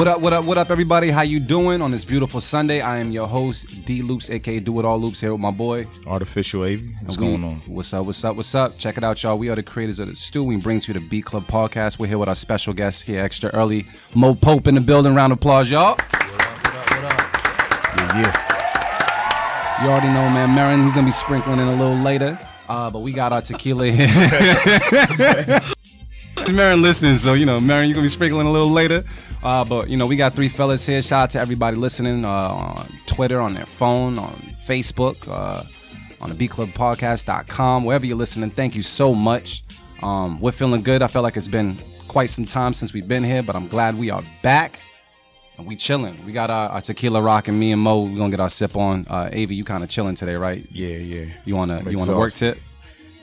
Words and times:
What 0.00 0.08
up, 0.08 0.22
what 0.22 0.32
up, 0.32 0.46
what 0.46 0.56
up, 0.56 0.70
everybody? 0.70 1.10
How 1.10 1.20
you 1.20 1.38
doing 1.38 1.82
on 1.82 1.90
this 1.90 2.06
beautiful 2.06 2.40
Sunday? 2.40 2.80
I 2.80 3.00
am 3.00 3.12
your 3.12 3.26
host, 3.26 3.84
D 3.84 4.00
Loops, 4.00 4.30
aka 4.30 4.58
Do 4.58 4.78
It 4.78 4.86
All 4.86 4.98
Loops, 4.98 5.20
here 5.20 5.32
with 5.32 5.42
my 5.42 5.50
boy. 5.50 5.86
Artificial 6.06 6.64
Avy. 6.64 6.94
What's 7.02 7.18
We- 7.18 7.26
going 7.26 7.44
on? 7.44 7.60
What's 7.66 7.92
up, 7.92 8.06
what's 8.06 8.24
up, 8.24 8.34
what's 8.34 8.54
up? 8.54 8.78
Check 8.78 8.96
it 8.96 9.04
out, 9.04 9.22
y'all. 9.22 9.36
We 9.36 9.50
are 9.50 9.56
the 9.56 9.62
creators 9.62 9.98
of 9.98 10.08
the 10.08 10.16
Stew. 10.16 10.42
We 10.42 10.56
bring 10.56 10.80
to 10.80 10.94
you 10.94 10.98
the 10.98 11.06
Beat 11.06 11.26
Club 11.26 11.46
podcast. 11.46 11.98
We're 11.98 12.06
here 12.06 12.16
with 12.16 12.30
our 12.30 12.34
special 12.34 12.72
guest 12.72 13.06
here 13.06 13.22
extra 13.22 13.50
early. 13.50 13.84
Moe 14.14 14.34
Pope 14.34 14.68
in 14.68 14.74
the 14.74 14.80
building. 14.80 15.14
Round 15.14 15.34
of 15.34 15.36
applause, 15.36 15.70
y'all. 15.70 15.96
Yeah, 15.98 16.06
yeah. 18.22 19.84
You 19.84 19.90
already 19.90 20.08
know, 20.08 20.30
man. 20.30 20.54
Marin, 20.54 20.82
he's 20.82 20.94
gonna 20.94 21.08
be 21.08 21.10
sprinkling 21.10 21.58
in 21.58 21.68
a 21.68 21.76
little 21.76 21.98
later. 21.98 22.38
Uh, 22.70 22.90
but 22.90 23.00
we 23.00 23.12
got 23.12 23.34
our 23.34 23.42
tequila 23.42 23.88
here. 23.88 24.08
Marin 26.54 26.80
listens, 26.80 27.22
so 27.22 27.34
you 27.34 27.44
know, 27.44 27.60
Marin, 27.60 27.86
you're 27.88 27.94
gonna 27.96 28.06
be 28.06 28.08
sprinkling 28.08 28.46
a 28.46 28.50
little 28.50 28.70
later. 28.70 29.04
Uh, 29.42 29.64
but 29.64 29.88
you 29.88 29.96
know, 29.96 30.06
we 30.06 30.16
got 30.16 30.34
three 30.34 30.48
fellas 30.48 30.84
here. 30.86 31.00
Shout 31.00 31.22
out 31.22 31.30
to 31.30 31.40
everybody 31.40 31.76
listening 31.76 32.24
uh, 32.24 32.28
on 32.28 32.88
Twitter, 33.06 33.40
on 33.40 33.54
their 33.54 33.66
phone, 33.66 34.18
on 34.18 34.34
Facebook, 34.66 35.26
uh, 35.28 35.62
on 36.20 36.28
the 36.30 36.34
beatclubpodcast.com, 36.48 37.84
wherever 37.84 38.04
you're 38.04 38.16
listening. 38.18 38.50
Thank 38.50 38.74
you 38.74 38.82
so 38.82 39.14
much. 39.14 39.62
Um, 40.02 40.40
we're 40.40 40.52
feeling 40.52 40.82
good. 40.82 41.02
I 41.02 41.06
feel 41.06 41.22
like 41.22 41.36
it's 41.36 41.48
been 41.48 41.78
quite 42.08 42.30
some 42.30 42.44
time 42.44 42.72
since 42.74 42.92
we've 42.92 43.08
been 43.08 43.24
here, 43.24 43.42
but 43.42 43.56
I'm 43.56 43.68
glad 43.68 43.96
we 43.98 44.10
are 44.10 44.22
back. 44.42 44.80
And 45.56 45.66
we 45.66 45.76
chilling. 45.76 46.24
We 46.24 46.32
got 46.32 46.48
our, 46.50 46.70
our 46.70 46.80
tequila 46.80 47.20
rock 47.20 47.48
and 47.48 47.58
me 47.58 47.72
and 47.72 47.80
Mo. 47.82 48.04
We're 48.04 48.16
gonna 48.16 48.30
get 48.30 48.40
our 48.40 48.48
sip 48.48 48.76
on. 48.76 49.06
Uh 49.10 49.28
Avi, 49.32 49.54
you 49.54 49.64
kinda 49.64 49.86
chilling 49.86 50.14
today, 50.14 50.34
right? 50.34 50.66
Yeah, 50.72 50.96
yeah. 50.96 51.26
You 51.44 51.54
wanna 51.54 51.78
I'm 51.80 51.88
you 51.90 51.98
wanna 51.98 52.16
work 52.16 52.32
exhausted. 52.32 52.54
tip? 52.54 52.62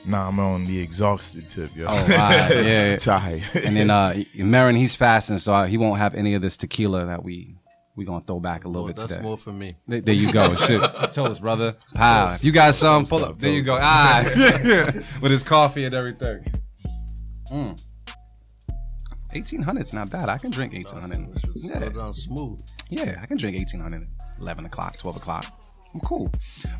Nah, 0.08 0.28
I'm 0.28 0.40
on 0.40 0.64
the 0.64 0.80
exhausted 0.80 1.50
tip, 1.50 1.76
yo. 1.76 1.84
Oh, 1.86 1.90
all 1.90 1.96
right, 1.98 2.08
yeah. 2.64 2.96
Tired. 2.96 3.42
And 3.54 3.76
then 3.76 3.90
uh 3.90 4.14
Marin, 4.36 4.74
he's 4.74 4.96
fasting, 4.96 5.36
so 5.38 5.52
uh, 5.52 5.66
he 5.66 5.76
won't 5.76 5.98
have 5.98 6.14
any 6.14 6.32
of 6.34 6.40
this 6.40 6.56
tequila 6.56 7.04
that 7.06 7.22
we 7.22 7.54
we 7.94 8.06
gonna 8.06 8.24
throw 8.24 8.40
back 8.40 8.64
a 8.64 8.68
little 8.68 8.84
Well, 8.84 8.88
bit 8.94 8.96
that's 8.96 9.12
today. 9.12 9.22
more 9.22 9.36
for 9.36 9.52
me. 9.52 9.76
There, 9.86 10.00
there 10.00 10.14
you 10.14 10.32
go. 10.32 10.54
Shit. 10.66 10.80
Toast, 11.12 11.42
brother. 11.42 11.76
Pow. 11.94 12.30
If 12.32 12.42
you 12.42 12.52
got 12.52 12.72
some, 12.74 13.04
pull 13.04 13.24
up. 13.24 13.38
There 13.38 13.50
you 13.52 13.62
go. 13.62 13.76
Ah, 13.78 14.22
with 15.20 15.30
his 15.30 15.42
coffee 15.42 15.84
and 15.84 15.94
everything. 15.94 16.42
Mm. 17.52 17.82
1800's 19.34 19.92
not 19.92 20.10
bad. 20.10 20.28
I 20.30 20.38
can 20.38 20.50
drink 20.50 20.72
1800. 20.72 21.38
Yeah. 21.56 21.80
go 21.80 21.90
down 21.90 22.14
smooth. 22.14 22.60
Yeah, 22.88 23.18
I 23.20 23.26
can 23.26 23.36
drink 23.36 23.56
1800 23.56 24.02
at 24.02 24.40
11 24.40 24.64
o'clock, 24.64 24.96
12 24.96 25.16
o'clock. 25.18 25.44
I'm 25.94 26.00
cool. 26.00 26.30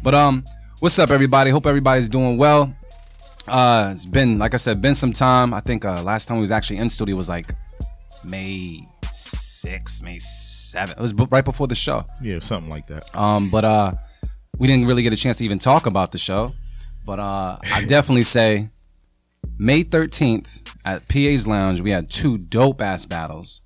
But 0.02 0.14
um, 0.14 0.44
what's 0.80 0.98
up, 0.98 1.10
everybody? 1.10 1.50
Hope 1.50 1.66
everybody's 1.66 2.08
doing 2.08 2.38
well. 2.38 2.74
Uh, 3.50 3.90
it's 3.92 4.04
been, 4.06 4.38
like 4.38 4.54
I 4.54 4.56
said, 4.58 4.80
been 4.80 4.94
some 4.94 5.12
time. 5.12 5.52
I 5.54 5.60
think 5.60 5.84
uh, 5.84 6.02
last 6.02 6.26
time 6.26 6.36
we 6.38 6.42
was 6.42 6.50
actually 6.50 6.78
in 6.78 6.88
studio 6.90 7.16
was 7.16 7.28
like 7.28 7.50
May 8.24 8.86
6th, 9.04 10.02
May 10.02 10.16
7th. 10.18 10.90
It 10.92 10.98
was 10.98 11.12
b- 11.12 11.26
right 11.30 11.44
before 11.44 11.66
the 11.66 11.74
show. 11.74 12.04
yeah, 12.22 12.38
something 12.38 12.70
like 12.70 12.86
that. 12.88 13.14
Um, 13.16 13.50
but 13.50 13.64
uh, 13.64 13.92
we 14.58 14.66
didn't 14.66 14.86
really 14.86 15.02
get 15.02 15.12
a 15.12 15.16
chance 15.16 15.36
to 15.38 15.44
even 15.44 15.58
talk 15.58 15.86
about 15.86 16.12
the 16.12 16.18
show. 16.18 16.52
But 17.04 17.18
uh, 17.20 17.58
I 17.74 17.84
definitely 17.86 18.22
say 18.38 18.70
May 19.58 19.84
13th 19.84 20.74
at 20.84 21.08
PA's 21.08 21.46
Lounge, 21.46 21.80
we 21.80 21.90
had 21.90 22.10
two 22.10 22.38
dope 22.38 22.80
ass 22.82 23.06
battles 23.06 23.60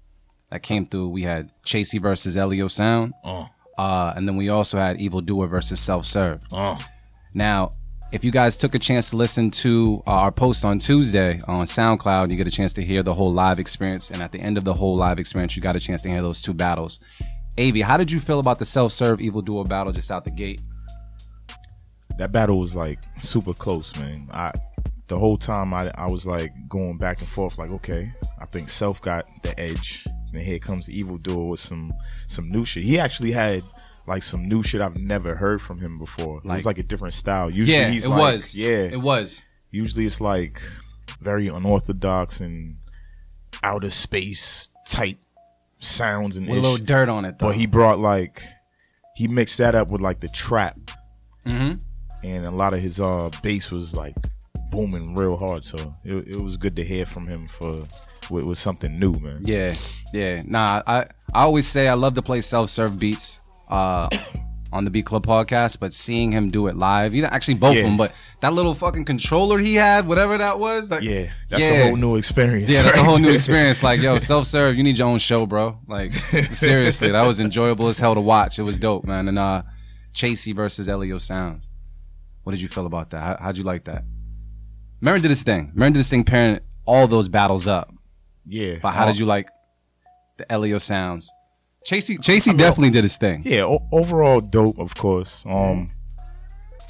that 0.51 0.63
came 0.63 0.87
through. 0.87 1.09
We 1.09 1.23
had 1.23 1.51
Chasey 1.65 2.01
versus 2.01 2.37
Elio 2.37 2.69
Sound. 2.69 3.15
Oh, 3.25 3.49
Uh, 3.79 4.13
and 4.15 4.29
then 4.29 4.37
we 4.37 4.49
also 4.49 4.79
had 4.79 5.01
Evil 5.01 5.21
Doer 5.23 5.47
versus 5.49 5.81
Self 5.81 6.05
Serve. 6.07 6.43
oh. 6.53 6.79
Now, 7.35 7.71
if 8.13 8.23
you 8.23 8.31
guys 8.31 8.59
took 8.59 8.75
a 8.75 8.79
chance 8.79 9.09
to 9.11 9.17
listen 9.17 9.51
to 9.51 10.03
uh, 10.07 10.11
our 10.11 10.31
post 10.31 10.67
on 10.67 10.79
Tuesday 10.79 11.41
on 11.49 11.65
SoundCloud, 11.65 12.31
you 12.31 12.37
get 12.37 12.47
a 12.47 12.51
chance 12.51 12.75
to 12.75 12.83
hear 12.83 13.03
the 13.03 13.15
whole 13.15 13.33
live 13.33 13.59
experience. 13.59 14.11
And 14.11 14.23
at 14.23 14.33
the 14.33 14.39
end 14.39 14.59
of 14.59 14.65
the 14.65 14.75
whole 14.75 14.95
live 14.95 15.19
experience, 15.19 15.57
you 15.57 15.63
got 15.63 15.77
a 15.77 15.81
chance 15.81 16.03
to 16.03 16.11
hear 16.11 16.21
those 16.21 16.43
two 16.43 16.53
battles. 16.53 17.01
Avi, 17.59 17.81
how 17.81 17.97
did 17.97 18.13
you 18.13 18.21
feel 18.21 18.39
about 18.39 18.59
the 18.59 18.67
Self 18.67 18.93
Serve 18.93 19.21
Evil 19.21 19.41
Duo 19.41 19.65
battle 19.65 19.93
just 19.93 20.11
out 20.11 20.25
the 20.25 20.31
gate? 20.31 20.61
That 22.19 22.33
battle 22.33 22.59
was 22.59 22.77
like 22.77 22.99
super 23.21 23.55
close, 23.55 23.97
man. 23.97 24.29
I 24.31 24.53
the 25.09 25.19
whole 25.19 25.39
time 25.39 25.73
I 25.73 25.91
I 25.95 26.07
was 26.07 26.27
like 26.27 26.53
going 26.69 26.99
back 26.99 27.21
and 27.21 27.29
forth, 27.29 27.59
like, 27.59 27.71
okay, 27.71 28.11
I 28.39 28.45
think 28.45 28.69
Self 28.69 29.01
got 29.01 29.27
the 29.43 29.59
edge. 29.59 30.07
And 30.35 30.41
here 30.41 30.59
comes 30.59 30.91
Evil 30.91 31.17
Duel 31.17 31.49
with 31.49 31.61
some 31.61 31.95
some 32.27 32.51
new 32.51 32.67
shit. 32.67 32.85
He 32.85 32.99
actually 32.99 33.33
had 33.33 33.65
like 34.07 34.23
some 34.23 34.49
new 34.49 34.63
shit 34.63 34.81
I've 34.81 34.97
never 34.97 35.35
heard 35.37 35.61
from 35.63 35.79
him 35.79 35.99
before. 35.99 36.39
it 36.39 36.45
Like- 36.47 36.57
was 36.57 36.67
like 36.67 36.79
a 36.79 36.83
different 36.83 37.15
style. 37.15 37.49
Usually 37.51 37.77
Yeah, 37.79 37.89
he's 37.91 38.05
it 38.05 38.09
like, 38.11 38.19
was. 38.21 38.55
Yeah. 38.55 38.69
It 38.91 39.01
was. 39.01 39.43
usually 39.71 40.05
it's 40.07 40.21
like 40.21 40.61
very 41.21 41.49
unorthodox 41.49 42.41
and 42.41 42.77
outer 43.63 43.91
space 43.91 44.71
type 44.87 45.19
sounds 45.79 46.37
and 46.37 46.47
With 46.49 46.59
a 46.59 46.61
little 46.61 46.77
dirt 46.85 47.09
on 47.09 47.25
it, 47.25 47.39
though. 47.39 47.49
but 47.49 47.57
he 47.57 47.67
brought 47.67 47.99
like 47.99 48.43
he 49.17 49.29
mixed 49.29 49.59
that 49.59 49.75
up 49.75 49.91
with 49.91 50.01
like 50.01 50.21
the 50.21 50.29
trap 50.29 50.79
Mhm. 51.45 51.83
and 52.23 52.45
a 52.45 52.51
lot 52.51 52.73
of 52.75 52.81
his 52.81 53.01
uh 53.01 53.31
bass 53.43 53.71
was 53.73 53.95
like 53.97 54.15
booming 54.71 55.15
real 55.15 55.37
hard 55.37 55.65
so 55.65 55.77
it, 56.05 56.29
it 56.29 56.41
was 56.41 56.57
good 56.57 56.77
to 56.77 56.85
hear 56.85 57.05
from 57.05 57.27
him 57.27 57.47
for 57.49 57.83
with, 58.31 58.45
with 58.45 58.59
something 58.59 58.99
new 58.99 59.13
man 59.21 59.43
Yeah, 59.45 59.75
yeah. 60.15 60.43
Nah, 60.47 60.83
I 60.87 61.01
I 61.35 61.43
always 61.43 61.67
say 61.67 61.89
I 61.89 61.95
love 61.95 62.15
to 62.15 62.23
play 62.23 62.41
self 62.41 62.71
serve 62.71 62.99
beats 62.99 63.41
uh, 63.73 64.09
on 64.73 64.85
the 64.85 64.91
Beat 64.91 65.05
Club 65.07 65.27
podcast, 65.27 65.79
but 65.81 65.93
seeing 65.93 66.33
him 66.33 66.49
do 66.51 66.67
it 66.67 66.77
live, 66.77 67.15
either 67.15 67.27
actually 67.27 67.55
both 67.55 67.75
Yeah. 67.75 67.83
of 67.83 67.87
them, 67.89 67.97
but 67.99 68.13
that 68.41 68.53
little 68.55 68.73
fucking 68.75 69.05
controller 69.05 69.59
he 69.59 69.75
had, 69.75 70.07
whatever 70.07 70.39
that 70.39 70.59
was, 70.59 70.91
like, 70.91 71.03
yeah 71.03 71.27
that's 71.51 71.63
Yeah. 71.63 71.71
a 71.73 71.87
whole 71.89 71.97
new 71.97 72.17
experience 72.17 72.71
Yeah, 72.71 72.83
that's 72.83 72.97
a 72.97 73.05
whole 73.05 73.19
new 73.19 73.33
experience. 73.33 73.83
Like, 73.89 74.01
yo, 74.01 74.19
self 74.19 74.47
serve, 74.47 74.77
you 74.77 74.83
need 74.83 74.97
your 74.99 75.09
own 75.09 75.19
show, 75.19 75.45
bro. 75.47 75.79
Like, 75.87 76.13
seriously, 76.15 77.11
that 77.11 77.27
was 77.27 77.39
enjoyable 77.41 77.89
as 77.89 77.99
hell 77.99 78.15
to 78.15 78.21
watch. 78.21 78.59
It 78.59 78.63
was 78.63 78.79
dope, 78.79 79.05
man. 79.05 79.29
And 79.29 79.39
uh, 79.39 79.63
Chasey 80.15 80.55
versus 80.55 80.89
Elio 80.89 81.19
Sounds. 81.19 81.69
What 82.45 82.53
did 82.53 82.63
you 82.63 82.69
feel 82.69 82.87
about 82.87 83.11
that? 83.11 83.21
How, 83.23 83.37
how'd 83.45 83.57
you 83.59 83.65
like 83.65 83.85
that? 83.85 84.05
Marin 85.01 85.21
did 85.21 85.29
his 85.31 85.43
thing. 85.43 85.71
Marin 85.75 85.93
did 85.93 85.99
his 86.01 86.09
thing, 86.11 86.25
pairing 86.25 86.61
all 86.87 87.07
those 87.09 87.29
battles 87.29 87.67
up. 87.67 87.93
yeah 88.47 88.77
But 88.81 88.93
how 88.93 89.05
did 89.07 89.19
you 89.19 89.27
like 89.27 89.49
the 90.39 90.51
Elio 90.51 90.79
Sounds? 90.79 91.31
Chasey, 91.85 92.17
Chasey 92.19 92.57
definitely 92.57 92.91
did 92.91 93.03
his 93.05 93.17
thing. 93.17 93.43
yeah 93.45 93.65
o- 93.65 93.87
overall 93.93 94.41
dope 94.41 94.79
of 94.79 94.95
course 94.95 95.45
um 95.47 95.87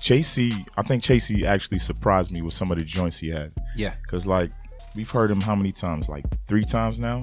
chasey 0.00 0.52
i 0.76 0.82
think 0.82 1.02
chasey 1.02 1.44
actually 1.44 1.78
surprised 1.78 2.32
me 2.32 2.42
with 2.42 2.52
some 2.54 2.70
of 2.72 2.78
the 2.78 2.84
joints 2.84 3.18
he 3.18 3.28
had 3.30 3.52
Yeah, 3.76 3.94
Cause 4.08 4.26
like 4.26 4.50
we've 4.96 5.10
heard 5.10 5.30
him 5.30 5.40
how 5.40 5.54
many 5.54 5.72
times? 5.72 6.08
Like 6.10 6.24
three 6.46 6.64
times 6.64 7.00
now. 7.00 7.22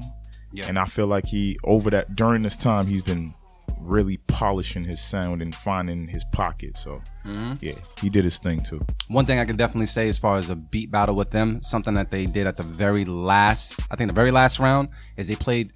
Yeah. 0.52 0.66
And 0.68 0.80
I 0.80 0.85
feel 0.85 1.06
like 1.06 1.25
he 1.28 1.56
over 1.63 1.91
that 1.91 2.16
during 2.16 2.41
this 2.41 2.56
time 2.57 2.88
he's 2.88 3.03
been 3.03 3.31
really 3.80 4.18
polishing 4.25 4.84
his 4.84 5.00
sound 5.00 5.44
and 5.44 5.53
finding 5.53 6.07
his 6.07 6.25
pocket. 6.31 6.75
So 6.78 7.00
Mm-hmm. 7.25 7.53
yeah, 7.62 7.74
he 8.01 8.09
did 8.09 8.24
his 8.24 8.40
thing 8.40 8.62
too. 8.63 8.84
One 9.09 9.28
thing 9.28 9.38
I 9.38 9.46
can 9.46 9.56
definitely 9.56 9.86
say 9.86 10.09
as 10.09 10.18
far 10.18 10.38
as 10.38 10.50
a 10.50 10.56
beat 10.56 10.90
battle 10.90 11.16
with 11.16 11.30
them, 11.30 11.62
something 11.62 11.94
that 11.94 12.09
they 12.09 12.25
did 12.25 12.47
at 12.47 12.57
the 12.57 12.63
very 12.63 13.06
last, 13.06 13.81
I 13.91 13.96
think 13.96 14.07
the 14.07 14.16
very 14.16 14.31
last 14.31 14.57
round, 14.59 14.90
is 15.16 15.28
they 15.28 15.36
played 15.36 15.72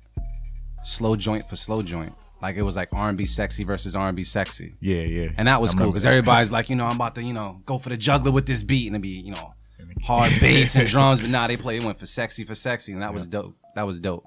slow 0.84 1.16
joint 1.16 1.44
for 1.50 1.56
slow 1.56 1.82
joint. 1.82 2.14
Like 2.42 2.58
it 2.58 2.62
was 2.62 2.76
like 2.76 2.90
R&B 2.92 3.26
sexy 3.26 3.64
versus 3.64 3.96
R&B 3.96 4.24
sexy. 4.24 4.76
Yeah, 4.82 5.02
yeah. 5.02 5.30
And 5.38 5.48
that 5.48 5.62
was 5.62 5.74
I 5.74 5.78
cool 5.78 5.88
because 5.88 6.06
everybody's 6.06 6.52
like, 6.52 6.70
you 6.70 6.76
know, 6.76 6.86
I'm 6.86 6.96
about 6.98 7.16
to, 7.16 7.24
you 7.24 7.34
know, 7.34 7.62
go 7.66 7.78
for 7.78 7.88
the 7.90 7.96
juggler 7.96 8.32
with 8.32 8.46
this 8.46 8.64
beat 8.64 8.88
and 8.88 8.96
it'd 8.96 9.02
be, 9.02 9.10
you 9.10 9.32
know, 9.34 9.54
hard 10.04 10.30
bass 10.42 10.76
and 10.76 10.88
drums. 10.88 11.22
But 11.22 11.30
nah, 11.30 11.48
they 11.48 11.56
played, 11.56 11.82
it 11.82 11.86
went 11.86 12.00
for 12.00 12.06
sexy 12.06 12.44
for 12.44 12.54
sexy. 12.54 12.92
And 12.92 13.02
that 13.02 13.14
was 13.14 13.28
dope. 13.28 13.56
That 13.76 13.84
was 13.88 14.00
dope. 14.00 14.26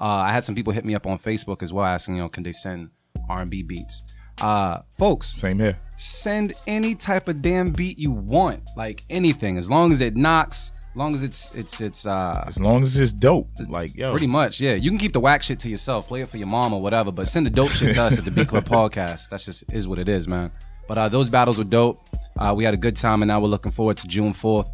Uh, 0.00 0.04
I 0.04 0.32
had 0.32 0.44
some 0.44 0.54
people 0.54 0.72
hit 0.72 0.84
me 0.84 0.94
up 0.94 1.06
on 1.06 1.18
Facebook 1.18 1.62
as 1.62 1.72
well 1.72 1.84
asking, 1.84 2.16
you 2.16 2.22
know, 2.22 2.28
can 2.28 2.44
they 2.44 2.52
send 2.52 2.90
R&B 3.28 3.64
beats? 3.64 4.14
Uh, 4.40 4.82
folks, 4.96 5.28
Same 5.34 5.58
here. 5.58 5.76
send 5.96 6.52
any 6.66 6.94
type 6.94 7.26
of 7.26 7.40
damn 7.42 7.70
beat 7.70 7.98
you 7.98 8.12
want, 8.12 8.62
like 8.76 9.02
anything, 9.08 9.56
as 9.56 9.70
long 9.70 9.90
as 9.90 10.02
it 10.02 10.14
knocks, 10.14 10.72
long 10.96 11.14
as 11.14 11.22
it's 11.22 11.54
it's 11.54 11.80
it's 11.80 12.06
uh 12.06 12.42
As 12.46 12.58
long 12.60 12.82
as 12.82 12.98
it's 12.98 13.12
dope. 13.12 13.48
Like 13.68 13.94
yo. 13.94 14.10
pretty 14.10 14.26
much, 14.26 14.60
yeah. 14.60 14.74
You 14.74 14.90
can 14.90 14.98
keep 14.98 15.12
the 15.12 15.20
whack 15.20 15.42
shit 15.42 15.60
to 15.60 15.68
yourself, 15.68 16.08
play 16.08 16.22
it 16.22 16.28
for 16.28 16.38
your 16.38 16.48
mom 16.48 16.72
or 16.72 16.80
whatever, 16.80 17.12
but 17.12 17.28
send 17.28 17.46
the 17.46 17.50
dope 17.50 17.70
shit 17.70 17.94
to 17.94 18.02
us 18.02 18.18
at 18.18 18.24
the 18.24 18.30
Beat 18.30 18.48
Club 18.48 18.64
Podcast. 18.68 19.28
That's 19.28 19.44
just 19.44 19.72
is 19.72 19.86
what 19.86 19.98
it 19.98 20.08
is, 20.08 20.26
man. 20.26 20.50
But 20.88 20.98
uh, 20.98 21.08
those 21.08 21.28
battles 21.28 21.58
were 21.58 21.64
dope. 21.64 22.00
Uh, 22.38 22.54
we 22.56 22.64
had 22.64 22.72
a 22.74 22.76
good 22.76 22.96
time, 22.96 23.22
and 23.22 23.28
now 23.28 23.40
we're 23.40 23.48
looking 23.48 23.72
forward 23.72 23.96
to 23.98 24.08
June 24.08 24.32
fourth. 24.32 24.68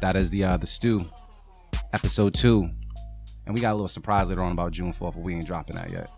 That 0.00 0.14
is 0.16 0.30
the 0.30 0.44
uh, 0.44 0.56
the 0.58 0.66
stew, 0.66 1.04
episode 1.92 2.34
two, 2.34 2.68
and 3.46 3.54
we 3.54 3.60
got 3.60 3.72
a 3.72 3.74
little 3.74 3.88
surprise 3.88 4.28
later 4.28 4.42
on 4.42 4.52
about 4.52 4.72
June 4.72 4.92
fourth, 4.92 5.14
but 5.14 5.22
we 5.22 5.34
ain't 5.34 5.46
dropping 5.46 5.76
that 5.76 5.90
yet. 5.90 6.10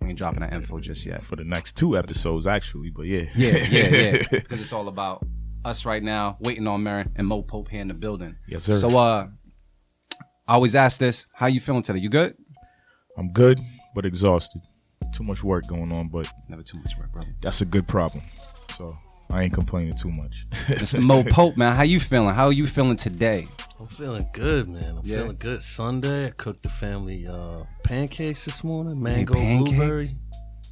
We 0.00 0.08
ain't 0.10 0.18
dropping 0.18 0.40
that 0.40 0.52
info 0.52 0.80
just 0.80 1.06
yet. 1.06 1.22
for 1.22 1.36
the 1.36 1.44
next 1.44 1.74
two 1.76 1.96
episodes 1.96 2.46
actually, 2.46 2.90
but 2.90 3.06
yeah. 3.06 3.24
Yeah, 3.34 3.56
yeah, 3.70 3.88
yeah. 3.88 4.22
Because 4.30 4.60
it's 4.60 4.72
all 4.72 4.88
about 4.88 5.24
us 5.64 5.84
right 5.86 6.02
now, 6.02 6.36
waiting 6.40 6.66
on 6.66 6.82
Marin 6.82 7.10
and 7.16 7.26
Moe 7.26 7.42
Pope 7.42 7.68
here 7.68 7.80
in 7.80 7.88
the 7.88 7.94
building. 7.94 8.36
Yes, 8.48 8.64
sir. 8.64 8.72
So 8.74 8.96
uh 8.98 9.28
I 10.46 10.54
always 10.54 10.74
ask 10.74 11.00
this, 11.00 11.26
how 11.34 11.46
you 11.46 11.58
feeling 11.60 11.82
today? 11.82 12.00
You 12.00 12.10
good? 12.10 12.36
I'm 13.16 13.32
good, 13.32 13.60
but 13.94 14.04
exhausted. 14.04 14.60
Too 15.14 15.24
much 15.24 15.42
work 15.42 15.66
going 15.68 15.90
on, 15.92 16.08
but 16.08 16.30
Never 16.48 16.62
too 16.62 16.76
much 16.78 16.98
work, 16.98 17.12
brother. 17.12 17.34
that's 17.40 17.60
a 17.62 17.64
good 17.64 17.86
problem. 17.88 18.22
So 18.76 18.94
I 19.30 19.44
ain't 19.44 19.54
complaining 19.54 19.94
too 19.96 20.10
much. 20.10 20.46
Mr. 20.66 21.00
Moe 21.00 21.22
Pope, 21.24 21.56
man, 21.56 21.74
how 21.74 21.82
you 21.82 21.98
feeling? 22.00 22.34
How 22.34 22.46
are 22.46 22.52
you 22.52 22.66
feeling 22.66 22.96
today? 22.96 23.46
I'm 23.80 23.86
feeling 23.86 24.28
good, 24.32 24.68
man. 24.68 24.98
I'm 24.98 25.00
Yeah. 25.04 25.18
feeling 25.18 25.36
good. 25.38 25.62
Sunday, 25.62 26.26
I 26.26 26.30
cooked 26.30 26.62
the 26.62 26.68
family 26.68 27.26
uh, 27.26 27.62
pancakes 27.84 28.44
this 28.44 28.62
morning. 28.64 29.00
Mango 29.00 29.34
pancakes? 29.34 29.70
blueberry. 29.70 30.16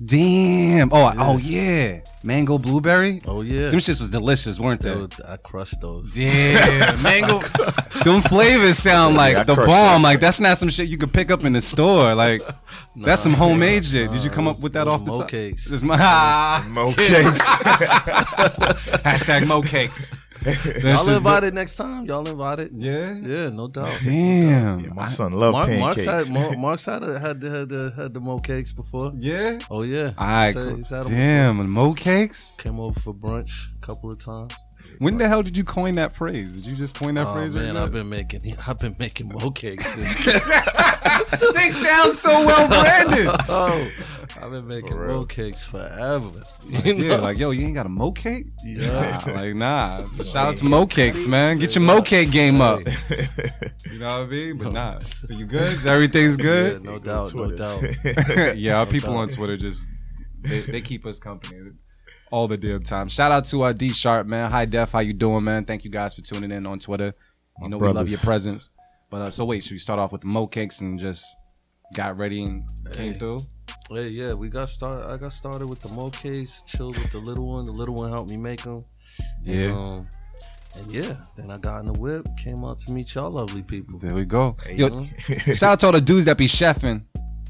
Damn. 0.05 0.91
Oh, 0.93 1.13
oh 1.17 1.39
yeah. 1.39 2.01
Mango 2.25 2.57
blueberry. 2.59 3.21
Oh 3.27 3.43
yeah, 3.43 3.69
Them 3.69 3.81
shits 3.81 3.99
was 4.01 4.11
delicious, 4.11 4.59
weren't 4.61 4.81
they? 4.81 4.95
Dude, 4.95 5.15
I 5.27 5.37
crushed 5.39 5.81
those. 5.81 6.17
Yeah, 6.17 6.97
mango. 7.03 7.41
Them 8.05 8.21
flavors 8.23 8.79
sound 8.79 9.17
like 9.17 9.35
Yeah, 9.35 9.43
the 9.45 9.55
bomb. 9.57 9.67
that. 9.67 10.01
Like 10.03 10.21
that's 10.21 10.39
not 10.41 10.57
some 10.59 10.69
shit 10.71 10.89
you 10.89 10.99
could 10.99 11.13
pick 11.13 11.31
up 11.33 11.45
in 11.45 11.53
the 11.53 11.61
store. 11.61 12.15
Like 12.15 12.43
that's 12.97 13.21
some 13.23 13.35
homemade 13.35 13.85
shit. 13.85 14.11
Did 14.13 14.23
you 14.25 14.31
come 14.31 14.47
up 14.49 14.61
with 14.61 14.73
that 14.75 14.87
off 14.89 15.05
the 15.05 15.13
top? 15.13 15.29
cakes. 15.29 15.65
This 15.67 15.83
my 15.83 16.63
Mo 16.69 16.93
cakes. 16.97 17.41
hashtag 19.03 19.47
mo 19.47 19.63
cakes. 19.63 20.15
Y'all 20.83 21.09
invited 21.11 21.55
next 21.55 21.77
time. 21.77 22.05
Y'all 22.07 22.27
invited. 22.29 22.71
Yeah. 22.75 23.15
Yeah, 23.15 23.51
no 23.51 23.69
doubt. 23.69 23.89
Damn. 24.05 24.95
My 24.95 25.05
son 25.05 25.33
love 25.33 25.53
Mark, 25.53 25.67
pancakes. 25.69 26.07
Mark's 26.07 26.27
had 26.27 26.35
Mar- 26.35 26.57
Mark's 26.57 26.85
had 26.85 27.03
a, 27.05 27.19
had 27.19 27.41
the, 27.41 27.51
had 27.51 27.71
had 28.03 28.15
the 28.15 28.21
mo 28.21 28.39
cakes 28.39 28.73
before. 28.73 29.13
yeah. 29.19 29.59
Oh 29.71 29.83
yeah. 29.83 30.13
All 30.19 30.27
right. 30.27 30.47
He's 30.55 30.65
had- 30.65 30.77
he's 30.77 30.91
had 30.91 31.05
'em 31.07 31.11
Damn. 31.13 31.61
and 31.61 31.71
Mo 31.71 31.93
cakes. 31.95 32.57
Came 32.59 32.81
over 32.81 32.99
for 33.01 33.15
brunch 33.15 33.69
a 33.77 33.87
couple 33.87 34.11
of 34.11 34.19
times. 34.19 34.55
When 34.99 35.17
the 35.19 35.27
hell 35.27 35.43
did 35.43 35.57
you 35.57 35.65
coin 35.65 35.95
that 35.97 36.15
phrase? 36.15 36.53
Did 36.57 36.67
you 36.67 36.77
just 36.77 37.01
coin 37.01 37.15
that 37.15 37.27
Oh 37.27 37.35
phrase? 37.35 37.55
man, 37.55 37.75
right 37.75 37.83
I've 37.83 37.93
been 37.93 38.09
making 38.09 38.43
I've 38.67 38.79
been 38.79 38.95
making 38.99 39.29
mo 39.29 39.51
cakes. 39.51 39.97
They 41.55 41.71
sound 41.71 42.15
so 42.15 42.31
well 42.47 42.69
branded. 42.69 43.29
oh, 43.49 43.91
I've 44.43 44.51
been 44.51 44.67
making 44.67 44.97
mo 44.97 45.23
cakes 45.23 45.65
forever. 45.65 46.29
yeah, 46.85 47.17
like 47.17 47.39
yo, 47.39 47.51
you 47.53 47.65
ain't 47.65 47.75
got 47.75 47.87
a 47.87 47.89
mo 47.89 48.11
cake? 48.11 48.47
Yeah. 48.65 49.21
Nah, 49.27 49.33
like 49.35 49.55
nah. 49.55 50.07
Shout 50.25 50.37
out 50.49 50.57
to 50.59 50.65
mo 50.65 50.85
cakes, 50.87 51.27
man. 51.29 51.59
Get 51.59 51.75
your 51.77 51.83
mo 51.85 52.03
cake 52.03 52.31
game 52.33 52.61
up. 52.61 52.81
You 52.81 53.99
know 53.99 54.07
what 54.07 54.11
I 54.19 54.27
mean? 54.27 54.59
But 54.59 54.73
nah. 54.79 54.99
So 54.99 55.35
you 55.35 55.47
good? 55.47 55.87
Everything's 55.87 56.37
Yeah, 56.39 56.43
good? 56.43 56.85
no 56.85 56.99
doubt, 56.99 57.33
no 57.35 57.51
doubt. 57.53 58.57
yeah, 58.57 58.81
our 58.81 58.87
people 58.87 59.13
doubt. 59.13 59.19
on 59.21 59.29
Twitter 59.29 59.57
just 59.57 59.89
they, 60.41 60.61
they 60.61 60.81
keep 60.81 61.07
us 61.07 61.21
company 61.21 61.71
all 62.33 62.49
the 62.49 62.57
damn 62.57 62.83
time. 62.83 63.07
Shout 63.09 63.31
out 63.31 63.45
to 63.47 63.63
our 63.63 63.73
D 63.73 63.91
Sharp, 63.91 64.27
man. 64.27 64.51
Hi 64.51 64.65
Def, 64.65 64.91
how 64.91 64.99
you 65.01 65.13
doing, 65.13 65.45
man? 65.45 65.65
Thank 65.65 65.85
you 65.85 65.91
guys 65.91 66.15
for 66.15 66.23
tuning 66.23 66.51
in 66.51 66.67
on 66.67 66.81
Twitter. 66.81 67.15
You 67.59 67.63
My 67.63 67.69
know 67.69 67.79
we 67.79 67.89
love 67.91 68.09
your 68.09 68.19
presence. 68.21 68.71
But 69.09 69.21
uh, 69.21 69.31
so 69.31 69.45
wait, 69.45 69.63
should 69.63 69.73
we 69.75 69.79
start 69.79 70.01
off 70.01 70.11
with 70.11 70.23
the 70.23 70.27
mo 70.27 70.47
cakes 70.49 70.81
and 70.81 70.99
just 70.99 71.25
got 71.95 72.17
ready 72.17 72.43
and 72.43 72.65
came 72.93 73.13
Hey. 73.13 73.19
through? 73.19 73.41
Hey, 73.91 74.09
yeah, 74.09 74.33
we 74.33 74.49
got 74.49 74.69
started. 74.69 75.07
I 75.07 75.17
got 75.17 75.33
started 75.33 75.69
with 75.69 75.81
the 75.81 75.89
mo 75.91 76.11
case, 76.11 76.63
chilled 76.67 76.97
with 76.97 77.13
the 77.13 77.19
little 77.19 77.47
one. 77.47 77.67
The 77.67 77.73
little 77.73 77.95
one 77.95 78.11
helped 78.11 78.31
me 78.31 78.37
make 78.37 78.63
them. 78.63 78.85
Yeah. 79.43 79.55
And, 79.57 79.73
um, 79.79 80.09
and 80.79 80.93
yeah, 80.93 81.17
then 81.37 81.51
I 81.51 81.59
got 81.59 81.81
in 81.81 81.93
the 81.93 81.99
whip, 81.99 82.27
came 82.43 82.65
out 82.65 82.79
to 82.81 82.93
meet 82.93 83.15
y'all 83.15 83.31
lovely 83.31 83.63
people. 83.63 83.99
There 83.99 84.15
we 84.15 84.25
go. 84.25 84.57
Hey, 84.65 84.77
Yo, 84.77 85.05
shout 85.53 85.63
out 85.65 85.81
to 85.81 85.87
all 85.87 85.93
the 85.93 86.01
dudes 86.01 86.25
that 86.25 86.39
be 86.39 86.47
chefing. 86.47 87.03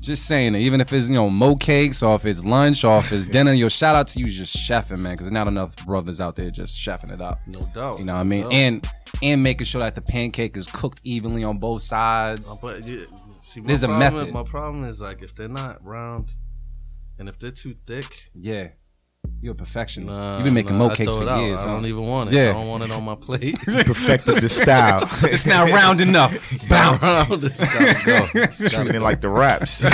Just 0.03 0.27
saying 0.27 0.57
even 0.57 0.81
if 0.81 0.93
it's 0.93 1.09
you 1.09 1.15
know 1.15 1.31
mo 1.31 1.55
cakes 1.55 2.03
or 2.03 2.17
if 2.17 2.27
it's 2.27 2.45
lunch 2.45 2.83
or 2.85 2.99
if 2.99 3.13
it's 3.13 3.25
dinner, 3.25 3.53
yo, 3.53 3.69
shout 3.69 3.95
out 3.95 4.09
to 4.09 4.19
you 4.19 4.27
just 4.27 4.57
chefing, 4.57 4.99
man, 4.99 5.15
because 5.15 5.31
not 5.31 5.47
enough 5.47 5.77
brothers 5.87 6.21
out 6.21 6.35
there 6.35 6.51
just 6.51 6.77
chefing 6.77 7.13
it 7.13 7.21
up. 7.21 7.39
No 7.47 7.61
doubt. 7.73 8.01
You 8.01 8.05
know 8.07 8.15
what 8.15 8.21
I 8.21 8.25
mean? 8.25 8.41
no. 8.43 8.51
And 8.51 8.89
and 9.23 9.43
making 9.45 9.67
sure 9.67 9.81
that 9.81 9.95
the 9.95 10.01
pancake 10.03 10.57
is 10.57 10.67
cooked 10.67 11.01
evenly 11.05 11.45
on 11.45 11.59
both 11.59 11.83
sides. 11.83 12.51
Uh, 12.51 12.57
But 12.61 12.85
yeah, 12.85 13.05
see, 13.21 13.61
There's 13.61 13.85
a 13.85 13.87
problem, 13.87 14.15
method. 14.15 14.35
My 14.35 14.43
problem 14.43 14.85
is 14.85 15.01
like 15.01 15.23
if 15.23 15.37
they're 15.37 15.49
not 15.49 15.85
round, 15.85 16.33
and 17.21 17.29
if 17.29 17.39
they're 17.39 17.53
too 17.53 17.77
thick, 17.87 18.31
Yeah, 18.35 18.69
you're 19.43 19.53
a 19.53 19.57
perfectionist. 19.57 20.13
nah, 20.15 20.37
You've 20.37 20.45
been 20.45 20.55
making 20.55 20.79
nah, 20.79 20.89
mo 20.89 20.95
cakes 20.95 21.17
for 21.17 21.25
years. 21.25 21.61
I 21.61 21.67
huh? 21.67 21.75
don't 21.75 21.87
even 21.87 22.05
want 22.05 22.31
it. 22.31 22.37
Yeah. 22.37 22.51
I 22.51 22.53
don't 22.53 22.69
want 22.69 22.85
it 22.85 22.93
on 22.93 23.03
my 23.05 23.17
plate. 23.17 23.59
perfected 23.65 24.37
the 24.37 24.49
style. 24.49 25.09
It's 25.25 25.47
not 25.47 25.69
round 25.71 26.01
enough. 26.01 26.33
Bounce. 26.69 27.03
Round, 27.03 27.45
it's 27.45 27.65
gotta 27.65 28.07
go. 28.07 28.27
It's 28.35 28.63
gotta 28.63 28.77
Treating 28.77 28.95
it 28.95 29.03
like 29.03 29.21
the 29.21 29.29
raps. 29.29 29.85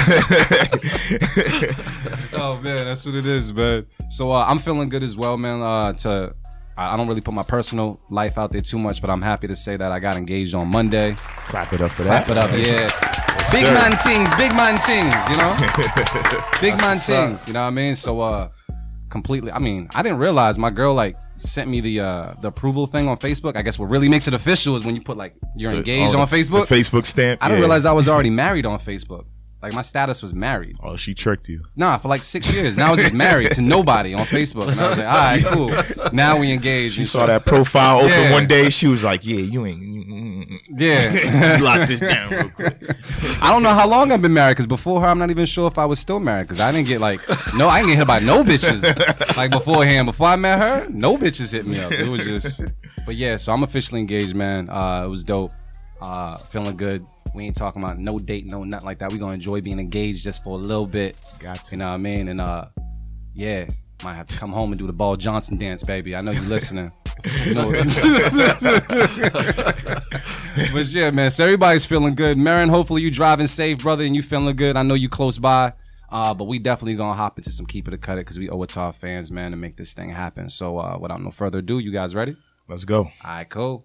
oh 2.34 2.60
man, 2.62 2.84
that's 2.84 3.06
what 3.06 3.14
it 3.14 3.24
is, 3.24 3.52
man. 3.54 3.86
So 4.10 4.32
uh, 4.32 4.44
I'm 4.46 4.58
feeling 4.58 4.90
good 4.90 5.02
as 5.02 5.16
well, 5.16 5.38
man. 5.38 5.62
Uh, 5.62 5.94
to 5.94 6.34
I 6.76 6.92
I 6.92 6.96
don't 6.98 7.08
really 7.08 7.22
put 7.22 7.32
my 7.32 7.42
personal 7.42 8.00
life 8.10 8.36
out 8.36 8.52
there 8.52 8.60
too 8.60 8.78
much, 8.78 9.00
but 9.00 9.08
I'm 9.08 9.22
happy 9.22 9.46
to 9.48 9.56
say 9.56 9.76
that 9.76 9.92
I 9.92 9.98
got 9.98 10.16
engaged 10.16 10.54
on 10.54 10.70
Monday. 10.70 11.14
Clap 11.18 11.72
it 11.72 11.80
up 11.80 11.90
for 11.90 12.02
that. 12.02 12.26
Clap 12.26 12.36
it 12.36 12.44
up, 12.44 12.50
yeah. 12.52 12.88
Big 13.50 13.64
sir. 13.64 13.72
man 13.72 13.96
things, 13.96 14.34
big 14.34 14.52
man 14.54 14.76
things, 14.76 15.14
you 15.30 15.36
know? 15.38 15.56
big 16.60 16.76
man 16.78 16.96
what's 16.96 17.08
up. 17.08 17.28
things, 17.28 17.46
you 17.46 17.54
know 17.54 17.62
what 17.62 17.68
I 17.68 17.70
mean? 17.70 17.94
So 17.94 18.20
uh 18.20 18.50
completely 19.10 19.50
I 19.52 19.58
mean, 19.58 19.88
I 19.94 20.02
didn't 20.02 20.18
realize 20.18 20.58
my 20.58 20.70
girl 20.70 20.94
like 20.94 21.16
sent 21.36 21.68
me 21.70 21.80
the 21.80 22.00
uh 22.00 22.34
the 22.40 22.48
approval 22.48 22.86
thing 22.86 23.08
on 23.08 23.16
Facebook. 23.16 23.56
I 23.56 23.62
guess 23.62 23.78
what 23.78 23.90
really 23.90 24.08
makes 24.08 24.28
it 24.28 24.34
official 24.34 24.76
is 24.76 24.84
when 24.84 24.94
you 24.94 25.00
put 25.00 25.16
like 25.16 25.34
you're 25.56 25.72
engaged 25.72 26.14
Oh, 26.14 26.20
on 26.20 26.26
Facebook. 26.26 26.66
Facebook 26.66 27.04
stamp. 27.06 27.42
I 27.42 27.48
didn't 27.48 27.58
yeah. 27.60 27.66
realize 27.66 27.84
I 27.84 27.92
was 27.92 28.08
already 28.08 28.30
married 28.30 28.66
on 28.66 28.78
Facebook. 28.78 29.24
Like 29.60 29.72
my 29.74 29.82
status 29.82 30.22
was 30.22 30.32
married. 30.32 30.76
Oh, 30.84 30.94
she 30.96 31.14
tricked 31.14 31.48
you. 31.48 31.64
Nah, 31.74 31.98
for 31.98 32.06
like 32.06 32.22
six 32.22 32.54
years. 32.54 32.76
Now 32.76 32.88
I 32.88 32.90
was 32.92 33.00
just 33.00 33.14
married 33.14 33.50
to 33.52 33.60
nobody 33.60 34.14
on 34.14 34.24
Facebook. 34.24 34.68
And 34.70 34.80
I 34.80 34.88
was 34.88 34.98
like, 34.98 35.06
all 35.06 35.12
right, 35.14 35.44
cool. 35.44 36.10
Now 36.12 36.38
we 36.38 36.52
engaged. 36.52 36.94
She 36.94 37.02
saw 37.02 37.26
that 37.26 37.44
profile 37.44 37.98
open 37.98 38.10
Yeah. 38.10 38.32
one 38.32 38.46
day. 38.46 38.70
She 38.70 38.86
was 38.86 39.02
like, 39.02 39.26
"Yeah, 39.26 39.40
you 39.40 39.66
ain't." 39.66 39.82
You, 39.82 40.04
mm, 40.04 40.46
mm, 40.48 40.60
Yeah. 40.78 41.10
mm. 41.56 41.60
Lock 41.60 41.88
this 41.88 41.98
down 42.00 42.30
real 42.30 42.50
quick. 42.50 42.76
I 43.42 43.50
don't 43.50 43.64
know 43.64 43.74
how 43.74 43.88
long 43.88 44.12
I've 44.12 44.22
been 44.22 44.32
married 44.32 44.52
because 44.52 44.68
before 44.68 45.00
her, 45.00 45.08
I'm 45.08 45.18
not 45.18 45.30
even 45.30 45.44
sure 45.44 45.66
if 45.66 45.76
I 45.76 45.86
was 45.86 45.98
still 45.98 46.20
married 46.20 46.44
because 46.44 46.60
I 46.60 46.70
didn't 46.70 46.86
get 46.86 47.00
like, 47.00 47.18
no, 47.56 47.68
I 47.68 47.78
didn't 47.80 47.90
get 47.90 47.98
hit 47.98 48.06
by 48.06 48.20
no 48.20 48.44
bitches 48.44 49.36
like 49.36 49.50
beforehand. 49.50 50.06
Before 50.06 50.28
I 50.28 50.36
met 50.36 50.58
her, 50.60 50.88
no 50.88 51.16
bitches 51.16 51.52
hit 51.52 51.66
me 51.66 51.80
up. 51.80 51.90
It 51.92 52.08
was 52.08 52.24
just, 52.24 52.62
but 53.06 53.16
yeah, 53.16 53.34
so 53.34 53.52
I'm 53.52 53.64
officially 53.64 54.00
engaged, 54.00 54.36
man. 54.36 54.68
Uh, 54.70 55.02
it 55.04 55.08
was 55.08 55.24
dope. 55.24 55.50
Uh, 56.00 56.36
feeling 56.36 56.76
good. 56.76 57.04
We 57.34 57.44
ain't 57.44 57.56
talking 57.56 57.82
about 57.82 57.98
no 57.98 58.18
date, 58.18 58.46
no 58.46 58.64
nothing 58.64 58.86
like 58.86 58.98
that. 58.98 59.12
We 59.12 59.18
gonna 59.18 59.34
enjoy 59.34 59.60
being 59.60 59.78
engaged 59.78 60.24
just 60.24 60.42
for 60.42 60.58
a 60.58 60.62
little 60.62 60.86
bit. 60.86 61.20
Got 61.40 61.64
to. 61.66 61.70
You 61.72 61.78
know 61.78 61.88
what 61.88 61.94
I 61.94 61.98
mean? 61.98 62.28
And 62.28 62.40
uh, 62.40 62.66
yeah, 63.34 63.66
might 64.04 64.14
have 64.14 64.26
to 64.28 64.38
come 64.38 64.52
home 64.52 64.72
and 64.72 64.78
do 64.78 64.86
the 64.86 64.92
Ball 64.92 65.16
Johnson 65.16 65.56
dance, 65.58 65.82
baby. 65.82 66.14
I 66.16 66.20
know 66.20 66.32
you 66.32 66.42
listening. 66.42 66.92
You 67.44 67.52
know 67.52 67.68
but 70.72 70.86
yeah, 70.86 71.10
man. 71.10 71.32
So 71.32 71.42
everybody's 71.42 71.84
feeling 71.84 72.14
good. 72.14 72.38
Marin, 72.38 72.68
hopefully 72.68 73.02
you 73.02 73.10
driving 73.10 73.48
safe, 73.48 73.80
brother, 73.80 74.04
and 74.04 74.14
you 74.14 74.22
feeling 74.22 74.54
good. 74.54 74.76
I 74.76 74.84
know 74.84 74.94
you 74.94 75.08
close 75.08 75.36
by. 75.36 75.72
Uh, 76.10 76.32
but 76.32 76.44
we 76.44 76.60
definitely 76.60 76.94
gonna 76.94 77.14
hop 77.14 77.36
into 77.36 77.50
some 77.50 77.66
keep 77.66 77.88
it 77.88 77.94
or 77.94 77.98
cut 77.98 78.18
it 78.18 78.20
because 78.20 78.38
we 78.38 78.48
owe 78.48 78.62
it 78.62 78.70
to 78.70 78.80
our 78.80 78.92
fans, 78.92 79.32
man, 79.32 79.50
to 79.50 79.56
make 79.56 79.76
this 79.76 79.94
thing 79.94 80.10
happen. 80.10 80.48
So 80.48 80.78
uh, 80.78 80.96
without 81.00 81.20
no 81.20 81.32
further 81.32 81.58
ado, 81.58 81.80
you 81.80 81.90
guys 81.90 82.14
ready? 82.14 82.36
Let's 82.68 82.84
go. 82.84 82.98
All 83.00 83.10
right, 83.24 83.48
cool. 83.48 83.84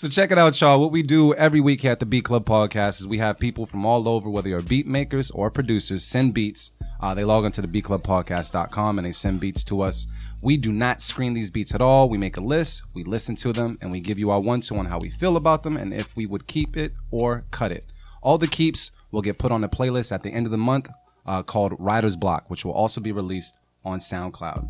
So 0.00 0.08
check 0.08 0.32
it 0.32 0.38
out, 0.38 0.58
y'all. 0.58 0.80
What 0.80 0.92
we 0.92 1.02
do 1.02 1.34
every 1.34 1.60
week 1.60 1.82
here 1.82 1.92
at 1.92 2.00
the 2.00 2.06
Beat 2.06 2.24
Club 2.24 2.46
Podcast 2.46 3.00
is 3.02 3.06
we 3.06 3.18
have 3.18 3.38
people 3.38 3.66
from 3.66 3.84
all 3.84 4.08
over, 4.08 4.30
whether 4.30 4.48
you're 4.48 4.62
beat 4.62 4.86
makers 4.86 5.30
or 5.30 5.50
producers, 5.50 6.02
send 6.02 6.32
beats. 6.32 6.72
Uh, 7.02 7.12
they 7.12 7.22
log 7.22 7.44
onto 7.44 7.60
the 7.60 7.68
beatclubpodcast.com 7.68 8.98
and 8.98 9.06
they 9.06 9.12
send 9.12 9.40
beats 9.40 9.62
to 9.64 9.82
us. 9.82 10.06
We 10.40 10.56
do 10.56 10.72
not 10.72 11.02
screen 11.02 11.34
these 11.34 11.50
beats 11.50 11.74
at 11.74 11.82
all. 11.82 12.08
We 12.08 12.16
make 12.16 12.38
a 12.38 12.40
list, 12.40 12.84
we 12.94 13.04
listen 13.04 13.34
to 13.36 13.52
them, 13.52 13.76
and 13.82 13.92
we 13.92 14.00
give 14.00 14.18
you 14.18 14.30
our 14.30 14.40
one-two 14.40 14.74
on 14.74 14.86
how 14.86 14.98
we 14.98 15.10
feel 15.10 15.36
about 15.36 15.64
them 15.64 15.76
and 15.76 15.92
if 15.92 16.16
we 16.16 16.24
would 16.24 16.46
keep 16.46 16.78
it 16.78 16.94
or 17.10 17.44
cut 17.50 17.70
it. 17.70 17.84
All 18.22 18.38
the 18.38 18.48
keeps 18.48 18.92
will 19.10 19.20
get 19.20 19.36
put 19.36 19.52
on 19.52 19.62
a 19.64 19.68
playlist 19.68 20.12
at 20.12 20.22
the 20.22 20.30
end 20.30 20.46
of 20.46 20.50
the 20.50 20.56
month 20.56 20.88
uh, 21.26 21.42
called 21.42 21.74
Rider's 21.78 22.16
Block, 22.16 22.48
which 22.48 22.64
will 22.64 22.72
also 22.72 23.02
be 23.02 23.12
released 23.12 23.58
on 23.84 23.98
SoundCloud. 23.98 24.66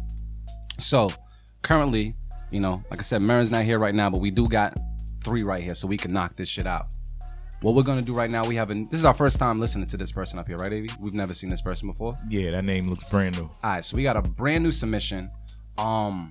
So 0.78 1.12
currently, 1.62 2.16
you 2.50 2.58
know, 2.58 2.82
like 2.90 2.98
I 2.98 3.04
said, 3.04 3.22
Marin's 3.22 3.52
not 3.52 3.62
here 3.62 3.78
right 3.78 3.94
now, 3.94 4.10
but 4.10 4.20
we 4.20 4.32
do 4.32 4.48
got 4.48 4.76
three 5.24 5.42
right 5.42 5.62
here, 5.62 5.74
so 5.74 5.86
we 5.86 5.96
can 5.96 6.12
knock 6.12 6.36
this 6.36 6.48
shit 6.48 6.66
out. 6.66 6.86
What 7.62 7.74
we're 7.74 7.82
gonna 7.82 8.00
do 8.02 8.14
right 8.14 8.30
now, 8.30 8.44
we 8.46 8.56
haven't. 8.56 8.90
This 8.90 9.00
is 9.00 9.04
our 9.04 9.12
first 9.14 9.38
time 9.38 9.60
listening 9.60 9.86
to 9.88 9.96
this 9.98 10.10
person 10.12 10.38
up 10.38 10.48
here, 10.48 10.56
right, 10.56 10.72
Avi? 10.72 10.88
We've 10.98 11.12
never 11.14 11.34
seen 11.34 11.50
this 11.50 11.60
person 11.60 11.88
before. 11.88 12.12
Yeah, 12.28 12.52
that 12.52 12.64
name 12.64 12.88
looks 12.88 13.08
brand 13.10 13.36
new. 13.36 13.44
All 13.44 13.50
right, 13.62 13.84
so 13.84 13.96
we 13.96 14.02
got 14.02 14.16
a 14.16 14.22
brand 14.22 14.64
new 14.64 14.72
submission. 14.72 15.30
Um, 15.76 16.30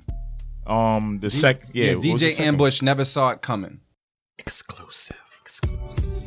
Um, 0.66 1.20
the 1.20 1.30
sec, 1.30 1.62
yeah, 1.72 1.96
what 1.96 2.06
was 2.06 2.22
the 2.22 2.28
DJ 2.28 2.32
second 2.32 2.46
Ambush 2.46 2.82
never 2.82 3.06
saw 3.06 3.30
it 3.32 3.42
coming. 3.42 3.80
Exclusive. 4.38 5.18
Exclusive. 5.42 6.26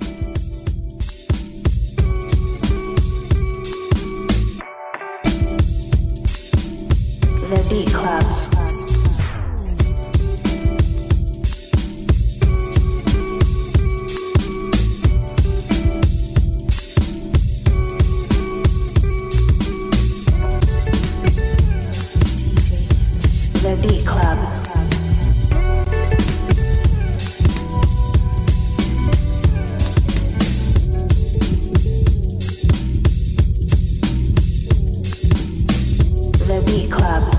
The 7.52 7.66
Beat 7.70 7.92
Club. 7.92 8.81
the 23.62 23.86
Beat 23.86 24.04
Club. 24.04 24.38
Club. 36.90 37.31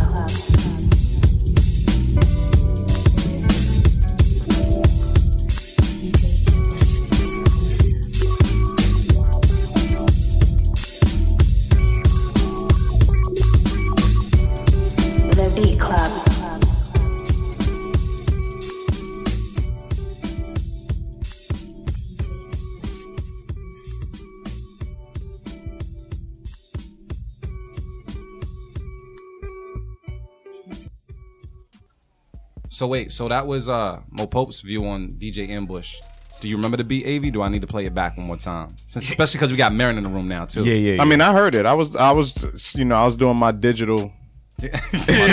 So 32.73 32.87
wait, 32.87 33.11
so 33.11 33.27
that 33.27 33.45
was 33.45 33.69
uh 33.69 34.01
Moe 34.09 34.25
Pope's 34.27 34.61
view 34.61 34.85
on 34.87 35.07
DJ 35.09 35.49
Ambush. 35.49 35.95
Do 36.41 36.49
you 36.49 36.55
remember 36.55 36.75
the 36.77 36.83
beat, 36.83 37.05
Av? 37.05 37.31
Do 37.31 37.41
I 37.43 37.47
need 37.49 37.61
to 37.61 37.67
play 37.67 37.85
it 37.85 37.93
back 37.93 38.17
one 38.17 38.25
more 38.25 38.35
time? 38.35 38.69
Since, 38.85 39.09
especially 39.09 39.37
because 39.37 39.51
we 39.51 39.57
got 39.57 39.71
Marin 39.73 39.97
in 39.97 40.03
the 40.03 40.09
room 40.09 40.27
now 40.27 40.45
too. 40.45 40.63
Yeah, 40.65 40.73
yeah. 40.73 41.01
I 41.01 41.05
mean, 41.05 41.21
I 41.21 41.31
heard 41.33 41.53
it. 41.55 41.65
I 41.67 41.73
was, 41.73 41.95
I 41.95 42.11
was, 42.11 42.73
you 42.75 42.83
know, 42.83 42.95
I 42.95 43.05
was 43.05 43.15
doing 43.15 43.37
my 43.37 43.51
digital, 43.51 44.11
my 44.61 44.67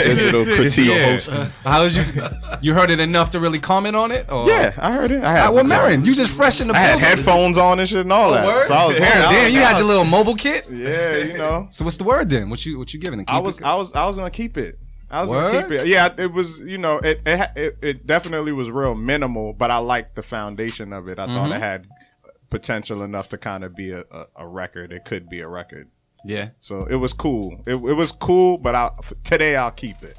digital 0.05 0.45
critique. 0.45 0.87
Yeah. 0.89 1.49
How 1.65 1.83
was 1.83 1.97
you? 1.97 2.05
You 2.61 2.75
heard 2.75 2.91
it 2.91 3.01
enough 3.01 3.31
to 3.31 3.41
really 3.41 3.59
comment 3.59 3.97
on 3.97 4.13
it? 4.13 4.31
Or? 4.31 4.47
Yeah, 4.47 4.73
I 4.77 4.93
heard 4.93 5.11
it. 5.11 5.25
I 5.25 5.33
had, 5.33 5.47
Ah, 5.49 5.53
well, 5.53 5.65
Marin, 5.65 6.05
you 6.05 6.15
just 6.15 6.37
fresh 6.37 6.61
in 6.61 6.69
the 6.69 6.75
I 6.75 6.79
had 6.79 6.99
headphones 6.99 7.57
on 7.57 7.81
and 7.81 7.89
shit 7.89 8.01
and 8.01 8.13
all 8.13 8.31
that. 8.33 8.45
Word? 8.47 8.67
So 8.69 8.75
I 8.75 8.87
was 8.87 8.97
Oh, 8.97 9.03
hearing. 9.03 9.23
I 9.23 9.33
damn, 9.33 9.53
you 9.55 9.61
had 9.61 9.79
your 9.79 9.87
little 9.87 10.05
mobile 10.05 10.35
kit. 10.35 10.67
Yeah, 10.71 11.17
you 11.17 11.39
know. 11.39 11.69
So 11.71 11.85
what's 11.87 11.97
the 11.97 12.05
word 12.05 12.29
then? 12.29 12.51
What 12.51 12.65
you 12.67 12.79
what 12.79 12.93
you 12.93 13.01
giving? 13.01 13.19
it? 13.21 13.31
I 13.31 13.39
was, 13.41 13.57
it- 13.59 13.65
I 13.65 13.75
was, 13.77 13.91
I 13.95 14.07
was 14.07 14.17
gonna 14.17 14.31
keep 14.31 14.59
it. 14.59 14.79
I 15.11 15.21
was 15.21 15.29
Word? 15.31 15.53
gonna 15.53 15.63
keep 15.69 15.81
it. 15.83 15.87
Yeah, 15.89 16.15
it 16.17 16.33
was, 16.33 16.59
you 16.61 16.79
know, 16.79 16.99
it, 16.99 17.21
it, 17.27 17.51
it, 17.57 17.79
it 17.83 18.07
definitely 18.07 18.53
was 18.53 18.71
real 18.71 18.95
minimal, 18.95 19.53
but 19.53 19.71
I 19.71 19.79
liked 19.79 20.15
the 20.15 20.23
foundation 20.23 20.93
of 20.93 21.09
it. 21.09 21.19
I 21.19 21.27
thought 21.27 21.45
Mm-hmm. 21.51 21.53
it 21.55 21.61
had 21.61 21.87
potential 22.49 23.03
enough 23.03 23.29
to 23.31 23.39
kind 23.39 23.65
of 23.65 23.75
be 23.77 23.91
a, 23.93 24.05
a, 24.11 24.27
a 24.37 24.47
record. 24.47 24.93
It 24.93 25.05
could 25.05 25.29
be 25.29 25.41
a 25.41 25.49
record. 25.49 25.89
yeah. 26.25 26.51
So 26.61 26.87
it 26.87 26.97
was 26.97 27.13
cool. 27.13 27.61
It, 27.67 27.75
it 27.75 27.95
was 27.95 28.13
cool, 28.13 28.59
but 28.63 28.75
I 28.75 28.91
today 29.25 29.57
I'll 29.57 29.71
keep 29.71 30.01
it. 30.03 30.17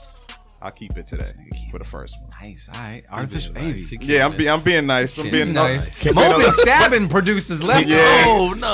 I'll 0.61 0.71
keep 0.71 0.95
it 0.97 1.07
today 1.07 1.25
for 1.71 1.77
the 1.79 1.83
first 1.85 2.15
one. 2.21 2.30
Nice. 2.43 2.69
All 2.73 2.81
right. 2.81 3.03
Artificial 3.11 3.53
Nice. 3.53 3.89
baby. 3.91 4.05
He 4.05 4.13
Yeah, 4.15 4.25
I'm, 4.25 4.35
be, 4.35 4.49
I'm 4.49 4.61
being 4.61 4.87
nice. 4.87 5.17
I'm 5.17 5.29
being 5.29 5.53
nice. 5.53 6.05
nice. 6.05 6.15
Mo 6.15 6.37
been 6.39 6.51
stabbing 6.51 7.07
producers 7.07 7.63
left. 7.63 7.85
Yeah. 7.87 7.97
Oh 8.25 8.53
no! 8.57 8.71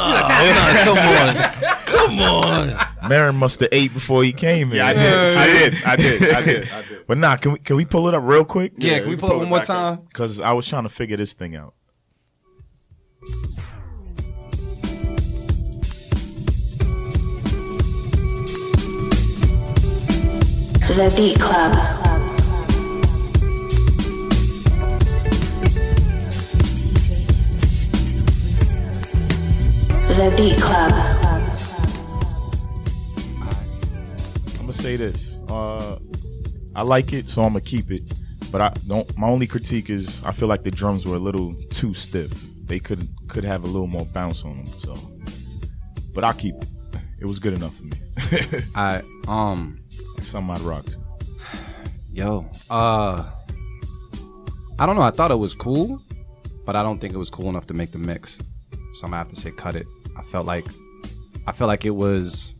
come 1.85 2.19
on, 2.19 2.75
come 2.77 2.79
on. 2.79 3.09
Marin 3.09 3.35
must 3.35 3.59
have 3.59 3.69
ate 3.71 3.93
before 3.93 4.23
he 4.23 4.31
came 4.31 4.69
here. 4.69 4.77
Yeah, 4.77 4.87
I 4.87 4.93
did. 4.93 5.37
I 5.37 5.47
did. 5.47 5.73
I 5.85 5.95
did. 5.95 6.33
I 6.33 6.41
did. 6.45 6.69
I 6.71 6.81
did. 6.87 7.05
But 7.07 7.17
nah, 7.17 7.35
can 7.35 7.53
we 7.53 7.59
can 7.59 7.75
we 7.75 7.83
pull 7.85 8.07
it 8.07 8.13
up 8.13 8.23
real 8.23 8.45
quick? 8.45 8.71
Yeah, 8.77 8.91
Yeah, 8.93 8.99
can 8.99 9.07
we 9.09 9.15
you 9.15 9.17
pull 9.17 9.31
it 9.33 9.37
one 9.37 9.49
more 9.49 9.59
time? 9.59 9.99
Because 10.07 10.39
I 10.39 10.53
was 10.53 10.65
trying 10.65 10.83
to 10.83 10.89
figure 10.89 11.17
this 11.17 11.33
thing 11.33 11.55
out. 11.55 11.73
The 20.87 21.13
Beat 21.15 21.39
Club. 21.39 21.73
The 30.17 30.33
Beat 30.35 30.59
Club. 30.59 30.91
I'm 34.55 34.61
gonna 34.61 34.73
say 34.73 34.95
this. 34.95 35.35
Uh, 35.47 35.99
I 36.75 36.81
like 36.81 37.13
it, 37.13 37.29
so 37.29 37.43
I'm 37.43 37.49
gonna 37.49 37.61
keep 37.61 37.91
it. 37.91 38.11
But 38.51 38.61
I 38.61 38.73
don't. 38.87 39.05
My 39.17 39.27
only 39.27 39.45
critique 39.45 39.91
is 39.91 40.23
I 40.25 40.31
feel 40.31 40.47
like 40.47 40.63
the 40.63 40.71
drums 40.71 41.05
were 41.05 41.15
a 41.15 41.19
little 41.19 41.53
too 41.69 41.93
stiff. 41.93 42.31
They 42.65 42.79
could 42.79 43.07
could 43.27 43.43
have 43.43 43.63
a 43.63 43.67
little 43.67 43.85
more 43.85 44.05
bounce 44.13 44.43
on 44.43 44.57
them. 44.57 44.65
So, 44.65 44.97
but 46.15 46.23
I'll 46.23 46.33
keep 46.33 46.55
it. 46.55 46.67
It 47.21 47.25
was 47.25 47.37
good 47.37 47.53
enough 47.53 47.75
for 47.75 47.83
me. 47.83 48.61
I 48.75 49.01
um 49.27 49.77
Something 50.23 50.55
I'd 50.55 50.61
rock 50.61 50.83
to. 50.85 50.97
yo 52.11 52.49
uh 52.71 53.23
I 54.79 54.85
don't 54.87 54.95
know. 54.95 55.03
I 55.03 55.11
thought 55.11 55.29
it 55.29 55.35
was 55.35 55.53
cool, 55.53 55.99
but 56.65 56.75
I 56.75 56.81
don't 56.81 56.97
think 56.99 57.13
it 57.13 57.17
was 57.17 57.29
cool 57.29 57.49
enough 57.49 57.67
to 57.67 57.75
make 57.75 57.91
the 57.91 57.99
mix. 57.99 58.39
So 58.95 59.05
I'm 59.05 59.11
gonna 59.11 59.17
have 59.17 59.29
to 59.29 59.35
say 59.35 59.51
cut 59.51 59.75
it. 59.75 59.85
I 60.17 60.21
felt 60.23 60.45
like 60.45 60.65
I 61.45 61.51
felt 61.51 61.67
like 61.67 61.85
it 61.85 61.91
was. 61.95 62.53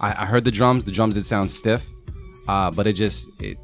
I, 0.00 0.10
I 0.22 0.26
heard 0.26 0.44
the 0.44 0.50
drums. 0.50 0.84
The 0.84 0.92
drums 0.92 1.14
did 1.14 1.24
sound 1.24 1.50
stiff, 1.50 1.86
uh, 2.48 2.70
but 2.70 2.86
it 2.86 2.92
just 2.94 3.40
it 3.42 3.58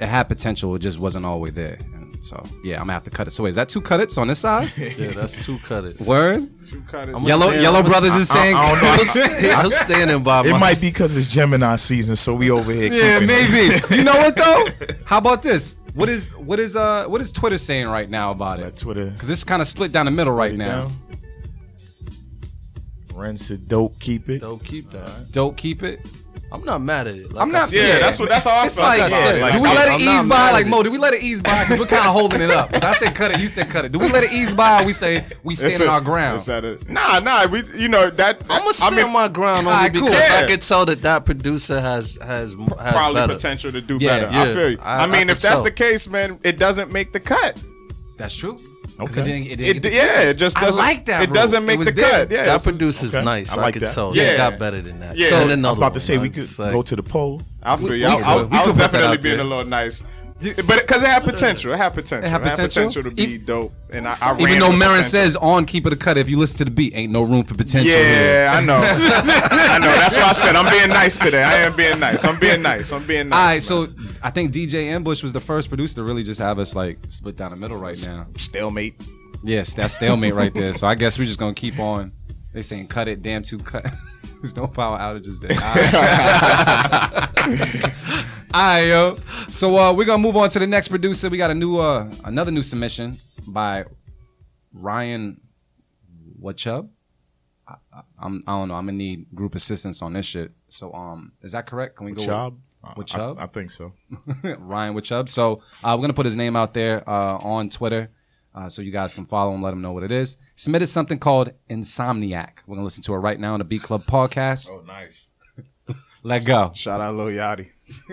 it 0.00 0.06
had 0.06 0.24
potential. 0.24 0.74
It 0.74 0.80
just 0.80 0.98
wasn't 0.98 1.24
all 1.26 1.36
the 1.38 1.42
way 1.44 1.50
there. 1.50 1.78
And 1.94 2.12
so 2.24 2.42
yeah, 2.64 2.74
I'm 2.74 2.80
gonna 2.82 2.92
have 2.94 3.04
to 3.04 3.10
cut 3.10 3.26
it. 3.26 3.32
So 3.32 3.44
wait, 3.44 3.50
is 3.50 3.56
that 3.56 3.68
two 3.68 3.80
cut 3.80 4.00
it's 4.00 4.16
on 4.18 4.28
this 4.28 4.38
side? 4.40 4.70
Yeah, 4.76 5.08
that's 5.10 5.36
two 5.44 5.58
cutters. 5.58 6.06
Word. 6.06 6.48
Two 6.68 6.80
cutters. 6.82 7.14
I'm 7.16 7.22
Yellow 7.24 7.48
stand- 7.48 7.62
Yellow 7.62 7.78
I'm 7.80 7.86
a- 7.86 7.88
Brothers 7.88 8.14
is 8.14 8.28
saying. 8.28 8.56
I 8.56 8.72
don't 8.72 9.42
know. 9.42 9.50
I'm 9.52 9.70
standing 9.70 10.22
by 10.22 10.40
It 10.46 10.52
my. 10.52 10.58
might 10.58 10.80
be 10.80 10.88
because 10.90 11.14
it's 11.16 11.28
Gemini 11.28 11.76
season, 11.76 12.16
so 12.16 12.34
we 12.34 12.50
over 12.50 12.72
here. 12.72 12.92
Yeah, 12.92 13.20
keeping 13.20 13.36
it. 13.36 13.82
maybe. 13.90 13.96
You 13.96 14.04
know 14.04 14.14
what 14.16 14.36
though? 14.36 14.66
How 15.04 15.18
about 15.18 15.42
this? 15.42 15.74
What 15.94 16.08
is 16.10 16.28
what 16.34 16.58
is 16.58 16.76
uh 16.76 17.06
what 17.06 17.20
is 17.20 17.32
Twitter 17.32 17.56
saying 17.58 17.86
right 17.88 18.08
now 18.08 18.30
about 18.30 18.58
That 18.58 18.68
it? 18.68 18.76
Twitter. 18.76 19.06
Because 19.06 19.30
it's 19.30 19.44
kind 19.44 19.62
of 19.62 19.68
split 19.68 19.92
down 19.92 20.04
the 20.06 20.10
middle 20.12 20.32
right 20.34 20.54
now. 20.54 20.82
down. 20.88 20.96
Ren 23.16 23.38
said, 23.38 23.68
"Dope, 23.68 23.98
keep 24.00 24.28
it." 24.28 24.40
Don't 24.40 24.62
keep 24.62 24.90
that. 24.92 25.32
Don't 25.32 25.56
keep 25.56 25.82
it. 25.82 26.00
I'm 26.52 26.64
not 26.64 26.80
mad 26.80 27.08
at 27.08 27.16
it. 27.16 27.32
Like 27.32 27.42
I'm 27.42 27.48
I 27.48 27.58
not. 27.60 27.68
said, 27.68 27.76
Yeah, 27.88 27.98
that's 27.98 28.20
what. 28.20 28.28
That's 28.28 28.44
how 28.44 28.52
I 28.52 28.66
It's 28.66 28.76
felt. 28.76 28.86
like, 28.86 29.10
about 29.10 29.34
it. 29.34 29.40
like, 29.42 29.52
do 29.54 29.60
we 29.60 29.66
I'm- 29.68 29.76
let 29.76 29.88
it 29.88 29.92
I'm 29.94 30.04
not 30.04 30.14
ease 30.20 30.26
mad 30.26 30.28
by? 30.28 30.48
at 30.48 30.52
Like 30.52 30.66
it. 30.66 30.68
Mo, 30.68 30.82
do 30.84 30.90
we 30.92 30.98
let 30.98 31.12
it 31.14 31.22
ease 31.22 31.42
by? 31.42 31.64
Because 31.64 31.78
we're 31.80 31.86
kind 31.86 32.06
of 32.06 32.12
holding 32.12 32.40
it 32.40 32.50
up. 32.52 32.72
'Cause 32.72 32.82
I 32.84 32.92
said 32.94 33.14
cut 33.16 33.32
it, 33.32 33.40
you 33.40 33.48
said 33.48 33.68
cut 33.68 33.84
it. 33.84 33.90
Do 33.90 33.98
we 33.98 34.08
let 34.08 34.22
it 34.22 34.32
ease 34.32 34.54
by? 34.54 34.80
Or 34.82 34.86
we 34.86 34.92
say 34.92 35.24
we 35.42 35.56
stand 35.56 35.82
on 35.82 35.88
our 35.88 36.00
ground. 36.00 36.36
it's 36.36 36.44
that 36.46 36.64
it- 36.64 36.88
Nah, 36.88 37.18
nah. 37.18 37.46
We, 37.46 37.64
you 37.76 37.88
know 37.88 38.10
that. 38.10 38.40
I'm 38.42 38.58
gonna 38.58 38.68
I 38.68 38.72
stand 38.72 38.96
mean, 38.96 39.12
my 39.12 39.26
ground 39.26 39.66
only 39.66 39.72
Alright, 39.72 39.94
cool. 39.94 40.06
because 40.08 40.30
I 40.30 40.46
could 40.46 40.60
tell 40.60 40.86
that 40.86 41.02
that 41.02 41.24
producer 41.24 41.80
has 41.80 42.16
has 42.22 42.52
has 42.54 42.54
probably 42.54 43.14
better. 43.22 43.34
potential 43.34 43.72
to 43.72 43.80
do 43.80 43.98
Yeah, 44.00 44.20
better. 44.20 44.32
yeah. 44.32 44.42
I 44.42 44.54
feel 44.54 44.70
you. 44.70 44.78
I- 44.82 44.96
I, 44.98 45.02
I 45.02 45.06
mean, 45.08 45.22
could 45.22 45.30
if 45.30 45.40
that's 45.40 45.54
tell. 45.56 45.62
the 45.64 45.72
case, 45.72 46.08
man, 46.08 46.38
it 46.44 46.58
doesn't 46.58 46.92
make 46.92 47.12
the 47.12 47.20
cut. 47.20 47.60
That's 48.18 48.34
true. 48.36 48.56
'Cause 48.98 49.18
Okay. 49.18 49.20
It 49.20 49.24
didn't, 49.24 49.46
it 49.52 49.56
didn't 49.56 49.84
It, 49.84 49.92
yeah, 49.92 50.20
it 50.22 50.34
just 50.38 50.56
I 50.56 50.60
doesn't. 50.62 50.82
like 50.82 51.04
that 51.04 51.22
It 51.22 51.26
rule. 51.28 51.34
doesn't 51.34 51.64
make 51.66 51.78
was 51.78 51.88
the 51.88 51.94
there. 51.94 52.10
cut. 52.10 52.30
Yeah, 52.30 52.36
That 52.38 52.42
it's- 52.46 52.62
producer's 52.64 53.14
Okay. 53.14 53.24
nice. 53.24 53.52
I 53.56 53.60
I, 53.60 53.64
like 53.64 53.74
could 53.74 53.82
that. 53.82 53.94
tell. 53.94 54.16
Yeah. 54.16 54.30
They 54.30 54.36
got 54.38 54.58
better 54.58 54.80
than 54.80 55.00
that. 55.00 55.16
Yeah. 55.16 55.28
Send 55.28 55.50
I 55.50 55.54
was 55.56 55.64
I 55.64 55.68
was 55.68 55.76
about 55.78 55.88
to 55.88 55.92
one, 55.94 56.00
say 56.00 56.18
we 56.18 56.30
could 56.30 56.58
like- 56.58 56.72
go 56.72 56.82
to 56.82 56.96
the 56.96 57.02
poll. 57.02 57.42
I 57.62 57.76
feel 57.76 57.88
We- 57.90 57.96
you. 58.00 58.06
I, 58.06 58.16
we 58.16 58.22
I, 58.22 58.24
could- 58.44 58.52
I 58.52 58.66
was 58.66 58.74
definitely 58.76 59.16
being 59.18 59.36
there. 59.36 59.46
a 59.46 59.48
little 59.48 59.64
nice, 59.64 60.02
but 60.38 60.66
because 60.80 61.02
it 61.02 61.08
had 61.08 61.24
potential, 61.24 61.72
it 61.72 61.78
had 61.78 61.94
potential. 61.94 62.26
It 62.26 62.30
had 62.30 62.42
potential? 62.42 63.02
to 63.02 63.10
be 63.10 63.38
dope, 63.38 63.72
and 63.90 64.06
I, 64.06 64.16
I 64.20 64.38
Even 64.38 64.58
though 64.58 64.72
Marin 64.72 65.02
says 65.02 65.34
on 65.34 65.64
keep 65.64 65.86
it 65.86 65.92
a 65.94 65.96
cut, 65.96 66.18
if 66.18 66.28
you 66.28 66.38
listen 66.38 66.58
to 66.58 66.64
the 66.66 66.70
beat, 66.70 66.94
ain't 66.94 67.10
no 67.10 67.22
room 67.22 67.42
for 67.42 67.54
potential. 67.54 67.90
here. 67.96 68.44
Yeah, 68.44 68.54
I 68.54 68.60
know. 68.60 68.76
I 68.78 69.78
know. 69.78 69.86
That's 69.86 70.16
why 70.16 70.24
I 70.24 70.32
said 70.32 70.54
I'm 70.54 70.70
being 70.70 70.90
nice 70.90 71.18
today. 71.18 71.42
I 71.42 71.54
am 71.54 71.74
being 71.74 71.98
nice. 71.98 72.22
I'm 72.22 72.38
being 72.38 72.60
nice. 72.60 72.92
I'm 72.92 73.06
being 73.06 73.30
nice. 73.30 73.38
All 73.38 73.46
right, 73.46 73.62
so 73.62 73.88
I 74.22 74.30
think 74.30 74.52
DJ 74.52 74.88
Ambush 74.88 75.22
was 75.22 75.32
the 75.32 75.40
first 75.40 75.68
producer 75.68 75.96
to 75.96 76.02
really 76.02 76.22
just 76.22 76.40
have 76.40 76.58
us 76.58 76.74
like 76.74 76.98
split 77.08 77.36
down 77.36 77.50
the 77.52 77.56
middle 77.56 77.78
right 77.78 78.00
now. 78.02 78.26
stalemate. 78.36 78.94
Yes, 79.42 79.74
that's 79.74 79.94
stalemate 79.94 80.34
right 80.34 80.52
there. 80.52 80.74
So 80.74 80.86
I 80.86 80.96
guess 80.96 81.18
we're 81.18 81.24
just 81.24 81.38
gonna 81.38 81.54
keep 81.54 81.78
on. 81.78 82.12
They 82.52 82.62
saying 82.62 82.88
cut 82.88 83.08
it, 83.08 83.22
damn 83.22 83.42
two 83.42 83.58
cut. 83.58 83.86
There's 84.42 84.54
no 84.56 84.66
power 84.66 84.98
outages 84.98 85.40
there. 85.40 85.56
All 88.54 88.62
right. 88.62 88.86
Yo. 88.86 89.16
So 89.48 89.76
uh, 89.76 89.92
we're 89.92 90.06
gonna 90.06 90.22
move 90.22 90.36
on 90.36 90.48
to 90.50 90.58
the 90.58 90.66
next 90.66 90.88
producer. 90.88 91.28
We 91.28 91.36
got 91.36 91.50
a 91.50 91.54
new, 91.54 91.78
uh, 91.78 92.08
another 92.24 92.50
new 92.50 92.62
submission 92.62 93.16
by 93.46 93.84
Ryan 94.72 95.40
Wachub. 96.40 96.88
I, 97.68 97.74
I, 97.92 98.00
I'm, 98.18 98.42
I 98.46 98.58
don't 98.58 98.68
know. 98.68 98.74
I'm 98.74 98.86
gonna 98.86 98.98
need 98.98 99.26
group 99.34 99.54
assistance 99.54 100.00
on 100.02 100.12
this 100.12 100.26
shit. 100.26 100.52
So 100.68 100.92
um, 100.92 101.32
is 101.42 101.52
that 101.52 101.66
correct? 101.66 101.96
Can 101.96 102.06
we 102.06 102.12
go? 102.12 102.22
With 102.96 103.12
I, 103.14 103.16
Chubb? 103.16 103.38
I, 103.38 103.44
I 103.44 103.46
think 103.46 103.70
so. 103.70 103.92
Ryan 104.42 104.94
Wachub. 104.94 105.28
So 105.28 105.60
uh, 105.82 105.94
we're 105.96 106.02
gonna 106.02 106.14
put 106.14 106.26
his 106.26 106.36
name 106.36 106.56
out 106.56 106.72
there 106.72 107.08
uh, 107.08 107.38
on 107.38 107.68
Twitter, 107.68 108.10
uh, 108.54 108.68
so 108.68 108.80
you 108.80 108.92
guys 108.92 109.12
can 109.12 109.26
follow 109.26 109.52
him, 109.54 109.62
let 109.62 109.72
him 109.72 109.82
know 109.82 109.92
what 109.92 110.04
it 110.04 110.12
is. 110.12 110.36
Submitted 110.54 110.86
something 110.86 111.18
called 111.18 111.50
Insomniac. 111.68 112.58
We're 112.66 112.76
gonna 112.76 112.84
listen 112.84 113.02
to 113.04 113.14
it 113.14 113.18
right 113.18 113.40
now 113.40 113.54
on 113.54 113.58
the 113.58 113.64
Beat 113.64 113.82
Club 113.82 114.04
podcast. 114.04 114.70
Oh, 114.70 114.82
nice. 114.86 115.28
Let 116.22 116.44
go. 116.44 116.72
Shout 116.74 117.00
out 117.00 117.14
Lil 117.14 117.26
Yachty. 117.26 117.70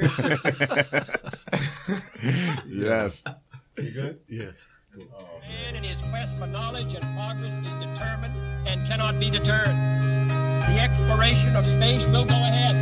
yes. 2.68 3.24
Are 3.26 3.82
you 3.82 3.92
good? 3.92 4.20
Yeah. 4.28 4.52
Cool. 4.94 5.08
Oh, 5.18 5.40
man 5.42 5.76
in 5.76 5.84
his 5.84 6.00
quest 6.12 6.38
for 6.38 6.46
knowledge 6.46 6.94
and 6.94 7.04
progress 7.16 7.58
is 7.58 7.74
determined 7.82 8.34
and 8.68 8.80
cannot 8.88 9.20
be 9.20 9.32
deterred. 9.32 9.66
The 9.66 10.80
exploration 10.80 11.56
of 11.56 11.66
space 11.66 12.06
will 12.06 12.26
go 12.26 12.36
ahead, 12.36 12.76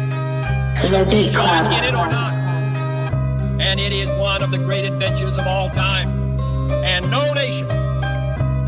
The 0.83 1.07
Beat 1.09 1.33
going 1.33 1.71
in 1.77 1.85
it 1.85 1.93
or 1.93 2.07
not. 2.11 2.33
And 3.61 3.79
it 3.79 3.93
is 3.93 4.09
one 4.19 4.43
of 4.43 4.51
the 4.51 4.57
great 4.57 4.83
adventures 4.85 5.37
of 5.37 5.47
all 5.47 5.69
time. 5.69 6.09
And 6.83 7.09
no 7.09 7.33
nation 7.33 7.67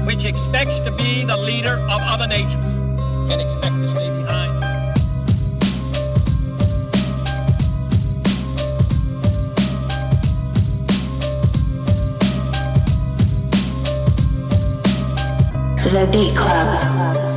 which 0.06 0.24
expects 0.26 0.80
to 0.82 0.92
be 0.92 1.26
the 1.26 1.38
leader 1.38 1.74
of 1.74 2.00
other 2.08 2.28
nations 2.28 2.76
can 3.30 3.40
expect 3.40 3.76
to 3.76 3.88
stay 3.88 4.08
behind. 4.22 4.53
The 15.84 16.08
Beat 16.14 16.34
Club. 16.34 17.33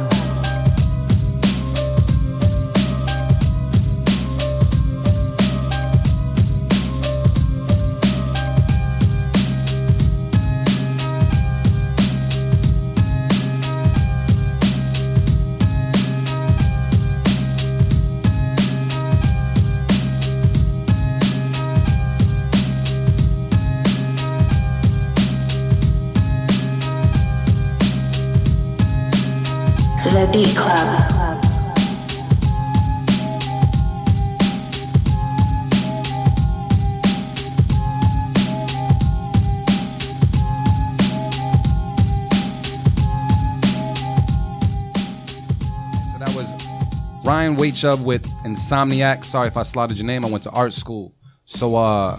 Ryan 47.24 47.56
Waitchup 47.56 48.04
with 48.04 48.26
Insomniac. 48.44 49.24
Sorry 49.24 49.48
if 49.48 49.56
I 49.56 49.62
slaughtered 49.62 49.96
your 49.96 50.06
name. 50.06 50.24
I 50.24 50.28
went 50.28 50.44
to 50.44 50.50
art 50.50 50.74
school. 50.74 51.14
So 51.46 51.76
uh 51.76 52.18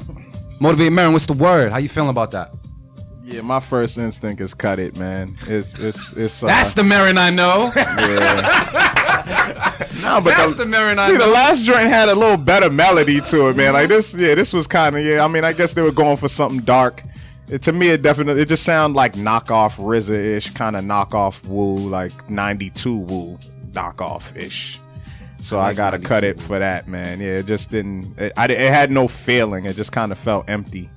Motivate 0.59 0.91
Marin, 0.91 1.13
what's 1.13 1.27
the 1.27 1.33
word? 1.33 1.71
How 1.71 1.77
you 1.77 1.87
feeling 1.87 2.09
about 2.09 2.31
that? 2.31 2.51
Yeah, 3.27 3.41
my 3.41 3.59
first 3.59 3.97
instinct 3.97 4.39
is 4.39 4.53
cut 4.53 4.79
it, 4.79 4.97
man. 4.97 5.35
It's 5.47 5.77
it's 5.77 6.13
it's. 6.13 6.41
Uh, 6.41 6.47
That's 6.47 6.73
the 6.73 6.83
Marin 6.85 7.17
I 7.17 7.29
know. 7.29 7.65
no, 10.01 10.21
but 10.21 10.37
That's 10.37 10.55
the 10.55 10.65
Marin 10.65 10.97
I 10.97 11.09
See, 11.09 11.17
the 11.17 11.27
last 11.27 11.63
joint 11.63 11.87
had 11.87 12.07
a 12.07 12.15
little 12.15 12.37
better 12.37 12.69
melody 12.69 13.19
to 13.19 13.49
it, 13.49 13.57
man. 13.57 13.73
Like 13.73 13.89
this, 13.89 14.13
yeah, 14.13 14.33
this 14.33 14.53
was 14.53 14.65
kind 14.65 14.95
of 14.95 15.03
yeah. 15.03 15.25
I 15.25 15.27
mean, 15.27 15.43
I 15.43 15.51
guess 15.51 15.73
they 15.73 15.81
were 15.81 15.91
going 15.91 16.15
for 16.15 16.29
something 16.29 16.61
dark. 16.61 17.03
It, 17.49 17.61
to 17.63 17.73
me, 17.73 17.89
it 17.89 18.01
definitely 18.01 18.43
it 18.43 18.47
just 18.47 18.63
sounded 18.63 18.95
like 18.95 19.15
knockoff 19.15 19.75
RZA 19.75 20.37
ish, 20.37 20.51
kind 20.51 20.77
of 20.77 20.85
knockoff 20.85 21.45
Wu, 21.49 21.75
like 21.89 22.29
'92 22.29 22.95
Wu 22.95 23.37
knockoff 23.71 24.37
ish. 24.37 24.79
So 25.39 25.59
I, 25.59 25.63
like 25.63 25.75
gotta 25.75 25.99
cut 25.99 26.23
it 26.23 26.37
Wu. 26.37 26.43
for 26.43 26.59
that, 26.59 26.87
man. 26.87 27.19
Yeah, 27.19 27.39
it 27.39 27.45
just 27.45 27.71
didn't. 27.71 28.17
It, 28.17 28.31
I, 28.37 28.45
it 28.45 28.73
had 28.73 28.89
no 28.89 29.09
feeling. 29.09 29.65
It 29.65 29.75
just 29.75 29.91
kind 29.91 30.13
of 30.13 30.17
felt 30.17 30.47
empty. 30.47 30.89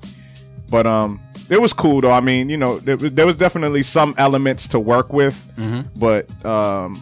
But 0.71 0.87
um, 0.87 1.19
it 1.51 1.61
was 1.61 1.73
cool 1.73 2.01
though. 2.01 2.11
I 2.13 2.21
mean, 2.21 2.49
you 2.49 2.57
know, 2.57 2.79
there, 2.79 2.97
was- 2.97 3.13
there 3.13 3.27
was 3.27 3.37
definitely 3.37 3.83
some 3.83 4.15
elements 4.17 4.67
to 4.69 4.81
work 4.81 5.13
with. 5.13 5.35
Mm-hmm. 5.57 5.99
But 6.01 6.33
um, 6.47 7.01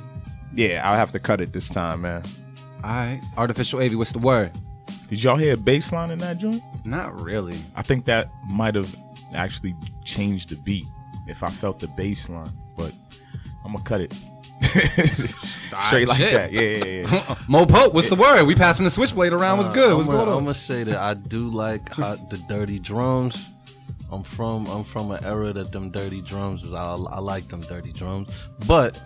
yeah, 0.53 0.83
I'll 0.85 0.97
have 0.97 1.13
to 1.13 1.19
cut 1.21 1.41
it 1.41 1.53
this 1.53 1.69
time, 1.69 2.01
man. 2.03 2.23
Alright. 2.83 3.21
Artificial 3.37 3.81
AV, 3.81 3.95
what's 3.97 4.13
the 4.13 4.19
word? 4.21 4.53
Did 5.09 5.23
y'all 5.23 5.37
hear 5.37 5.55
a 5.55 5.57
bass 5.57 5.93
line 5.93 6.11
in 6.11 6.19
that 6.19 6.39
joint? 6.39 6.63
Not 6.85 7.21
really. 7.21 7.57
I 7.77 7.83
think 7.83 8.05
that 8.07 8.29
might 8.51 8.75
have 8.75 8.95
actually 9.35 9.75
changed 10.05 10.51
the 10.51 10.57
beat 10.57 10.85
if 11.27 11.43
I 11.43 11.49
felt 11.51 11.79
the 11.79 11.89
bass 11.89 12.29
line, 12.29 12.47
but 12.77 12.93
I'm 13.65 13.73
gonna 13.73 13.85
cut 13.85 14.01
it. 14.03 14.15
Straight 15.89 16.09
like 16.09 16.17
shit. 16.19 16.33
that. 16.33 16.53
Yeah, 16.53 16.61
yeah, 16.61 16.85
yeah. 17.27 17.35
Moe 17.49 17.67
Pope, 17.67 17.95
what's 17.95 18.09
the 18.09 18.17
word? 18.17 18.45
We 18.45 18.55
passing 18.55 18.85
the 18.85 18.91
switchblade 18.91 19.33
around. 19.33 19.59
What's 19.59 19.71
good? 19.71 19.97
What's 19.97 20.09
I'm 20.09 20.15
going 20.15 20.29
I'm 20.29 20.35
on? 20.37 20.43
gonna 20.45 20.55
say 20.55 20.85
that 20.85 20.97
I 20.99 21.15
do 21.15 21.49
like 21.49 21.93
how 21.93 22.17
the 22.17 22.37
dirty 22.49 22.79
drums. 22.79 23.51
I'm 24.11 24.23
from 24.23 24.67
I'm 24.67 24.85
from 24.85 25.11
an 25.11 25.23
era 25.25 25.53
that 25.53 25.73
them 25.73 25.91
dirty 25.91 26.23
drums 26.23 26.65
is 26.65 26.73
I, 26.75 26.95
I 26.95 27.19
like 27.21 27.49
them 27.49 27.61
dirty 27.61 27.93
drums, 27.93 28.33
but 28.67 29.01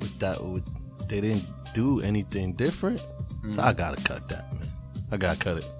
with 0.00 0.18
that 0.20 0.42
with, 0.42 0.66
they 1.08 1.20
didn't 1.20 1.44
do 1.74 2.00
anything 2.00 2.54
different. 2.54 3.00
So 3.54 3.62
I 3.62 3.72
gotta 3.72 4.02
cut 4.02 4.28
that 4.28 4.52
man. 4.52 4.62
I 5.12 5.16
gotta 5.16 5.38
cut 5.38 5.58
it. 5.58 5.70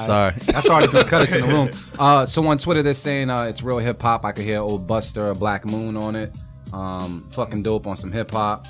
Sorry. 0.00 0.34
That's 0.46 0.68
already 0.68 0.92
to 0.92 1.04
cut 1.04 1.22
it 1.22 1.34
in 1.34 1.40
the 1.42 1.46
room. 1.48 1.70
Uh, 1.98 2.26
so 2.26 2.46
on 2.46 2.58
Twitter, 2.58 2.82
they're 2.82 2.92
saying 2.92 3.30
uh, 3.30 3.44
it's 3.44 3.62
real 3.62 3.78
hip 3.78 4.02
hop. 4.02 4.22
I 4.26 4.32
could 4.32 4.44
hear 4.44 4.58
old 4.58 4.86
Buster, 4.86 5.32
Black 5.34 5.64
Moon 5.64 5.96
on 5.96 6.14
it. 6.14 6.36
Um, 6.74 7.26
fucking 7.32 7.62
dope 7.62 7.86
on 7.86 7.96
some 7.96 8.12
hip 8.12 8.30
hop. 8.32 8.66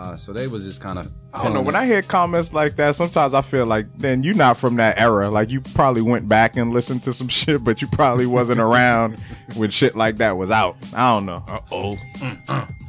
Uh, 0.00 0.16
so 0.16 0.32
they 0.32 0.46
was 0.46 0.64
just 0.64 0.80
kind 0.80 0.98
of. 0.98 1.10
I 1.34 1.44
don't 1.44 1.52
know. 1.52 1.60
When 1.60 1.76
I 1.76 1.84
hear 1.84 2.00
comments 2.00 2.54
like 2.54 2.74
that, 2.76 2.94
sometimes 2.94 3.34
I 3.34 3.42
feel 3.42 3.66
like 3.66 3.86
then 3.98 4.22
you're 4.22 4.34
not 4.34 4.56
from 4.56 4.76
that 4.76 4.98
era. 4.98 5.28
Like 5.30 5.50
you 5.50 5.60
probably 5.60 6.00
went 6.00 6.26
back 6.26 6.56
and 6.56 6.72
listened 6.72 7.02
to 7.04 7.12
some 7.12 7.28
shit, 7.40 7.62
but 7.62 7.82
you 7.82 7.88
probably 7.88 8.24
wasn't 8.26 8.60
around 8.60 9.20
when 9.56 9.70
shit 9.70 9.94
like 9.94 10.16
that 10.16 10.36
was 10.38 10.50
out. 10.50 10.76
I 10.94 11.12
don't 11.14 11.26
know. 11.26 11.44
Uh 11.46 11.60
oh. 11.70 11.96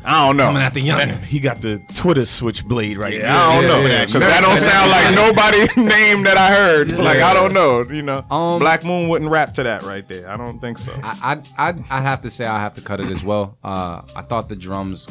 I 0.03 0.25
don't 0.25 0.37
know. 0.37 0.45
coming 0.45 0.61
at 0.63 0.73
the 0.73 0.79
young. 0.81 1.09
He 1.23 1.39
got 1.39 1.57
the 1.57 1.79
Twitter 1.93 2.25
switchblade 2.25 2.97
right 2.97 3.13
Yeah, 3.13 3.37
I 3.37 3.53
don't 3.55 3.63
Yeah, 3.63 3.69
know. 3.69 3.81
yeah, 3.87 4.05
'Cause 4.05 4.13
that 4.13 4.41
don't 4.41 4.57
sound 4.57 4.89
like 4.89 5.13
nobody 5.13 5.81
name 5.89 6.23
that 6.23 6.37
I 6.37 6.47
heard. 6.55 6.91
Like 6.97 7.19
I 7.19 7.33
don't 7.33 7.53
know. 7.53 7.83
You 7.83 8.01
know, 8.01 8.23
Um, 8.31 8.59
Black 8.59 8.83
Moon 8.85 9.09
wouldn't 9.09 9.29
rap 9.29 9.53
to 9.55 9.63
that 9.63 9.83
right 9.83 10.07
there. 10.07 10.29
I 10.29 10.37
don't 10.37 10.59
think 10.59 10.77
so. 10.79 10.91
I, 11.03 11.41
I, 11.57 11.69
I, 11.69 11.73
I 11.91 12.01
have 12.01 12.21
to 12.21 12.29
say 12.29 12.45
I 12.45 12.59
have 12.59 12.73
to 12.75 12.81
cut 12.81 12.99
it 13.01 13.11
as 13.11 13.23
well. 13.23 13.57
Uh, 13.63 14.01
I 14.15 14.21
thought 14.21 14.47
the 14.49 14.55
drums 14.55 15.07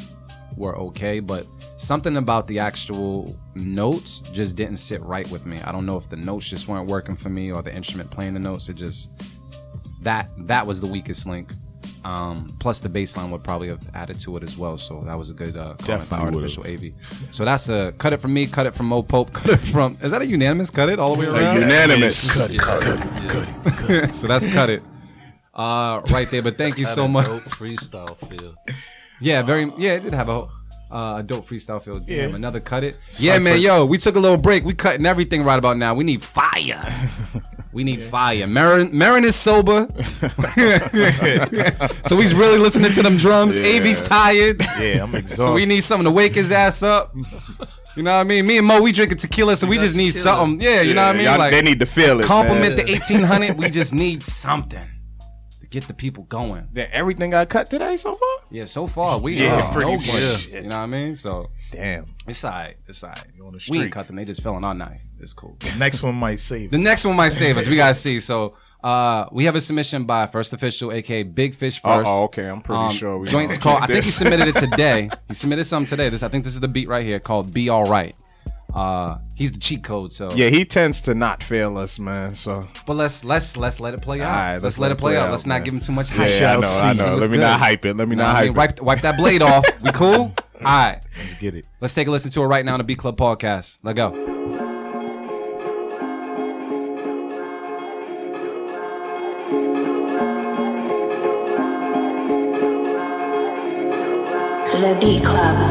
were 0.56 0.76
okay, 0.76 1.20
but 1.20 1.46
something 1.80 2.16
about 2.18 2.46
the 2.46 2.58
actual 2.58 3.34
notes 3.54 4.20
just 4.20 4.54
didn't 4.54 4.76
sit 4.76 5.00
right 5.00 5.28
with 5.30 5.46
me. 5.46 5.58
I 5.64 5.72
don't 5.72 5.86
know 5.86 5.96
if 5.96 6.08
the 6.08 6.16
notes 6.16 6.48
just 6.48 6.68
weren't 6.68 6.88
working 6.88 7.16
for 7.16 7.30
me 7.30 7.50
or 7.50 7.62
the 7.62 7.74
instrument 7.74 8.10
playing 8.10 8.34
the 8.34 8.40
notes. 8.40 8.68
It 8.68 8.74
just 8.74 9.10
that 10.02 10.28
that 10.46 10.66
was 10.66 10.80
the 10.80 10.86
weakest 10.86 11.26
link. 11.26 11.52
Um, 12.02 12.46
plus 12.60 12.80
the 12.80 12.88
bass 12.88 13.14
line 13.16 13.30
would 13.30 13.44
probably 13.44 13.68
have 13.68 13.82
added 13.94 14.18
to 14.20 14.36
it 14.38 14.42
as 14.42 14.56
well. 14.56 14.78
So 14.78 15.02
that 15.06 15.16
was 15.16 15.28
a 15.30 15.34
good 15.34 15.56
uh, 15.56 15.74
comment 15.74 16.08
by 16.08 16.18
Definitely 16.18 16.36
artificial 16.36 16.66
AV. 16.66 16.92
So 17.30 17.44
that's 17.44 17.68
a 17.68 17.92
cut 17.98 18.12
it 18.12 18.18
from 18.18 18.32
me, 18.32 18.46
cut 18.46 18.66
it 18.66 18.74
from 18.74 18.86
Moe 18.86 19.02
Pope, 19.02 19.32
cut 19.34 19.50
it 19.52 19.58
from. 19.58 19.98
Is 20.02 20.10
that 20.10 20.22
a 20.22 20.26
unanimous 20.26 20.70
cut 20.70 20.88
it 20.88 20.98
all 20.98 21.14
the 21.16 21.20
way 21.20 21.26
around? 21.26 21.60
Unanimous. 21.60 22.34
Cut 22.36 22.50
it, 22.50 22.60
cut 22.60 22.86
it, 22.86 23.28
cut 23.28 23.90
it. 23.90 24.14
so 24.14 24.26
that's 24.26 24.46
cut 24.46 24.70
it. 24.70 24.82
Uh, 25.52 26.00
right 26.10 26.30
there, 26.30 26.42
but 26.42 26.56
thank 26.56 26.78
you 26.78 26.86
so 26.86 27.06
much. 27.08 27.26
freestyle 27.26 28.16
feel. 28.28 28.54
Yeah, 29.20 29.42
very. 29.42 29.70
Yeah, 29.76 29.94
it 29.94 30.04
did 30.04 30.14
have 30.14 30.28
a 30.30 30.46
uh, 30.90 31.16
a 31.18 31.22
dope 31.22 31.46
freestyle 31.46 31.82
feel. 31.82 31.98
Damn, 32.00 32.30
Yeah. 32.30 32.36
another 32.36 32.60
cut 32.60 32.84
it. 32.84 32.96
Yeah, 33.18 33.38
man. 33.38 33.60
Yo, 33.60 33.84
we 33.86 33.96
took 33.98 34.16
a 34.16 34.20
little 34.20 34.38
break. 34.38 34.64
We 34.64 34.74
cutting 34.74 35.06
everything 35.06 35.42
right 35.44 35.58
about 35.58 35.76
now. 35.76 35.94
We 35.94 36.04
need 36.04 36.22
fire. 36.22 36.82
We 37.72 37.84
need 37.84 38.02
fire. 38.02 38.48
Marin, 38.48 38.90
Marin 38.98 39.24
is 39.24 39.36
sober, 39.36 39.86
so 42.02 42.16
he's 42.18 42.34
really 42.34 42.58
listening 42.58 42.90
to 42.92 43.02
them 43.02 43.16
drums. 43.16 43.54
Avi's 43.54 44.02
tired, 44.02 44.60
Yeah, 44.80 45.04
I'm 45.04 45.14
exhausted. 45.14 45.36
so 45.44 45.52
we 45.54 45.66
need 45.66 45.82
something 45.82 46.04
to 46.04 46.10
wake 46.10 46.34
his 46.34 46.50
ass 46.50 46.82
up. 46.82 47.14
You 47.96 48.02
know 48.02 48.10
what 48.12 48.20
I 48.20 48.24
mean? 48.24 48.44
Me 48.46 48.58
and 48.58 48.66
Mo, 48.66 48.82
we 48.82 48.90
drinking 48.90 49.18
tequila, 49.18 49.54
so 49.54 49.68
we 49.68 49.78
just 49.78 49.96
need 49.96 50.12
tequila. 50.14 50.36
something. 50.36 50.60
Yeah, 50.60 50.80
you 50.80 50.94
know 50.94 51.06
what 51.06 51.14
I 51.14 51.18
mean? 51.18 51.26
Like 51.38 51.52
they 51.52 51.62
need 51.62 51.78
to 51.80 51.86
feel 51.86 52.18
it. 52.20 52.26
compliment 52.26 52.76
man. 52.76 52.86
the 52.86 52.92
eighteen 52.92 53.22
hundred. 53.22 53.56
We 53.56 53.70
just 53.70 53.94
need 53.94 54.22
something 54.22 54.80
to 54.80 54.86
get 55.70 55.86
the 55.86 55.94
people 55.94 56.24
going. 56.24 56.68
Then 56.72 56.88
everything 56.92 57.30
got 57.30 57.48
cut 57.48 57.70
today 57.70 57.96
so 57.96 58.14
far. 58.14 58.28
Yeah, 58.50 58.64
so 58.64 58.86
far 58.86 59.18
we 59.18 59.34
Yeah, 59.34 59.68
are 59.68 59.72
pretty 59.72 59.92
no 59.92 59.96
much. 60.12 60.46
You 60.52 60.62
know 60.62 60.68
what 60.68 60.74
I 60.74 60.86
mean? 60.86 61.14
So 61.16 61.48
Damn. 61.70 62.06
it's 62.26 62.44
alright. 62.44 62.76
It's 62.88 63.02
alright. 63.04 63.24
on 63.44 63.52
the 63.52 63.68
We 63.70 63.82
ain't 63.82 63.92
cut 63.92 64.06
them. 64.08 64.16
They 64.16 64.24
just 64.24 64.42
fell 64.42 64.54
on 64.56 64.64
our 64.64 64.74
knife. 64.74 65.00
It's 65.20 65.32
cool. 65.32 65.56
The 65.60 65.74
Next 65.78 66.02
one 66.02 66.16
might 66.16 66.40
save. 66.40 66.70
The 66.72 66.78
next 66.78 67.04
one 67.04 67.16
might 67.16 67.30
save 67.30 67.56
us. 67.56 67.68
We 67.68 67.76
gotta 67.76 67.94
see. 68.06 68.20
So 68.20 68.56
uh 68.82 69.26
we 69.30 69.44
have 69.44 69.54
a 69.56 69.60
submission 69.60 70.04
by 70.04 70.26
First 70.26 70.52
Official, 70.52 70.90
aka 70.92 71.22
Big 71.22 71.54
Fish 71.54 71.80
First. 71.80 72.08
oh, 72.10 72.24
okay. 72.24 72.48
I'm 72.48 72.62
pretty 72.62 72.80
Um, 72.80 72.90
sure 72.92 73.18
we 73.18 73.26
joint's 73.28 73.58
called. 73.58 73.82
I 73.82 73.86
think 73.86 74.04
he 74.04 74.10
submitted 74.10 74.48
it 74.48 74.56
today. 74.70 75.08
he 75.28 75.34
submitted 75.34 75.64
something 75.64 75.88
today. 75.88 76.08
This 76.08 76.22
I 76.22 76.28
think 76.28 76.44
this 76.44 76.54
is 76.54 76.60
the 76.60 76.68
beat 76.68 76.88
right 76.88 77.04
here 77.04 77.20
called 77.20 77.52
"Be 77.54 77.68
All 77.68 77.84
Right." 77.84 78.16
Uh, 78.74 79.18
he's 79.36 79.52
the 79.52 79.58
cheat 79.58 79.82
code. 79.82 80.12
So 80.12 80.30
Yeah, 80.32 80.48
he 80.48 80.64
tends 80.64 81.00
to 81.02 81.14
not 81.14 81.42
fail 81.42 81.76
us, 81.78 81.98
man. 81.98 82.34
So 82.34 82.64
but 82.86 82.94
let's 82.94 83.24
let's 83.24 83.56
let's 83.56 83.80
let 83.80 83.94
it 83.94 84.02
play 84.02 84.20
out. 84.20 84.28
All 84.28 84.32
right, 84.32 84.62
let's, 84.62 84.78
let 84.78 84.92
it 84.92 84.98
play 84.98 85.16
out. 85.16 85.30
Let's 85.30 85.46
not 85.46 85.64
give 85.64 85.74
him 85.74 85.80
too 85.80 85.92
much 85.92 86.10
yeah, 86.10 86.26
hype. 86.26 86.58
I 86.58 86.60
know, 86.60 86.68
I 86.68 86.92
know. 86.94 87.16
Let 87.16 87.30
me 87.30 87.36
good. 87.36 87.42
not 87.42 87.58
hype 87.60 87.84
it. 87.84 87.96
Let 87.96 88.08
me 88.08 88.16
Nah, 88.16 88.24
not 88.24 88.36
I 88.36 88.44
mean, 88.46 88.54
hype 88.54 88.70
it. 88.70 88.80
wipe 88.80 88.82
wipe 88.82 89.00
that 89.02 89.16
blade 89.16 89.42
off. 89.42 89.64
We 89.82 89.90
cool? 89.94 90.12
All 90.14 90.34
right. 90.60 91.00
Let's 91.16 91.34
get 91.36 91.54
it. 91.54 91.66
Let's 91.80 91.94
take 91.94 92.06
a 92.06 92.10
listen 92.10 92.30
to 92.32 92.42
it 92.42 92.46
right 92.46 92.64
now 92.64 92.74
on 92.74 92.80
the 92.80 92.84
Beat 92.84 92.98
Club 92.98 93.16
podcast. 93.16 93.78
Let 93.82 93.96
go. 93.96 94.10
The 104.80 104.96
Beat 105.00 105.22
Club. 105.24 105.69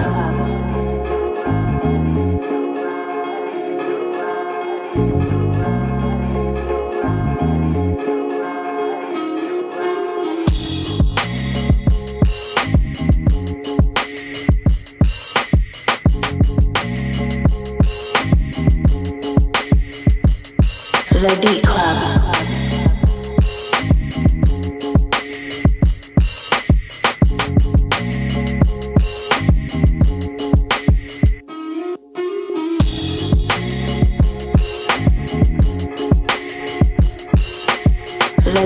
the 21.20 21.36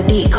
beat 0.08 0.33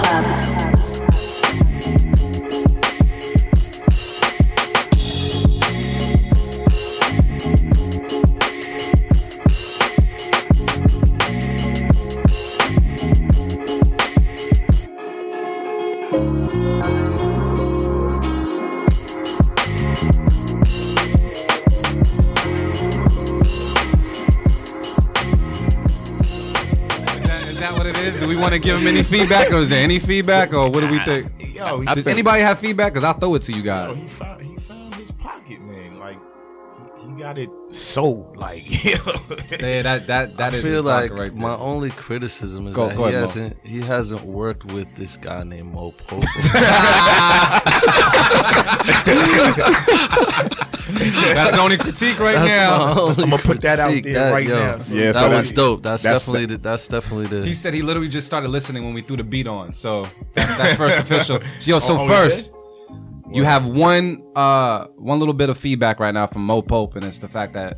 to 28.62 28.68
give 28.68 28.82
him 28.82 28.88
any 28.88 29.04
feedback, 29.04 29.52
or 29.52 29.58
is 29.58 29.70
there 29.70 29.84
any 29.84 30.00
feedback, 30.00 30.54
or 30.54 30.70
what 30.70 30.80
do 30.82 30.88
we 30.89 31.00
think? 31.00 31.32
Yo, 31.56 31.80
he, 31.82 31.86
Does 31.96 32.08
anybody 32.08 32.41
have 32.41 32.60
feedback? 32.60 32.94
Because 32.94 33.04
I'll 33.04 33.13
throw 33.13 33.36
it 33.36 33.41
to 33.44 33.52
you 33.52 33.60
yo, 33.60 33.63
guys. 33.63 33.96
he 33.98 34.08
found 34.08 34.41
he 34.41 34.56
found 34.58 34.96
his 34.96 35.12
pocket, 35.12 35.62
man. 35.62 36.00
Like 36.00 36.18
he, 37.02 37.08
he 37.08 37.13
got 37.20 37.38
it 37.38 37.50
sold. 37.70 38.36
Like 38.38 38.84
you 38.86 38.96
know. 38.96 39.13
Yeah, 39.60 39.82
that 39.84 40.08
that 40.08 40.38
that 40.38 40.54
I 40.54 40.58
is 40.58 40.63
feel 40.65 40.84
like 40.84 41.12
pocket 41.12 41.22
right 41.22 41.32
there. 41.34 41.41
my 41.41 41.56
only 41.56 41.89
criticism 41.91 42.68
is 42.68 42.76
Go- 42.76 42.88
that 42.89 42.98
go 42.98 43.04
he 43.04 43.10
ahead, 43.12 43.22
hasn't 43.22 43.58
he 43.65 43.82
hasn't 43.82 44.22
worked 44.24 44.65
with 44.74 44.94
this 44.96 45.15
guy 45.18 45.44
named 45.44 45.74
Moe 45.74 45.91
Pope. 45.91 46.24
That's 51.34 51.52
the 51.52 51.60
only 51.62 51.78
critique 51.78 52.19
right 52.19 52.36
That's 52.36 52.48
now. 52.50 52.93
my 52.95 53.02
only 53.02 53.24
I'ma 53.24 53.38
put 53.38 53.62
that 53.62 53.80
out 53.80 53.88
critique. 53.91 54.13
there 54.13 54.32
right 54.34 54.48
now, 54.48 54.80
so- 54.80 54.93
Yeah, 54.93 55.12
that 55.12 55.15
so 55.15 55.30
was 55.30 55.48
that- 55.50 55.56
dope. 55.56 55.84
That's, 55.84 56.04
that's 56.04 56.19
definitely 56.26 56.45
the, 56.48 56.58
that's 56.58 56.88
definitely 56.88 57.28
the 57.28 57.45
He 57.45 57.54
said 57.54 57.74
he 57.74 57.82
literally 57.82 58.08
just 58.10 58.28
started 58.28 58.50
listening 58.50 58.84
when 58.86 58.93
we 58.93 59.02
threw 59.02 59.17
the 59.17 59.24
beat 59.24 59.48
on. 59.48 59.74
So 59.74 60.08
that's, 60.34 60.58
that's 60.58 60.76
first 60.76 61.00
official. 61.00 61.39
Yo, 61.62 61.80
so 61.80 61.98
Oh, 61.98 62.02
oh, 62.02 62.08
first, 62.08 62.54
you 63.32 63.43
have 63.43 63.65
one 63.67 64.24
uh 64.36 64.86
one 64.98 65.17
little 65.19 65.34
bit 65.34 65.50
of 65.50 65.58
feedback 65.58 66.00
right 66.00 66.13
now 66.13 66.28
from 66.28 66.45
Moe 66.45 66.62
Pope, 66.62 66.95
and 66.95 67.04
it's 67.04 67.19
the 67.19 67.28
fact 67.28 67.54
that 67.54 67.78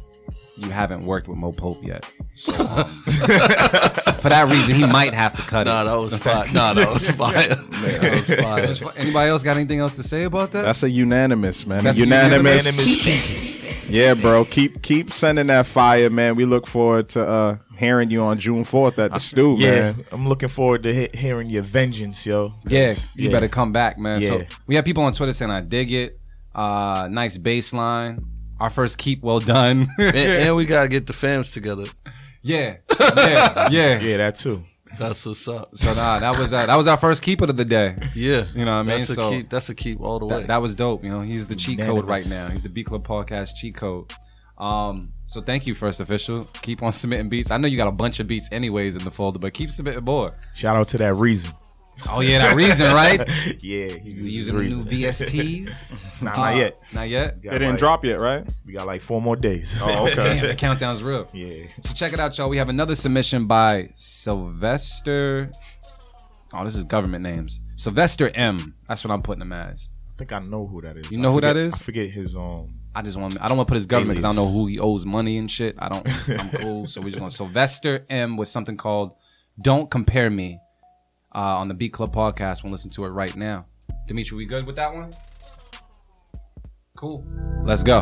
you 0.58 0.70
haven't 0.70 1.06
worked 1.06 1.28
with 1.28 1.38
Moe 1.38 1.52
Pope 1.52 1.84
yet. 1.84 2.10
So 2.36 2.54
um, 2.60 2.86
for 3.06 4.30
that 4.30 4.48
reason, 4.52 4.76
he 4.76 4.86
might 4.86 5.13
have 5.13 5.36
to 5.36 5.42
cut 5.44 5.68
Nah, 5.68 5.82
it. 5.82 5.86
that 5.86 5.96
was 5.96 6.18
fire. 6.24 6.46
Nah, 6.54 6.74
that 6.74 6.90
was 6.90 7.10
fire. 7.22 7.56
that 7.56 8.66
was 8.68 8.80
fire. 8.80 8.94
Anybody 8.98 9.30
else 9.30 9.44
got 9.44 9.58
anything 9.58 9.80
else 9.80 9.96
to 9.96 10.04
say 10.04 10.24
about 10.24 10.52
that? 10.52 10.63
That's 10.63 10.84
a 10.84 10.90
unanimous, 10.90 11.66
man. 11.66 11.84
That's 11.84 11.98
a 12.00 12.02
a 12.02 12.06
unanimous. 12.06 12.66
Unanimous. 12.66 13.90
Yeah, 13.90 14.16
bro. 14.16 14.44
Keep 14.46 14.82
keep 14.82 15.13
sending 15.13 15.48
that 15.48 15.66
fire, 15.66 16.10
man. 16.10 16.36
We 16.36 16.44
look 16.46 16.68
forward 16.68 17.08
to 17.10 17.26
uh 17.26 17.58
hearing 17.78 18.10
you 18.10 18.22
on 18.22 18.38
June 18.38 18.63
fourth 18.66 19.00
at 19.00 19.12
the 19.12 19.20
stew, 19.20 19.56
Yeah, 19.60 19.70
man. 19.94 20.06
I'm 20.12 20.28
looking 20.28 20.50
forward 20.50 20.84
to 20.84 20.94
he- 20.94 21.18
hearing 21.18 21.50
your 21.50 21.62
vengeance, 21.63 22.26
yo. 22.26 22.54
Yeah, 22.68 22.92
you 23.16 23.26
yeah. 23.28 23.32
better 23.32 23.48
come 23.48 23.72
back, 23.72 23.98
man. 23.98 24.22
So 24.22 24.40
Yeah. 24.40 24.46
we 24.66 24.76
have 24.76 24.84
people 24.84 25.04
on 25.04 25.13
Twitter 25.13 25.32
saying 25.32 25.52
I 25.52 25.62
dig 25.62 25.94
it. 25.94 26.20
Uh 26.54 27.08
nice 27.10 27.38
baseline. 27.38 28.26
Our 28.60 28.70
first 28.70 28.98
keep 28.98 29.22
well 29.24 29.39
done. 29.39 29.88
and, 30.00 30.15
and 30.17 30.56
we 30.56 30.65
gotta 30.65 30.88
get 30.89 31.06
the 31.06 31.13
fams 31.13 31.54
together. 31.54 31.86
yeah. 32.41 32.78
Yeah. 33.00 33.70
Yeah. 33.70 34.00
Yeah, 34.02 34.17
that 34.17 34.36
too. 34.36 34.63
That's 34.98 35.26
what's 35.26 35.48
up. 35.48 35.76
So 35.76 35.93
nah, 35.93 36.17
that 36.20 36.38
was 36.39 36.54
uh, 36.54 36.65
that 36.65 36.76
was 36.76 36.88
our 36.88 36.98
first 36.98 37.22
keeper 37.22 37.43
of 37.46 37.58
the 37.58 37.65
day. 37.65 37.96
Yeah, 38.15 38.46
You 38.56 38.65
know 38.65 38.72
what 38.72 38.78
I 38.78 38.80
mean? 38.80 38.88
That's 38.98 39.10
a 39.10 39.13
So- 39.15 39.30
keep. 39.30 39.50
That's 39.50 39.70
a 39.70 39.76
keep 39.76 40.00
all 40.00 40.17
the 40.17 40.26
way. 40.26 40.39
That, 40.41 40.48
that 40.48 40.62
was 40.62 40.76
dope. 40.76 41.04
You 41.04 41.12
know, 41.12 41.20
he's 41.20 41.48
the 41.48 41.56
cheat 41.56 41.80
code 41.80 42.06
right 42.08 42.26
now. 42.28 42.48
He's 42.48 42.63
the 42.63 42.70
Beat 42.70 42.86
Club 42.88 43.06
Podcast 43.06 43.56
cheat 43.58 43.76
code. 43.76 44.12
Um, 44.58 45.12
so 45.28 45.41
thank 45.41 45.67
you, 45.67 45.76
first 45.76 46.00
official. 46.00 46.46
Keep 46.63 46.82
on 46.82 46.91
submitting 46.91 47.30
beats. 47.30 47.52
I 47.52 47.58
know 47.58 47.67
you 47.67 47.78
got 47.78 47.89
a 47.89 47.91
bunch 47.91 48.20
of 48.20 48.28
beats 48.28 48.50
anyways 48.52 48.96
in 48.96 49.04
the 49.04 49.12
folder, 49.12 49.38
but 49.39 49.54
keep 49.54 49.70
submitting 49.70 50.04
more. 50.06 50.34
Shout 50.56 50.76
out 50.76 50.88
to 50.89 50.98
that 51.00 51.13
reason. 51.15 51.52
Oh 52.10 52.21
yeah, 52.21 52.39
that 52.39 52.55
reason, 52.55 52.93
right? 52.93 53.19
Yeah, 53.63 53.88
He's 53.89 54.36
using 54.36 54.55
the 54.57 54.63
new 54.63 54.79
VSTs. 54.83 56.21
Nah, 56.21 56.31
not 56.36 56.55
yet. 56.55 56.81
Not 56.93 57.10
yet. 57.10 57.36
We 57.36 57.39
It 57.39 57.43
got 57.43 57.51
didn't 57.53 57.69
like- 57.71 57.79
drop 57.79 58.05
yet, 58.05 58.19
right? 58.21 58.47
We 58.65 58.73
got 58.73 58.86
like 58.88 59.01
four 59.01 59.21
more 59.21 59.36
days. 59.36 59.77
Oh, 59.81 60.07
Damn, 60.15 60.38
okay. 60.38 60.47
the 60.47 60.55
countdown's 60.55 61.01
real. 61.03 61.27
yeah. 61.33 61.65
So 61.81 61.93
check 61.93 62.13
it 62.13 62.19
out, 62.19 62.38
y'all. 62.38 62.49
We 62.49 62.57
have 62.57 62.69
another 62.69 62.95
submission 62.95 63.47
by 63.47 63.89
Sylvester. 63.95 65.51
Oh, 66.53 66.63
this 66.63 66.75
is 66.75 66.83
government 66.86 67.23
names. 67.23 67.60
Sylvester 67.75 68.29
M. 68.33 68.75
That's 68.88 69.03
what 69.03 69.12
I'm 69.12 69.21
putting 69.21 69.41
him 69.41 69.51
as. 69.53 69.89
I 70.15 70.17
think 70.17 70.31
I 70.31 70.39
know 70.39 70.65
who 70.65 70.81
that 70.81 70.97
is. 70.97 71.12
You 71.12 71.17
I 71.17 71.21
know 71.21 71.31
who 71.33 71.41
that 71.41 71.49
forget- 71.55 71.67
is? 71.67 71.73
I 71.75 71.77
forget 71.83 72.10
his 72.10 72.36
um. 72.36 72.73
I 72.95 73.01
just 73.03 73.17
want. 73.17 73.39
I 73.41 73.47
don't 73.47 73.57
want 73.57 73.67
to 73.67 73.71
put 73.71 73.75
his 73.75 73.86
government 73.86 74.17
because 74.17 74.25
I 74.25 74.29
don't 74.29 74.38
know 74.38 74.51
who 74.51 74.65
he 74.67 74.79
owes 74.79 75.05
money 75.05 75.38
and 75.38 75.51
shit. 75.51 75.75
I 75.77 75.89
don't. 75.89 76.07
I'm 76.39 76.49
cool. 76.62 76.88
So 76.88 76.99
we're 77.01 77.07
just 77.10 77.19
going 77.19 77.29
Sylvester 77.29 78.05
M 78.10 78.38
with 78.38 78.47
something 78.47 78.75
called 78.77 79.12
"Don't 79.62 79.91
Compare 79.91 80.29
Me" 80.31 80.60
uh, 81.38 81.58
on 81.58 81.67
the 81.67 81.73
Beat 81.76 81.93
Club 81.93 82.13
podcast. 82.13 82.63
We'll 82.63 82.71
listen 82.71 82.89
to 82.91 83.06
it 83.06 83.10
right 83.10 83.36
now. 83.36 83.67
Dimitri, 84.08 84.38
we 84.38 84.45
good 84.45 84.65
with 84.65 84.76
that 84.78 84.93
one? 84.93 85.12
Cool. 86.97 87.23
Let's 87.63 87.84
go. 87.84 88.02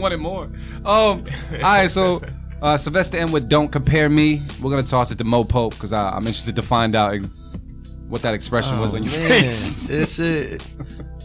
Wanted 0.00 0.18
more. 0.18 0.44
Um, 0.84 0.84
all 0.84 1.24
right, 1.60 1.90
so 1.90 2.22
uh, 2.62 2.76
Sylvester 2.76 3.24
with 3.26 3.48
"Don't 3.48 3.68
Compare 3.70 4.08
Me." 4.08 4.40
We're 4.60 4.70
gonna 4.70 4.82
toss 4.82 5.10
it 5.10 5.18
to 5.18 5.24
Moe 5.24 5.44
Pope 5.44 5.74
because 5.74 5.92
I'm 5.92 6.18
interested 6.26 6.56
to 6.56 6.62
find 6.62 6.96
out 6.96 7.14
ex- 7.14 7.28
what 8.08 8.22
that 8.22 8.34
expression 8.34 8.80
was 8.80 8.94
on 8.94 9.04
your 9.04 9.12
Man, 9.18 9.28
face. 9.28 9.88
it's 9.88 10.18
it 10.18 10.66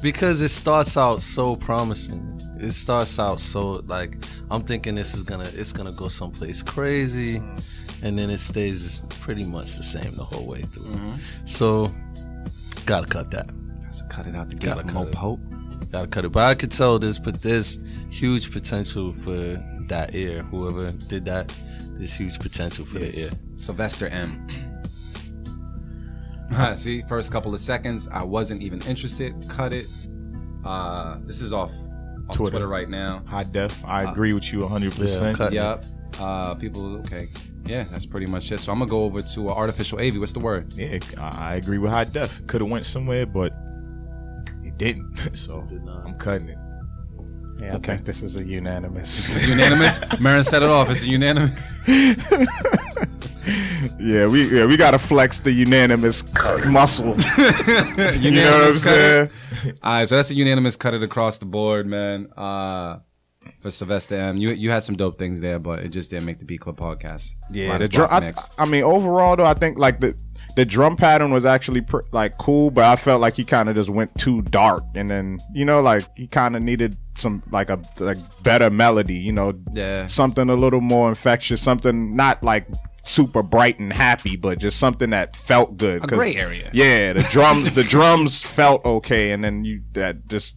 because 0.01 0.41
it 0.41 0.49
starts 0.49 0.97
out 0.97 1.21
so 1.21 1.55
promising. 1.55 2.31
It 2.59 2.71
starts 2.71 3.19
out 3.19 3.39
so 3.39 3.81
like 3.87 4.17
I'm 4.51 4.61
thinking 4.61 4.95
this 4.95 5.13
is 5.13 5.23
gonna 5.23 5.49
it's 5.53 5.73
gonna 5.73 5.91
go 5.91 6.07
someplace 6.07 6.61
crazy, 6.63 7.37
and 8.01 8.17
then 8.17 8.29
it 8.29 8.39
stays 8.39 9.01
pretty 9.09 9.43
much 9.43 9.75
the 9.75 9.83
same 9.83 10.13
the 10.15 10.23
whole 10.23 10.45
way 10.45 10.61
through. 10.61 10.85
Mm-hmm. 10.85 11.15
So 11.45 11.91
gotta 12.85 13.07
cut 13.07 13.31
that. 13.31 13.47
Gotta 13.83 14.03
cut 14.09 14.27
it 14.27 14.35
out 14.35 14.49
the 14.49 14.55
gate 14.55 14.75
Gotta 14.75 14.87
Mo 14.87 15.03
it. 15.03 15.11
Pope. 15.95 16.01
Gotta 16.01 16.07
cut 16.07 16.25
it. 16.25 16.31
But 16.31 16.43
I 16.43 16.55
could 16.55 16.71
tell 16.71 16.99
this, 16.99 17.17
but 17.19 17.41
there's 17.41 17.79
huge 18.09 18.51
potential 18.51 19.13
for 19.13 19.61
that 19.87 20.13
ear. 20.15 20.43
Whoever 20.43 20.91
did 20.91 21.25
that, 21.25 21.53
there's 21.97 22.13
huge 22.13 22.39
potential 22.39 22.85
for 22.85 22.99
the 22.99 23.17
ear. 23.17 23.29
Sylvester 23.55 24.07
M. 24.07 24.47
Ah, 26.51 26.73
See, 26.73 27.01
first 27.09 27.31
couple 27.31 27.53
of 27.53 27.59
seconds, 27.59 28.07
I 28.11 28.23
wasn't 28.23 28.61
even 28.61 28.81
interested. 28.83 29.33
Cut 29.49 29.73
it. 29.73 29.87
Uh, 30.63 31.17
this 31.23 31.41
is 31.41 31.51
off, 31.53 31.71
off 31.71 32.35
Twitter. 32.35 32.51
Twitter. 32.51 32.67
right 32.67 32.89
now. 32.89 33.23
High 33.25 33.43
def. 33.45 33.83
I 33.85 34.09
agree 34.09 34.33
with 34.33 34.51
you 34.53 34.59
100. 34.61 34.95
percent 34.95 35.37
cut. 35.37 35.53
Yep. 35.53 35.85
Uh, 36.19 36.53
people. 36.55 36.97
Okay. 36.97 37.27
Yeah, 37.65 37.83
that's 37.83 38.05
pretty 38.05 38.27
much 38.27 38.51
it. 38.51 38.59
So 38.59 38.71
I'm 38.71 38.79
gonna 38.79 38.89
go 38.89 39.03
over 39.03 39.21
to 39.21 39.49
uh, 39.49 39.53
artificial 39.53 39.99
AV. 39.99 40.17
What's 40.19 40.33
the 40.33 40.39
word? 40.39 40.71
Yeah, 40.73 40.99
I 41.17 41.53
I 41.53 41.55
agree 41.55 41.79
with 41.79 41.91
high 41.91 42.03
def. 42.03 42.45
Could 42.45 42.61
have 42.61 42.69
went 42.69 42.85
somewhere, 42.85 43.25
but 43.25 43.53
it 44.75 44.77
didn't. 44.77 45.37
So 45.37 45.65
I'm 46.05 46.15
cutting 46.17 46.49
it. 46.49 46.57
Yeah, 47.59 47.73
I 47.73 47.75
Okay. 47.77 47.93
think 47.93 48.05
this 48.05 48.21
is 48.21 48.35
a 48.35 48.43
unanimous. 48.43 49.15
This 49.15 49.43
is 49.43 49.49
unanimous. 49.49 49.99
Marin 50.19 50.43
set 50.43 50.61
it 50.61 50.69
off. 50.69 50.89
It's 50.89 51.03
a 51.03 51.07
unanimous. 51.07 51.51
yeah, 53.99 54.27
we 54.27 54.49
yeah 54.55 54.65
we 54.65 54.75
gotta 54.77 54.99
flex 54.99 55.39
the 55.39 55.51
unanimous 55.51 56.23
muscle. 56.67 57.05
you 57.07 57.13
know 57.15 57.15
what 57.15 58.17
I'm 58.17 58.23
Unanimous 58.23 58.83
cut 58.83 58.97
it. 58.97 59.31
saying? 59.31 59.77
All 59.83 59.91
right, 59.93 60.07
so 60.07 60.15
that's 60.17 60.31
a 60.31 60.35
unanimous 60.35 60.75
cut 60.75 60.93
it 60.93 61.03
across 61.03 61.37
the 61.39 61.45
board, 61.45 61.85
man. 61.87 62.27
Uh, 62.35 62.99
for 63.61 63.69
Sylvester 63.69 64.15
M, 64.15 64.37
you 64.37 64.49
you 64.49 64.71
had 64.71 64.83
some 64.83 64.95
dope 64.95 65.17
things 65.17 65.39
there, 65.39 65.59
but 65.59 65.79
it 65.79 65.89
just 65.89 66.09
didn't 66.11 66.25
make 66.25 66.39
the 66.39 66.45
Beat 66.45 66.59
Club 66.61 66.77
podcast. 66.77 67.29
Yeah, 67.51 67.77
the 67.77 67.85
of 67.85 67.91
drum. 67.91 68.09
block 68.09 68.23
I. 68.59 68.63
I 68.63 68.65
mean, 68.65 68.83
overall 68.83 69.35
though, 69.35 69.45
I 69.45 69.53
think 69.53 69.77
like 69.77 69.99
the 69.99 70.13
the 70.55 70.65
drum 70.65 70.95
pattern 70.95 71.31
was 71.31 71.45
actually 71.45 71.81
pr- 71.81 72.01
like 72.11 72.37
cool, 72.37 72.71
but 72.71 72.83
I 72.85 72.95
felt 72.95 73.21
like 73.21 73.35
he 73.35 73.43
kind 73.43 73.69
of 73.69 73.75
just 73.75 73.89
went 73.89 74.13
too 74.15 74.41
dark, 74.43 74.83
and 74.95 75.09
then 75.09 75.39
you 75.53 75.65
know, 75.65 75.81
like 75.81 76.05
he 76.15 76.27
kind 76.27 76.55
of 76.55 76.61
needed 76.63 76.95
some 77.15 77.43
like 77.51 77.69
a 77.69 77.79
like 77.99 78.17
better 78.43 78.69
melody, 78.69 79.15
you 79.15 79.31
know, 79.31 79.53
Yeah. 79.73 80.07
something 80.07 80.49
a 80.49 80.55
little 80.55 80.81
more 80.81 81.09
infectious, 81.09 81.61
something 81.61 82.15
not 82.15 82.43
like 82.43 82.67
super 83.03 83.43
bright 83.43 83.77
and 83.79 83.93
happy, 83.93 84.35
but 84.35 84.57
just 84.59 84.79
something 84.79 85.11
that 85.11 85.35
felt 85.35 85.77
good. 85.77 86.03
A 86.03 86.07
gray 86.07 86.35
area. 86.35 86.69
Yeah, 86.73 87.13
the 87.13 87.27
drums, 87.29 87.73
the 87.75 87.83
drums 87.95 88.41
felt 88.43 88.83
okay, 88.85 89.31
and 89.31 89.43
then 89.43 89.63
you 89.65 89.81
that 89.93 90.27
just. 90.27 90.55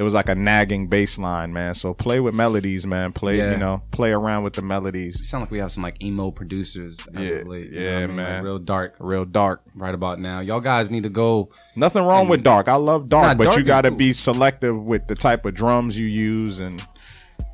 It 0.00 0.02
was 0.02 0.14
like 0.14 0.30
a 0.30 0.34
nagging 0.34 0.86
bass 0.86 1.18
line, 1.18 1.52
man. 1.52 1.74
So 1.74 1.92
play 1.92 2.20
with 2.20 2.32
melodies, 2.34 2.86
man. 2.86 3.12
Play, 3.12 3.36
Yeah. 3.36 3.50
you 3.50 3.58
know, 3.58 3.82
play 3.90 4.12
around 4.12 4.44
with 4.44 4.54
the 4.54 4.62
melodies. 4.62 5.18
We 5.18 5.24
sound 5.24 5.42
like 5.42 5.50
we 5.50 5.58
have 5.58 5.70
some 5.70 5.82
like 5.82 6.02
emo 6.02 6.30
producers 6.30 7.06
as 7.14 7.28
Yeah, 7.28 7.34
of 7.36 7.46
late. 7.48 7.70
you 7.70 7.80
yeah, 7.80 7.96
I 7.98 8.06
mean? 8.06 8.16
Like, 8.16 8.16
man. 8.16 8.44
real 8.44 8.58
dark 8.58 8.94
Real 8.98 9.26
dark. 9.26 9.60
right 9.74 9.94
about 9.94 10.18
now. 10.18 10.40
Y'all 10.40 10.60
guys 10.60 10.90
need 10.90 11.02
to 11.02 11.10
go. 11.10 11.50
Nothing 11.76 12.06
wrong 12.06 12.28
with 12.28 12.42
dark. 12.42 12.66
I 12.68 12.76
love 12.76 13.10
dark, 13.10 13.26
Nah, 13.26 13.34
but 13.34 13.44
dark 13.44 13.58
you 13.58 13.62
got 13.62 13.82
to 13.82 13.90
cool. 13.90 13.98
be 13.98 14.14
selective 14.14 14.82
with 14.84 15.06
the 15.06 15.14
type 15.14 15.44
of 15.44 15.52
drums 15.52 15.98
you 15.98 16.06
use 16.06 16.60
and 16.60 16.82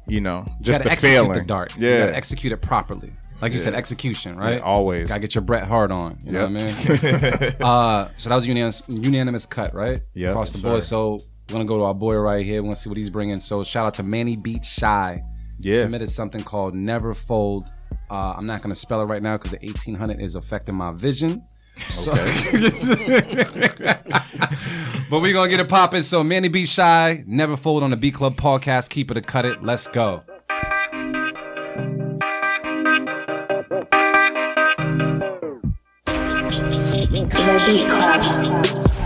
you 0.07 0.21
know 0.21 0.45
You 0.61 0.67
just 0.67 0.85
gotta 0.85 0.95
the 0.95 1.01
feeling. 1.03 1.33
the 1.37 1.45
dark. 1.45 1.77
You 1.77 1.89
Yeah, 1.89 1.99
gotta 2.07 2.17
execute 2.17 2.53
it 2.53 2.63
properly. 2.63 3.11
Like 3.43 3.53
you 3.55 3.59
said, 3.59 3.75
execution, 3.75 4.37
right? 4.39 4.59
Yeah, 4.59 4.61
always. 4.61 5.09
Gotta 5.09 5.21
get 5.21 5.35
your 5.35 5.43
Bret 5.43 5.67
Hart 5.69 5.91
on. 5.91 6.17
You 6.25 6.33
know 6.33 6.47
what 6.49 6.63
I 6.63 6.67
mean? 6.67 7.53
uh, 7.61 8.09
so 8.17 8.29
that 8.31 8.35
was 8.37 8.45
a 8.45 8.49
unanimous, 8.49 8.83
unanimous 8.89 9.45
cut, 9.47 9.75
right? 9.75 9.99
Yeah. 10.15 10.29
Across 10.31 10.53
the 10.53 10.63
board. 10.67 10.83
So 10.85 11.19
we're 11.49 11.55
gonna 11.55 11.65
go 11.65 11.79
to 11.79 11.85
our 11.85 11.95
boy 11.95 12.17
right 12.17 12.45
here. 12.45 12.61
We're 12.63 12.69
gonna 12.69 12.77
see 12.77 12.89
what 12.89 12.97
he's 12.97 13.11
bringing. 13.11 13.39
So 13.41 13.63
shout 13.63 13.87
out 13.87 13.95
to 13.95 14.03
Manny 14.03 14.37
Beat 14.37 14.65
Shy. 14.65 15.23
Yeah. 15.61 15.83
Submitted 15.83 16.09
something 16.09 16.43
called 16.43 16.75
Never 16.75 17.15
Fold. 17.15 17.69
Uh, 18.11 18.35
I'm 18.37 18.47
not 18.47 18.63
gonna 18.63 18.75
spell 18.75 19.01
it 19.01 19.05
right 19.05 19.23
now 19.23 19.37
because 19.37 19.53
the 19.53 19.59
1800 19.59 20.21
is 20.21 20.35
affecting 20.35 20.75
my 20.75 20.91
vision. 20.93 21.45
So, 21.79 22.13
but 25.11 25.21
we're 25.21 25.33
gonna 25.35 25.49
get 25.49 25.61
it 25.61 25.69
popping. 25.69 26.03
So 26.03 26.25
Manny 26.25 26.49
Beat 26.49 26.69
Shy, 26.69 27.23
Never 27.27 27.57
Fold 27.57 27.83
on 27.83 27.91
the 27.91 27.97
Beat 27.97 28.15
Club 28.15 28.37
podcast. 28.37 28.91
Keep 28.91 29.13
it 29.13 29.19
or 29.19 29.21
cut 29.21 29.45
it. 29.45 29.63
Let's 29.63 29.87
go. 29.87 30.23
The 37.47 37.63
Beat 37.67 37.89
Club. 37.89 39.06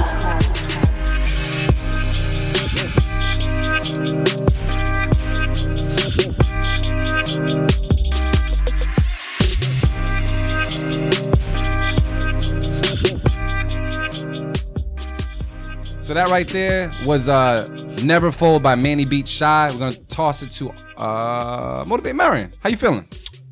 So 16.01 16.15
that 16.15 16.29
right 16.29 16.47
there 16.47 16.89
was 17.05 17.29
uh 17.29 17.63
Never 18.03 18.31
Fold 18.31 18.63
by 18.63 18.75
Manny 18.75 19.05
Beat 19.05 19.27
Shy. 19.27 19.69
We're 19.71 19.77
gonna 19.79 19.95
toss 20.09 20.41
it 20.41 20.51
to 20.53 20.71
uh 21.01 21.83
Motivate 21.87 22.15
Marin. 22.15 22.51
How 22.61 22.69
you 22.69 22.77
feeling? 22.77 23.05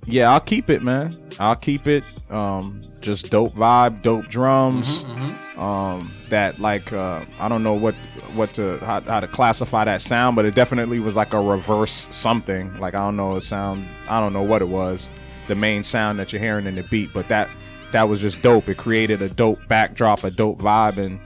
yeah. 0.06 0.32
I'll 0.32 0.40
keep 0.40 0.70
it, 0.70 0.82
man. 0.82 1.16
I'll 1.40 1.56
keep 1.56 1.88
it. 1.88 2.04
Um, 2.30 2.82
just 3.02 3.30
dope 3.32 3.54
vibe, 3.54 4.02
dope 4.02 4.28
drums. 4.28 5.04
Mm-hmm, 5.06 5.60
Um, 5.60 6.12
that 6.30 6.60
like 6.60 6.92
uh, 6.92 7.24
I 7.40 7.48
don't 7.48 7.64
know 7.64 7.76
what 7.76 7.96
what 8.34 8.54
to 8.56 8.78
how, 8.80 9.02
how 9.02 9.20
to 9.20 9.28
classify 9.28 9.86
that 9.86 10.02
sound, 10.02 10.36
but 10.36 10.46
it 10.46 10.54
definitely 10.56 11.00
was 11.00 11.16
like 11.16 11.34
a 11.34 11.42
reverse 11.42 12.08
something. 12.12 12.78
Like 12.80 12.94
I 12.96 13.06
don't 13.06 13.16
know 13.16 13.40
sound. 13.40 13.88
I 14.10 14.20
don't 14.20 14.34
know 14.34 14.44
what 14.44 14.62
it 14.62 14.68
was. 14.68 15.10
The 15.48 15.56
main 15.56 15.84
sound 15.84 16.20
that 16.20 16.34
you're 16.34 16.42
hearing 16.42 16.66
in 16.66 16.76
the 16.76 16.84
beat, 16.84 17.12
but 17.14 17.30
that 17.30 17.50
that 17.92 18.04
was 18.10 18.20
just 18.20 18.42
dope. 18.42 18.68
It 18.68 18.78
created 18.78 19.22
a 19.22 19.30
dope 19.30 19.60
backdrop, 19.68 20.24
a 20.24 20.30
dope 20.32 20.60
vibe, 20.60 20.98
and 20.98 21.20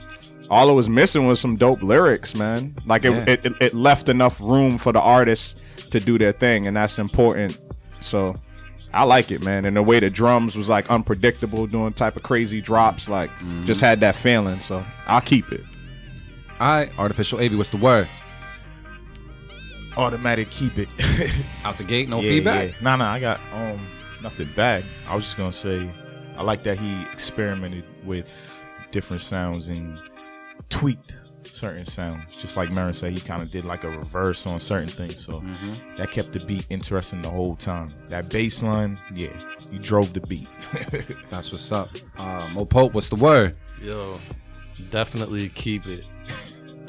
all 0.54 0.70
it 0.70 0.74
was 0.74 0.88
missing 0.88 1.26
was 1.26 1.40
some 1.40 1.56
dope 1.56 1.82
lyrics, 1.82 2.34
man. 2.36 2.74
Like 2.86 3.04
it, 3.04 3.10
Yeah. 3.12 3.24
it, 3.28 3.44
it, 3.44 3.52
it 3.60 3.74
left 3.74 4.08
enough 4.08 4.40
room 4.40 4.78
for 4.78 4.92
the 4.92 5.00
artists 5.00 5.60
to 5.90 5.98
do 6.00 6.16
their 6.16 6.32
thing, 6.32 6.66
and 6.68 6.76
that's 6.76 6.98
important. 6.98 7.66
So 8.00 8.34
I 8.92 9.02
like 9.02 9.32
it, 9.32 9.42
man. 9.44 9.64
And 9.64 9.76
the 9.76 9.82
way 9.82 9.98
the 9.98 10.10
drums 10.10 10.56
was 10.56 10.68
like 10.68 10.88
unpredictable, 10.90 11.66
doing 11.66 11.92
type 11.92 12.14
of 12.16 12.22
crazy 12.22 12.60
drops, 12.60 13.08
like 13.08 13.30
just 13.64 13.80
had 13.80 13.98
that 14.00 14.14
feeling. 14.14 14.60
So 14.60 14.84
I'll 15.06 15.20
keep 15.20 15.50
it. 15.50 15.64
Alright, 16.60 16.96
Artificial 16.98 17.40
AV, 17.40 17.56
what's 17.56 17.70
the 17.70 17.76
word? 17.78 18.08
Automatic 19.96 20.50
keep 20.50 20.78
it. 20.78 20.88
Out 21.64 21.78
the 21.78 21.84
gate, 21.84 22.08
no 22.08 22.20
yeah, 22.20 22.28
feedback? 22.28 22.68
Yeah. 22.70 22.74
Nah, 22.80 22.96
nah, 22.96 23.12
I 23.12 23.20
got 23.20 23.40
um 23.52 23.80
nothing 24.22 24.48
bad. 24.56 24.84
I 25.08 25.14
was 25.14 25.24
just 25.24 25.36
gonna 25.36 25.52
say 25.52 25.88
I 26.36 26.42
like 26.42 26.62
that 26.64 26.78
he 26.78 27.02
experimented 27.12 27.84
with 28.04 28.64
different 28.92 29.22
sounds 29.22 29.68
and 29.68 30.00
tweaked 30.78 31.16
certain 31.44 31.84
sounds. 31.84 32.34
Just 32.36 32.56
like 32.56 32.74
Marin 32.74 32.94
said, 32.94 33.12
he 33.12 33.20
kind 33.20 33.40
of 33.42 33.50
did 33.50 33.64
like 33.64 33.84
a 33.84 33.88
reverse 33.88 34.46
on 34.46 34.58
certain 34.60 34.88
things. 34.88 35.24
So 35.24 35.40
Mm-hmm. 35.40 35.92
that 35.94 36.10
kept 36.10 36.32
the 36.32 36.44
beat 36.46 36.66
interesting 36.70 37.20
the 37.20 37.30
whole 37.30 37.54
time. 37.56 37.88
That 38.08 38.28
bass 38.30 38.62
line, 38.62 38.96
yeah, 39.14 39.28
he 39.70 39.78
drove 39.78 40.12
the 40.12 40.20
beat. 40.22 40.48
That's 41.30 41.52
what's 41.52 41.70
up. 41.72 41.88
Uh 42.18 42.48
Moe 42.54 42.64
Pope, 42.66 42.92
what's 42.94 43.08
the 43.08 43.16
word? 43.16 43.54
Yo, 43.82 44.18
definitely 44.90 45.48
keep 45.50 45.86
it. 45.86 46.08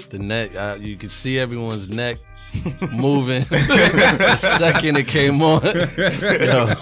The 0.10 0.20
neck, 0.20 0.56
uh, 0.56 0.78
you 0.80 0.96
could 0.98 1.12
see 1.12 1.38
everyone's 1.40 1.90
neck 1.90 2.18
moving 2.92 3.42
the 3.50 4.36
second 4.38 4.98
it 4.98 5.08
came 5.08 5.42
on. 5.42 5.62
Yo, 5.64 6.74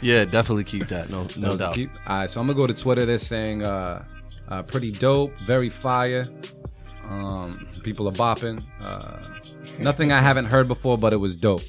yeah, 0.00 0.24
definitely 0.24 0.64
keep 0.64 0.86
that. 0.86 1.10
No, 1.10 1.22
no 1.36 1.50
Those 1.50 1.58
doubt. 1.58 1.74
keep- 1.74 1.90
Alright, 2.08 2.30
so 2.30 2.40
I'm 2.40 2.46
gonna 2.46 2.56
go 2.56 2.66
to 2.66 2.74
Twitter. 2.74 3.04
They're 3.04 3.18
saying 3.18 3.62
uh, 3.62 4.04
uh 4.50 4.62
pretty 4.62 4.90
dope, 4.90 5.36
very 5.38 5.68
fire. 5.68 6.24
Um 7.10 7.68
people 7.82 8.08
are 8.08 8.12
bopping. 8.12 8.62
Uh 8.82 9.20
nothing 9.78 10.12
I 10.12 10.20
haven't 10.20 10.46
heard 10.46 10.68
before, 10.68 10.98
but 10.98 11.12
it 11.12 11.18
was 11.18 11.36
dope. 11.36 11.62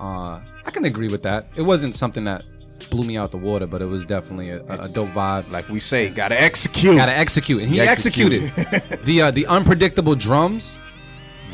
Uh 0.00 0.40
I 0.66 0.70
can 0.70 0.84
agree 0.84 1.08
with 1.08 1.22
that. 1.22 1.46
It 1.56 1.62
wasn't 1.62 1.94
something 1.94 2.24
that 2.24 2.44
blew 2.90 3.06
me 3.06 3.16
out 3.16 3.30
the 3.30 3.38
water, 3.38 3.66
but 3.66 3.82
it 3.82 3.86
was 3.86 4.04
definitely 4.04 4.50
a, 4.50 4.62
a, 4.64 4.88
dope 4.88 5.08
vibe. 5.10 5.50
Like 5.50 5.68
we 5.68 5.78
say, 5.78 6.08
gotta 6.08 6.40
execute. 6.40 6.96
Gotta 6.96 7.16
execute, 7.16 7.62
and 7.62 7.70
he 7.70 7.80
executed. 7.80 8.50
the 9.04 9.22
uh, 9.22 9.30
the 9.30 9.46
unpredictable 9.46 10.14
drums, 10.14 10.80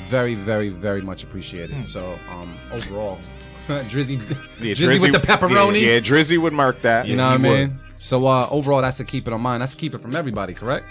very 0.08 0.34
very 0.34 0.68
very 0.68 1.02
much 1.02 1.22
appreciated. 1.22 1.88
So 1.88 2.18
um 2.28 2.54
overall, 2.72 3.18
Drizzy, 3.60 4.18
Yeah, 4.60 4.74
Drizzy, 4.74 5.00
with 5.00 5.12
the 5.12 5.18
pepperoni. 5.18 5.80
Yeah, 5.80 5.94
yeah, 5.94 6.00
Drizzy 6.00 6.38
would 6.38 6.52
mark 6.52 6.82
that. 6.82 7.06
You 7.06 7.16
know 7.16 7.26
what 7.26 7.34
I 7.34 7.38
mean? 7.38 7.74
So 8.04 8.26
uh, 8.26 8.46
overall, 8.50 8.82
that's 8.82 9.00
a 9.00 9.04
keep 9.04 9.26
it 9.26 9.32
on 9.32 9.40
mine. 9.40 9.60
That's 9.60 9.72
a 9.72 9.76
keep 9.78 9.94
it 9.94 10.02
from 10.02 10.14
everybody, 10.14 10.52
correct? 10.52 10.84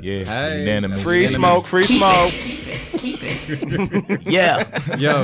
Yeah, 0.00 0.22
Hey. 0.24 0.60
unanimous. 0.60 1.02
Free 1.02 1.26
Unanimous. 1.26 1.64
smoke, 1.64 1.66
free 1.66 1.82
smoke. 1.82 2.32
Yeah. 4.24 4.62
Yo. 4.98 5.22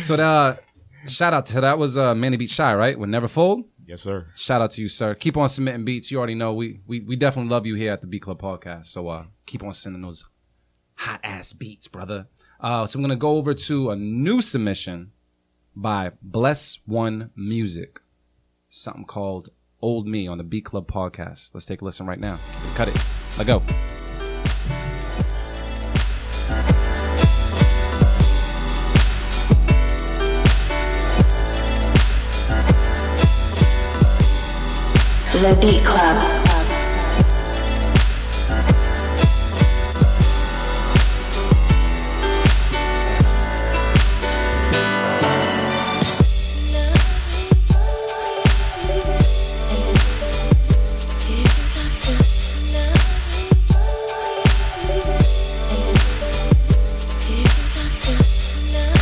so 0.00 0.16
that 0.16 0.20
uh, 0.20 0.56
shout 1.08 1.32
out 1.32 1.46
to 1.46 1.60
that 1.62 1.78
was 1.78 1.96
uh, 1.96 2.14
Manny 2.14 2.36
Beat 2.36 2.50
Shy, 2.50 2.74
right? 2.74 2.98
With 2.98 3.08
Never 3.08 3.28
Fold. 3.28 3.64
yes, 3.86 4.02
sir. 4.02 4.26
Shout 4.34 4.60
out 4.60 4.70
to 4.72 4.82
you, 4.82 4.88
sir. 4.88 5.14
Keep 5.14 5.36
on 5.38 5.48
submitting 5.48 5.84
beats. 5.86 6.10
You 6.10 6.18
already 6.18 6.34
know 6.34 6.52
we 6.54 6.80
we, 6.86 7.00
we 7.00 7.16
definitely 7.16 7.50
love 7.50 7.64
you 7.66 7.74
here 7.74 7.90
at 7.92 8.00
the 8.02 8.06
Beat 8.06 8.22
Club 8.22 8.40
Podcast. 8.40 8.86
So 8.86 9.08
uh, 9.08 9.24
keep 9.46 9.62
on 9.62 9.72
sending 9.72 10.02
those 10.02 10.28
hot 10.96 11.20
ass 11.24 11.52
beats, 11.54 11.88
brother. 11.88 12.26
Uh, 12.60 12.84
so 12.86 12.98
I'm 12.98 13.02
gonna 13.02 13.16
go 13.16 13.36
over 13.36 13.54
to 13.54 13.90
a 13.90 13.96
new 13.96 14.42
submission 14.42 15.12
by 15.74 16.12
Bless 16.22 16.80
One 16.84 17.30
Music, 17.34 18.00
something 18.68 19.06
called 19.06 19.48
Old 19.82 20.06
Me 20.06 20.26
on 20.26 20.38
the 20.38 20.44
Beat 20.44 20.64
Club 20.64 20.86
Podcast. 20.86 21.50
Let's 21.54 21.66
take 21.66 21.80
a 21.80 21.84
listen 21.84 22.06
right 22.06 22.20
now. 22.20 22.38
Cut 22.74 22.88
it. 22.88 22.96
Let 23.38 23.46
go. 23.46 23.60
The 35.40 35.58
Beat 35.58 35.82
Club. 35.84 36.39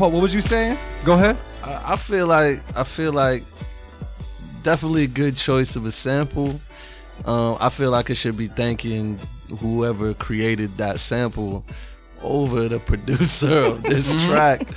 Mo 0.00 0.06
Pope, 0.06 0.14
what 0.14 0.22
was 0.22 0.34
you 0.34 0.40
saying? 0.40 0.78
Go 1.04 1.12
ahead. 1.14 1.36
I, 1.62 1.92
I 1.92 1.96
feel 1.96 2.26
like 2.26 2.60
I 2.74 2.84
feel 2.84 3.12
like 3.12 3.42
definitely 4.62 5.04
a 5.04 5.08
good 5.08 5.36
choice 5.36 5.76
of 5.76 5.84
a 5.84 5.90
sample. 5.90 6.58
Um, 7.26 7.58
I 7.60 7.68
feel 7.68 7.90
like 7.90 8.08
I 8.10 8.14
should 8.14 8.38
be 8.38 8.46
thanking 8.46 9.18
whoever 9.60 10.14
created 10.14 10.70
that 10.78 11.00
sample 11.00 11.64
over 12.22 12.66
the 12.68 12.78
producer 12.90 13.52
of 13.64 13.82
this 13.82 14.14
Mm-hmm. 14.14 14.30
track. 14.30 14.68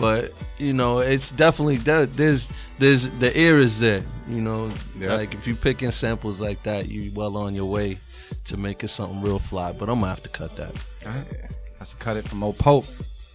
But 0.00 0.30
you 0.58 0.72
know, 0.72 1.00
it's 1.00 1.30
definitely 1.30 1.76
there. 1.76 2.06
There's 2.06 2.48
there's 2.78 3.10
the 3.10 3.38
ear 3.38 3.58
is 3.58 3.80
there. 3.80 4.02
You 4.30 4.40
know, 4.40 4.70
Yeah. 4.98 5.14
like 5.14 5.34
if 5.34 5.46
you 5.46 5.56
picking 5.56 5.90
samples 5.90 6.40
like 6.40 6.62
that, 6.62 6.88
you 6.88 7.10
well 7.14 7.36
on 7.36 7.54
your 7.54 7.66
way 7.70 7.98
to 8.46 8.56
making 8.56 8.88
something 8.88 9.20
real 9.20 9.38
fly. 9.38 9.72
But 9.72 9.90
I'm 9.90 9.96
gonna 10.00 10.08
have 10.08 10.22
to 10.22 10.30
cut 10.30 10.56
that. 10.56 10.72
That's 11.78 11.92
a 11.92 11.96
cut 11.96 12.16
it 12.16 12.26
from 12.26 12.38
Mo 12.38 12.52
Pope. 12.54 12.86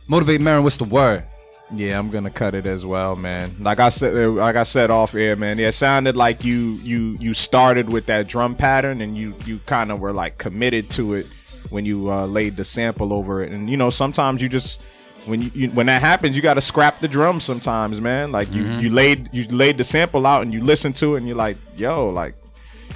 Motivate 0.07 0.41
Marin, 0.41 0.63
what's 0.63 0.77
the 0.77 0.85
word? 0.85 1.23
Yeah, 1.71 1.97
I'm 1.97 2.09
gonna 2.09 2.29
cut 2.29 2.53
it 2.53 2.67
as 2.67 2.85
well, 2.85 3.15
man. 3.15 3.51
Like 3.59 3.79
I 3.79 3.89
said, 3.89 4.15
uh, 4.15 4.29
like 4.31 4.55
I 4.55 4.63
said 4.63 4.91
off 4.91 5.15
air, 5.15 5.35
man. 5.35 5.57
Yeah, 5.57 5.69
it 5.69 5.73
sounded 5.73 6.15
like 6.15 6.43
you 6.43 6.73
you 6.83 7.15
you 7.19 7.33
started 7.33 7.89
with 7.89 8.05
that 8.05 8.27
drum 8.27 8.55
pattern 8.55 9.01
and 9.01 9.17
you 9.17 9.33
you 9.45 9.57
kind 9.59 9.91
of 9.91 9.99
were 9.99 10.13
like 10.13 10.37
committed 10.37 10.89
to 10.91 11.15
it 11.15 11.33
when 11.71 11.83
you 11.83 12.11
uh, 12.11 12.25
laid 12.27 12.55
the 12.55 12.65
sample 12.65 13.13
over 13.13 13.41
it. 13.41 13.51
And 13.51 13.69
you 13.69 13.77
know, 13.77 13.89
sometimes 13.89 14.41
you 14.41 14.49
just 14.49 14.83
when 15.25 15.41
you, 15.41 15.51
you 15.55 15.69
when 15.69 15.87
that 15.87 16.01
happens, 16.01 16.35
you 16.35 16.41
got 16.43 16.53
to 16.53 16.61
scrap 16.61 16.99
the 16.99 17.07
drum. 17.07 17.39
Sometimes, 17.39 17.99
man. 17.99 18.31
Like 18.31 18.51
you 18.53 18.63
you 18.77 18.91
laid 18.91 19.33
you 19.33 19.45
laid 19.45 19.77
the 19.77 19.83
sample 19.83 20.27
out 20.27 20.43
and 20.43 20.53
you 20.53 20.61
listen 20.61 20.93
to 20.93 21.15
it 21.15 21.19
and 21.19 21.27
you're 21.27 21.35
like, 21.35 21.57
yo, 21.75 22.09
like 22.09 22.35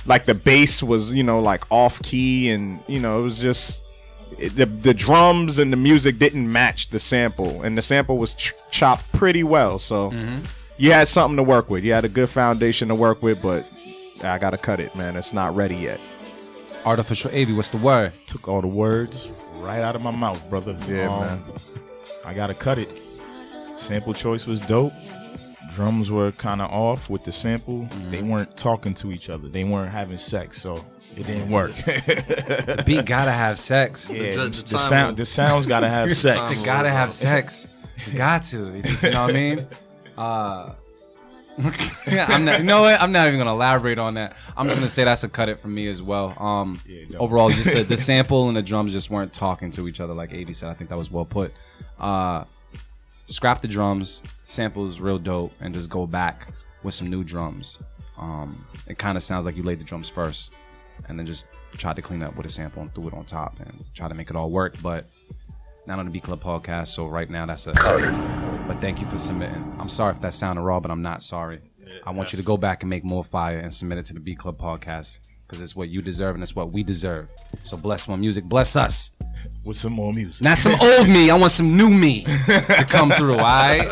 like 0.05 0.25
the 0.25 0.35
bass 0.35 0.83
was 0.83 1.11
you 1.11 1.23
know 1.23 1.39
like 1.39 1.63
off 1.71 2.01
key 2.03 2.51
and 2.51 2.79
you 2.87 2.99
know 2.99 3.19
it 3.19 3.23
was 3.23 3.39
just 3.39 3.88
it, 4.37 4.55
the 4.55 4.65
the 4.65 4.93
drums 4.93 5.59
and 5.59 5.71
the 5.71 5.77
music 5.77 6.17
didn't 6.19 6.51
match 6.51 6.89
the 6.89 6.99
sample 6.99 7.61
and 7.63 7.77
the 7.77 7.81
sample 7.81 8.17
was 8.17 8.33
ch- 8.35 8.53
chopped 8.71 9.09
pretty 9.13 9.43
well 9.43 9.79
so 9.79 10.11
you 10.77 10.91
had 10.91 11.07
something 11.07 11.37
to 11.37 11.43
work 11.43 11.69
with 11.69 11.83
you 11.83 11.91
had 11.93 12.05
a 12.05 12.09
good 12.09 12.29
foundation 12.29 12.87
to 12.87 12.95
work 12.95 13.21
with 13.23 13.41
but 13.41 13.65
i 14.23 14.37
gotta 14.37 14.57
cut 14.57 14.79
it 14.79 14.95
man 14.95 15.15
it's 15.17 15.33
not 15.33 15.55
ready 15.55 15.75
yet 15.75 15.99
Artificial 16.85 17.29
AV, 17.35 17.57
what's 17.57 17.71
the 17.71 17.77
word? 17.77 18.13
Took 18.25 18.47
all 18.47 18.61
the 18.61 18.67
words 18.67 19.49
right 19.57 19.81
out 19.81 19.97
of 19.97 20.01
my 20.01 20.11
mouth, 20.11 20.49
brother. 20.49 20.77
Yeah, 20.87 21.09
Um, 21.13 21.19
man. 21.25 21.43
I 22.25 22.33
gotta 22.33 22.53
cut 22.53 22.77
it. 22.77 23.01
Sample 23.75 24.13
choice 24.13 24.47
was 24.47 24.61
dope. 24.61 24.93
Drums 25.73 26.09
were 26.09 26.31
kind 26.31 26.61
of 26.61 26.71
off 26.71 27.09
with 27.09 27.25
the 27.25 27.33
sample. 27.33 27.79
Mm-hmm. 27.81 28.11
They 28.11 28.23
weren't 28.23 28.55
talking 28.55 28.93
to 28.95 29.11
each 29.11 29.29
other. 29.29 29.49
They 29.49 29.65
weren't 29.65 29.89
having 29.89 30.17
sex, 30.17 30.61
so 30.61 30.83
it 31.17 31.25
didn't 31.27 31.49
work. 31.49 31.71
The 31.85 32.83
beat 32.85 33.05
gotta 33.05 33.31
have 33.31 33.59
sex. 33.59 34.09
yeah, 34.09 34.31
the 34.31 34.49
the, 34.49 34.51
time 34.51 34.51
sound, 34.79 35.07
will- 35.09 35.15
the 35.17 35.25
sounds 35.25 35.65
gotta 35.65 35.89
have 35.97 36.13
sex. 36.15 36.35
time 36.37 36.49
They 36.59 36.65
gotta 36.65 36.89
have 36.89 37.11
sex. 37.13 37.67
You 38.07 38.13
got 38.17 38.43
to. 38.45 38.71
You 38.75 38.81
just- 38.81 39.03
you 39.03 39.11
know 39.11 39.21
what 39.23 39.29
I 39.31 39.33
mean? 39.33 39.67
Uh, 40.17 40.73
I'm 42.07 42.43
not. 42.45 42.59
You 42.59 42.65
know 42.65 42.81
what? 42.81 43.01
I'm 43.01 43.11
not 43.13 43.27
even 43.27 43.37
gonna 43.39 43.53
elaborate 43.53 43.97
on 43.97 44.13
that. 44.15 44.35
I'm 44.57 44.65
just 44.67 44.75
gonna 44.77 44.89
say 44.89 45.03
that's 45.05 45.23
a 45.23 45.29
cut 45.29 45.47
it 45.49 45.59
from 45.59 45.73
me 45.73 45.87
as 45.87 46.01
well. 46.01 46.33
Um, 46.41 46.79
dope. 47.11 47.21
overall, 47.21 47.49
just 47.49 47.73
the, 47.73 47.83
the 47.83 47.95
sample 47.97 48.47
and 48.49 48.55
the 48.57 48.61
drums 48.61 48.91
just 48.91 49.09
weren't 49.09 49.33
talking 49.33 49.71
to 49.71 49.87
each 49.87 49.99
other 50.01 50.13
like 50.13 50.33
80 50.33 50.53
said. 50.53 50.69
I 50.69 50.73
think 50.73 50.89
that 50.89 50.97
was 50.97 51.11
well 51.11 51.25
put. 51.25 51.53
Uh, 51.99 52.43
scrap 53.27 53.61
the 53.61 53.67
drums, 53.67 54.23
sample 54.41 54.87
is 54.87 54.99
real 55.01 55.17
dope, 55.17 55.53
and 55.61 55.73
just 55.73 55.89
go 55.89 56.05
back 56.07 56.47
with 56.83 56.93
some 56.93 57.09
new 57.09 57.23
drums. 57.23 57.81
Um, 58.19 58.61
it 58.87 58.97
kind 58.97 59.15
of 59.17 59.23
sounds 59.23 59.45
like 59.45 59.55
you 59.57 59.63
laid 59.63 59.79
the 59.79 59.83
drums 59.85 60.09
first, 60.09 60.51
and 61.09 61.19
then 61.19 61.25
just 61.25 61.47
tried 61.73 61.95
to 61.97 62.01
clean 62.01 62.23
up 62.23 62.35
with 62.35 62.45
a 62.45 62.49
sample 62.49 62.81
and 62.81 62.91
threw 62.91 63.07
it 63.07 63.13
on 63.13 63.25
top 63.25 63.59
and 63.59 63.73
try 63.93 64.07
to 64.07 64.13
make 64.13 64.29
it 64.29 64.35
all 64.35 64.49
work. 64.49 64.75
But 64.81 65.05
not 65.87 65.99
on 65.99 66.05
the 66.05 66.11
Beat 66.11 66.23
Club 66.23 66.41
podcast, 66.41 66.87
so 66.87 67.07
right 67.07 67.29
now 67.29 67.45
that's 67.45 67.67
a. 67.67 67.73
But 68.67 68.77
thank 68.77 69.01
you 69.01 69.07
for 69.07 69.17
submitting. 69.17 69.75
I'm 69.79 69.89
sorry 69.89 70.13
if 70.13 70.21
that 70.21 70.33
sounded 70.33 70.61
raw, 70.61 70.79
but 70.79 70.91
I'm 70.91 71.01
not 71.01 71.21
sorry. 71.23 71.59
I 72.05 72.11
want 72.11 72.31
you 72.31 72.37
to 72.37 72.43
go 72.43 72.55
back 72.57 72.83
and 72.83 72.89
make 72.89 73.03
more 73.03 73.23
fire 73.23 73.57
and 73.57 73.73
submit 73.73 73.97
it 73.97 74.05
to 74.05 74.13
the 74.13 74.19
Beat 74.19 74.37
Club 74.37 74.57
podcast 74.57 75.19
because 75.45 75.61
it's 75.61 75.75
what 75.75 75.89
you 75.89 76.01
deserve 76.01 76.35
and 76.35 76.43
it's 76.43 76.55
what 76.55 76.71
we 76.71 76.83
deserve. 76.83 77.29
So 77.63 77.75
bless 77.75 78.07
one 78.07 78.21
music, 78.21 78.43
bless 78.45 78.75
us. 78.75 79.11
with 79.65 79.77
some 79.77 79.93
more 79.93 80.13
music. 80.13 80.43
Not 80.43 80.57
some 80.57 80.75
old 80.81 81.09
me. 81.09 81.29
I 81.29 81.37
want 81.37 81.51
some 81.51 81.75
new 81.75 81.89
me 81.89 82.23
to 82.23 82.85
come 82.89 83.09
through. 83.11 83.37
All 83.37 83.39
right. 83.39 83.87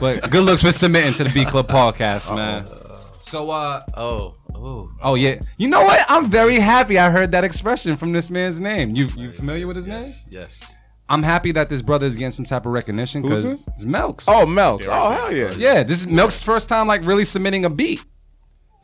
But 0.00 0.30
good 0.30 0.42
looks 0.44 0.62
for 0.62 0.72
submitting 0.72 1.14
to 1.14 1.24
the 1.24 1.30
Beat 1.30 1.48
Club 1.48 1.68
podcast, 1.68 2.34
man. 2.34 2.64
Uh, 2.66 2.87
So 3.28 3.50
uh 3.50 3.80
Oh, 3.94 4.34
oh. 4.54 4.90
oh 5.02 5.14
yeah, 5.14 5.40
you 5.58 5.68
know 5.68 5.82
what? 5.82 6.04
I'm 6.08 6.30
very 6.30 6.56
happy. 6.58 6.98
I 6.98 7.10
heard 7.10 7.32
that 7.32 7.44
expression 7.44 7.96
from 7.96 8.12
this 8.12 8.30
man's 8.30 8.58
name. 8.58 8.90
You 8.90 9.08
you 9.16 9.32
familiar 9.32 9.66
with 9.66 9.76
his 9.76 9.86
name? 9.86 10.08
Yes. 10.30 10.74
I'm 11.10 11.22
happy 11.22 11.52
that 11.52 11.68
this 11.70 11.80
brother 11.82 12.04
is 12.06 12.14
getting 12.16 12.30
some 12.30 12.44
type 12.44 12.66
of 12.66 12.72
recognition 12.72 13.22
because 13.22 13.56
this? 13.56 13.64
it's 13.76 13.84
Melks. 13.86 14.26
oh 14.28 14.44
melks 14.44 14.86
oh 14.88 15.10
hell 15.10 15.34
yeah 15.34 15.52
yeah, 15.56 15.82
this 15.82 16.00
is 16.00 16.06
Melk's 16.06 16.42
first 16.42 16.68
time 16.68 16.86
like 16.86 17.04
really 17.06 17.24
submitting 17.24 17.64
a 17.64 17.70
beat. 17.70 18.04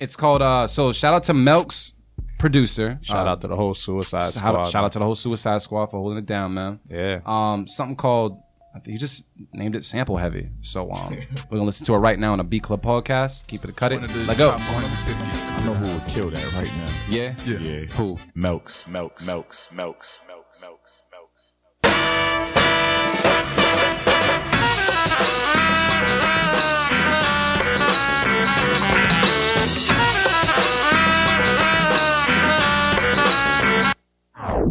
It's 0.01 0.17
called 0.17 0.43
uh 0.43 0.67
so 0.67 0.93
shout 0.93 1.15
out 1.15 1.25
to 1.25 1.33
Melk's 1.35 1.95
producer. 2.39 2.99
shout 3.03 3.27
Uh, 3.27 3.31
out 3.33 3.41
to 3.43 3.49
the 3.49 3.57
whole 3.57 3.75
suicide 3.75 4.21
shout, 4.21 4.33
squad 4.33 4.65
shout 4.65 4.85
out 4.85 4.93
to 4.93 4.99
the 4.99 5.05
whole 5.05 5.15
Suicide 5.15 5.61
Squad 5.63 5.87
for 5.87 5.99
holding 5.99 6.19
it 6.19 6.27
down, 6.27 6.53
man. 6.55 6.81
yeah 6.91 7.21
Um 7.27 7.67
something 7.67 7.97
called 7.97 8.33
I 8.33 8.41
think 8.41 8.44
you 8.85 8.99
just 8.99 9.27
named 9.53 9.77
it 9.77 9.85
Sample 9.85 10.17
Heavy. 10.17 10.47
So 10.61 10.91
um 10.93 11.17
we're 11.51 11.59
gonna 11.59 11.65
listen 11.65 11.87
to 11.87 11.95
it 11.95 11.99
right 11.99 12.19
now 12.19 12.33
on 12.33 12.41
a 12.41 12.45
Beat 12.45 12.63
Club 12.65 12.83
podcast. 12.83 13.47
Keep 13.47 13.65
it 13.65 13.71
a 13.71 13.73
cut 13.73 13.93
it. 13.93 14.01
Let 14.27 14.39
go. 14.39 14.51
I 14.51 15.65
know 15.65 15.75
who 15.75 15.93
would 15.93 16.03
kill 16.09 16.31
that 16.31 16.53
right 16.55 16.71
now. 16.77 16.91
Yeah. 17.09 17.35
Yeah. 17.47 17.87
Who? 17.97 18.19
Melks, 18.35 18.87
Melks, 18.89 19.27
Melks, 19.27 19.71
Melks, 19.73 20.21
Melks, 20.29 20.61
Melks, 20.61 21.05
Melks. 21.13 21.55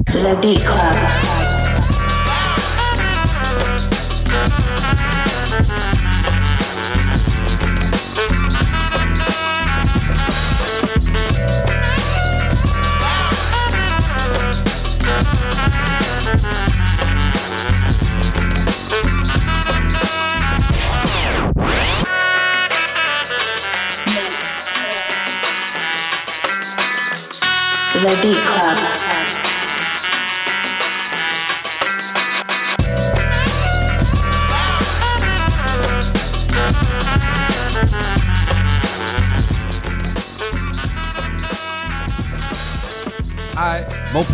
The 0.06 0.38
Beat 0.42 0.60
Club. 0.62 1.33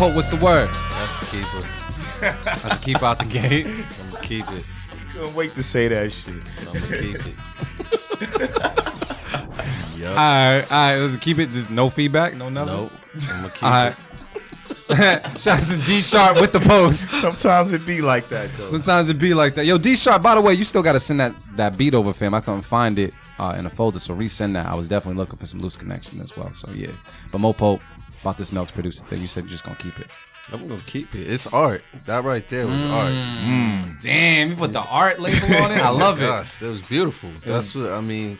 Mo 0.00 0.06
Pope, 0.06 0.16
what's 0.16 0.30
the 0.30 0.36
word? 0.36 0.68
That's 0.92 1.20
a 1.20 1.24
keeper. 1.26 1.68
That's 2.44 2.74
a 2.74 2.78
keep 2.78 3.02
out 3.02 3.18
the 3.18 3.26
gate. 3.26 3.66
I'm 3.66 4.10
gonna 4.12 4.24
keep 4.24 4.50
it. 4.50 4.64
Couldn't 5.12 5.34
wait 5.34 5.54
to 5.54 5.62
say 5.62 5.88
that 5.88 6.12
shit. 6.12 6.34
I'm 6.60 6.72
gonna 6.72 6.96
keep 6.96 7.16
it. 7.16 7.34
Yup. 10.00 10.10
Alright, 10.10 10.72
alright, 10.72 10.98
let's 11.00 11.16
keep 11.16 11.38
it 11.38 11.50
just 11.50 11.70
no 11.70 11.90
feedback, 11.90 12.34
no 12.34 12.48
nothing. 12.48 12.74
Nope. 12.74 12.92
I'm 13.30 13.42
gonna 13.42 13.52
keep 13.52 13.62
Alright. 13.62 13.92
it. 13.92 13.96
Shout 15.38 15.60
out 15.60 15.64
to 15.68 15.76
D 15.84 16.00
Sharp 16.00 16.40
with 16.40 16.52
the 16.52 16.60
post. 16.60 17.12
Sometimes 17.14 17.72
it 17.72 17.86
be 17.86 18.00
like 18.00 18.28
that 18.30 18.50
though. 18.56 18.66
Sometimes 18.66 19.10
it 19.10 19.18
be 19.18 19.34
like 19.34 19.54
that. 19.54 19.66
Yo, 19.66 19.78
D 19.78 19.94
Sharp, 19.96 20.22
by 20.22 20.34
the 20.34 20.40
way, 20.40 20.54
you 20.54 20.64
still 20.64 20.82
gotta 20.82 21.00
send 21.00 21.20
that, 21.20 21.34
that 21.56 21.76
beat 21.76 21.94
over, 21.94 22.12
fam. 22.12 22.34
I 22.34 22.40
couldn't 22.40 22.62
find 22.62 22.98
it 22.98 23.12
uh, 23.38 23.54
in 23.58 23.66
a 23.66 23.70
folder, 23.70 23.98
so 23.98 24.14
resend 24.14 24.54
that. 24.54 24.66
I 24.66 24.74
was 24.74 24.88
definitely 24.88 25.18
looking 25.18 25.38
for 25.38 25.46
some 25.46 25.60
loose 25.60 25.76
connection 25.76 26.20
as 26.20 26.36
well. 26.36 26.52
So 26.54 26.70
yeah. 26.72 26.90
But 27.30 27.38
Mo 27.38 27.52
Pope, 27.52 27.80
about 28.20 28.38
this 28.38 28.50
Melks 28.50 28.72
producer 28.72 29.04
thing, 29.06 29.20
you 29.20 29.26
said 29.26 29.44
you're 29.44 29.50
just 29.50 29.64
gonna 29.64 29.76
keep 29.76 29.98
it. 29.98 30.08
I'm 30.52 30.66
gonna 30.66 30.82
keep 30.86 31.14
it. 31.14 31.30
It's 31.30 31.46
art. 31.46 31.82
That 32.06 32.24
right 32.24 32.46
there 32.48 32.66
was 32.66 32.82
mm. 32.82 32.90
art. 32.90 33.12
Mm. 33.12 34.02
Damn, 34.02 34.50
you 34.50 34.56
put 34.56 34.72
the 34.72 34.80
art 34.80 35.20
label 35.20 35.54
on 35.62 35.70
it. 35.70 35.78
I 35.78 35.90
love 35.90 36.20
oh 36.20 36.24
it. 36.24 36.26
Gosh, 36.26 36.62
it 36.62 36.68
was 36.68 36.82
beautiful. 36.82 37.30
That's 37.44 37.74
what 37.74 37.90
I 37.92 38.00
mean. 38.00 38.38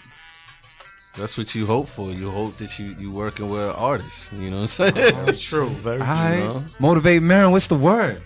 That's 1.16 1.36
what 1.36 1.54
you 1.54 1.66
hope 1.66 1.88
for. 1.88 2.12
You 2.12 2.30
hope 2.30 2.56
that 2.58 2.78
you 2.78 2.96
you 2.98 3.10
working 3.10 3.50
with 3.50 3.62
artists. 3.76 4.32
You 4.32 4.50
know 4.50 4.62
what 4.62 4.80
I'm 4.80 4.92
saying? 4.92 4.94
That's 5.24 5.42
true. 5.42 5.68
Very 5.68 6.00
Alright. 6.00 6.40
know? 6.40 6.64
Motivate 6.78 7.22
Marin, 7.22 7.50
what's 7.50 7.68
the 7.68 7.76
word? 7.76 8.22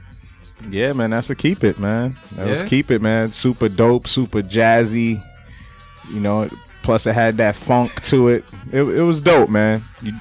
Yeah, 0.70 0.92
man, 0.92 1.10
that's 1.10 1.28
a 1.30 1.34
keep 1.34 1.64
it, 1.64 1.78
man. 1.78 2.16
That 2.36 2.46
was 2.46 2.62
keep 2.62 2.90
it, 2.90 3.02
man. 3.02 3.32
Super 3.32 3.68
dope, 3.68 4.06
super 4.06 4.42
jazzy. 4.42 5.22
You 6.10 6.20
know, 6.20 6.48
plus 6.82 7.06
it 7.06 7.14
had 7.14 7.36
that 7.38 7.56
funk 7.56 7.90
to 8.04 8.28
it. 8.28 8.44
It, 8.72 8.82
it 8.82 9.02
was 9.02 9.20
dope, 9.20 9.50
man. 9.50 9.82
You, 10.00 10.12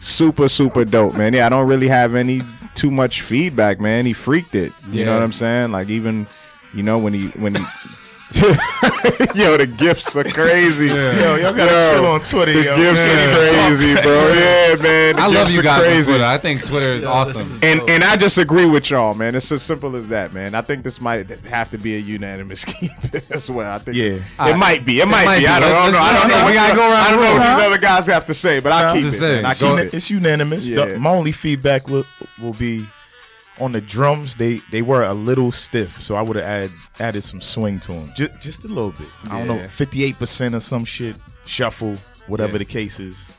super, 0.00 0.48
super 0.48 0.84
dope, 0.84 1.14
man. 1.14 1.32
Yeah, 1.34 1.46
I 1.46 1.48
don't 1.48 1.68
really 1.68 1.88
have 1.88 2.14
any 2.14 2.42
too 2.74 2.90
much 2.90 3.22
feedback, 3.22 3.80
man. 3.80 4.06
He 4.06 4.12
freaked 4.12 4.54
it. 4.54 4.72
You 4.90 5.04
know 5.04 5.14
what 5.14 5.22
I'm 5.22 5.32
saying? 5.32 5.72
Like 5.72 5.88
even, 5.88 6.26
you 6.72 6.82
know, 6.82 6.98
when 6.98 7.14
he 7.14 7.28
when 7.40 7.54
he. 7.54 7.64
yo, 9.34 9.56
the 9.56 9.66
gifts 9.78 10.14
are 10.14 10.22
crazy. 10.24 10.88
Yo, 10.88 11.36
y'all 11.36 11.54
gotta 11.54 11.72
Yo, 11.72 11.96
chill 11.96 12.06
on 12.06 12.20
Twitter, 12.20 12.52
The 12.52 12.62
yo. 12.62 12.76
gifts 12.76 13.00
man. 13.00 13.28
are 13.30 13.68
crazy, 13.68 13.94
bro. 14.02 14.28
Yeah, 14.28 14.74
man. 14.82 15.16
The 15.16 15.22
I 15.22 15.26
love 15.28 15.50
you 15.50 15.60
are 15.60 15.62
guys 15.62 15.78
on 15.80 15.84
crazy. 15.86 16.04
Twitter. 16.10 16.24
I 16.24 16.38
think 16.38 16.64
Twitter 16.64 16.92
is 16.94 17.04
Yo, 17.04 17.10
awesome. 17.10 17.40
is- 17.40 17.60
And 17.62 17.80
and 17.88 18.04
I 18.04 18.16
just 18.16 18.36
agree 18.36 18.66
with 18.66 18.90
y'all, 18.90 19.14
man. 19.14 19.34
It's 19.34 19.50
as 19.50 19.62
simple 19.62 19.96
as 19.96 20.08
that, 20.08 20.34
man. 20.34 20.54
I 20.54 20.60
think 20.60 20.84
this 20.84 21.00
might 21.00 21.28
have 21.46 21.70
to 21.70 21.78
be 21.78 21.96
a 21.96 21.98
unanimous 21.98 22.64
keep 22.66 22.90
as 23.30 23.50
well. 23.50 23.72
I 23.72 23.78
think 23.78 23.96
Yeah. 23.96 24.18
it 24.50 24.56
might 24.58 24.84
be. 24.84 25.00
It 25.00 25.06
might, 25.06 25.24
might 25.24 25.36
be. 25.38 25.44
be. 25.44 25.48
I 25.48 25.60
don't, 25.60 25.70
Let's- 25.70 25.92
know. 25.92 25.98
I 25.98 26.02
let's 26.12 26.20
don't 26.22 26.30
see. 26.30 26.38
know. 26.38 26.46
We 26.48 26.52
gotta 26.54 26.74
go 26.76 26.82
around 26.82 26.92
I 27.06 27.10
don't 27.10 27.20
know 27.20 27.28
room. 27.32 27.38
what 27.40 27.56
these 27.56 27.66
other 27.66 27.78
guys 27.78 28.06
have 28.08 28.26
to 28.26 28.34
say, 28.34 28.60
but 28.60 28.72
I 28.72 28.92
keep 28.92 29.02
just 29.02 29.16
it. 29.16 29.18
saying. 29.20 29.44
I 29.46 29.50
It's, 29.52 29.60
keep 29.60 29.78
it. 29.78 29.94
it's 29.94 30.10
unanimous. 30.10 30.68
The- 30.68 30.98
my 30.98 31.10
only 31.10 31.32
feedback 31.32 31.88
will, 31.88 32.04
will 32.40 32.52
be 32.52 32.86
on 33.60 33.72
the 33.72 33.80
drums. 33.80 34.36
They 34.36 34.56
they 34.70 34.82
were 34.82 35.02
a 35.02 35.14
little 35.14 35.50
stiff, 35.52 35.92
so 36.00 36.16
I 36.16 36.22
would 36.22 36.36
have 36.36 36.44
add, 36.44 36.70
added 37.00 37.22
some 37.22 37.40
swing 37.40 37.80
to 37.80 37.92
them, 37.92 38.12
just 38.16 38.40
just 38.40 38.64
a 38.64 38.68
little 38.68 38.92
bit. 38.92 39.08
I 39.30 39.38
don't 39.38 39.48
know, 39.48 39.68
fifty 39.68 40.04
eight 40.04 40.18
percent 40.18 40.54
or 40.54 40.60
some 40.60 40.84
shit, 40.84 41.16
shuffle, 41.44 41.96
whatever 42.26 42.52
Yeah. 42.52 42.58
the 42.58 42.64
case 42.64 43.00
is. 43.00 43.34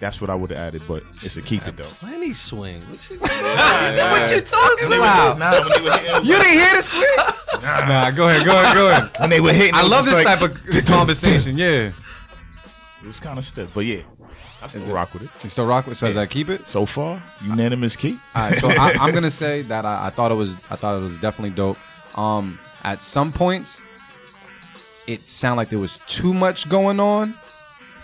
That's 0.00 0.20
what 0.20 0.30
I 0.30 0.34
would 0.34 0.50
have 0.50 0.58
added, 0.58 0.82
but 0.88 1.04
it's 1.14 1.36
a 1.36 1.42
keep 1.42 1.64
it 1.64 1.76
though. 1.76 1.84
Plenty 1.84 2.32
swing. 2.32 2.80
What 2.90 3.08
you, 3.08 3.18
What 3.20 4.30
you 4.32 4.40
talking 4.40 4.86
about? 4.98 5.38
Nah, 5.38 5.60
when 5.60 5.70
they 5.70 5.88
were 5.88 5.96
hitting, 5.96 6.24
You 6.28 6.38
didn't 6.38 6.52
hear 6.58 6.74
the 6.76 6.82
swing? 6.82 7.62
Nah, 7.62 8.10
go 8.10 8.28
ahead, 8.28 8.44
go 8.44 8.50
ahead, 8.60 8.74
go 8.74 8.90
ahead. 8.90 9.10
when 9.20 9.30
they 9.30 9.40
were 9.40 9.52
hitting, 9.52 9.74
I 9.74 9.82
love 9.86 10.04
this 10.04 10.14
like- 10.14 10.24
type 10.26 10.42
of 10.42 10.84
conversation. 10.86 11.56
Yeah. 11.56 11.92
It 13.00 13.06
was 13.06 13.20
kind 13.20 13.38
of 13.38 13.44
stiff, 13.44 13.72
but 13.74 13.84
yeah, 13.84 14.00
I 14.62 14.68
still 14.68 14.94
rock 14.94 15.12
with 15.12 15.24
it. 15.24 15.30
You 15.42 15.48
still 15.48 15.66
rock 15.66 15.86
with? 15.86 15.96
So 15.96 16.06
does 16.06 16.14
that 16.14 16.30
keep 16.30 16.48
it? 16.48 16.66
So 16.66 16.86
far, 16.86 17.20
unanimous 17.42 17.96
keep. 17.96 18.18
All 18.34 18.48
right, 18.48 18.54
so 18.54 18.68
I, 18.68 18.94
I'm 19.00 19.12
gonna 19.12 19.30
say 19.30 19.62
that 19.62 19.84
I, 19.84 20.06
I 20.06 20.10
thought 20.10 20.30
it 20.30 20.36
was 20.36 20.54
I 20.70 20.76
thought 20.76 20.98
it 20.98 21.02
was 21.02 21.18
definitely 21.18 21.54
dope. 21.54 21.78
Um, 22.18 22.58
at 22.84 23.02
some 23.02 23.32
points, 23.32 23.82
it 25.06 25.20
sounded 25.28 25.56
like 25.56 25.68
there 25.68 25.78
was 25.78 25.98
too 26.06 26.32
much 26.34 26.68
going 26.68 27.00
on 27.00 27.34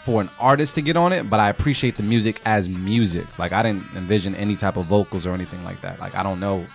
for 0.02 0.20
an 0.20 0.30
artist 0.40 0.74
to 0.76 0.82
get 0.82 0.96
on 0.96 1.12
it, 1.12 1.28
but 1.28 1.38
I 1.38 1.50
appreciate 1.50 1.96
the 1.96 2.02
music 2.02 2.40
as 2.44 2.68
music. 2.68 3.38
Like 3.38 3.52
I 3.52 3.62
didn't 3.62 3.84
envision 3.94 4.34
any 4.34 4.56
type 4.56 4.76
of 4.76 4.86
vocals 4.86 5.26
or 5.26 5.34
anything 5.34 5.62
like 5.64 5.80
that. 5.82 6.00
Like 6.00 6.14
I 6.14 6.22
don't 6.22 6.40
know 6.40 6.66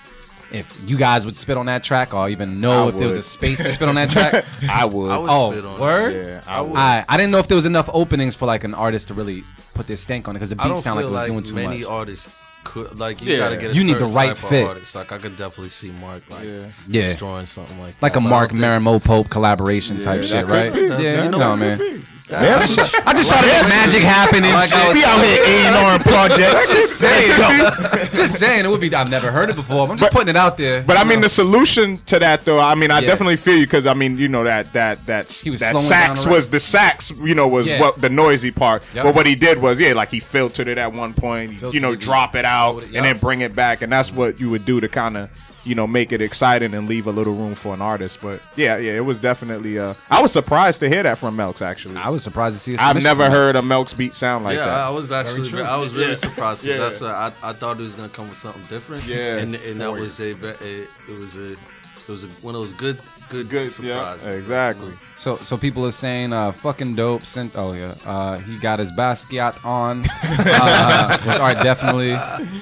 if 0.53 0.79
you 0.85 0.97
guys 0.97 1.25
would 1.25 1.35
spit 1.35 1.57
on 1.57 1.65
that 1.65 1.83
track 1.83 2.13
or 2.13 2.29
even 2.29 2.61
know 2.61 2.85
I 2.85 2.89
if 2.89 2.97
there 2.97 3.07
was 3.07 3.15
a 3.15 3.21
space 3.23 3.57
to 3.63 3.71
spit 3.71 3.89
on 3.89 3.95
that 3.95 4.09
track. 4.09 4.45
I 4.69 4.85
would. 4.85 5.11
I 5.11 5.17
would 5.17 5.29
oh, 5.31 5.51
spit 5.51 5.65
on 5.65 5.75
it. 5.75 5.81
word. 5.81 6.13
yeah, 6.13 6.41
I 6.45 6.61
would. 6.61 6.77
I, 6.77 7.05
I 7.09 7.17
didn't 7.17 7.31
know 7.31 7.39
if 7.39 7.47
there 7.47 7.55
was 7.55 7.65
enough 7.65 7.89
openings 7.93 8.35
for 8.35 8.45
like 8.45 8.63
an 8.63 8.73
artist 8.73 9.07
to 9.09 9.13
really 9.13 9.43
put 9.73 9.87
their 9.87 9.97
stank 9.97 10.27
on 10.27 10.35
it 10.35 10.39
because 10.39 10.49
the 10.49 10.55
beat 10.55 10.63
don't 10.65 10.75
sounded 10.75 11.07
like 11.07 11.09
it 11.09 11.13
like, 11.13 11.21
was 11.31 11.31
doing 11.31 11.43
too 11.43 11.55
many 11.55 11.67
much. 11.79 11.87
Many 11.89 11.97
artists 11.97 12.29
could 12.63 12.97
like 12.97 13.21
you 13.21 13.31
Yeah. 13.31 13.39
gotta 13.39 13.57
get 13.57 13.71
a 13.71 13.73
You 13.73 13.83
need 13.83 13.93
the 13.95 13.99
certain 14.01 14.13
right 14.15 14.27
type 14.35 14.49
fit. 14.49 14.61
Of 14.63 14.69
artist. 14.69 14.95
Like 14.95 15.11
I 15.11 15.17
could 15.17 15.35
definitely 15.35 15.69
see 15.69 15.91
Mark 15.91 16.23
like 16.29 16.45
Yeah. 16.45 16.71
Yeah. 16.87 17.01
destroying 17.01 17.45
something 17.45 17.79
like 17.79 17.95
like 18.01 18.13
that. 18.13 18.19
a 18.19 18.21
Mark 18.21 18.51
don't 18.51 18.59
Marimo 18.59 19.03
Pope 19.03 19.29
collaboration 19.29 19.99
type 19.99 20.23
shit, 20.23 20.45
right? 20.45 20.71
be. 20.73 20.81
Yeah, 20.81 21.25
You 21.25 21.31
know 21.31 21.37
no, 21.39 21.49
what 21.49 22.12
man. 22.31 22.41
Man, 22.41 22.59
I 22.59 23.13
just 23.13 23.29
try 23.29 23.41
to 23.41 23.47
make 23.47 23.69
magic 23.69 24.01
happen 24.03 24.43
and 24.43 24.53
Like 24.53 24.71
I 24.73 24.87
was- 24.87 24.95
shit. 24.97 25.03
be 25.03 25.03
out 25.03 25.23
here 25.23 25.43
A 25.43 25.67
and 25.67 25.75
R 25.75 25.99
projects. 25.99 26.71
Just 26.71 26.99
saying, 26.99 28.09
just 28.13 28.39
saying, 28.39 28.65
it 28.65 28.69
would 28.69 28.81
be. 28.81 28.93
I've 28.93 29.09
never 29.09 29.31
heard 29.31 29.49
it 29.49 29.55
before. 29.55 29.87
I'm 29.89 29.97
just 29.97 30.11
putting 30.11 30.29
it 30.29 30.35
out 30.37 30.57
there. 30.57 30.83
But 30.83 30.97
I 30.97 31.03
mean, 31.03 31.21
the 31.21 31.29
solution 31.29 31.97
to 32.05 32.19
that, 32.19 32.45
though, 32.45 32.59
I 32.59 32.75
mean, 32.75 32.91
I 32.91 32.99
Yeah. 32.99 33.07
definitely 33.07 33.35
feel 33.37 33.57
you 33.57 33.65
because 33.65 33.85
I 33.85 33.93
mean, 33.93 34.17
you 34.17 34.27
know 34.27 34.43
that 34.43 34.71
that 34.73 35.05
that's 35.05 35.41
He 35.43 35.49
was 35.49 35.59
that 35.59 35.77
sax 35.77 36.25
was 36.25 36.49
the 36.49 36.59
sax, 36.59 37.11
you 37.23 37.35
know, 37.35 37.47
was 37.47 37.67
Yeah. 37.67 37.79
what 37.81 38.01
the 38.01 38.09
noisy 38.09 38.51
part. 38.51 38.83
Yep. 38.93 39.03
But 39.03 39.15
what 39.15 39.25
he 39.27 39.35
did 39.35 39.61
was, 39.61 39.79
yeah, 39.79 39.93
like 39.93 40.09
he 40.09 40.19
filtered 40.19 40.67
it 40.67 40.77
at 40.77 40.93
one 40.93 41.13
point, 41.13 41.59
Filtered 41.59 41.73
you 41.75 41.81
know, 41.81 41.95
drop 41.95 42.35
it 42.35 42.45
out 42.45 42.71
slowed 42.79 42.83
it, 42.83 42.95
and 42.95 43.05
then 43.05 43.17
bring 43.17 43.41
it 43.41 43.55
back, 43.55 43.81
and 43.81 43.91
that's 43.91 44.11
what 44.11 44.39
you 44.39 44.49
would 44.49 44.65
do 44.65 44.79
to 44.81 44.87
kind 44.87 45.17
of. 45.17 45.29
You 45.65 45.75
know, 45.75 45.87
make 45.87 46.11
it 46.11 46.21
exciting 46.21 46.73
and 46.73 46.89
leave 46.89 47.07
a 47.07 47.11
little 47.11 47.33
room 47.33 47.55
for 47.55 47.73
an 47.73 47.81
artist. 47.81 48.19
But 48.21 48.41
yeah, 48.57 48.77
yeah, 48.77 48.91
it 48.93 49.05
was 49.05 49.19
definitely. 49.19 49.79
Uh, 49.79 49.93
I 50.09 50.21
was 50.21 50.31
surprised 50.33 50.81
to 50.81 50.89
hear 50.89 51.03
that 51.03 51.17
from 51.17 51.37
Melks. 51.37 51.61
Actually, 51.61 51.95
I 51.97 52.09
was 52.09 52.21
surprised 52.21 52.55
to 52.57 52.59
see. 52.59 52.75
A 52.75 52.77
I've 52.81 53.01
never 53.01 53.23
from 53.23 53.31
heard 53.31 53.55
a 53.55 53.59
Melks. 53.61 53.67
Melks 53.67 53.97
beat 53.97 54.13
sound 54.13 54.43
like 54.43 54.57
that. 54.57 54.65
yeah, 54.65 54.71
that. 54.75 54.79
I 54.87 54.89
was 54.89 55.11
actually, 55.13 55.47
true. 55.47 55.61
I 55.63 55.77
was 55.77 55.95
really 55.95 56.15
surprised 56.15 56.63
because 56.63 56.77
Yeah. 56.77 56.83
that's 56.83 57.01
what 57.01 57.11
I, 57.11 57.49
I 57.51 57.53
thought 57.53 57.77
it 57.79 57.83
was 57.83 57.95
gonna 57.95 58.09
come 58.09 58.27
with 58.27 58.37
something 58.37 58.63
different. 58.65 59.05
Yeah, 59.07 59.37
and 59.37 59.55
and 59.55 59.79
that 59.79 59.91
was 59.91 60.19
a, 60.19 60.33
ve- 60.33 60.47
a 60.61 60.81
it 61.11 61.19
was 61.19 61.37
a 61.37 61.53
it 61.53 62.09
was 62.09 62.25
a, 62.25 62.27
one 62.45 62.53
of 62.55 62.59
those 62.59 62.73
good 62.73 62.99
good 63.33 63.49
Good, 63.49 63.71
surprises. 63.71 64.23
yeah, 64.23 64.29
exactly. 64.31 64.93
So, 65.15 65.35
so 65.37 65.57
people 65.57 65.85
are 65.85 65.91
saying, 65.91 66.31
uh, 66.33 66.51
"Fucking 66.51 66.95
dope." 66.95 67.25
Sent. 67.25 67.53
Oh 67.55 67.73
yeah, 67.73 67.95
uh, 68.05 68.37
he 68.37 68.57
got 68.59 68.79
his 68.79 68.91
Basquiat 68.91 69.63
on. 69.65 70.03
uh, 70.23 71.17
which, 71.19 71.35
all 71.35 71.41
right, 71.47 71.61
definitely. 71.63 72.11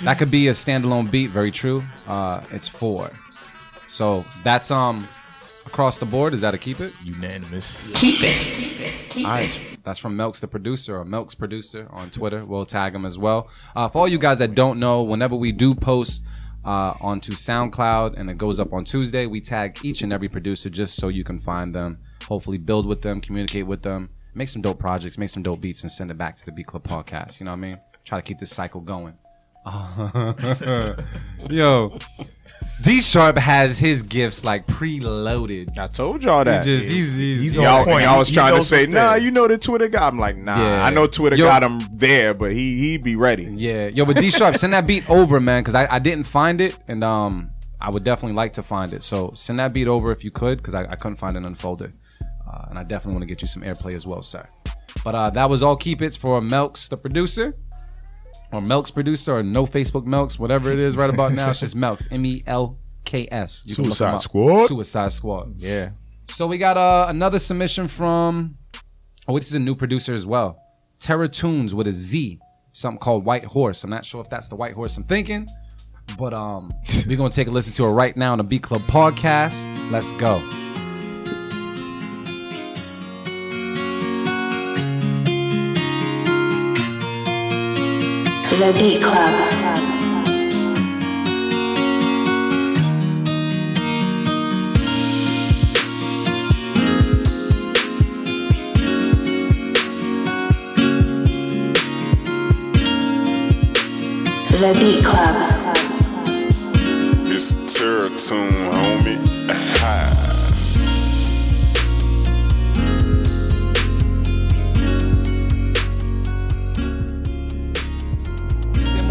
That 0.03 0.17
could 0.17 0.31
be 0.31 0.47
a 0.47 0.51
standalone 0.51 1.09
beat. 1.11 1.31
Very 1.31 1.51
true. 1.51 1.83
Uh, 2.07 2.41
it's 2.51 2.67
four. 2.67 3.09
So 3.87 4.23
that's 4.43 4.71
um 4.71 5.07
across 5.65 5.97
the 5.99 6.05
board. 6.05 6.33
Is 6.33 6.41
that 6.41 6.53
a 6.53 6.57
keep 6.57 6.79
it? 6.79 6.93
Unanimous. 7.03 7.91
Keep 7.99 8.15
it. 8.21 9.09
Keep 9.11 9.25
All 9.27 9.33
right, 9.33 9.77
that's 9.83 9.99
from 9.99 10.15
Melks 10.17 10.39
the 10.39 10.47
producer 10.47 10.97
or 10.97 11.03
Melks 11.05 11.35
producer 11.37 11.87
on 11.91 12.09
Twitter. 12.09 12.45
We'll 12.45 12.65
tag 12.65 12.95
him 12.95 13.05
as 13.05 13.17
well. 13.17 13.49
Uh, 13.75 13.89
for 13.89 13.99
all 13.99 14.07
you 14.07 14.17
guys 14.17 14.39
that 14.39 14.55
don't 14.55 14.79
know, 14.79 15.03
whenever 15.03 15.35
we 15.35 15.51
do 15.51 15.75
post 15.75 16.23
uh, 16.63 16.93
onto 17.01 17.33
SoundCloud 17.33 18.17
and 18.17 18.29
it 18.29 18.37
goes 18.37 18.59
up 18.59 18.73
on 18.73 18.85
Tuesday, 18.85 19.25
we 19.25 19.41
tag 19.41 19.79
each 19.83 20.01
and 20.01 20.13
every 20.13 20.29
producer 20.29 20.69
just 20.69 20.95
so 20.95 21.07
you 21.07 21.23
can 21.23 21.39
find 21.39 21.73
them. 21.73 21.99
Hopefully, 22.27 22.57
build 22.57 22.85
with 22.85 23.01
them, 23.01 23.19
communicate 23.19 23.65
with 23.65 23.81
them, 23.81 24.09
make 24.33 24.47
some 24.47 24.61
dope 24.61 24.79
projects, 24.79 25.17
make 25.17 25.29
some 25.29 25.43
dope 25.43 25.61
beats, 25.61 25.83
and 25.83 25.91
send 25.91 26.11
it 26.11 26.17
back 26.17 26.35
to 26.35 26.45
the 26.45 26.51
Beat 26.51 26.67
Club 26.67 26.83
podcast. 26.83 27.39
You 27.39 27.45
know 27.45 27.51
what 27.51 27.57
I 27.57 27.61
mean? 27.61 27.79
Try 28.05 28.19
to 28.19 28.21
keep 28.21 28.39
this 28.39 28.51
cycle 28.51 28.81
going. 28.81 29.13
Yo, 31.49 31.97
D 32.83 32.99
Sharp 32.99 33.37
has 33.37 33.77
his 33.77 34.01
gifts 34.03 34.43
like 34.43 34.65
preloaded. 34.67 35.77
I 35.77 35.87
told 35.87 36.23
y'all 36.23 36.43
that. 36.43 36.65
He 36.65 36.77
just 36.77 36.89
he's 36.89 37.13
he's, 37.15 37.41
He's 37.41 37.53
he- 37.55 37.59
on 37.59 37.63
Y'all, 37.65 37.83
point. 37.85 38.03
y'all 38.05 38.19
was 38.19 38.27
He 38.29 38.33
trying 38.33 38.55
to 38.57 38.63
say, 38.63 38.87
nah, 38.87 39.15
you 39.15 39.29
know 39.31 39.47
the 39.47 39.57
Twitter 39.57 39.87
guy. 39.87 40.07
I'm 40.07 40.17
like, 40.17 40.35
nah, 40.37 40.57
Yeah. 40.57 40.83
I 40.85 40.89
know 40.89 41.05
Twitter 41.07 41.35
Yo- 41.35 41.45
got 41.45 41.63
him 41.63 41.79
there, 41.91 42.33
but 42.33 42.51
he 42.53 42.77
he 42.79 42.97
be 42.97 43.15
ready. 43.15 43.43
Yeah, 43.55 43.87
yo, 43.87 44.05
but 44.05 44.15
D 44.17 44.31
Sharp, 44.31 44.55
send 44.55 44.73
that 44.73 44.87
beat 44.87 45.07
over, 45.09 45.39
man, 45.39 45.61
because 45.61 45.75
I, 45.75 45.87
I 45.95 45.99
didn't 45.99 46.25
find 46.25 46.59
it, 46.59 46.77
and 46.87 47.03
um, 47.03 47.51
I 47.79 47.89
would 47.91 48.03
definitely 48.03 48.35
like 48.35 48.53
to 48.53 48.63
find 48.63 48.93
it. 48.93 49.03
So 49.03 49.31
send 49.35 49.59
that 49.59 49.73
beat 49.73 49.87
over 49.87 50.11
if 50.11 50.23
you 50.23 50.31
could, 50.31 50.57
because 50.57 50.73
I, 50.73 50.85
I 50.85 50.95
couldn't 50.95 51.17
find 51.17 51.37
it 51.37 51.43
unfolded, 51.43 51.93
uh, 52.51 52.65
and 52.69 52.79
I 52.79 52.83
definitely 52.83 53.13
want 53.13 53.23
to 53.23 53.27
get 53.27 53.41
you 53.43 53.47
some 53.47 53.61
airplay 53.61 53.93
as 53.95 54.07
well, 54.07 54.23
sir. 54.23 54.47
But 55.03 55.15
uh, 55.15 55.29
that 55.31 55.49
was 55.49 55.61
all 55.63 55.75
keep 55.77 56.01
it's 56.01 56.17
for 56.17 56.41
Melks, 56.41 56.89
the 56.89 56.97
producer, 56.97 57.55
or 58.51 58.61
Melks 58.61 58.93
producer, 58.93 59.37
or 59.37 59.43
no 59.43 59.65
Facebook 59.65 60.05
Melks, 60.05 60.37
whatever 60.37 60.71
it 60.71 60.79
is 60.79 60.97
right 60.97 61.09
about 61.09 61.33
now. 61.33 61.49
It's 61.49 61.59
just 61.59 61.75
Melks, 61.75 62.07
M 62.11 62.25
E 62.25 62.43
L 62.47 62.77
K 63.05 63.27
S. 63.31 63.63
You 63.65 63.75
can 63.75 63.85
look 63.85 63.93
Suicide. 63.93 64.19
Squad. 64.19 64.67
Suicide 64.67 65.11
Squad. 65.13 65.55
Yeah. 65.57 65.91
So 66.27 66.47
we 66.47 66.57
got 66.57 66.77
uh, 66.77 67.05
another 67.09 67.39
submission 67.39 67.87
from. 67.87 68.57
Oh, 69.27 69.37
this 69.37 69.47
is 69.47 69.53
a 69.53 69.59
new 69.59 69.75
producer 69.75 70.13
as 70.13 70.25
well. 70.25 70.61
Terra 70.99 71.27
Tunes 71.27 71.73
with 71.73 71.87
a 71.87 71.91
Z. 71.91 72.39
Something 72.73 72.99
called 72.99 73.25
White 73.25 73.43
Horse. 73.43 73.83
I'm 73.83 73.89
not 73.89 74.05
sure 74.05 74.21
if 74.21 74.29
that's 74.29 74.47
the 74.47 74.55
White 74.55 74.73
Horse 74.73 74.95
I'm 74.95 75.03
thinking, 75.03 75.45
but 76.17 76.33
um, 76.33 76.71
we're 77.05 77.17
gonna 77.17 77.29
take 77.29 77.47
a 77.47 77.51
listen 77.51 77.73
to 77.73 77.85
it 77.85 77.89
right 77.89 78.15
now 78.15 78.31
on 78.31 78.37
the 78.37 78.45
Beat 78.45 78.63
Club 78.63 78.81
podcast. 78.83 79.65
Let's 79.91 80.13
go. 80.13 80.41
The 88.61 88.71
Beat 88.73 89.01
Club. 89.01 89.33
The 104.51 104.73
Beat 104.79 105.03
Club. 105.03 105.35
It's 107.25 107.55
Terra 107.65 108.09
Tune, 108.09 108.51
homie. 108.69 109.17
Ha. 109.79 110.20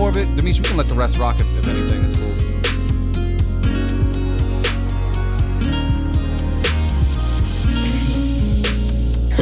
more 0.01 0.09
of 0.09 0.17
it. 0.17 0.27
Demetri, 0.35 0.63
we 0.63 0.69
can 0.69 0.77
let 0.79 0.89
the 0.89 0.95
rest 0.95 1.19
rock 1.19 1.39
if, 1.41 1.59
if 1.59 1.69
anything 1.69 2.05
is 2.05 2.15
cool. 2.17 2.31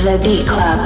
The 0.03 0.19
Beat 0.25 0.47
Club. 0.49 0.79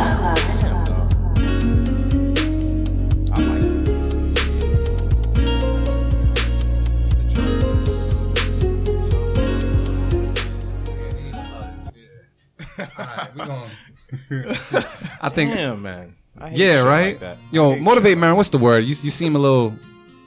I 15.22 15.28
think, 15.30 15.54
Damn, 15.54 15.80
man. 15.80 16.14
Yeah, 16.50 16.80
right. 16.80 17.20
like. 17.20 17.38
Yo, 17.50 17.76
motivate, 17.76 18.18
man. 18.18 18.36
What's 18.36 18.50
the 18.50 18.58
word? 18.58 18.84
You 18.84 18.88
you 18.88 19.10
seem 19.10 19.36
a 19.36 19.38
little 19.38 19.74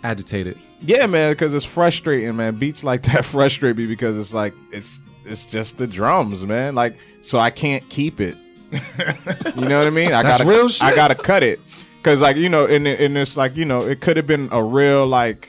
agitated. 0.03 0.57
Yeah, 0.81 1.07
man, 1.07 1.31
because 1.31 1.53
it's 1.53 1.65
frustrating, 1.65 2.35
man. 2.35 2.55
Beats 2.55 2.83
like 2.83 3.03
that 3.03 3.25
frustrate 3.25 3.75
me 3.75 3.87
because 3.87 4.17
it's 4.17 4.33
like 4.33 4.53
it's 4.71 5.01
it's 5.25 5.45
just 5.45 5.77
the 5.77 5.87
drums, 5.87 6.43
man. 6.45 6.75
Like, 6.75 6.97
so 7.21 7.39
I 7.39 7.49
can't 7.49 7.87
keep 7.89 8.19
it. 8.19 8.37
you 8.71 9.67
know 9.67 9.79
what 9.79 9.87
I 9.87 9.91
mean? 9.91 10.11
I 10.11 10.23
That's 10.23 10.39
gotta, 10.39 10.49
real 10.49 10.67
shit. 10.69 10.83
I 10.83 10.95
gotta 10.95 11.15
cut 11.15 11.43
it 11.43 11.59
because, 11.97 12.21
like, 12.21 12.35
you 12.35 12.49
know, 12.49 12.65
in 12.65 12.85
in 12.85 13.13
this, 13.13 13.37
like, 13.37 13.55
you 13.55 13.65
know, 13.65 13.81
it 13.81 14.01
could 14.01 14.17
have 14.17 14.27
been 14.27 14.49
a 14.51 14.63
real 14.63 15.07
like, 15.07 15.47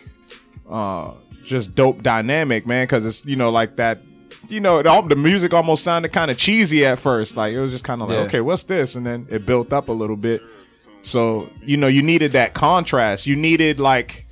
uh, 0.69 1.13
just 1.45 1.75
dope 1.75 2.03
dynamic, 2.03 2.67
man. 2.67 2.85
Because 2.85 3.05
it's 3.05 3.25
you 3.25 3.37
know 3.37 3.51
like 3.51 3.77
that. 3.77 4.01
You 4.49 4.61
know, 4.61 4.83
the, 4.83 5.09
the 5.09 5.17
music 5.17 5.53
almost 5.55 5.83
sounded 5.85 6.13
kind 6.13 6.31
of 6.31 6.39
cheesy 6.39 6.85
at 6.87 6.99
first. 6.99 7.37
Like 7.37 7.53
it 7.55 7.61
was 7.61 7.71
just 7.73 7.85
kind 7.85 8.03
of 8.03 8.09
like, 8.09 8.17
Yeah. 8.19 8.25
okay, 8.25 8.41
what's 8.41 8.65
this? 8.65 8.95
And 8.95 9.07
then 9.07 9.27
it 9.31 9.45
built 9.47 9.73
up 9.73 9.89
a 9.89 9.93
little 9.93 10.17
bit. 10.17 10.43
So 11.03 11.49
you 11.63 11.77
know, 11.77 11.87
you 11.89 12.03
needed 12.03 12.33
that 12.33 12.55
contrast. 12.55 13.27
You 13.27 13.37
needed 13.37 13.79
like 13.81 14.27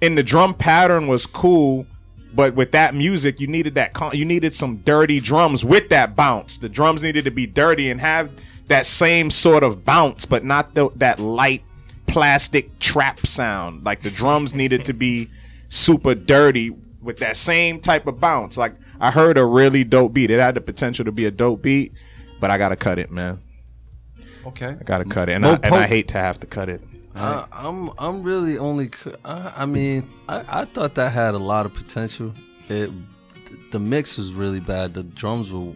and 0.00 0.18
the 0.18 0.22
drum 0.22 0.52
pattern 0.54 1.06
was 1.06 1.26
cool 1.26 1.86
but 2.34 2.54
with 2.54 2.72
that 2.72 2.94
music 2.94 3.38
you 3.38 3.46
needed 3.46 3.74
that 3.74 3.92
con- 3.94 4.16
you 4.16 4.24
needed 4.24 4.52
some 4.52 4.78
dirty 4.78 5.20
drums 5.20 5.64
with 5.64 5.88
that 5.90 6.16
bounce 6.16 6.58
the 6.58 6.68
drums 6.68 7.02
needed 7.02 7.24
to 7.24 7.30
be 7.30 7.46
dirty 7.46 7.90
and 7.90 8.00
have 8.00 8.30
that 8.66 8.84
same 8.86 9.30
sort 9.30 9.62
of 9.62 9.84
bounce 9.84 10.24
but 10.24 10.42
not 10.42 10.74
the, 10.74 10.88
that 10.96 11.20
light 11.20 11.62
plastic 12.08 12.66
trap 12.80 13.24
sound 13.26 13.84
like 13.84 14.02
the 14.02 14.10
drums 14.10 14.54
needed 14.54 14.84
to 14.84 14.92
be 14.92 15.30
super 15.70 16.14
dirty 16.14 16.70
with 17.02 17.18
that 17.18 17.36
same 17.36 17.78
type 17.80 18.06
of 18.08 18.16
bounce 18.20 18.56
like 18.56 18.74
i 19.02 19.10
heard 19.10 19.36
a 19.36 19.44
really 19.44 19.84
dope 19.84 20.14
beat 20.14 20.30
it 20.30 20.40
had 20.40 20.54
the 20.54 20.60
potential 20.62 21.04
to 21.04 21.12
be 21.12 21.26
a 21.26 21.30
dope 21.30 21.60
beat 21.60 21.94
but 22.40 22.50
i 22.50 22.56
gotta 22.56 22.76
cut 22.76 22.98
it 22.98 23.10
man 23.10 23.38
Okay. 24.46 24.74
i 24.80 24.82
gotta 24.84 25.04
cut 25.04 25.28
it 25.28 25.32
and, 25.34 25.42
Mo 25.44 25.52
I, 25.52 25.58
and 25.62 25.74
I 25.74 25.86
hate 25.86 26.08
to 26.08 26.18
have 26.18 26.40
to 26.40 26.46
cut 26.46 26.68
it 26.70 26.80
I, 27.14 27.46
I'm 27.52 27.90
I'm 27.98 28.22
really 28.22 28.56
only. 28.56 28.88
I 29.22 29.66
mean, 29.66 30.08
I, 30.30 30.62
I 30.62 30.64
thought 30.64 30.94
that 30.94 31.12
had 31.12 31.34
a 31.34 31.38
lot 31.38 31.66
of 31.66 31.74
potential. 31.74 32.32
It 32.70 32.90
the 33.70 33.78
mix 33.78 34.16
was 34.16 34.32
really 34.32 34.60
bad. 34.60 34.94
The 34.94 35.02
drums 35.02 35.52
were 35.52 35.74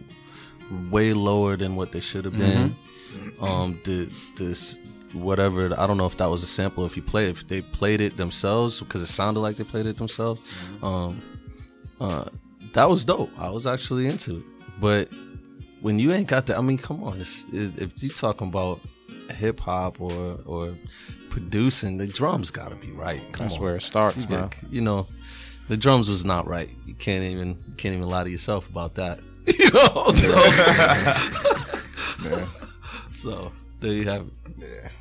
way 0.89 1.13
lower 1.13 1.55
than 1.55 1.75
what 1.75 1.91
they 1.91 1.99
should 1.99 2.25
have 2.25 2.37
been. 2.37 2.75
Um, 3.39 3.79
the 3.83 4.09
this 4.35 4.79
whatever 5.13 5.79
I 5.79 5.85
don't 5.85 5.97
know 5.97 6.07
if 6.07 6.17
that 6.17 6.29
was 6.29 6.41
a 6.41 6.47
sample. 6.47 6.85
If 6.85 6.97
you 6.97 7.03
play, 7.03 7.29
if 7.29 7.47
they 7.47 7.61
played 7.61 8.01
it 8.01 8.17
themselves 8.17 8.79
because 8.79 9.03
it 9.03 9.07
sounded 9.07 9.41
like 9.41 9.57
they 9.57 9.63
played 9.63 9.85
it 9.85 9.97
themselves. 9.97 10.41
Um, 10.81 11.21
uh, 12.01 12.25
that 12.73 12.89
was 12.89 13.05
dope. 13.05 13.31
I 13.39 13.49
was 13.49 13.67
actually 13.67 14.07
into 14.07 14.37
it, 14.37 14.43
but 14.79 15.09
when 15.81 15.99
you 15.99 16.11
ain't 16.11 16.27
got 16.27 16.47
that, 16.47 16.57
I 16.57 16.61
mean, 16.61 16.77
come 16.77 17.03
on. 17.03 17.19
It's, 17.19 17.45
it's, 17.49 17.75
if 17.77 18.01
you 18.01 18.09
talking 18.09 18.47
about 18.47 18.81
hip 19.29 19.59
hop 19.59 20.01
or 20.01 20.39
or 20.45 20.73
producing, 21.29 21.97
the 21.97 22.07
drums 22.07 22.51
got 22.51 22.69
to 22.69 22.75
be 22.75 22.91
right. 22.91 23.21
Come 23.31 23.45
that's 23.45 23.55
on. 23.57 23.63
where 23.63 23.75
it 23.75 23.81
starts 23.81 24.25
Yeah, 24.25 24.41
man 24.41 24.49
you 24.69 24.81
know, 24.81 25.07
the 25.67 25.77
drums 25.77 26.09
was 26.09 26.25
not 26.25 26.47
right. 26.47 26.69
You 26.85 26.95
can't 26.95 27.23
even 27.23 27.49
you 27.49 27.75
can't 27.77 27.95
even 27.95 28.07
lie 28.07 28.23
to 28.23 28.29
yourself 28.29 28.67
about 28.69 28.95
that. 28.95 29.19
You 29.47 29.71
know, 29.71 30.11
so, 30.11 30.43
so 33.07 33.51
there 33.79 33.93
you 33.93 34.03
have 34.09 34.27
it. 34.27 34.91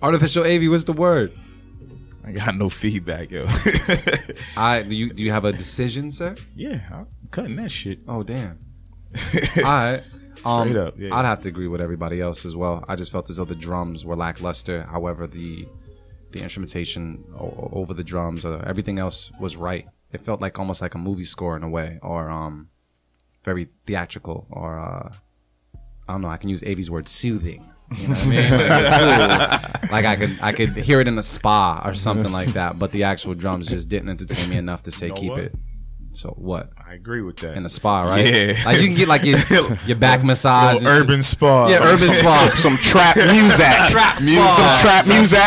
Artificial 0.00 0.44
AV. 0.44 0.68
What's 0.70 0.84
the 0.84 0.92
word? 0.92 1.32
I 2.26 2.32
got 2.32 2.54
no 2.56 2.68
feedback, 2.68 3.30
yo. 3.30 3.44
I 4.56 4.82
do 4.82 4.94
you 4.96 5.10
do 5.10 5.22
you 5.22 5.30
have 5.30 5.44
a 5.44 5.52
decision, 5.52 6.10
sir? 6.10 6.34
yeah, 6.56 6.80
I'm 6.92 7.06
cutting 7.30 7.56
that 7.56 7.70
shit. 7.70 7.98
Oh 8.08 8.22
damn. 8.22 8.58
All 9.58 9.62
right. 9.64 10.02
Um, 10.44 10.68
Straight 10.68 10.76
up, 10.76 10.94
yeah. 10.98 11.14
I'd 11.14 11.24
have 11.24 11.40
to 11.42 11.48
agree 11.48 11.68
with 11.68 11.80
everybody 11.80 12.20
else 12.20 12.44
as 12.44 12.54
well. 12.54 12.84
I 12.88 12.96
just 12.96 13.10
felt 13.12 13.30
as 13.30 13.36
though 13.36 13.44
the 13.46 13.54
drums 13.54 14.04
were 14.04 14.16
lackluster. 14.16 14.84
However, 14.90 15.26
the 15.26 15.64
the 16.32 16.42
instrumentation 16.42 17.24
o- 17.40 17.68
over 17.72 17.94
the 17.94 18.04
drums 18.04 18.44
or 18.44 18.66
everything 18.68 18.98
else 18.98 19.30
was 19.40 19.56
right. 19.56 19.88
It 20.12 20.20
felt 20.20 20.40
like 20.40 20.58
almost 20.58 20.82
like 20.82 20.94
a 20.94 20.98
movie 20.98 21.24
score 21.24 21.56
in 21.56 21.62
a 21.62 21.68
way, 21.68 21.98
or 22.02 22.30
um, 22.30 22.68
very 23.44 23.68
theatrical, 23.86 24.46
or 24.50 24.78
uh, 24.78 25.12
I 26.08 26.12
don't 26.12 26.20
know. 26.22 26.28
I 26.28 26.36
can 26.36 26.50
use 26.50 26.62
Avi's 26.62 26.90
word, 26.90 27.08
soothing. 27.08 27.64
You 27.92 28.08
know 28.08 28.14
what 28.14 28.26
I 28.26 28.30
mean? 28.30 28.50
Like, 28.50 29.60
cool. 29.80 29.90
Like, 29.94 30.06
I 30.06 30.16
could 30.16 30.38
I 30.42 30.52
could 30.52 30.70
hear 30.70 31.00
it 31.00 31.06
in 31.06 31.16
a 31.18 31.22
spa 31.22 31.82
or 31.84 31.94
something 31.94 32.32
like 32.32 32.48
that. 32.54 32.78
But 32.78 32.90
the 32.90 33.04
actual 33.04 33.34
drums 33.34 33.68
just 33.68 33.88
didn't 33.88 34.08
entertain 34.08 34.50
me 34.50 34.56
enough 34.56 34.82
to 34.84 34.90
say 34.90 35.08
know 35.08 35.14
keep 35.14 35.30
what? 35.30 35.40
it. 35.40 35.54
So 36.12 36.30
what? 36.30 36.70
I 36.76 36.94
agree 36.94 37.22
with 37.22 37.36
that. 37.38 37.56
In 37.56 37.64
a 37.64 37.68
spa, 37.68 38.02
right? 38.02 38.24
Yeah. 38.24 38.54
Like 38.64 38.80
you 38.80 38.86
can 38.86 38.96
get 38.96 39.08
like 39.08 39.24
your, 39.24 39.38
your 39.86 39.96
back 39.98 40.22
massage. 40.24 40.76
And 40.78 40.86
shit. 40.86 40.88
urban 41.00 41.22
spa. 41.22 41.68
Yeah, 41.68 41.82
urban 41.82 42.10
spa. 42.10 42.50
some 42.56 42.76
trap 42.76 43.16
music 43.16 43.66
Trap 43.90 44.16
spa. 44.18 44.48
some 44.56 44.78
trap 44.80 45.06
music 45.08 45.40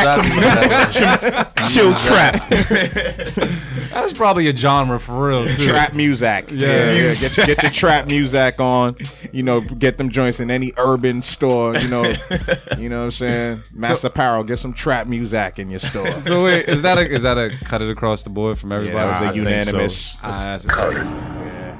some 0.94 1.66
chill 1.66 1.94
trap 1.94 3.64
That's 4.02 4.14
probably 4.14 4.48
a 4.48 4.56
genre 4.56 5.00
for 5.00 5.28
real 5.28 5.46
too. 5.48 5.68
trap 5.68 5.94
music. 5.94 6.50
Yeah, 6.52 6.92
yeah. 6.92 7.14
Get, 7.36 7.36
get 7.48 7.64
your 7.64 7.72
trap 7.72 8.08
music 8.08 8.60
on. 8.60 8.96
You 9.32 9.44
know, 9.44 9.62
get 9.62 9.98
them 9.98 10.10
joints 10.10 10.40
in 10.40 10.52
any 10.52 10.72
urban 10.78 11.22
store. 11.22 11.76
You 11.76 11.88
know, 11.90 12.04
you 12.78 12.90
know 12.90 13.00
what 13.00 13.06
I'm 13.06 13.12
saying. 13.12 13.64
Mass 13.74 14.04
apparel. 14.04 14.44
Get 14.44 14.58
some 14.58 14.74
trap 14.74 15.08
music 15.08 15.58
in 15.60 15.70
your 15.70 15.80
store. 15.80 16.08
So 16.22 16.44
wait, 16.46 16.68
is 16.68 16.82
that 16.84 16.98
a 16.98 17.10
is 17.10 17.24
that 17.24 17.38
a 17.38 17.50
cut 17.66 17.82
it 17.82 17.90
across 17.90 18.24
the 18.24 18.30
board 18.30 18.58
from 18.60 18.72
Yeah, 18.72 18.78
everybody? 18.78 18.96
that 19.10 19.10
was 19.10 19.22
I 19.22 19.30
a 19.30 19.34
think 19.34 19.46
so. 19.48 19.52
unanimous. 19.78 20.18
Ah, 20.24 20.44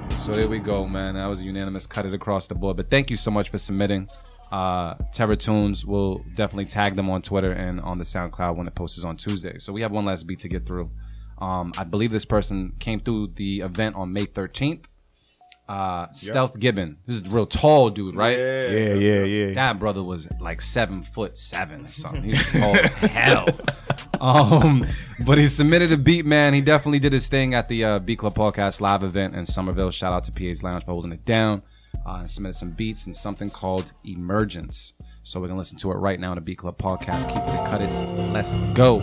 that's 0.08 0.24
So 0.24 0.32
there 0.34 0.50
we 0.50 0.60
go, 0.60 0.88
man. 0.88 1.14
That 1.16 1.28
was 1.28 1.42
a 1.42 1.46
unanimous 1.46 1.86
cut 1.86 2.06
it 2.06 2.14
across 2.14 2.48
the 2.48 2.56
board. 2.56 2.78
But 2.78 2.90
thank 2.90 3.10
you 3.12 3.16
so 3.16 3.30
much 3.32 3.50
for 3.50 3.58
submitting. 3.58 4.10
Uh, 4.52 4.96
Terror 5.12 5.36
Tunes 5.36 5.86
will 5.86 6.20
definitely 6.36 6.66
tag 6.66 6.96
them 6.96 7.10
on 7.10 7.22
Twitter 7.22 7.52
and 7.52 7.80
on 7.82 7.98
the 7.98 8.06
SoundCloud 8.06 8.56
when 8.56 8.66
it 8.68 8.74
posts 8.76 9.04
on 9.04 9.18
Tuesday. 9.18 9.58
So 9.58 9.74
we 9.74 9.82
have 9.82 9.92
one 9.92 10.06
last 10.06 10.24
beat 10.26 10.40
to 10.40 10.48
get 10.48 10.66
through. 10.66 10.90
Um, 11.40 11.74
I 11.78 11.84
believe 11.84 12.12
this 12.12 12.26
person 12.26 12.74
came 12.80 13.00
through 13.00 13.34
the 13.36 13.62
event 13.62 13.96
on 13.96 14.14
May 14.14 14.26
13th. 14.26 14.86
Uh, 15.70 16.10
Stealth 16.12 16.58
Gibbon. 16.60 16.98
This 17.06 17.20
is 17.20 17.28
a 17.28 17.30
real 17.30 17.46
tall 17.46 17.90
dude, 17.90 18.16
right? 18.16 18.38
Yeah, 18.38 18.94
yeah, 18.94 19.24
yeah. 19.24 19.54
That 19.54 19.80
brother 19.80 20.02
was 20.02 20.30
like 20.40 20.62
seven 20.62 21.04
foot 21.04 21.38
seven 21.38 21.86
or 21.86 21.92
something. 21.92 22.24
He 22.24 22.30
was 22.30 22.52
tall 22.52 22.76
as 22.76 22.96
hell. 22.96 23.46
Um, 24.20 24.88
but 25.28 25.38
he 25.38 25.48
submitted 25.48 25.92
a 25.92 25.98
beat, 25.98 26.26
man. 26.26 26.56
He 26.56 26.62
definitely 26.62 26.98
did 26.98 27.14
his 27.14 27.28
thing 27.28 27.54
at 27.54 27.68
the 27.68 27.84
uh, 27.84 28.00
Beat 28.00 28.18
Club 28.18 28.34
Podcast 28.34 28.82
live 28.82 29.04
event 29.04 29.36
in 29.36 29.46
Somerville. 29.46 29.92
Shout 29.92 30.12
out 30.12 30.24
to 30.24 30.32
PA's 30.32 30.64
Lounge 30.64 30.86
for 30.86 30.92
holding 30.94 31.12
it 31.12 31.24
down. 31.24 31.62
Uh, 32.04 32.16
and 32.16 32.32
submitted 32.32 32.56
some 32.56 32.72
beats 32.72 33.06
and 33.06 33.16
something 33.16 33.52
called 33.52 33.94
Emergence. 34.06 34.94
So 35.24 35.40
we're 35.40 35.50
gonna 35.50 35.60
listen 35.60 35.78
to 35.80 35.92
it 35.92 35.96
right 35.96 36.20
now 36.20 36.32
on 36.32 36.36
the 36.38 36.42
Beat 36.42 36.58
Club 36.58 36.78
Podcast. 36.80 37.28
Keep 37.28 37.44
it 37.44 37.70
cut 37.70 37.82
it. 37.82 38.32
Let's 38.32 38.56
go. 38.74 39.02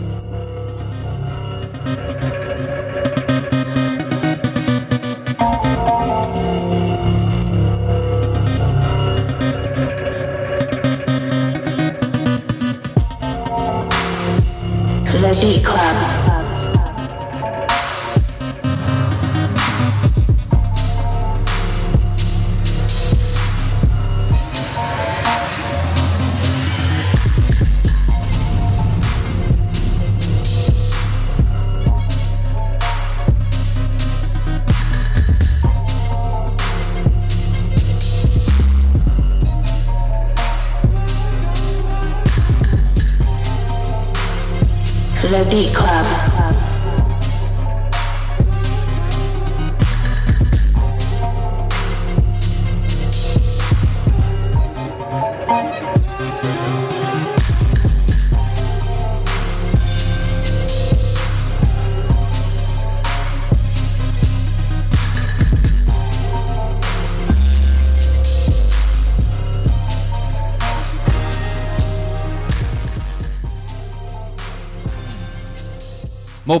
The 15.15 15.31
Beat 15.39 15.63
Club. 15.63 16.24
Beat 45.55 45.84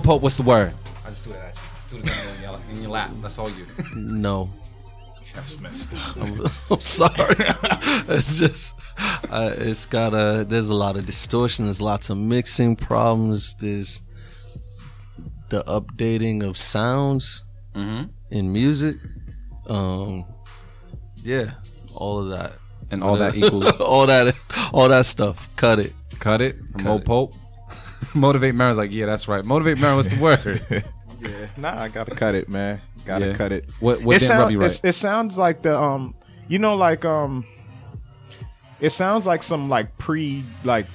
Club. 0.01 0.03
Pope, 0.15 0.21
what's 0.23 0.37
the 0.37 0.43
word? 0.43 0.73
I 1.05 1.09
just 1.09 1.23
threw 1.23 1.33
it 1.33 1.39
at 1.39 1.55
you. 1.55 1.61
Threw 1.89 2.01
the 2.01 2.07
gun 2.07 2.35
in 2.35 2.41
your, 2.43 2.59
in 2.77 2.81
your 2.81 2.91
lap. 2.91 3.11
That's 3.21 3.37
all 3.39 3.49
you. 3.49 3.65
No. 3.95 4.49
That's 5.33 5.59
messed 5.59 5.93
up. 5.93 6.17
I'm, 6.21 6.45
I'm 6.71 6.79
sorry. 6.79 7.13
it's 8.15 8.39
just, 8.39 8.75
uh, 9.29 9.53
it's 9.57 9.85
got 9.85 10.13
a. 10.13 10.45
There's 10.45 10.69
a 10.69 10.73
lot 10.75 10.95
of 10.95 11.05
distortion. 11.05 11.65
There's 11.65 11.81
lots 11.81 12.09
of 12.09 12.17
mixing 12.17 12.77
problems. 12.77 13.53
There's 13.55 14.01
the 15.49 15.61
updating 15.65 16.41
of 16.41 16.57
sounds 16.57 17.43
in 17.75 18.53
music. 18.53 18.95
Um, 19.67 20.23
yeah, 21.21 21.51
all 21.93 22.19
of 22.19 22.29
that, 22.29 22.53
And 22.91 23.03
all 23.03 23.17
that 23.17 23.35
equals 23.35 23.79
all 23.81 24.07
that, 24.07 24.33
all 24.71 24.87
that 24.87 25.05
stuff. 25.05 25.49
Cut 25.57 25.79
it. 25.79 25.93
cut 26.19 26.39
it 26.41 26.55
from 26.71 26.81
Cut 26.81 26.83
Mo 26.85 26.95
it. 26.97 27.05
Pope. 27.05 27.33
Motivate 28.15 28.55
Marin's 28.55 28.77
like, 28.77 28.91
yeah, 28.91 29.05
that's 29.05 29.27
right. 29.27 29.43
Motivate 29.45 29.79
Marin 29.79 29.97
was 29.97 30.09
the 30.09 30.19
word. 30.21 30.83
Yeah, 31.21 31.47
nah, 31.57 31.81
I 31.81 31.87
gotta 31.87 32.13
cut 32.13 32.35
it, 32.35 32.49
man. 32.49 32.81
Gotta 33.05 33.27
Yeah. 33.27 33.33
cut 33.33 33.51
it. 33.51 33.69
What- 33.79 34.03
what 34.03 34.17
it, 34.17 34.19
didn't 34.19 34.37
rub 34.37 34.51
you 34.51 34.59
right? 34.59 34.65
it's- 34.65 34.81
it 34.83 34.93
sounds 34.93 35.37
like 35.37 35.61
the 35.63 35.75
um, 35.79 36.13
you 36.49 36.59
know, 36.59 36.75
like 36.75 37.03
um, 37.05 37.45
it 38.81 38.89
sounds 38.91 39.25
like 39.25 39.41
some 39.41 39.69
like 39.69 39.97
pre 39.97 40.43
like, 40.63 40.85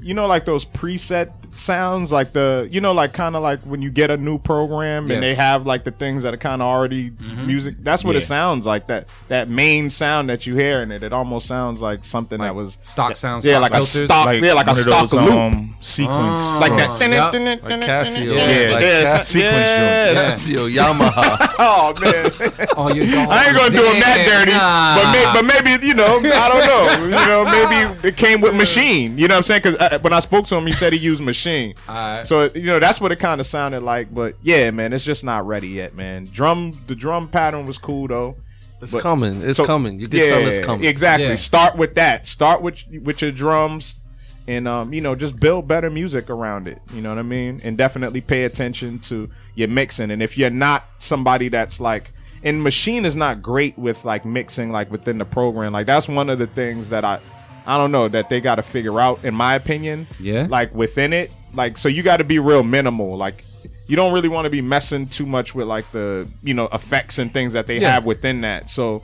you 0.00 0.12
know, 0.12 0.26
like 0.26 0.44
those 0.44 0.64
preset 0.66 1.32
sounds, 1.56 2.12
like 2.12 2.32
the 2.32 2.68
you 2.70 2.80
know, 2.80 2.92
like 2.92 3.12
kind 3.12 3.36
of 3.36 3.42
like 3.42 3.60
when 3.60 3.82
you 3.82 3.90
get 3.90 4.10
a 4.10 4.16
new 4.16 4.38
program 4.38 5.06
Yeah. 5.06 5.14
and 5.14 5.22
they 5.22 5.34
have 5.34 5.66
like 5.66 5.84
the 5.84 5.90
things 5.90 6.22
that 6.22 6.34
are 6.34 6.38
kind 6.38 6.60
of 6.62 6.66
already 6.68 7.12
music. 7.44 7.76
That's 7.80 8.04
what 8.04 8.16
it 8.16 8.22
sounds 8.22 8.66
like. 8.66 8.86
That 8.88 9.08
that 9.28 9.48
main 9.48 9.90
sound 9.90 10.28
that 10.28 10.46
you 10.46 10.54
hear 10.54 10.82
in 10.82 10.90
it, 10.92 11.02
it 11.02 11.12
almost 11.12 11.46
sounds 11.46 11.80
like 11.80 12.04
something 12.04 12.38
that 12.40 12.54
was 12.54 12.76
stock 12.80 13.16
sounds, 13.16 13.46
yeah, 13.46 13.54
stock 13.58 13.62
like 13.62 13.72
a 13.72 13.84
filters. 13.84 14.04
stock, 14.08 14.36
yeah, 14.42 14.52
like 14.52 14.66
a 14.68 14.74
stock 14.74 15.00
those, 15.10 15.14
loop. 15.14 15.32
um, 15.32 15.76
sequence, 15.80 16.40
Oh. 16.42 16.58
like 16.60 16.72
that. 16.76 16.98
Yep. 17.00 17.62
Like 17.62 17.80
Casio, 17.82 18.34
Yeah, 18.36 18.72
like 18.74 18.82
yeah, 18.82 19.02
Cas- 19.04 19.28
sequence 19.28 19.54
yeah. 19.54 20.14
Casio, 20.32 20.72
Yamaha. 20.74 21.54
Oh 21.58 21.94
man. 22.00 22.30
Oh, 22.76 22.92
you 22.92 23.02
I 23.04 23.46
ain't 23.46 23.56
gonna 23.56 23.70
do 23.70 23.84
him 23.84 24.00
that 24.00 24.18
dirty, 24.26 24.52
but, 24.52 25.12
may, 25.12 25.24
but 25.32 25.64
maybe 25.64 25.86
you 25.86 25.94
know, 25.94 26.18
I 26.18 26.48
don't 26.48 26.66
know. 26.66 26.84
You 27.14 27.26
know, 27.26 27.44
maybe 27.44 28.08
it 28.08 28.16
came 28.16 28.40
with 28.40 28.54
Maschine. 28.54 29.16
You 29.16 29.28
know 29.28 29.34
what 29.34 29.38
I'm 29.38 29.42
saying? 29.44 29.62
Because 29.62 29.78
uh, 29.78 29.98
when 30.00 30.12
I 30.12 30.20
spoke 30.20 30.46
to 30.46 30.56
him, 30.56 30.66
he 30.66 30.72
said 30.72 30.92
he 30.92 30.98
used 30.98 31.20
Maschine. 31.22 31.43
Alright. 31.88 32.26
So 32.26 32.50
you 32.54 32.62
know, 32.66 32.78
that's 32.80 33.00
what 33.00 33.12
it 33.12 33.16
kind 33.18 33.40
of 33.40 33.46
sounded 33.46 33.82
like. 33.82 34.12
But 34.14 34.34
yeah, 34.42 34.70
man, 34.70 34.92
it's 34.92 35.04
just 35.04 35.24
not 35.24 35.46
ready 35.46 35.68
yet, 35.68 35.94
man. 35.94 36.24
Drum, 36.32 36.78
the 36.86 36.94
drum 36.94 37.28
pattern 37.28 37.66
was 37.66 37.78
cool 37.78 38.08
though. 38.08 38.36
It's 38.80 38.92
But- 38.92 39.02
coming. 39.02 39.40
It's 39.42 39.56
So- 39.56 39.64
coming. 39.64 39.98
You 40.00 40.08
can 40.08 40.20
tell 40.20 40.46
it's 40.46 40.58
coming. 40.58 40.84
Exactly. 40.86 41.26
Yeah. 41.28 41.36
Start 41.36 41.76
with 41.76 41.94
that. 41.94 42.26
Start 42.26 42.60
with 42.62 42.82
with 43.02 43.22
your 43.22 43.30
drums, 43.30 43.98
and 44.46 44.66
um, 44.68 44.92
you 44.92 45.00
know, 45.00 45.14
just 45.14 45.38
build 45.40 45.66
better 45.68 45.88
music 45.90 46.28
around 46.28 46.66
it. 46.68 46.78
You 46.92 47.00
know 47.00 47.08
what 47.10 47.18
I 47.18 47.22
mean? 47.22 47.60
And 47.64 47.78
definitely 47.78 48.20
pay 48.20 48.44
attention 48.44 48.98
to 49.10 49.30
your 49.54 49.68
mixing. 49.68 50.10
And 50.10 50.22
if 50.22 50.36
you're 50.36 50.50
not 50.50 50.84
somebody 50.98 51.48
that's 51.48 51.80
like, 51.80 52.10
and 52.42 52.60
Maschine 52.60 53.06
is 53.06 53.16
not 53.16 53.40
great 53.40 53.78
with 53.78 54.04
like 54.04 54.24
mixing 54.26 54.70
like 54.70 54.90
within 54.90 55.16
the 55.18 55.24
program. 55.24 55.72
Like 55.72 55.86
that's 55.86 56.08
one 56.08 56.28
of 56.28 56.38
the 56.38 56.46
things 56.46 56.90
that 56.90 57.04
I, 57.04 57.20
I 57.66 57.78
don't 57.78 57.92
know 57.92 58.08
that 58.08 58.28
they 58.28 58.40
got 58.40 58.56
to 58.56 58.62
figure 58.62 59.00
out. 59.00 59.24
In 59.24 59.34
my 59.34 59.54
opinion, 59.54 60.06
Yeah. 60.20 60.46
Like 60.48 60.74
within 60.74 61.12
it, 61.12 61.32
like 61.54 61.78
so 61.78 61.88
you 61.88 62.02
got 62.02 62.18
to 62.18 62.24
be 62.24 62.38
real 62.38 62.62
minimal. 62.62 63.16
Like. 63.16 63.44
You 63.86 63.96
don't 63.96 64.14
really 64.14 64.30
want 64.30 64.46
to 64.46 64.50
be 64.50 64.62
messing 64.62 65.06
too 65.08 65.26
much 65.26 65.54
with 65.54 65.66
like 65.68 65.90
the 65.92 66.26
you 66.42 66.54
know 66.54 66.68
effects 66.72 67.18
and 67.18 67.30
things 67.30 67.52
that 67.52 67.66
they 67.66 67.80
Yeah. 67.80 67.90
have 67.92 68.06
within 68.06 68.40
that. 68.40 68.70
So 68.70 69.02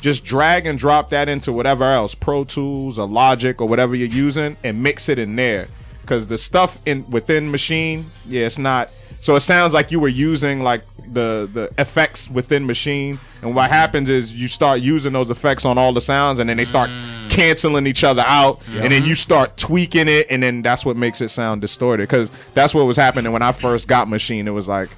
just 0.00 0.24
drag 0.24 0.66
and 0.66 0.76
drop 0.76 1.10
that 1.10 1.28
into 1.28 1.52
whatever 1.52 1.84
else, 1.84 2.16
Pro 2.16 2.42
Tools 2.42 2.98
or 2.98 3.06
Logic 3.06 3.60
or 3.60 3.68
whatever 3.68 3.94
you're 3.94 4.08
using, 4.08 4.56
and 4.64 4.82
mix 4.82 5.08
it 5.08 5.20
in 5.20 5.36
there. 5.36 5.68
Because 6.00 6.26
the 6.26 6.36
stuff 6.36 6.78
in 6.84 7.08
within 7.08 7.52
Maschine, 7.52 8.06
yeah, 8.26 8.46
it's 8.46 8.58
not. 8.58 8.90
So 9.20 9.36
it 9.36 9.40
sounds 9.42 9.72
like 9.72 9.92
you 9.92 10.00
were 10.00 10.08
using 10.08 10.64
like 10.64 10.82
the 11.12 11.48
the 11.52 11.70
effects 11.78 12.28
within 12.28 12.66
Maschine, 12.66 13.18
and 13.42 13.54
what 13.54 13.70
happens 13.70 14.08
is 14.08 14.34
you 14.34 14.48
start 14.48 14.80
using 14.80 15.12
those 15.12 15.30
effects 15.30 15.64
on 15.64 15.78
all 15.78 15.92
the 15.92 16.00
sounds, 16.00 16.38
and 16.38 16.48
then 16.48 16.56
they 16.56 16.64
start 16.64 16.90
mm. 16.90 17.30
canceling 17.30 17.86
each 17.86 18.04
other 18.04 18.24
out, 18.26 18.60
and 18.68 18.92
then 18.92 19.04
you 19.04 19.12
mm-hmm. 19.12 19.14
start 19.14 19.56
tweaking 19.56 20.08
it, 20.08 20.26
and 20.30 20.42
then 20.42 20.62
that's 20.62 20.84
what 20.84 20.96
makes 20.96 21.20
it 21.20 21.28
sound 21.28 21.60
distorted. 21.60 22.04
Because 22.04 22.30
that's 22.54 22.74
what 22.74 22.84
was 22.84 22.96
happening 22.96 23.32
when 23.32 23.42
I 23.42 23.52
first 23.52 23.88
got 23.88 24.08
Maschine. 24.08 24.46
It 24.46 24.52
was 24.52 24.68
like. 24.68 24.90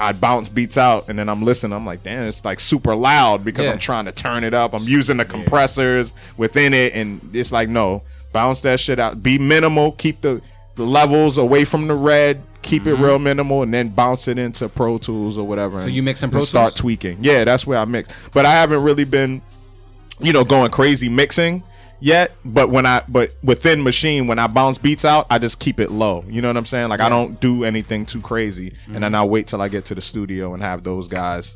I'd 0.00 0.20
bounce 0.20 0.48
beats 0.48 0.76
out 0.78 1.08
and 1.08 1.18
then 1.18 1.28
I'm 1.28 1.42
listening. 1.42 1.72
I'm 1.72 1.84
like, 1.84 2.04
damn, 2.04 2.28
it's 2.28 2.44
like 2.44 2.60
super 2.60 2.94
loud 2.94 3.42
because 3.42 3.64
Yeah. 3.64 3.72
I'm 3.72 3.80
trying 3.80 4.04
to 4.04 4.12
turn 4.12 4.44
it 4.44 4.54
up. 4.54 4.72
I'm 4.72 4.86
using 4.86 5.16
the 5.16 5.24
compressors 5.24 6.12
within 6.36 6.72
it, 6.72 6.92
and 6.94 7.20
it's 7.32 7.50
like, 7.50 7.68
no, 7.68 8.02
bounce 8.32 8.60
that 8.60 8.78
shit 8.78 9.00
out. 9.00 9.24
Be 9.24 9.38
minimal. 9.38 9.92
Keep 9.92 10.20
the, 10.20 10.40
the 10.78 10.84
levels 10.84 11.36
away 11.36 11.66
from 11.66 11.86
the 11.88 11.94
red. 11.94 12.42
Keep 12.62 12.86
it 12.86 12.94
real 12.94 13.18
minimal, 13.18 13.62
and 13.62 13.72
then 13.74 13.88
bounce 13.90 14.28
it 14.28 14.38
into 14.38 14.68
Pro 14.68 14.96
Tools 14.98 15.36
or 15.38 15.46
whatever. 15.46 15.78
So 15.80 15.86
and 15.86 15.94
you 15.94 16.02
mix 16.02 16.22
in 16.22 16.30
Pro 16.30 16.40
Tools? 16.40 16.48
Start 16.48 16.74
tweaking. 16.76 17.18
Yeah, 17.20 17.44
that's 17.44 17.66
where 17.66 17.78
I 17.78 17.84
mix. 17.84 18.08
But 18.32 18.46
I 18.46 18.52
haven't 18.52 18.82
really 18.82 19.04
been, 19.04 19.42
you 20.20 20.32
know, 20.32 20.44
going 20.44 20.70
crazy 20.70 21.08
mixing 21.08 21.62
yet. 22.00 22.32
But 22.44 22.68
when 22.70 22.84
I, 22.84 23.02
but 23.08 23.32
within 23.42 23.82
Maschine, 23.84 24.26
when 24.26 24.38
I 24.38 24.46
bounce 24.48 24.76
beats 24.76 25.04
out, 25.04 25.26
I 25.30 25.38
just 25.38 25.58
keep 25.60 25.80
it 25.80 25.90
low. 25.90 26.24
You 26.28 26.42
know 26.42 26.48
what 26.48 26.56
I'm 26.56 26.66
saying? 26.66 26.88
Like 26.88 27.00
I 27.00 27.08
don't 27.08 27.40
do 27.40 27.64
anything 27.64 28.04
too 28.06 28.20
crazy, 28.20 28.68
and 28.68 28.76
Mm-hmm. 28.94 29.00
then 29.02 29.14
I 29.14 29.24
wait 29.24 29.46
till 29.46 29.62
I 29.62 29.68
get 29.68 29.84
to 29.86 29.94
the 29.94 30.00
studio 30.02 30.52
and 30.52 30.62
have 30.62 30.82
those 30.82 31.08
guys, 31.08 31.54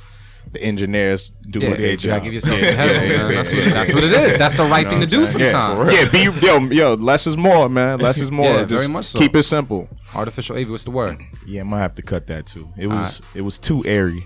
the 0.50 0.62
engineers, 0.62 1.30
do 1.48 1.60
Yeah, 1.60 1.76
their 1.76 1.90
you 1.92 1.96
job. 1.96 2.10
gotta 2.10 2.24
give 2.24 2.34
yourself 2.34 2.60
Yeah, 2.60 2.68
some 2.70 2.76
headroom, 2.76 3.10
yeah, 3.10 3.16
yeah, 3.28 3.28
That's 3.34 3.52
yeah, 3.52 3.58
what, 3.64 3.72
that's 3.74 3.94
what 3.94 4.04
it 4.04 4.12
is. 4.12 4.38
That's 4.38 4.56
the 4.56 4.64
right 4.64 4.88
thing 4.88 5.00
to 5.00 5.06
do 5.06 5.20
yeah, 5.20 5.24
sometimes. 5.26 5.92
Yeah, 6.14 6.30
be 6.30 6.46
yo, 6.46 6.58
yo, 6.58 6.94
less 6.94 7.26
is 7.26 7.36
more, 7.36 7.68
man. 7.68 7.98
Less 8.00 8.18
is 8.18 8.30
more. 8.40 8.46
Yeah, 8.46 8.58
Just 8.60 8.68
very 8.70 8.88
much 8.88 9.06
so. 9.06 9.18
Keep 9.18 9.36
it 9.36 9.44
simple. 9.44 9.88
Artificial 10.14 10.56
AV, 10.58 10.68
what's 10.70 10.84
the 10.84 10.90
word? 10.90 11.18
Yeah, 11.46 11.62
I'm 11.62 11.70
gonna 11.70 11.80
have 11.82 11.94
to 11.94 12.02
cut 12.02 12.26
that 12.26 12.46
too. 12.46 12.68
It 12.76 12.86
was 12.88 13.22
it 13.34 13.40
was 13.42 13.58
too 13.58 13.82
airy, 13.86 14.24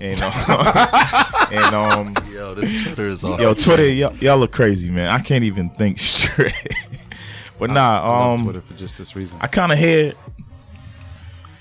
and 0.00 0.18
uh, 0.22 1.24
and 1.52 1.74
um, 1.74 2.16
Yo, 2.32 2.54
this 2.54 2.80
Twitter 2.82 3.08
is 3.08 3.22
off. 3.24 3.38
yo, 3.40 3.52
Twitter, 3.52 3.86
y'all, 3.86 4.16
y'all 4.16 4.38
look 4.38 4.52
crazy, 4.52 4.90
man. 4.90 5.08
I 5.08 5.18
can't 5.18 5.44
even 5.44 5.68
think 5.70 5.98
straight. 6.00 6.54
but 7.58 7.68
nah, 7.70 8.00
I 8.02 8.08
love 8.08 8.38
um, 8.40 8.44
Twitter 8.46 8.60
for 8.62 8.74
just 8.74 8.96
this 8.96 9.14
reason. 9.14 9.38
I 9.42 9.46
kind 9.46 9.72
of 9.72 9.78
hear, 9.78 10.12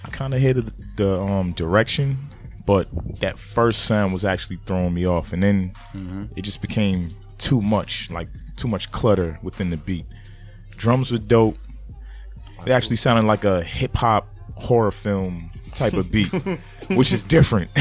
I 0.06 0.10
kind 0.10 0.34
of 0.34 0.40
hear 0.40 0.54
the, 0.54 0.72
the 0.96 1.20
um 1.20 1.52
direction, 1.52 2.18
but 2.66 2.88
that 3.20 3.38
first 3.38 3.86
sound 3.86 4.12
was 4.14 4.26
actually 4.26 4.58
throwing 4.58 4.94
me 4.94 5.06
off, 5.06 5.34
and 5.34 5.42
then 5.44 5.74
it 6.36 6.42
just 6.42 6.62
became 6.62 7.14
too 7.38 7.62
much, 7.62 8.10
like 8.12 8.28
too 8.56 8.68
much 8.68 8.92
clutter 8.92 9.40
within 9.44 9.70
the 9.70 9.78
beat. 9.78 10.06
Drums 10.78 11.12
were 11.12 11.18
dope. 11.18 11.58
It 12.66 12.72
actually 12.72 12.96
sounded 12.96 13.26
like 13.28 13.44
a 13.44 13.64
hip 13.64 13.96
hop 13.96 14.28
horror 14.56 14.92
film 14.92 15.52
type 15.74 15.94
of 15.94 16.10
beat, 16.12 16.30
which 16.90 17.12
is 17.12 17.22
different. 17.24 17.70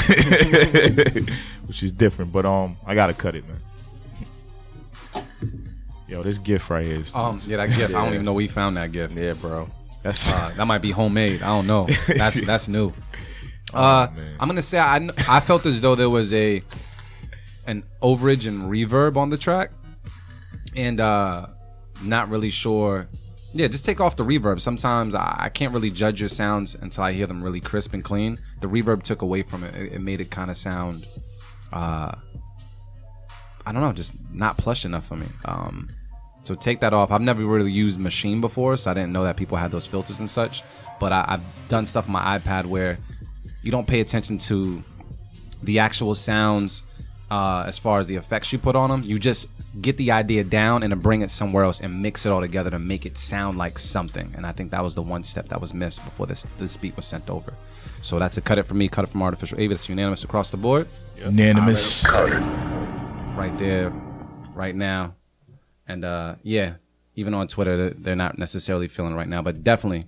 which 1.67 1.83
is 1.83 1.93
different, 1.93 2.33
but 2.33 2.45
um, 2.45 2.77
I 2.87 2.95
gotta 2.95 3.15
cut 3.15 3.35
it, 3.35 3.45
man. 3.49 3.61
Yo, 6.09 6.23
this 6.23 6.39
gift 6.39 6.69
right 6.71 6.85
here 6.85 6.97
is 6.97 7.15
Um, 7.15 7.39
yeah, 7.45 7.57
that 7.59 7.71
gift. 7.71 7.95
I 7.95 8.05
don't 8.05 8.13
even 8.15 8.25
know 8.27 8.35
where 8.35 8.43
you 8.43 8.49
found 8.49 8.77
that 8.77 8.93
gift. 8.93 9.17
Yeah, 9.17 9.33
bro. 9.33 9.69
that's 10.03 10.31
Uh, 10.33 10.53
that 10.57 10.67
might 10.67 10.83
be 10.83 10.91
homemade. 10.91 11.43
I 11.43 11.47
don't 11.47 11.67
know. 11.67 11.89
That's 12.17 12.41
that's 12.43 12.69
new. 12.69 12.93
Uh, 13.75 14.09
I'm 14.41 14.49
gonna 14.49 14.63
say 14.63 14.79
I, 14.79 15.09
I 15.29 15.41
felt 15.41 15.67
as 15.67 15.81
though 15.81 15.95
there 15.95 16.11
was 16.11 16.33
a 16.33 16.63
an 17.67 17.85
overage 18.03 18.47
and 18.47 18.71
reverb 18.71 19.17
on 19.17 19.31
the 19.31 19.39
track, 19.39 19.71
and 20.77 21.01
uh, 21.01 21.47
not 22.03 22.29
really 22.29 22.51
sure. 22.51 23.09
Yeah, 23.57 23.69
just 23.69 23.85
take 23.85 24.01
off 24.01 24.17
the 24.17 24.25
reverb. 24.25 24.61
Sometimes 24.61 25.15
I, 25.15 25.37
I 25.39 25.49
can't 25.49 25.73
really 25.73 25.91
judge 25.91 26.21
your 26.21 26.29
sounds 26.29 26.75
until 26.75 27.05
I 27.05 27.13
hear 27.13 27.27
them 27.27 27.43
really 27.43 27.61
crisp 27.61 27.95
and 27.95 28.03
clean. 28.03 28.39
The 28.61 28.67
reverb 28.67 29.03
took 29.03 29.23
away 29.23 29.43
from 29.43 29.63
it. 29.63 29.75
It, 29.77 29.93
it 29.93 30.01
made 30.01 30.21
it 30.21 30.29
kind 30.31 30.51
of 30.51 30.57
sound, 30.57 31.07
uh, 31.73 32.17
I 33.65 33.73
don't 33.73 33.81
know, 33.81 33.93
just 33.93 34.13
not 34.33 34.59
plush 34.59 34.85
enough 34.85 35.07
for 35.07 35.17
me. 35.17 35.27
Um, 35.45 35.89
so 36.43 36.57
take 36.57 36.81
that 36.81 36.93
off. 36.93 37.13
I've 37.13 37.21
never 37.21 37.45
really 37.45 37.71
used 37.71 38.01
Maschine 38.01 38.41
before, 38.41 38.77
so 38.77 38.91
I 38.91 38.95
didn't 38.95 39.13
know 39.13 39.23
that 39.23 39.37
people 39.37 39.57
had 39.57 39.71
those 39.71 39.87
filters 39.87 40.19
and 40.19 40.29
such. 40.29 40.65
But 40.99 41.13
I, 41.13 41.25
I've 41.29 41.69
done 41.69 41.87
stuff 41.87 42.07
on 42.07 42.13
my 42.13 42.39
iPad 42.39 42.67
where 42.67 42.99
you 43.65 43.71
don't 43.71 43.87
pay 43.87 44.01
attention 44.01 44.39
to 44.39 44.83
the 45.63 45.79
actual 45.79 46.15
sounds 46.15 46.83
uh, 47.31 47.65
as 47.67 47.79
far 47.79 47.99
as 47.99 48.07
the 48.07 48.17
effects 48.17 48.53
you 48.53 48.59
put 48.59 48.77
on 48.77 48.91
them. 48.91 49.03
You 49.05 49.19
just 49.19 49.49
get 49.81 49.97
the 49.97 50.11
idea 50.13 50.45
down 50.45 50.83
and 50.83 50.93
then 50.93 51.01
bring 51.01 51.23
it 51.23 51.31
somewhere 51.31 51.65
else 51.65 51.81
and 51.81 52.01
mix 52.03 52.27
it 52.27 52.31
all 52.31 52.41
together 52.41 52.71
to 52.71 52.79
make 52.79 53.07
it 53.07 53.17
sound 53.17 53.59
like 53.59 53.79
something. 53.79 54.33
And 54.37 54.47
I 54.47 54.53
think 54.53 54.71
that 54.71 54.85
was 54.85 54.95
the 54.95 55.03
one 55.03 55.23
step 55.25 55.49
that 55.49 55.61
was 55.61 55.73
missed 55.75 56.05
before 56.05 56.27
this 56.27 56.45
this 56.59 56.77
beat 56.77 56.95
was 56.97 57.07
sent 57.07 57.29
over. 57.31 57.53
So 58.03 58.19
that's 58.19 58.37
a 58.37 58.43
cut 58.43 58.59
it 58.59 58.67
for 58.67 58.75
me. 58.75 58.89
Cut 58.89 59.05
it 59.05 59.09
from 59.09 59.23
Artificial 59.23 59.57
Avi. 59.57 59.73
It's 59.73 59.89
unanimous 59.89 60.23
across 60.25 60.51
the 60.51 60.59
board. 60.59 60.87
unanimous. 61.17 62.05
right 63.37 63.57
there, 63.59 63.91
right 64.55 64.75
now. 64.77 65.15
And 65.89 66.05
uh, 66.05 66.35
yeah, 66.43 66.75
even 67.17 67.35
on 67.35 67.49
Twitter, 67.49 67.77
they're- 67.77 67.95
they're 67.99 68.17
not 68.17 68.39
necessarily 68.39 68.89
feeling 68.89 69.13
it 69.13 69.17
right 69.17 69.29
now, 69.29 69.43
but 69.43 69.65
definitely 69.65 70.05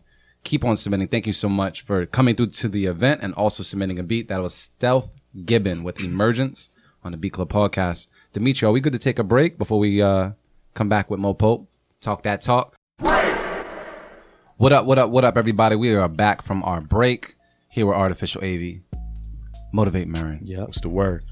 keep 0.47 0.65
on 0.65 0.77
submitting. 0.77 1.09
Thank 1.09 1.27
you 1.27 1.33
so 1.33 1.49
much 1.49 1.83
for 1.83 2.07
coming 2.07 2.37
through 2.37 2.47
to 2.47 2.69
the 2.69 2.87
event 2.87 3.21
and 3.23 3.35
also 3.35 3.63
submitting 3.63 3.99
a 3.99 4.03
beat. 4.03 4.29
That 4.29 4.41
was 4.41 4.55
Stealth 4.55 5.11
Gibbon 5.45 5.83
with 5.83 6.01
Emergence 6.01 6.71
on 7.05 7.11
the 7.13 7.19
Beat 7.19 7.33
Club 7.33 7.51
podcast. 7.51 8.07
Dimitri, 8.33 8.67
are 8.67 8.73
we 8.73 8.81
good 8.81 8.93
to 8.93 8.99
take 8.99 9.19
a 9.19 9.25
break 9.25 9.59
before 9.59 9.79
we 9.79 10.01
uh, 10.01 10.31
come 10.75 10.89
back 10.89 11.11
with 11.11 11.21
Mo 11.21 11.35
Pope? 11.35 11.69
Talk 12.01 12.23
that 12.23 12.41
talk. 12.41 12.75
What 14.59 14.73
up, 14.73 14.87
what 14.87 14.99
up, 14.99 15.11
what 15.11 15.25
up, 15.25 15.37
everybody? 15.37 15.77
We 15.77 15.95
are 15.95 16.09
back 16.09 16.41
from 16.43 16.63
our 16.63 16.81
break 16.81 17.35
here 17.69 17.85
with 17.87 17.97
Artificial 17.97 18.43
AV. 18.43 18.81
Motivate 19.73 20.09
Marin. 20.09 20.41
Yeah, 20.43 20.61
What's 20.61 20.81
the 20.81 20.89
word? 20.89 21.25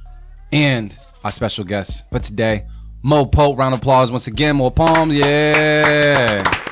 And 0.53 0.95
our 1.23 1.31
special 1.31 1.65
guest 1.65 2.05
for 2.11 2.19
today, 2.19 2.67
Mo 3.03 3.25
Pope. 3.25 3.59
Round 3.59 3.75
of 3.75 3.81
applause 3.81 4.11
once 4.11 4.27
again. 4.27 4.57
More 4.57 4.71
palms. 4.71 5.15
Yeah. 5.15 6.64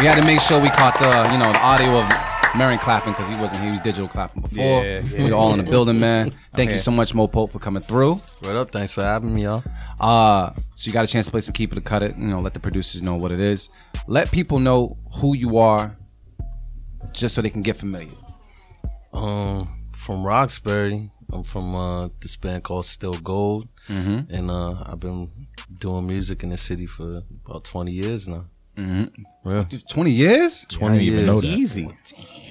We 0.00 0.06
had 0.06 0.18
to 0.18 0.24
make 0.26 0.40
sure 0.40 0.60
we 0.60 0.70
caught 0.70 0.98
the, 0.98 1.30
you 1.30 1.38
know, 1.38 1.52
the 1.52 1.58
audio 1.58 1.98
of 2.00 2.08
Marin 2.56 2.78
clapping 2.78 3.12
because 3.12 3.28
he 3.28 3.34
wasn't. 3.36 3.62
He 3.62 3.70
was 3.70 3.80
digital 3.80 4.08
clapping 4.08 4.40
before. 4.42 4.64
Yeah, 4.82 5.00
yeah. 5.00 5.24
we 5.24 5.30
were 5.30 5.36
all 5.36 5.52
in 5.52 5.58
the 5.62 5.70
building, 5.70 6.00
man. 6.00 6.32
Thank 6.52 6.70
you 6.70 6.78
so 6.78 6.90
much, 6.90 7.14
Mo 7.14 7.26
Pope, 7.26 7.50
for 7.50 7.58
coming 7.58 7.82
through. 7.82 8.18
Right 8.42 8.56
up. 8.56 8.70
Thanks 8.70 8.92
for 8.92 9.02
having 9.02 9.34
me, 9.34 9.42
y'all. 9.42 9.62
Uh, 10.00 10.52
so 10.74 10.88
you 10.88 10.92
got 10.94 11.04
a 11.04 11.06
chance 11.06 11.26
to 11.26 11.30
play 11.30 11.42
some 11.42 11.52
keep 11.52 11.70
it 11.72 11.76
or 11.78 11.82
cut 11.82 12.02
it. 12.02 12.16
You 12.16 12.28
know, 12.28 12.40
let 12.40 12.54
the 12.54 12.60
producers 12.60 13.02
know 13.02 13.16
what 13.16 13.30
it 13.30 13.40
is. 13.40 13.68
Let 14.06 14.32
people 14.32 14.58
know 14.58 14.96
who 15.16 15.36
you 15.36 15.58
are, 15.58 15.94
just 17.12 17.34
so 17.34 17.42
they 17.42 17.50
can 17.50 17.60
get 17.62 17.76
familiar. 17.76 18.08
Um, 19.12 19.82
from 19.94 20.24
Roxbury. 20.24 21.10
I'm 21.32 21.44
from 21.44 21.74
uh, 21.76 22.08
this 22.20 22.34
band 22.36 22.64
called 22.64 22.84
STL 22.84 23.14
GLD, 23.16 23.68
Mm-hmm. 23.88 24.34
and 24.34 24.50
uh, 24.50 24.82
I've 24.86 24.98
been 25.00 25.30
doing 25.78 26.06
music 26.06 26.42
in 26.42 26.48
the 26.48 26.56
city 26.56 26.86
for 26.86 27.22
about 27.46 27.64
20 27.64 27.92
years 27.92 28.26
now. 28.26 28.46
Mm-hmm. 28.80 29.22
Well, 29.48 29.66
Twenty 29.88 30.10
years? 30.10 30.64
20 30.68 30.94
I 30.94 30.98
didn't 30.98 31.06
even 31.06 31.18
years. 31.18 31.26
know 31.26 31.40
that. 31.40 31.46
Easy. 31.46 31.96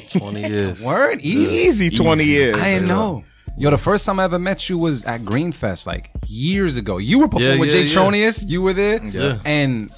20 0.09 0.41
years. 0.41 0.81
Word 0.85 1.21
easy. 1.21 1.55
Easy 1.55 1.89
20 1.89 2.23
years. 2.23 2.55
I 2.55 2.73
didn't 2.75 2.87
know. 2.87 3.23
Yo, 3.57 3.69
the 3.71 3.77
first 3.77 4.05
time 4.05 4.19
I 4.19 4.23
ever 4.23 4.39
met 4.39 4.69
you 4.69 4.77
was 4.77 5.03
at 5.05 5.21
Greenfest, 5.21 5.85
like 5.85 6.11
years 6.27 6.77
ago. 6.77 6.97
You 6.97 7.19
were 7.19 7.27
performing 7.27 7.53
Yeah, 7.55 7.59
with 7.59 7.69
yeah, 7.73 7.81
Jake 7.83 7.93
yeah. 7.93 8.01
Tronius. 8.01 8.49
You 8.49 8.61
were 8.61 8.73
there, 8.73 9.03
Yeah. 9.03 9.39
and 9.43 9.89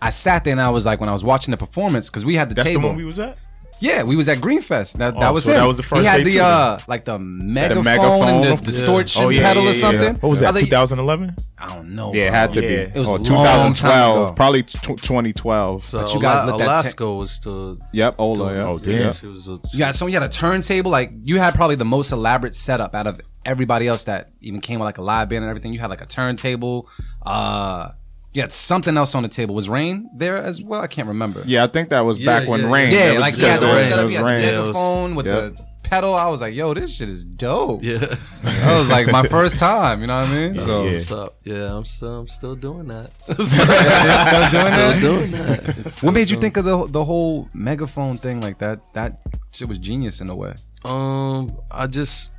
I 0.00 0.10
sat 0.10 0.42
there 0.44 0.52
and 0.52 0.60
I 0.60 0.70
was 0.70 0.84
like, 0.84 0.98
when 0.98 1.08
I 1.08 1.12
was 1.12 1.22
watching 1.24 1.52
the 1.52 1.56
performance, 1.58 2.10
because 2.10 2.24
we 2.24 2.34
had 2.34 2.48
the 2.50 2.54
That's 2.56 2.68
table. 2.68 2.82
the 2.82 2.88
one 2.88 2.96
we 2.96 3.04
was 3.04 3.18
at. 3.20 3.38
Yeah, 3.82 4.04
we 4.04 4.14
was 4.14 4.28
at 4.28 4.38
Greenfest. 4.38 4.98
That, 4.98 5.14
that 5.18 5.22
Oh, 5.30 5.32
was 5.32 5.44
so 5.44 5.50
him. 5.50 5.56
that 5.60 5.66
was 5.66 5.76
the 5.76 5.82
first 5.82 6.00
He 6.02 6.06
had 6.06 6.18
day 6.18 6.24
the 6.24 6.30
too, 6.30 6.40
uh, 6.40 6.78
like 6.86 7.04
the 7.04 7.18
megaphone, 7.18 7.84
megaphone 7.84 8.28
and 8.28 8.44
the 8.44 8.52
of- 8.52 8.60
distortion 8.62 9.24
Oh 9.24 9.28
yeah, 9.28 9.42
pedal 9.42 9.64
yeah, 9.64 9.70
or 9.70 9.72
yeah. 9.72 9.78
something. 9.80 10.14
What 10.22 10.28
was 10.30 10.42
I 10.42 10.46
that? 10.46 10.54
like, 10.54 10.64
2011. 10.66 11.34
I 11.58 11.68
don't 11.74 11.90
know. 11.96 12.14
Yeah, 12.14 12.22
it 12.26 12.30
bro. 12.30 12.38
had 12.38 12.52
to 12.54 12.62
Yeah. 12.62 12.68
be. 12.68 12.74
It 12.74 12.98
was 13.00 13.08
Or 13.08 13.16
a 13.16 13.18
long 13.18 13.24
time 13.24 13.74
2012. 13.74 14.26
ago. 14.28 14.34
Probably 14.34 14.62
tw 14.62 15.02
2012. 15.02 15.84
So 15.84 16.00
But 16.00 16.14
you 16.14 16.20
guys 16.20 16.42
Ala- 16.44 16.50
lit 16.52 16.58
that 16.58 16.68
Alaska 16.68 17.10
was 17.12 17.30
still. 17.32 17.78
Yep, 17.92 18.14
Ola. 18.18 18.54
Yeah. 18.54 18.62
Oh, 18.66 18.78
damn. 18.78 19.00
Yeah. 19.00 19.12
She 19.12 19.26
was 19.26 19.48
a, 19.48 19.58
You 19.72 19.78
got 19.80 19.94
so 19.96 20.06
you 20.06 20.14
had 20.14 20.22
a 20.22 20.28
turntable. 20.28 20.90
Like 20.90 21.10
you 21.24 21.38
had 21.38 21.54
probably 21.54 21.76
the 21.76 21.84
most 21.84 22.12
elaborate 22.12 22.54
setup 22.54 22.94
out 22.94 23.06
of 23.08 23.20
everybody 23.44 23.88
else 23.88 24.04
that 24.04 24.30
even 24.40 24.60
came 24.60 24.78
with 24.78 24.84
like 24.86 24.98
a 24.98 25.02
live 25.02 25.28
band 25.28 25.42
and 25.42 25.50
everything. 25.50 25.72
You 25.72 25.80
had 25.80 25.90
like 25.90 26.00
a 26.00 26.06
turntable. 26.06 26.88
Uh, 27.26 27.88
you 28.32 28.40
had 28.40 28.52
something 28.52 28.96
else 28.96 29.14
on 29.14 29.22
the 29.22 29.28
table. 29.28 29.54
Was 29.54 29.68
Rain 29.68 30.08
there 30.16 30.38
as 30.38 30.62
well? 30.62 30.80
I 30.80 30.86
can't 30.86 31.08
remember. 31.08 31.42
Yeah, 31.46 31.64
I 31.64 31.66
think 31.66 31.90
that 31.90 32.00
was 32.00 32.18
Yeah, 32.18 32.40
back 32.40 32.48
when 32.48 32.70
Rain. 32.70 32.90
Yeah, 32.92 33.10
it 33.10 33.12
was 33.12 33.20
like 33.20 33.34
he 33.34 33.42
had 33.42 33.60
the 33.60 33.66
whole 33.66 33.76
Rain. 33.76 33.88
setup. 33.88 34.08
He 34.08 34.14
had 34.14 34.22
was 34.22 34.30
the 34.30 34.34
Rain. 34.34 34.42
Yeah, 34.44 34.48
it 34.50 34.58
was- 34.58 34.66
megaphone 34.68 35.14
with 35.14 35.26
Yep. 35.26 35.34
the 35.56 35.64
pedal. 35.84 36.14
I 36.14 36.28
was 36.30 36.40
like, 36.40 36.54
yo, 36.54 36.72
this 36.72 36.94
shit 36.94 37.08
is 37.10 37.24
dope. 37.24 37.82
yeah. 37.82 37.98
That 38.42 38.78
was 38.78 38.88
like 38.88 39.08
my 39.08 39.24
first 39.24 39.58
time. 39.58 40.00
You 40.00 40.06
know 40.06 40.20
what 40.20 40.30
I 40.30 40.34
mean? 40.34 40.56
So 40.56 40.84
Yeah. 40.84 40.90
What's 40.92 41.12
up? 41.12 41.36
Yeah, 41.44 41.76
I'm 41.76 41.84
still, 41.84 42.20
I'm 42.20 42.26
still 42.38 42.54
doing 42.54 42.88
that. 42.88 43.10
still 43.12 43.36
doing 43.36 43.60
that? 43.60 44.96
Still 44.98 45.00
doing 45.00 45.30
that. 45.32 45.98
What 46.02 46.12
made 46.14 46.30
you 46.30 46.36
think 46.38 46.56
of 46.56 46.64
the 46.64 46.86
the 46.86 47.04
whole 47.04 47.48
megaphone 47.54 48.16
thing 48.18 48.40
like 48.40 48.58
that? 48.58 48.80
That 48.94 49.18
shit 49.52 49.68
was 49.68 49.78
genius 49.78 50.20
in 50.20 50.30
a 50.30 50.34
way. 50.36 50.54
Um, 50.84 51.56
I 51.70 51.86
just, 51.86 52.32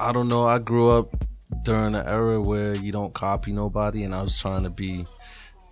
I 0.00 0.12
don't 0.12 0.28
know. 0.28 0.46
I 0.46 0.58
grew 0.58 0.90
up 0.90 1.14
during 1.64 1.94
an 1.94 2.06
era 2.06 2.40
where 2.40 2.74
you 2.76 2.92
don't 2.92 3.12
copy 3.14 3.52
nobody, 3.52 4.02
and 4.04 4.14
I 4.14 4.22
was 4.22 4.36
trying 4.38 4.62
to 4.64 4.70
be 4.70 5.06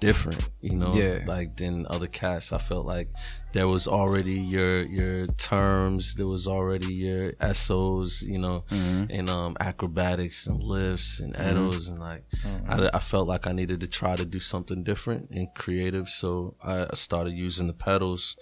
different, 0.01 0.49
you 0.61 0.77
know, 0.77 0.93
Yeah. 0.93 1.25
like 1.27 1.57
than 1.57 1.87
other 1.91 2.07
cats. 2.07 2.53
I 2.53 2.59
felt 2.59 2.87
like 2.87 3.09
there 3.53 3.67
was 3.69 3.89
already 3.89 4.35
your 4.39 4.83
your 4.87 5.27
terms, 5.27 6.15
there 6.15 6.27
was 6.27 6.47
already 6.47 6.93
your 6.95 7.33
SOs, 7.41 8.23
you 8.23 8.39
know, 8.39 8.65
and 9.11 9.29
um 9.31 9.57
acrobatics 9.61 10.47
and 10.47 10.63
lifts 10.63 11.21
and 11.21 11.35
edos, 11.35 11.89
and 11.91 11.99
like 12.01 12.25
I, 12.69 12.91
I 12.95 13.01
felt 13.01 13.27
like 13.29 13.47
I 13.47 13.53
needed 13.53 13.81
to 13.81 13.89
try 13.89 14.15
to 14.17 14.25
do 14.25 14.39
something 14.41 14.83
different 14.85 15.31
and 15.31 15.49
creative, 15.55 16.09
so 16.09 16.55
I 16.63 16.85
I 16.85 16.95
started 16.95 17.33
using 17.33 17.67
the 17.67 17.73
pedals 17.75 18.37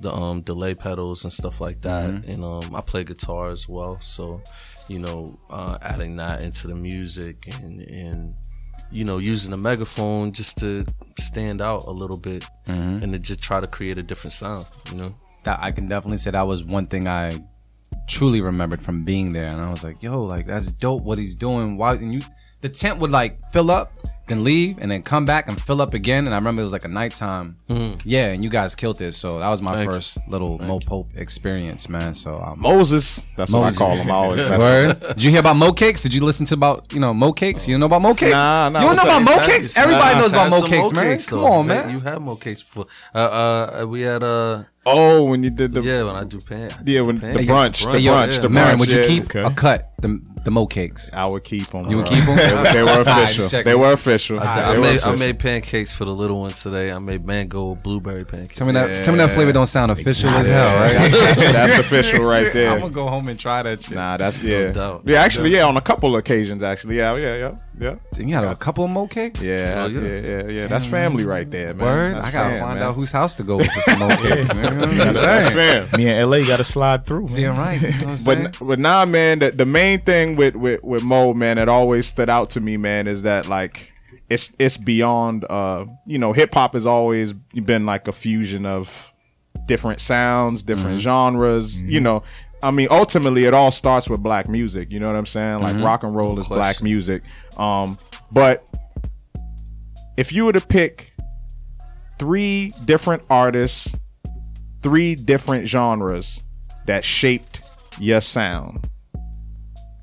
the 0.00 0.12
um 0.14 0.42
delay 0.42 0.74
pedals 0.76 1.24
and 1.24 1.32
stuff 1.32 1.60
like 1.60 1.80
that. 1.80 2.08
And 2.28 2.44
um 2.44 2.74
I 2.74 2.80
play 2.82 3.02
guitar 3.04 3.48
as 3.50 3.68
well 3.68 3.98
so 4.00 4.40
you 4.88 4.98
know 5.00 5.38
uh 5.50 5.76
adding 5.82 6.16
that 6.16 6.40
into 6.42 6.66
the 6.68 6.74
music 6.74 7.48
and 7.62 7.80
and 7.80 8.34
you 8.90 9.04
know 9.04 9.18
using 9.18 9.50
the 9.50 9.56
megaphone 9.56 10.32
just 10.32 10.58
to 10.58 10.84
stand 11.18 11.60
out 11.60 11.84
a 11.86 11.90
little 11.90 12.16
bit 12.16 12.44
mm-hmm. 12.66 13.02
and 13.02 13.12
to 13.12 13.18
just 13.18 13.40
try 13.40 13.60
to 13.60 13.66
create 13.66 13.98
a 13.98 14.02
different 14.02 14.32
sound 14.32 14.66
you 14.90 14.96
know 14.96 15.14
that 15.44 15.58
I 15.60 15.72
can 15.72 15.88
definitely 15.88 16.16
say 16.18 16.30
that 16.30 16.46
was 16.46 16.64
one 16.64 16.86
thing 16.86 17.06
I 17.06 17.32
truly 18.06 18.40
remembered 18.40 18.82
from 18.82 19.04
being 19.04 19.32
there, 19.32 19.52
and 19.52 19.60
I 19.60 19.70
was 19.70 19.84
like, 19.84 20.02
"Yo, 20.02 20.22
like 20.24 20.46
that's 20.46 20.70
dope 20.70 21.02
what 21.02 21.18
he's 21.18 21.34
doing." 21.34 21.76
Why? 21.76 21.94
And 21.94 22.12
you, 22.12 22.20
the 22.60 22.68
tent 22.68 22.98
would 22.98 23.10
like 23.10 23.38
fill 23.52 23.70
up, 23.70 23.92
then 24.28 24.44
leave, 24.44 24.78
and 24.78 24.90
then 24.90 25.02
come 25.02 25.24
back 25.26 25.48
and 25.48 25.60
fill 25.60 25.80
up 25.80 25.94
again. 25.94 26.26
And 26.26 26.34
I 26.34 26.38
remember 26.38 26.60
it 26.60 26.64
was 26.64 26.72
like 26.72 26.84
a 26.84 26.88
nighttime. 26.88 27.56
Yeah, 28.04 28.26
and 28.28 28.44
you 28.44 28.50
guys 28.50 28.74
killed 28.74 29.00
it. 29.00 29.12
So 29.12 29.38
that 29.40 29.48
was 29.48 29.60
my 29.62 29.72
Thank 29.72 29.86
you. 29.88 29.94
first 29.96 30.18
little 30.28 30.58
Mo 30.58 30.80
Pope 30.80 31.08
experience, 31.16 31.88
man. 31.88 32.14
So 32.14 32.38
um, 32.40 32.60
Moses. 32.60 33.24
That's 33.36 33.50
Moses. 33.50 33.80
what 33.80 33.86
I 33.86 33.94
call 33.94 33.96
him. 34.02 34.10
I 34.10 34.14
always 34.14 34.50
Word. 34.58 35.00
Did 35.14 35.24
you 35.24 35.30
hear 35.30 35.40
about 35.40 35.56
Mo 35.56 35.72
Cakes? 35.72 36.02
Did 36.02 36.14
you 36.14 36.24
listen 36.24 36.46
to 36.46 36.54
about 36.54 36.92
you 36.92 37.00
know 37.00 37.12
Mo 37.14 37.32
Cakes? 37.32 37.66
You 37.66 37.74
don't 37.74 37.80
know 37.80 37.86
about 37.86 38.02
Mo 38.02 38.14
Cakes? 38.14 38.32
Nah, 38.32 38.68
nah, 38.68 38.80
You 38.80 38.86
don't 38.86 38.96
know 38.96 39.02
what's 39.12 39.24
about? 39.24 39.36
Mo 39.36 39.42
Is 39.42 39.46
Cakes? 39.48 39.76
Nah, 39.76 39.82
Everybody 39.82 40.18
knows 40.20 40.32
about 40.32 40.50
Mo 40.50 40.62
Cakes, 40.62 40.92
man. 40.92 41.04
cakes, 41.04 41.28
Come 41.28 41.44
on, 41.44 41.66
man. 41.66 41.90
you 41.90 42.00
had 42.00 42.18
mo 42.20 42.36
cakes 42.36 42.62
before 42.62 42.86
uh 43.14 43.18
uh 43.82 43.86
we 43.86 44.02
had 44.02 44.22
uh 44.22 44.64
Oh, 44.90 45.24
when 45.24 45.42
you 45.42 45.50
did 45.50 45.72
the 45.72 45.82
yeah 45.82 46.02
when 46.04 46.16
I 46.16 46.24
do 46.24 46.40
pan 46.40 46.70
Yeah, 46.86 47.00
do 47.00 47.04
when 47.06 47.16
the 47.16 47.20
pancakes. 47.20 47.46
brunch, 47.50 47.84
the 47.84 47.90
Hey, 47.92 47.98
yo, 47.98 48.12
brunch, 48.14 48.40
the 48.40 48.48
Marin, 48.48 48.76
brunch, 48.76 48.80
would 48.80 48.92
you 48.92 49.00
yeah. 49.00 49.06
keep 49.06 49.24
Okay. 49.24 49.42
a 49.42 49.50
cut 49.50 49.90
the 50.00 50.18
the 50.44 50.50
Mo 50.50 50.66
Cakes? 50.66 51.12
I 51.12 51.26
would 51.26 51.44
keep 51.44 51.66
them. 51.66 51.86
You 51.90 51.98
would 51.98 52.06
keep 52.06 52.26
'em? 52.26 52.36
They, 52.36 52.52
were- 52.52 52.72
they 52.72 52.82
were 52.82 53.00
official. 53.02 53.62
They 53.62 53.74
were 53.74 53.92
official. 53.92 54.08
I, 54.20 54.72
They 54.72 54.78
were 54.78 54.82
made 54.82 55.00
I 55.02 55.16
made 55.16 55.38
pancakes 55.38 55.92
for 55.92 56.04
the 56.04 56.12
little 56.12 56.40
ones 56.40 56.62
today. 56.62 56.92
I 56.92 56.98
made 56.98 57.24
mango 57.24 57.74
blueberry 57.76 58.24
pancakes. 58.24 58.56
Tell 58.56 58.66
me 58.66 58.72
that. 58.74 59.04
Tell 59.04 59.14
me 59.14 59.18
that 59.18 59.30
flavor 59.30 59.52
don't 59.52 59.66
sound 59.66 59.90
official 59.90 60.30
as 60.30 60.46
hell, 60.46 60.76
right? 60.76 61.10
That's 61.36 61.78
official 61.78 62.24
right 62.24 62.52
there. 62.52 62.72
I'm 62.72 62.80
gonna 62.80 62.92
go 62.92 63.06
home 63.08 63.28
and 63.28 63.38
try 63.38 63.62
that 63.62 63.82
shit. 63.82 63.94
Nah, 63.94 64.16
that's 64.16 64.42
yeah. 64.42 64.72
doubt. 64.72 65.02
Yeah, 65.06 65.22
actually, 65.22 65.50
yeah, 65.50 65.64
on 65.64 65.76
a 65.76 65.80
couple 65.80 66.16
occasions, 66.16 66.62
actually, 66.62 66.96
yeah, 66.98 67.14
yeah, 67.16 67.36
yeah, 67.36 67.54
yeah, 67.80 67.94
Damn, 68.12 68.28
you 68.28 68.34
had 68.34 68.44
a 68.44 68.56
couple 68.56 68.84
of 68.84 68.90
Mo 68.90 69.06
Cakes. 69.06 69.42
yeah, 69.42 69.72
Oh, 69.76 69.86
yeah, 69.86 70.00
yeah. 70.00 70.20
yeah, 70.20 70.48
yeah. 70.48 70.66
That's 70.66 70.86
family 70.86 71.24
right 71.24 71.48
there, 71.50 71.74
man. 71.74 71.86
Word. 71.86 72.14
That's 72.16 72.26
I 72.26 72.30
gotta 72.32 72.50
fam, 72.50 72.60
find 72.60 72.78
man. 72.80 72.88
out 72.88 72.94
whose 72.94 73.10
house 73.12 73.34
to 73.36 73.42
go 73.44 73.56
with 73.58 73.70
for 73.72 73.80
some 73.82 73.98
Mo 74.00 74.08
Cakes, 74.16 74.52
man. 74.54 74.64
You 74.64 74.70
know 74.70 74.80
what 74.80 74.88
I'm 74.88 74.96
That's, 74.98 75.14
that's 75.14 75.50
fam. 75.54 75.98
Me 75.98 76.08
and 76.08 76.30
LA 76.30 76.46
got 76.46 76.56
to 76.56 76.64
slide 76.64 77.06
through. 77.06 77.26
Man. 77.28 77.36
Damn 77.36 77.56
right. 77.56 77.80
You 77.80 77.88
know 77.88 77.94
what 77.96 78.06
I'm 78.06 78.16
saying? 78.16 78.42
But 78.58 78.66
but 78.66 78.78
nah, 78.78 79.04
man. 79.04 79.38
The, 79.38 79.52
the 79.52 79.66
main 79.66 80.00
thing 80.00 80.34
with, 80.36 80.56
with 80.56 80.82
with 80.82 81.04
Mo, 81.04 81.34
man, 81.34 81.56
that 81.56 81.68
always 81.68 82.06
stood 82.06 82.28
out 82.28 82.50
to 82.50 82.60
me, 82.60 82.76
man, 82.76 83.06
is 83.06 83.22
that 83.22 83.48
like 83.48 83.92
it's 84.28 84.52
it's 84.58 84.76
beyond. 84.76 85.44
uh 85.48 85.86
You 86.06 86.18
know, 86.18 86.32
hip 86.32 86.54
hop 86.54 86.74
has 86.74 86.86
always 86.86 87.32
been 87.32 87.86
like 87.86 88.08
a 88.08 88.12
fusion 88.12 88.66
of 88.66 89.12
different 89.66 90.00
sounds, 90.00 90.62
different 90.62 91.00
genres. 91.00 91.80
You 91.80 92.00
know, 92.00 92.22
I 92.62 92.70
mean, 92.70 92.88
ultimately, 92.90 93.44
it 93.44 93.54
all 93.54 93.70
starts 93.70 94.08
with 94.08 94.22
black 94.22 94.48
music. 94.48 94.90
You 94.90 95.00
know 95.00 95.06
what 95.06 95.16
I'm 95.16 95.26
saying? 95.26 95.60
Like 95.62 95.76
rock 95.82 96.02
and 96.02 96.14
roll 96.14 96.38
is 96.38 96.48
black 96.48 96.82
music. 96.82 97.22
Um, 97.56 97.98
but 98.32 98.68
if 100.16 100.32
you 100.32 100.44
were 100.44 100.52
to 100.52 100.60
pick 100.60 101.10
three 102.18 102.72
different 102.84 103.22
artists, 103.30 103.94
three 104.82 105.14
different 105.14 105.66
genres 105.68 106.44
that 106.86 107.04
shaped 107.04 107.60
your 107.98 108.20
sound 108.20 108.88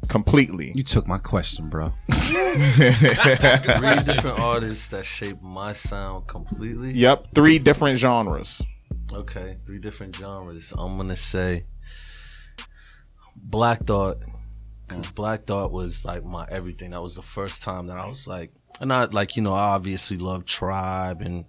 completely. 0.05 0.71
you 0.75 0.83
took 0.83 1.07
my 1.07 1.17
question, 1.17 1.69
bro. 1.69 1.91
Three 2.11 3.95
different 4.03 4.39
artists 4.39 4.87
that 4.89 5.05
shaped 5.05 5.43
my 5.43 5.71
sound 5.71 6.27
completely. 6.27 6.91
Yep, 6.93 7.33
three 7.33 7.59
different 7.59 7.99
genres. 7.99 8.61
Okay, 9.11 9.57
three 9.65 9.79
different 9.79 10.15
genres. 10.15 10.73
I'm 10.77 10.97
gonna 10.97 11.15
say 11.15 11.65
Black 13.35 13.85
Thought, 13.85 14.17
because 14.87 15.11
Black 15.11 15.45
Thought 15.45 15.71
was 15.71 16.05
like 16.05 16.23
my 16.23 16.47
everything. 16.49 16.91
That 16.91 17.01
was 17.01 17.15
the 17.15 17.21
first 17.21 17.61
time 17.63 17.87
that 17.87 17.97
I 17.97 18.07
was 18.07 18.27
like, 18.27 18.51
and 18.79 18.91
I 18.91 19.05
like 19.05 19.35
you 19.35 19.41
know 19.41 19.53
I 19.53 19.75
obviously 19.75 20.17
love 20.17 20.45
Tribe 20.45 21.21
and 21.21 21.45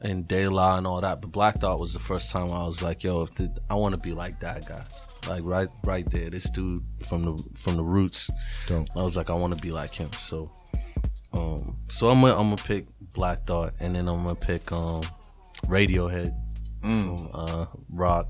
and 0.00 0.26
De 0.26 0.48
La 0.48 0.78
and 0.78 0.86
all 0.86 1.00
that, 1.00 1.20
but 1.20 1.30
Black 1.30 1.56
Thought 1.56 1.78
was 1.78 1.92
the 1.92 2.00
first 2.00 2.30
time 2.32 2.50
I 2.50 2.64
was 2.64 2.82
like, 2.82 3.04
yo, 3.04 3.22
if 3.22 3.32
the, 3.32 3.54
I 3.68 3.74
want 3.74 3.94
to 3.94 4.00
be 4.00 4.12
like 4.12 4.40
that 4.40 4.66
guy, 4.66 4.82
like 5.28 5.42
right 5.44 5.68
right 5.84 6.08
there, 6.10 6.30
this 6.30 6.50
dude 6.50 6.80
from 7.06 7.24
the 7.24 7.44
from 7.56 7.76
the 7.76 7.82
roots. 7.82 8.30
Dope. 8.66 8.88
I 8.96 9.02
was 9.02 9.16
like, 9.16 9.30
I 9.30 9.34
want 9.34 9.54
to 9.54 9.60
be 9.60 9.70
like 9.70 9.92
him. 9.92 10.12
So, 10.12 10.50
um, 11.32 11.76
so 11.88 12.08
I'm 12.08 12.20
gonna 12.20 12.34
I'm 12.34 12.50
gonna 12.50 12.56
pick 12.56 12.86
Black 13.14 13.44
Thought, 13.46 13.74
and 13.80 13.94
then 13.94 14.08
I'm 14.08 14.22
gonna 14.22 14.34
pick 14.34 14.70
um 14.72 15.02
Radiohead 15.66 16.34
from 16.80 17.28
uh, 17.32 17.66
rock. 17.90 18.28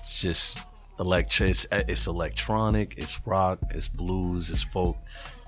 It's 0.00 0.20
just 0.20 0.58
electric. 0.98 1.50
It's, 1.50 1.66
it's 1.72 2.06
electronic. 2.06 2.94
It's 2.96 3.18
rock. 3.26 3.58
It's 3.70 3.88
blues. 3.88 4.50
It's 4.50 4.62
folk. 4.62 4.96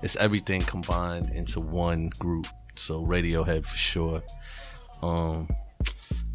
It's 0.01 0.15
everything 0.17 0.61
combined 0.61 1.31
into 1.31 1.59
one 1.59 2.09
group. 2.19 2.47
So 2.75 3.03
Radiohead 3.03 3.65
for 3.65 3.77
sure. 3.77 4.23
Um, 5.01 5.49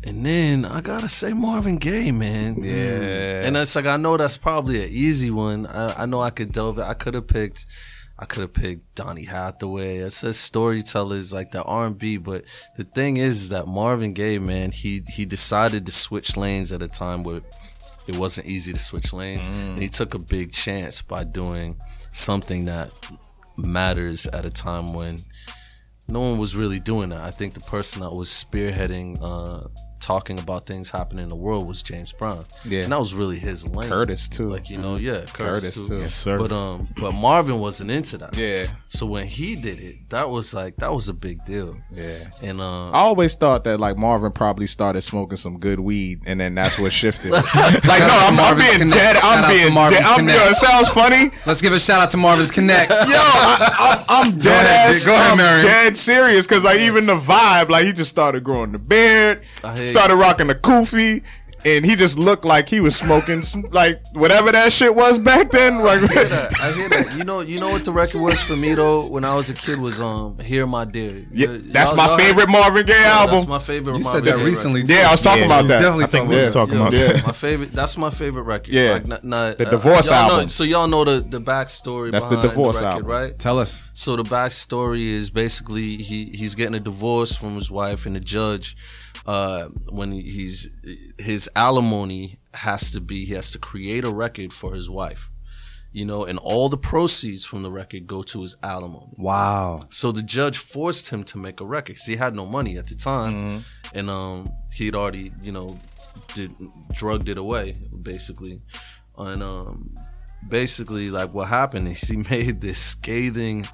and 0.04 0.24
then 0.24 0.64
I 0.64 0.80
gotta 0.80 1.08
say 1.08 1.32
Marvin 1.32 1.76
Gaye, 1.76 2.10
man. 2.10 2.62
Yeah. 2.62 3.44
And 3.44 3.56
it's 3.56 3.76
like 3.76 3.86
I 3.86 3.96
know 3.96 4.16
that's 4.16 4.36
probably 4.36 4.82
an 4.82 4.90
easy 4.90 5.30
one. 5.30 5.66
I, 5.66 6.02
I 6.02 6.06
know 6.06 6.20
I 6.20 6.30
could 6.30 6.52
delve. 6.52 6.78
I 6.78 6.94
could 6.94 7.14
have 7.14 7.26
picked. 7.26 7.66
I 8.18 8.24
could 8.24 8.42
have 8.42 8.52
picked 8.52 8.94
Donny 8.94 9.24
Hathaway. 9.24 9.96
It 9.96 10.12
says 10.12 10.38
storytellers 10.38 11.32
like 11.32 11.50
the 11.50 11.62
R 11.64 11.86
and 11.86 11.98
B, 11.98 12.18
but 12.18 12.44
the 12.76 12.84
thing 12.84 13.16
is 13.16 13.42
is 13.42 13.48
that 13.48 13.66
Marvin 13.66 14.12
Gaye, 14.12 14.38
man, 14.38 14.70
he 14.70 15.02
he 15.08 15.24
decided 15.24 15.86
to 15.86 15.92
switch 15.92 16.36
lanes 16.36 16.70
at 16.72 16.82
a 16.82 16.88
time 16.88 17.22
where 17.22 17.40
it 18.06 18.16
wasn't 18.16 18.46
easy 18.46 18.72
to 18.72 18.78
switch 18.78 19.12
lanes, 19.12 19.46
and 19.46 19.80
he 19.80 19.88
took 19.88 20.14
a 20.14 20.18
big 20.18 20.52
chance 20.52 21.02
by 21.02 21.24
doing 21.24 21.76
something 22.12 22.64
that 22.66 22.92
matters 23.56 24.26
at 24.26 24.44
a 24.44 24.50
time 24.50 24.92
when 24.94 25.18
no 26.08 26.20
one 26.20 26.38
was 26.38 26.56
really 26.56 26.78
doing 26.78 27.10
that. 27.10 27.20
I 27.20 27.30
think 27.30 27.54
the 27.54 27.60
person 27.60 28.02
that 28.02 28.12
was 28.12 28.28
spearheading, 28.28 29.18
uh, 29.20 29.68
talking 30.02 30.38
about 30.38 30.66
things 30.66 30.90
happening 30.90 31.22
in 31.22 31.28
the 31.28 31.36
world 31.36 31.66
was 31.66 31.82
James 31.82 32.12
Brown. 32.12 32.44
Yeah. 32.64 32.82
and 32.82 32.92
that 32.92 32.98
was 32.98 33.14
really 33.14 33.38
his 33.38 33.66
lane. 33.68 33.88
Curtis, 33.88 34.28
too. 34.28 34.50
Like 34.50 34.68
you 34.68 34.78
know, 34.78 34.96
yeah, 34.96 35.24
Curtis, 35.32 35.34
Curtis, 35.34 35.74
too. 35.74 35.86
too. 35.86 35.98
Yes, 36.00 36.14
sir. 36.14 36.38
But 36.38 36.52
um, 36.52 36.88
but 37.00 37.12
Marvin 37.12 37.58
wasn't 37.60 37.90
into 37.90 38.18
that. 38.18 38.36
Yeah. 38.36 38.66
So 38.88 39.06
when 39.06 39.26
he 39.26 39.54
did 39.56 39.78
it, 39.80 40.10
that 40.10 40.28
was 40.28 40.52
like 40.52 40.76
that 40.76 40.92
was 40.92 41.08
a 41.08 41.14
big 41.14 41.44
deal. 41.44 41.76
Yeah. 41.90 42.28
And 42.42 42.60
uh, 42.60 42.90
I 42.90 42.98
always 43.00 43.34
thought 43.34 43.64
that 43.64 43.78
like 43.80 43.96
Marvin 43.96 44.32
probably 44.32 44.66
started 44.66 45.02
smoking 45.02 45.36
some 45.38 45.58
good 45.58 45.80
weed, 45.80 46.20
and 46.26 46.40
then 46.40 46.54
that's 46.54 46.78
what 46.78 46.92
shifted. 46.92 47.30
like 47.30 47.44
no, 47.54 48.08
I'm, 48.10 48.38
I'm 48.38 48.56
being 48.58 48.78
Connect. 48.78 48.96
dead. 48.98 49.16
Shout 49.16 49.24
I'm 49.24 49.42
to 49.44 49.48
being 49.48 49.66
dead. 49.68 49.74
Marvin's 49.74 50.06
I'm, 50.06 50.16
Connect. 50.18 50.38
yo, 50.38 50.50
it 50.50 50.54
sounds 50.56 50.88
funny. 50.88 51.30
Let's 51.46 51.62
give 51.62 51.72
a 51.72 51.78
shout 51.80 52.00
out 52.00 52.10
to 52.10 52.16
Marvin's 52.16 52.50
Connect. 52.50 52.90
Yo, 52.90 52.96
I, 52.98 54.04
I, 54.08 54.22
I'm 54.22 54.38
dead 54.38 54.46
ahead, 54.66 54.90
ass. 54.96 55.04
go 55.06 55.12
ahead, 55.14 55.30
I'm 55.32 55.36
Marin. 55.38 55.64
dead 55.64 55.96
serious 55.96 56.46
because 56.46 56.64
like 56.64 56.80
even 56.80 57.06
the 57.06 57.16
vibe, 57.16 57.68
like 57.68 57.84
he 57.86 57.92
just 57.92 58.10
started 58.10 58.42
growing 58.44 58.72
the 58.72 58.78
beard, 58.78 59.42
I 59.64 59.76
hear 59.76 59.84
started 59.92 60.16
rocking 60.16 60.48
the 60.48 60.54
kufi. 60.54 61.22
And 61.64 61.86
he 61.86 61.94
just 61.94 62.18
looked 62.18 62.44
like 62.44 62.68
he 62.68 62.80
was 62.80 62.96
smoking, 62.96 63.42
some, 63.42 63.62
like 63.70 64.02
whatever 64.14 64.50
that 64.50 64.72
shit 64.72 64.96
was 64.96 65.20
back 65.20 65.52
then. 65.52 65.78
Like, 65.78 66.02
I 66.02 66.06
hear 66.12 66.24
that. 66.24 66.60
I 66.60 66.72
hear 66.72 66.88
that. 66.88 67.14
You 67.16 67.22
know, 67.22 67.38
you 67.38 67.60
know 67.60 67.70
what 67.70 67.84
the 67.84 67.92
record 67.92 68.20
was 68.20 68.42
for 68.42 68.56
me 68.56 68.74
though. 68.74 69.02
When 69.08 69.24
I 69.24 69.36
was 69.36 69.48
a 69.48 69.54
kid, 69.54 69.78
was 69.78 70.00
um, 70.00 70.36
"Here 70.40 70.66
My 70.66 70.84
Dear." 70.84 71.24
yeah, 71.30 71.46
that's 71.50 71.94
my 71.94 72.16
favorite 72.16 72.46
heard- 72.48 72.50
Marvin 72.50 72.84
Gaye 72.86 73.00
Yeah, 73.00 73.12
album. 73.20 73.36
That's 73.36 73.46
my 73.46 73.58
favorite. 73.60 73.96
You 73.98 74.02
Marvin 74.02 74.24
said 74.24 74.32
that 74.32 74.38
Gaye 74.38 74.44
recently. 74.44 74.80
record. 74.80 74.92
yeah, 74.96 75.08
I 75.08 75.10
was 75.12 75.20
talking 75.22 75.40
Yeah, 75.42 75.46
about 75.46 75.62
was 75.62 75.68
that. 75.68 75.80
definitely 75.82 76.04
I 76.04 76.06
think 76.08 76.28
we 76.30 76.34
talking 76.34 76.40
was 76.40 76.48
about 76.56 76.66
talking 76.66 76.78
Yo, 76.98 77.06
about 77.06 77.14
that. 77.14 77.26
my 77.28 77.32
favorite. 77.32 77.72
That's 77.72 77.96
my 77.96 78.10
favorite 78.10 78.42
record. 78.42 78.74
Yeah. 78.74 78.92
Like, 78.94 79.06
not, 79.06 79.22
not, 79.24 79.58
The 79.58 79.68
uh, 79.68 79.70
Divorce 79.70 80.06
y'all 80.10 80.26
know- 80.28 80.34
album. 80.34 80.48
so 80.48 80.64
y'all 80.64 80.88
know 80.88 81.04
the 81.04 81.20
the 81.20 81.40
backstory. 81.40 82.10
That's 82.10 82.24
the 82.24 82.30
behind 82.30 82.48
Divorce 82.50 82.74
record, 82.76 82.86
album. 82.88 83.06
right? 83.06 83.38
Tell 83.38 83.60
us. 83.60 83.84
So 83.92 84.16
the 84.16 84.24
backstory 84.24 85.12
is 85.12 85.30
basically 85.30 85.98
he 85.98 86.24
he's 86.34 86.56
getting 86.56 86.74
a 86.74 86.80
divorce 86.80 87.36
from 87.36 87.54
his 87.54 87.70
wife, 87.70 88.04
and 88.04 88.16
the 88.16 88.20
judge, 88.20 88.76
uh, 89.26 89.66
when 89.88 90.12
he's 90.12 90.68
his 91.18 91.48
alimony 91.54 92.38
has 92.54 92.90
to 92.92 93.00
be 93.00 93.24
he 93.24 93.34
has 93.34 93.50
to 93.52 93.58
create 93.58 94.04
a 94.06 94.10
record 94.10 94.52
for 94.52 94.74
his 94.74 94.88
wife, 94.90 95.30
you 95.92 96.04
know, 96.04 96.24
and 96.24 96.38
all 96.38 96.68
the 96.68 96.76
proceeds 96.76 97.44
from 97.44 97.62
the 97.62 97.70
record 97.70 98.06
go 98.06 98.22
to 98.22 98.42
his 98.42 98.56
alimony. 98.62 99.14
Wow. 99.16 99.86
So 99.90 100.12
the 100.12 100.22
judge 100.22 100.58
forced 100.58 101.10
him 101.10 101.24
to 101.24 101.38
make 101.38 101.60
a 101.60 101.64
record 101.64 101.94
because 101.94 102.06
he 102.06 102.16
had 102.16 102.34
no 102.34 102.46
money 102.46 102.76
at 102.78 102.86
the 102.88 102.94
time, 102.96 103.32
Mm-hmm. 103.34 103.98
and 103.98 104.10
um, 104.10 104.48
he'd 104.74 104.94
already, 104.94 105.32
you 105.42 105.52
know, 105.52 105.76
did 106.34 106.52
drugged 106.92 107.28
it 107.28 107.38
away 107.38 107.74
basically, 108.02 108.60
and 109.16 109.42
um, 109.42 109.94
basically 110.48 111.08
like 111.10 111.32
what 111.32 111.48
happened 111.48 111.88
is 111.88 112.02
he 112.08 112.16
made 112.30 112.60
this 112.60 112.78
scathing 112.78 113.66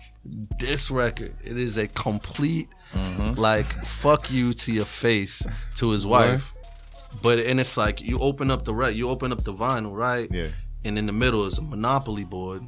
diss 0.58 0.90
record. 0.90 1.34
It 1.44 1.56
is 1.56 1.78
a 1.78 1.88
complete 1.88 2.68
Mm-hmm. 2.94 3.34
like 3.38 3.66
fuck 3.66 4.30
you 4.30 4.52
to 4.54 4.72
your 4.72 4.86
face 4.86 5.46
to 5.76 5.90
his 5.90 6.06
wife. 6.06 6.52
But 7.22 7.38
and 7.40 7.58
it's 7.60 7.76
like 7.76 8.00
you 8.00 8.18
open 8.20 8.50
up 8.50 8.64
the 8.64 8.74
re- 8.74 8.92
you 8.92 9.08
open 9.08 9.32
up 9.32 9.44
the 9.44 9.54
vinyl, 9.54 9.96
right? 9.96 10.28
Yeah. 10.30 10.48
And 10.84 10.98
in 10.98 11.06
the 11.06 11.12
middle 11.12 11.44
is 11.44 11.58
a 11.58 11.62
Monopoly 11.62 12.24
board, 12.24 12.62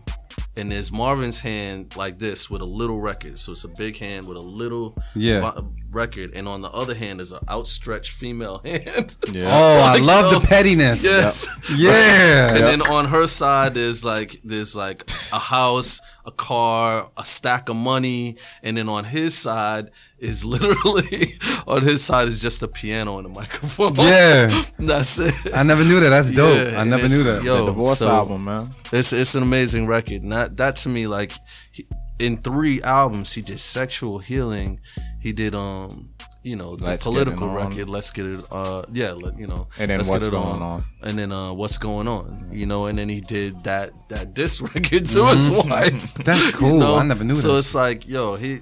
and 0.61 0.71
there's 0.73 0.93
Marvin's 0.93 1.41
hand 1.41 1.97
like 1.97 2.19
this 2.19 2.51
with 2.51 2.61
a 2.63 2.67
little 2.67 3.01
record. 3.01 3.39
So 3.39 3.53
it's 3.53 3.65
a 3.65 3.69
big 3.69 3.97
hand 3.99 4.27
with 4.29 4.37
a 4.37 4.41
little 4.41 4.97
Yeah. 5.15 5.41
vi- 5.41 5.63
record, 5.93 6.31
and 6.35 6.47
on 6.47 6.61
the 6.63 6.71
other 6.71 6.95
hand 6.95 7.21
is 7.21 7.33
an 7.33 7.41
outstretched 7.49 8.13
female 8.13 8.59
hand. 8.65 9.17
Yeah. 9.33 9.49
Oh, 9.51 9.81
I 9.81 9.95
Like, 9.95 10.03
love 10.03 10.25
yo, 10.27 10.31
the 10.33 10.37
um, 10.37 10.43
pettiness. 10.43 11.03
yes. 11.05 11.49
Yeah. 11.77 12.49
And 12.55 12.65
then 12.67 12.83
on 12.83 13.07
her 13.07 13.27
side 13.27 13.75
there's 13.75 14.05
like 14.05 14.41
there's 14.45 14.77
like 14.77 15.09
a 15.33 15.39
house, 15.39 16.01
a 16.25 16.31
car, 16.33 17.11
a 17.17 17.25
stack 17.25 17.69
of 17.69 17.77
money, 17.77 18.37
and 18.63 18.77
then 18.77 18.89
on 18.89 19.05
his 19.05 19.37
side 19.37 19.91
is 20.19 20.45
literally 20.55 21.39
on 21.67 21.83
his 21.83 22.05
side 22.05 22.29
is 22.29 22.41
just 22.43 22.63
a 22.63 22.69
piano 22.69 23.17
and 23.19 23.27
a 23.27 23.31
microphone. 23.31 23.95
Yeah. 23.97 24.63
That's 24.79 25.19
it. 25.19 25.35
I 25.55 25.63
never 25.63 25.85
knew 25.85 25.99
that. 26.01 26.11
That's 26.11 26.31
dope. 26.31 26.73
Yeah, 26.73 26.81
I 26.81 26.85
never 26.85 27.09
knew 27.09 27.23
that. 27.25 27.43
Yo, 27.43 27.59
the 27.65 27.67
Divorce 27.73 27.99
so 27.99 28.09
album, 28.11 28.45
man. 28.45 28.71
It's 28.93 29.13
it's 29.13 29.35
an 29.35 29.43
amazing 29.43 29.87
record. 29.87 30.23
And 30.23 30.33
that 30.57 30.57
that 30.57 30.77
to 30.83 30.89
me 30.89 31.07
like 31.07 31.33
he, 31.73 31.87
in 32.19 32.39
three 32.39 32.83
albums 32.83 33.33
he 33.33 33.43
did 33.43 33.59
sexual 33.59 34.19
healing. 34.19 34.81
He 35.21 35.33
did 35.33 35.55
um 35.55 36.11
you 36.43 36.57
know 36.57 36.75
the 36.75 36.87
Let's 36.87 37.05
political 37.05 37.49
record. 37.49 37.89
Let's 37.89 38.11
get 38.11 38.27
it. 38.27 38.45
Uh 38.51 38.85
yeah, 38.93 39.13
let, 39.13 39.39
you 39.39 39.47
know. 39.47 39.69
And 39.79 39.91
then 39.91 39.99
Let's 39.99 40.11
What's 40.11 40.25
Get 40.25 40.29
It 40.29 40.31
Going 40.33 40.63
On. 40.63 40.83
And 41.03 41.19
then 41.19 41.33
uh 41.33 41.53
what's 41.53 41.79
going 41.79 42.09
on? 42.09 42.49
You 42.53 42.67
know. 42.67 42.87
And 42.87 42.99
then 42.99 43.09
he 43.09 43.21
did 43.21 43.63
that 43.65 43.93
that 44.09 44.35
diss 44.35 44.61
record 44.75 45.07
to 45.07 45.27
his 45.27 45.49
wife. 45.49 46.15
That's 46.15 46.51
cool. 46.51 46.75
You 46.75 46.79
know? 46.79 46.97
I 46.97 47.05
never 47.05 47.25
knew 47.25 47.35
So 47.35 47.57
this. 47.57 47.67
it's 47.67 47.75
like 47.75 48.09
yo 48.09 48.37
he 48.37 48.61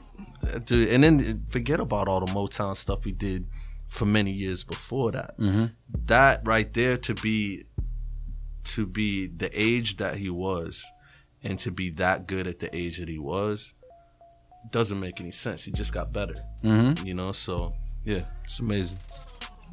dude, 0.65 0.89
and 0.89 1.05
then 1.05 1.45
forget 1.47 1.81
about 1.81 2.09
all 2.09 2.21
the 2.21 2.33
Motown 2.33 2.77
stuff 2.77 3.05
he 3.05 3.13
did 3.13 3.47
for 3.89 4.07
many 4.07 4.31
years 4.31 4.65
before 4.65 5.13
that. 5.13 5.39
Mm-hmm. 5.39 5.67
That 6.07 6.47
right 6.47 6.73
there 6.73 6.97
to 6.99 7.15
be 7.15 7.65
to 8.65 8.87
be 8.87 9.27
the 9.27 9.51
age 9.59 9.97
that 9.97 10.17
he 10.17 10.31
was 10.31 10.85
and 11.43 11.59
to 11.61 11.71
be 11.71 11.91
that 11.91 12.27
good 12.27 12.47
at 12.47 12.59
the 12.59 12.75
age 12.77 12.99
that 12.99 13.09
he 13.09 13.19
was 13.19 13.75
doesn't 14.71 14.99
make 15.01 15.21
any 15.21 15.31
sense. 15.31 15.65
He 15.65 15.73
just 15.73 15.93
got 15.93 16.13
better. 16.13 16.35
Mhm. 16.63 17.05
You 17.05 17.15
know, 17.15 17.33
so 17.33 17.75
yeah, 18.05 18.23
it's 18.45 18.61
amazing. 18.61 18.99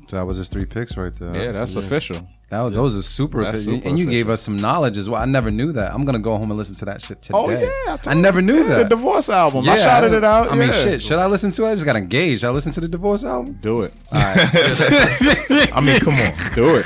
So 0.07 0.18
that 0.18 0.26
was 0.26 0.38
his 0.38 0.49
three 0.49 0.66
picks 0.66 0.95
right 0.97 1.13
there. 1.13 1.36
Yeah, 1.36 1.51
that's 1.51 1.76
official. 1.76 2.28
That 2.49 2.61
was, 2.61 2.73
those 2.73 2.95
are 2.95 3.01
super 3.01 3.43
That's 3.43 3.63
super 3.65 3.87
and 3.87 3.97
you 3.97 4.07
gave 4.07 4.29
us 4.29 4.39
some 4.39 4.55
knowledge 4.55 4.97
as 4.97 5.09
well. 5.09 5.19
I 5.19 5.25
never 5.25 5.49
knew 5.49 5.71
that. 5.71 5.91
I'm 5.91 6.05
gonna 6.05 6.19
go 6.19 6.37
home 6.37 6.51
and 6.51 6.57
listen 6.57 6.75
to 6.75 6.85
that 6.85 7.01
shit 7.01 7.19
today. 7.21 7.35
Oh 7.37 7.49
yeah, 7.49 7.97
I, 8.05 8.11
I 8.11 8.13
never 8.13 8.39
knew 8.39 8.57
Yeah, 8.57 8.63
that. 8.69 8.89
The 8.89 8.95
Divorce 8.95 9.29
album. 9.29 9.67
I 9.67 9.75
Yeah, 9.75 9.83
shouted 9.83 10.13
it 10.13 10.23
out. 10.23 10.51
I 10.51 10.55
mean, 10.55 10.67
yeah. 10.69 10.73
shit. 10.73 11.01
Should 11.01 11.17
I 11.17 11.25
listen 11.25 11.49
to 11.51 11.65
it? 11.65 11.69
I 11.69 11.73
just 11.73 11.85
got 11.85 11.95
engaged. 11.95 12.41
Should 12.41 12.47
I 12.47 12.51
listen 12.51 12.71
to 12.73 12.81
the 12.81 12.87
divorce 12.87 13.25
album? 13.25 13.57
Do 13.61 13.81
it. 13.81 13.93
I 14.13 15.81
mean, 15.83 15.99
come 15.99 16.13
on. 16.13 16.53
Do 16.53 16.75
it. 16.75 16.85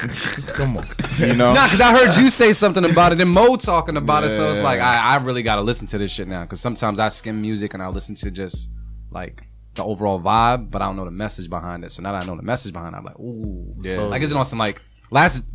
Come 0.54 0.78
on. 0.78 0.86
You 1.20 1.36
know. 1.36 1.54
Nah, 1.54 1.66
because 1.66 1.82
I 1.82 1.92
heard 1.92 2.16
you 2.16 2.30
say 2.30 2.54
something 2.54 2.86
about 2.86 3.12
it 3.12 3.20
and 3.22 3.30
Mo 3.30 3.56
talking 3.58 3.98
about 3.98 4.24
it. 4.24 4.30
So 4.30 4.50
it's 4.50 4.62
like 4.62 4.80
I, 4.80 5.16
I 5.16 5.24
really 5.24 5.44
got 5.44 5.58
to 5.58 5.62
listen 5.62 5.88
to 5.88 5.98
this 5.98 6.12
shit 6.12 6.28
now. 6.28 6.44
Because 6.44 6.62
sometimes 6.62 7.00
I 7.00 7.10
skim 7.10 7.42
music 7.42 7.74
and 7.74 7.84
I 7.84 7.88
listen 7.90 8.16
to 8.16 8.32
just 8.32 8.70
like 9.12 9.44
the 9.76 9.84
overall 9.84 10.20
vibe, 10.20 10.70
but 10.72 10.82
I 10.82 10.86
don't 10.86 10.96
know 10.96 11.06
the 11.06 11.12
message 11.12 11.50
behind 11.50 11.84
it. 11.84 11.92
So 11.92 12.02
now 12.02 12.14
that 12.14 12.24
I 12.24 12.26
know 12.26 12.36
the 12.36 12.42
message 12.44 12.74
behind 12.74 12.96
it, 12.96 12.98
I'm 12.98 13.04
like, 13.06 13.20
ooh, 13.20 13.76
Yeah. 13.82 14.02
Like, 14.02 14.22
is 14.22 14.32
it 14.32 14.38
on 14.38 14.46
some 14.46 14.60
like 14.60 14.82
last 15.12 15.46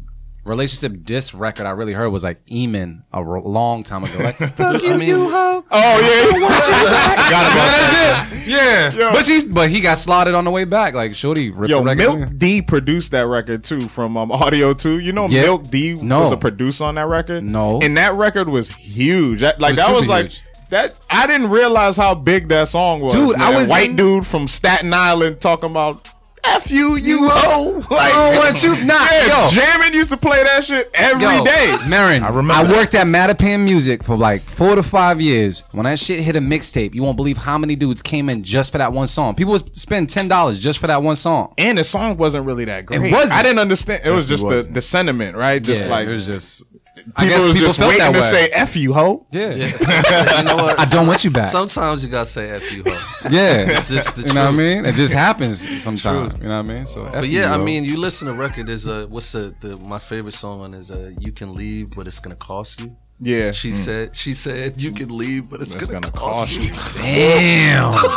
relationship 0.44 1.02
diss 1.04 1.32
record 1.32 1.64
I 1.64 1.70
really 1.70 1.94
heard 1.94 2.10
was 2.10 2.22
like 2.22 2.44
Eamon 2.46 3.02
a 3.12 3.16
r- 3.16 3.40
long 3.40 3.82
time 3.82 4.04
ago. 4.04 4.12
Like, 4.22 4.34
fuck 4.36 4.82
you, 4.82 5.00
you 5.00 5.30
hoe. 5.30 5.64
Oh 5.70 6.00
yeah. 6.00 6.32
Forgot 6.32 7.52
about 7.52 7.54
that. 7.54 8.44
Yeah, 8.46 8.92
Yo. 8.92 9.12
but 9.12 9.24
she's 9.24 9.44
but 9.44 9.70
he 9.70 9.80
got 9.80 9.96
slotted 9.96 10.34
on 10.34 10.44
the 10.44 10.50
way 10.50 10.64
back. 10.64 10.92
Like, 10.92 11.14
shorty 11.14 11.48
ripped 11.50 11.70
Yo, 11.70 11.78
the 11.78 11.84
record. 11.84 12.18
Milk 12.18 12.38
Dee 12.38 12.60
produced 12.60 13.12
that 13.12 13.26
record 13.26 13.64
too 13.64 13.80
from 13.88 14.16
um, 14.18 14.30
Audio 14.30 14.74
2. 14.74 14.98
You 14.98 15.12
know 15.12 15.26
Yeah. 15.28 15.42
Milk 15.44 15.70
Dee 15.70 15.94
No. 16.02 16.24
was 16.24 16.32
a 16.32 16.36
producer 16.36 16.84
on 16.84 16.96
that 16.96 17.06
record? 17.08 17.42
No. 17.42 17.80
And 17.80 17.96
that 17.96 18.12
record 18.14 18.48
was 18.48 18.68
huge. 18.74 19.40
That, 19.40 19.60
like 19.60 19.70
was 19.72 19.78
that 19.78 19.90
was 19.92 20.00
super 20.02 20.10
like 20.12 20.26
huge. 20.26 20.42
that 20.68 21.00
I 21.10 21.26
didn't 21.26 21.48
realize 21.48 21.96
how 21.96 22.14
big 22.14 22.48
that 22.48 22.68
song 22.68 23.00
was. 23.00 23.14
Dude, 23.14 23.36
I 23.36 23.50
man. 23.50 23.54
was 23.60 23.68
white 23.70 23.90
in- 23.90 23.96
dude 23.96 24.26
from 24.26 24.46
Staten 24.46 24.92
Island 24.92 25.40
talking 25.40 25.70
about 25.70 26.06
F 26.46 26.70
you, 26.70 26.96
you 26.96 27.28
hoe. 27.28 27.74
Like, 27.78 27.86
oh, 27.90 27.96
I 27.98 28.34
don't 28.34 28.38
want 28.44 28.62
you- 28.62 28.86
nah, 28.86 29.06
yeah, 29.12 29.44
yo. 29.44 29.48
Jamming 29.50 29.94
used 29.94 30.10
to 30.10 30.16
play 30.16 30.42
that 30.44 30.64
shit 30.64 30.90
every 30.94 31.20
day. 31.42 31.76
Yo, 31.80 31.88
Marin, 31.88 32.22
I 32.22 32.28
remember 32.28 32.52
I 32.54 32.62
that. 32.64 32.72
worked 32.76 32.94
at 32.94 33.06
Mattapan 33.06 33.64
Music 33.64 34.02
for 34.04 34.16
like 34.16 34.42
four 34.42 34.74
to 34.76 34.82
five 34.82 35.20
years. 35.20 35.64
When 35.72 35.84
that 35.84 35.98
shit 35.98 36.20
hit 36.20 36.36
a 36.36 36.40
mixtape, 36.40 36.94
you 36.94 37.02
won't 37.02 37.16
believe 37.16 37.38
how 37.38 37.56
many 37.58 37.76
dudes 37.76 38.02
came 38.02 38.28
in 38.28 38.42
just 38.44 38.72
for 38.72 38.78
that 38.78 38.92
one 38.92 39.06
song. 39.06 39.34
People 39.34 39.52
would 39.52 39.74
spend 39.74 40.10
ten 40.10 40.28
dollars 40.28 40.58
just 40.58 40.78
for 40.78 40.86
that 40.86 41.02
one 41.02 41.16
song. 41.16 41.52
And 41.58 41.78
the 41.78 41.84
song 41.84 42.16
wasn't 42.16 42.46
really 42.46 42.64
that 42.66 42.86
great. 42.86 43.02
It 43.02 43.12
wasn't. 43.12 43.38
I 43.38 43.42
didn't 43.42 43.58
understand. 43.60 44.02
It 44.04 44.10
was 44.10 44.28
just 44.28 44.46
the, 44.46 44.68
the 44.70 44.82
sentiment, 44.82 45.36
right? 45.36 45.62
Just 45.62 45.84
Yeah, 45.86 45.90
like 45.90 46.06
it 46.06 46.10
was 46.10 46.26
just. 46.26 46.62
People 47.04 47.24
I 47.24 47.28
guess 47.28 47.44
was 47.44 47.52
people 47.54 47.68
just 47.68 47.78
felt 47.78 47.88
waiting 47.90 48.04
that 48.06 48.12
to 48.12 48.20
way. 48.20 48.30
say 48.30 48.48
"f 48.52 48.76
you, 48.76 48.92
hoe." 48.94 49.26
Yeah, 49.30 49.50
Yeah, 49.54 49.66
you 50.38 50.44
know 50.44 50.56
what? 50.56 50.78
I 50.80 50.84
don't 50.86 51.06
want 51.06 51.22
you 51.24 51.30
back. 51.30 51.46
Sometimes 51.46 52.04
you 52.04 52.10
gotta 52.10 52.26
say 52.26 52.50
"f 52.50 52.72
you," 52.72 52.82
ho. 52.86 52.90
yeah, 53.30 53.66
It's 53.70 53.90
just 53.90 54.16
the 54.16 54.22
you 54.28 54.32
know 54.34 54.44
what 54.46 54.54
I 54.54 54.56
mean. 54.56 54.84
It 54.84 54.94
just 54.94 55.12
happens 55.14 55.82
sometimes. 55.82 56.40
You 56.40 56.48
know 56.48 56.62
what 56.62 56.70
I 56.70 56.74
mean. 56.74 56.86
So, 56.86 57.04
But 57.12 57.28
yeah, 57.28 57.54
I 57.54 57.58
mean, 57.58 57.84
you 57.84 57.96
listen 57.98 58.28
to 58.28 58.34
record. 58.34 58.66
There's 58.66 58.86
a 58.86 59.06
what's 59.08 59.32
the, 59.32 59.54
the 59.60 59.76
my 59.78 59.98
favorite 59.98 60.34
song 60.34 60.60
on 60.62 60.74
is 60.74 60.90
uh 60.90 61.12
"You 61.18 61.32
Can 61.32 61.54
Leave, 61.54 61.90
but 61.94 62.06
It's 62.06 62.18
Gonna 62.20 62.36
Cost 62.36 62.80
You." 62.80 62.96
Yeah, 63.20 63.52
She 63.52 63.70
said, 63.70 64.16
"She 64.16 64.32
said 64.34 64.80
you 64.80 64.90
can 64.90 65.16
leave, 65.16 65.48
but 65.48 65.60
it's, 65.60 65.74
It's 65.76 65.86
gonna, 65.86 66.00
gonna 66.00 66.12
cost, 66.12 66.48
cost 66.48 66.96
you." 66.98 67.02
damn. 67.02 67.94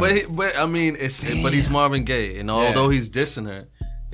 But 0.00 0.12
he- 0.12 0.24
but 0.30 0.56
I 0.58 0.66
mean, 0.66 0.96
it's 0.98 1.22
but 1.42 1.52
he's 1.52 1.68
Marvin 1.68 2.04
Gaye, 2.04 2.38
and 2.38 2.50
although 2.50 2.88
he's 2.88 3.10
dissing 3.10 3.46
her, 3.46 3.66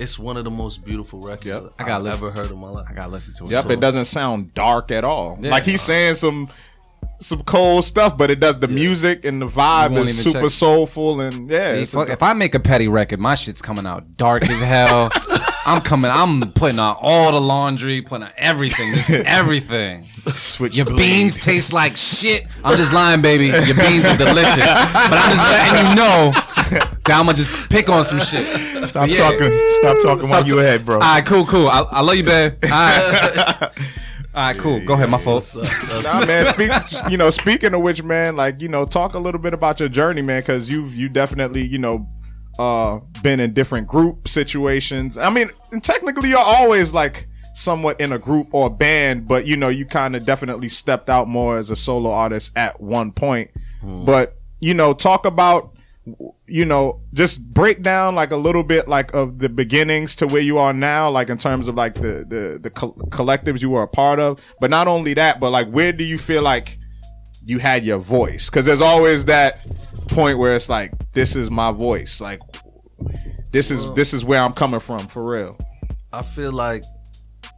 it's 0.03 0.19
one 0.19 0.37
of 0.37 0.43
the 0.43 0.51
most 0.51 0.85
beautiful 0.85 1.19
records 1.19 1.45
Yep. 1.61 1.63
I 1.79 1.83
I 1.83 1.87
gotta 1.87 1.93
I've 1.95 2.03
listen. 2.03 2.27
ever 2.27 2.31
heard 2.31 2.51
in 2.51 2.57
my 2.59 2.69
life. 2.69 2.85
I 2.89 2.93
gotta 2.93 3.11
listen 3.11 3.33
to 3.35 3.43
it. 3.45 3.51
Yep, 3.55 3.65
So- 3.67 3.71
it 3.71 3.79
doesn't 3.79 4.05
sound 4.05 4.53
dark 4.53 4.91
at 4.91 5.03
all. 5.03 5.39
Yeah. 5.41 5.49
Like 5.51 5.63
he's 5.63 5.81
saying 5.81 6.15
some 6.15 6.49
some 7.19 7.41
cold 7.43 7.85
stuff, 7.85 8.17
but 8.17 8.29
it 8.29 8.39
does 8.41 8.59
the 8.59 8.67
music 8.67 9.23
and 9.23 9.41
the 9.41 9.47
vibe 9.47 9.97
is 9.97 10.21
super 10.21 10.41
check- 10.41 10.49
soulful 10.51 11.21
and 11.21 11.49
yeah. 11.49 11.69
See, 11.71 11.75
it's 11.83 11.93
a- 11.93 11.95
fuck, 11.97 12.09
if 12.09 12.21
I 12.21 12.33
make 12.33 12.53
a 12.53 12.59
petty 12.59 12.87
record, 12.89 13.19
my 13.19 13.35
shit's 13.35 13.61
coming 13.61 13.85
out 13.85 14.17
dark 14.17 14.43
as 14.43 14.59
hell. 14.61 15.09
I'm 15.65 15.81
coming. 15.81 16.11
I'm 16.11 16.51
putting 16.51 16.79
out 16.79 16.97
all 17.01 17.31
the 17.31 17.39
laundry, 17.41 18.01
putting 18.01 18.27
out 18.27 18.33
everything, 18.37 18.93
just 18.93 19.09
everything. 19.11 20.07
Switch 20.33 20.75
Your 20.77 20.85
blade. 20.85 20.97
beans 20.97 21.37
taste 21.37 21.73
like 21.73 21.95
shit. 21.97 22.45
I'm 22.63 22.77
just 22.77 22.93
lying, 22.93 23.21
baby. 23.21 23.45
Your 23.47 23.75
beans 23.75 24.05
are 24.05 24.17
delicious, 24.17 24.65
but 24.65 25.13
I'm 25.13 25.31
just 25.31 25.51
letting 25.51 25.89
you 25.89 25.95
know 25.95 26.31
that 26.33 27.09
I'ma 27.09 27.33
just 27.33 27.69
pick 27.69 27.89
on 27.89 28.03
some 28.03 28.19
shit. 28.19 28.45
Stop 28.87 29.09
Yeah. 29.09 29.17
talking. 29.17 29.51
Stop 29.79 29.97
talking 30.01 30.29
while 30.29 30.41
Stop 30.41 30.47
you 30.47 30.59
ahead, 30.59 30.85
bro. 30.85 30.95
All 30.95 31.01
right, 31.01 31.25
cool, 31.25 31.45
cool. 31.45 31.67
I, 31.67 31.81
I 31.91 32.01
love 32.01 32.15
you, 32.15 32.23
babe. 32.23 32.53
All 32.63 32.69
right, 32.69 33.69
all 34.35 34.41
right, 34.47 34.57
cool. 34.57 34.79
Go 34.85 34.93
ahead, 34.95 35.09
my 35.09 35.17
fault. 35.17 35.55
Nah, 35.55 36.25
man. 36.25 36.45
Speak, 36.45 36.71
you 37.11 37.17
know, 37.17 37.29
speaking 37.29 37.73
of 37.73 37.81
which, 37.81 38.01
man, 38.01 38.35
like 38.35 38.61
you 38.61 38.67
know, 38.67 38.83
talk 38.85 39.13
a 39.13 39.19
little 39.19 39.39
bit 39.39 39.53
about 39.53 39.79
your 39.79 39.89
journey, 39.89 40.21
man, 40.23 40.41
because 40.41 40.69
you've 40.71 40.93
you 40.95 41.07
definitely 41.07 41.65
you 41.67 41.77
know 41.77 42.07
uh 42.59 42.99
been 43.21 43.39
in 43.39 43.53
different 43.53 43.87
group 43.87 44.27
situations. 44.27 45.17
I 45.17 45.29
mean, 45.29 45.49
technically, 45.81 46.29
you're 46.29 46.39
always 46.39 46.93
like 46.93 47.27
somewhat 47.55 47.99
in 48.01 48.11
a 48.11 48.19
group 48.19 48.47
or 48.51 48.67
a 48.67 48.69
band, 48.69 49.27
but 49.27 49.45
you 49.45 49.55
know, 49.57 49.69
you 49.69 49.85
kind 49.85 50.15
of 50.15 50.25
definitely 50.25 50.69
stepped 50.69 51.09
out 51.09 51.27
more 51.27 51.57
as 51.57 51.69
a 51.69 51.75
solo 51.75 52.11
artist 52.11 52.51
at 52.55 52.81
one 52.81 53.11
point. 53.11 53.51
But 54.05 54.37
you 54.59 54.73
know, 54.73 54.93
talk 54.93 55.25
about 55.25 55.73
you 56.47 56.65
know 56.65 56.99
just 57.13 57.41
break 57.53 57.81
down 57.81 58.13
like 58.13 58.31
a 58.31 58.35
little 58.35 58.63
bit 58.63 58.87
like 58.89 59.13
of 59.13 59.39
the 59.39 59.47
beginnings 59.47 60.17
to 60.17 60.27
where 60.27 60.41
you 60.41 60.57
are 60.57 60.73
now 60.73 61.09
like 61.09 61.29
in 61.29 61.37
terms 61.37 61.67
of 61.69 61.75
like 61.75 61.93
the 61.95 62.25
the 62.27 62.59
the 62.61 62.69
co- 62.69 62.91
collectives 63.09 63.61
you 63.61 63.69
were 63.69 63.83
a 63.83 63.87
part 63.87 64.19
of 64.19 64.37
but 64.59 64.69
not 64.69 64.85
only 64.85 65.13
that 65.13 65.39
but 65.39 65.49
like 65.49 65.69
where 65.69 65.93
do 65.93 66.03
you 66.03 66.17
feel 66.17 66.41
like 66.41 66.77
you 67.45 67.57
had 67.57 67.85
your 67.85 67.99
voice 67.99 68.49
because 68.49 68.65
there's 68.65 68.81
always 68.81 69.23
that 69.25 69.65
point 70.13 70.37
where 70.37 70.55
it's 70.55 70.69
like 70.69 70.91
this 71.13 71.35
is 71.35 71.49
my 71.49 71.71
voice 71.71 72.21
like 72.21 72.39
this 73.51 73.71
is 73.71 73.91
this 73.93 74.13
is 74.13 74.23
where 74.23 74.41
i'm 74.41 74.53
coming 74.53 74.79
from 74.79 74.99
for 74.99 75.23
real 75.23 75.57
I 76.13 76.21
feel 76.21 76.51
like 76.51 76.83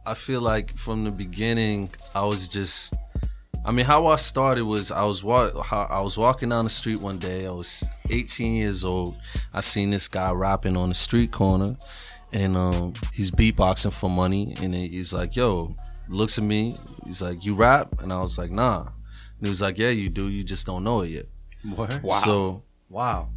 I 0.06 0.14
feel 0.14 0.40
like 0.40 0.74
from 0.78 1.04
the 1.04 1.10
beginning 1.10 1.90
I 2.14 2.24
was 2.24 2.48
just 2.48 2.94
I 3.66 3.70
mean 3.70 3.84
how 3.84 4.06
I 4.06 4.16
started 4.16 4.64
was 4.64 4.90
I 4.90 5.04
was 5.04 5.22
walk 5.22 5.70
I 5.70 6.00
was 6.00 6.16
walking 6.16 6.48
down 6.48 6.64
the 6.64 6.70
street 6.70 7.00
one 7.00 7.18
day. 7.18 7.46
I 7.46 7.50
was 7.50 7.84
18 8.08 8.54
years 8.54 8.82
old. 8.82 9.18
I 9.52 9.60
seen 9.60 9.90
this 9.90 10.08
guy 10.08 10.32
rapping 10.32 10.74
on 10.74 10.88
the 10.88 10.94
street 10.94 11.32
corner 11.32 11.76
and 12.32 12.56
um 12.56 12.94
he's 13.12 13.30
beatboxing 13.30 13.92
for 13.92 14.08
money 14.08 14.56
and 14.62 14.74
he's 14.74 15.12
like, 15.12 15.36
"Yo, 15.36 15.76
looks 16.08 16.38
at 16.38 16.44
me. 16.44 16.78
He's 17.04 17.20
like, 17.20 17.44
"You 17.44 17.54
rap?" 17.54 18.00
And 18.00 18.10
I 18.10 18.22
was 18.22 18.38
like, 18.38 18.50
"Nah." 18.50 18.86
And 18.86 19.46
he 19.46 19.50
was 19.50 19.60
like, 19.60 19.76
"Yeah, 19.76 19.90
you 19.90 20.08
do. 20.08 20.28
You 20.28 20.44
just 20.44 20.66
don't 20.66 20.82
know 20.82 21.02
it 21.02 21.08
yet." 21.08 21.26
What? 21.64 21.92
So 22.24 22.62
Wow. 22.88 23.30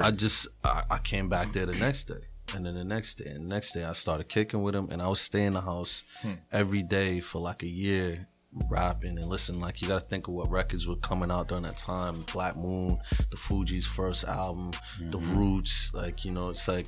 I 0.00 0.10
just 0.10 0.48
I, 0.62 0.82
I 0.90 0.98
came 0.98 1.28
back 1.28 1.52
there 1.52 1.66
the 1.66 1.74
next 1.74 2.04
day, 2.04 2.28
and 2.54 2.64
then 2.64 2.74
the 2.74 2.84
next 2.84 3.16
day, 3.16 3.30
and 3.30 3.44
the 3.44 3.48
next 3.48 3.72
day 3.72 3.84
I 3.84 3.92
started 3.92 4.28
kicking 4.28 4.62
with 4.62 4.74
him, 4.74 4.88
and 4.90 5.02
I 5.02 5.08
was 5.08 5.20
staying 5.20 5.48
in 5.48 5.52
the 5.54 5.60
house 5.60 6.04
hmm. 6.22 6.32
every 6.50 6.82
day 6.82 7.20
for 7.20 7.40
like 7.40 7.62
a 7.62 7.68
year, 7.68 8.26
rapping 8.70 9.18
and 9.18 9.26
listening. 9.26 9.60
Like 9.60 9.82
you 9.82 9.88
got 9.88 10.00
to 10.00 10.06
think 10.06 10.26
of 10.26 10.34
what 10.34 10.50
records 10.50 10.88
were 10.88 10.96
coming 10.96 11.30
out 11.30 11.48
during 11.48 11.64
that 11.64 11.76
time: 11.76 12.14
Black 12.32 12.56
Moon, 12.56 12.98
the 13.30 13.36
Fugees' 13.36 13.84
first 13.84 14.24
album, 14.24 14.72
hmm. 14.96 15.10
The 15.10 15.18
Roots. 15.18 15.92
Like 15.92 16.24
you 16.24 16.32
know, 16.32 16.48
it's 16.50 16.68
like. 16.68 16.86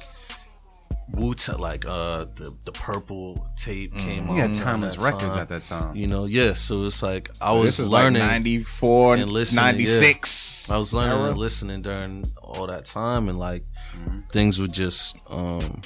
Woots 1.13 1.49
like 1.59 1.87
uh 1.87 2.27
the 2.35 2.55
the 2.65 2.73
purple 2.73 3.49
tape 3.57 3.95
came 3.97 4.27
We 4.27 4.41
out. 4.41 4.49
had 4.49 4.55
timeless 4.55 4.99
records 4.99 5.35
time. 5.35 5.39
at 5.39 5.49
that 5.49 5.63
time. 5.65 5.97
You 5.97 6.07
know, 6.09 6.25
yeah. 6.27 6.53
So 6.53 6.85
it's 6.85 7.03
like 7.03 7.31
I 7.41 7.53
was 7.53 7.65
this 7.79 7.81
is 7.81 7.89
learning 7.89 8.21
like 8.23 8.31
94 8.33 9.17
and 9.17 9.31
listening, 9.31 9.65
96 9.65 10.71
I 10.71 10.77
was 10.77 10.93
learning 10.93 11.17
era. 11.19 11.31
and 11.31 11.39
listening 11.39 11.83
during 11.83 12.25
all 12.43 12.67
that 12.67 12.85
time, 12.87 13.29
and 13.29 13.39
like 13.39 13.65
things 14.33 14.61
were 14.61 14.67
just, 14.67 15.17
um, 15.31 15.81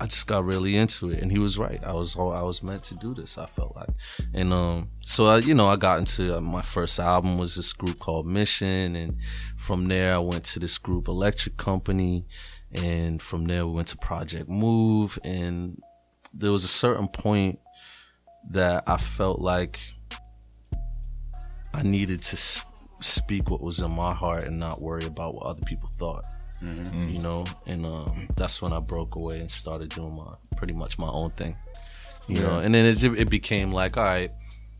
I 0.00 0.06
just 0.06 0.26
got 0.26 0.44
really 0.44 0.76
into 0.76 1.10
it. 1.10 1.20
And 1.22 1.30
he 1.32 1.38
was 1.38 1.58
right. 1.58 1.82
I 1.84 1.92
was 1.94 2.14
all 2.16 2.32
I 2.32 2.42
was 2.42 2.62
meant 2.62 2.84
to 2.84 2.94
do 2.96 3.14
this. 3.14 3.36
I 3.36 3.46
felt 3.46 3.74
like, 3.76 3.90
and 4.32 4.52
um, 4.52 4.90
so 5.00 5.26
I, 5.26 5.38
you 5.38 5.54
know, 5.54 5.66
I 5.66 5.76
got 5.76 5.98
into 5.98 6.36
uh, 6.36 6.40
my 6.40 6.62
first 6.62 6.98
album 7.00 7.36
was 7.36 7.56
this 7.56 7.72
group 7.72 7.98
called 7.98 8.26
Mission, 8.26 8.94
and 8.96 9.16
from 9.56 9.88
there 9.88 10.14
I 10.14 10.18
went 10.18 10.44
to 10.44 10.60
this 10.60 10.78
group 10.78 11.08
Electric 11.08 11.56
Company, 11.56 12.26
and 12.74 13.20
from 13.22 13.46
there 13.46 13.66
we 13.66 13.72
went 13.72 13.88
to 13.88 13.96
Project 13.96 14.48
Move, 14.48 15.18
and 15.24 15.80
there 16.32 16.50
was 16.50 16.64
a 16.64 16.68
certain 16.68 17.08
point 17.08 17.58
that 18.50 18.84
I 18.86 18.96
felt 18.96 19.40
like 19.40 19.80
I 21.72 21.82
needed 21.82 22.22
to 22.22 22.36
speak 23.00 23.50
what 23.50 23.60
was 23.60 23.80
in 23.80 23.90
my 23.90 24.12
heart 24.14 24.44
and 24.44 24.58
not 24.58 24.80
worry 24.80 25.04
about 25.04 25.34
what 25.34 25.46
other 25.46 25.62
people 25.66 25.88
thought. 25.92 26.24
You 27.12 27.22
know, 27.22 27.44
and 27.66 27.84
um, 27.84 28.28
that's 28.36 28.62
when 28.62 28.72
I 28.72 28.80
broke 28.80 29.16
away 29.16 29.40
and 29.40 29.50
started 29.50 29.90
doing 29.90 30.14
my 30.14 30.34
pretty 30.56 30.72
much 30.72 30.98
my 30.98 31.08
own 31.08 31.30
thing. 31.30 31.56
You 32.28 32.40
know, 32.40 32.58
and 32.58 32.74
then 32.74 32.86
it, 32.86 33.04
it 33.04 33.28
became 33.28 33.70
like, 33.70 33.96
all 33.98 34.04
right, 34.04 34.30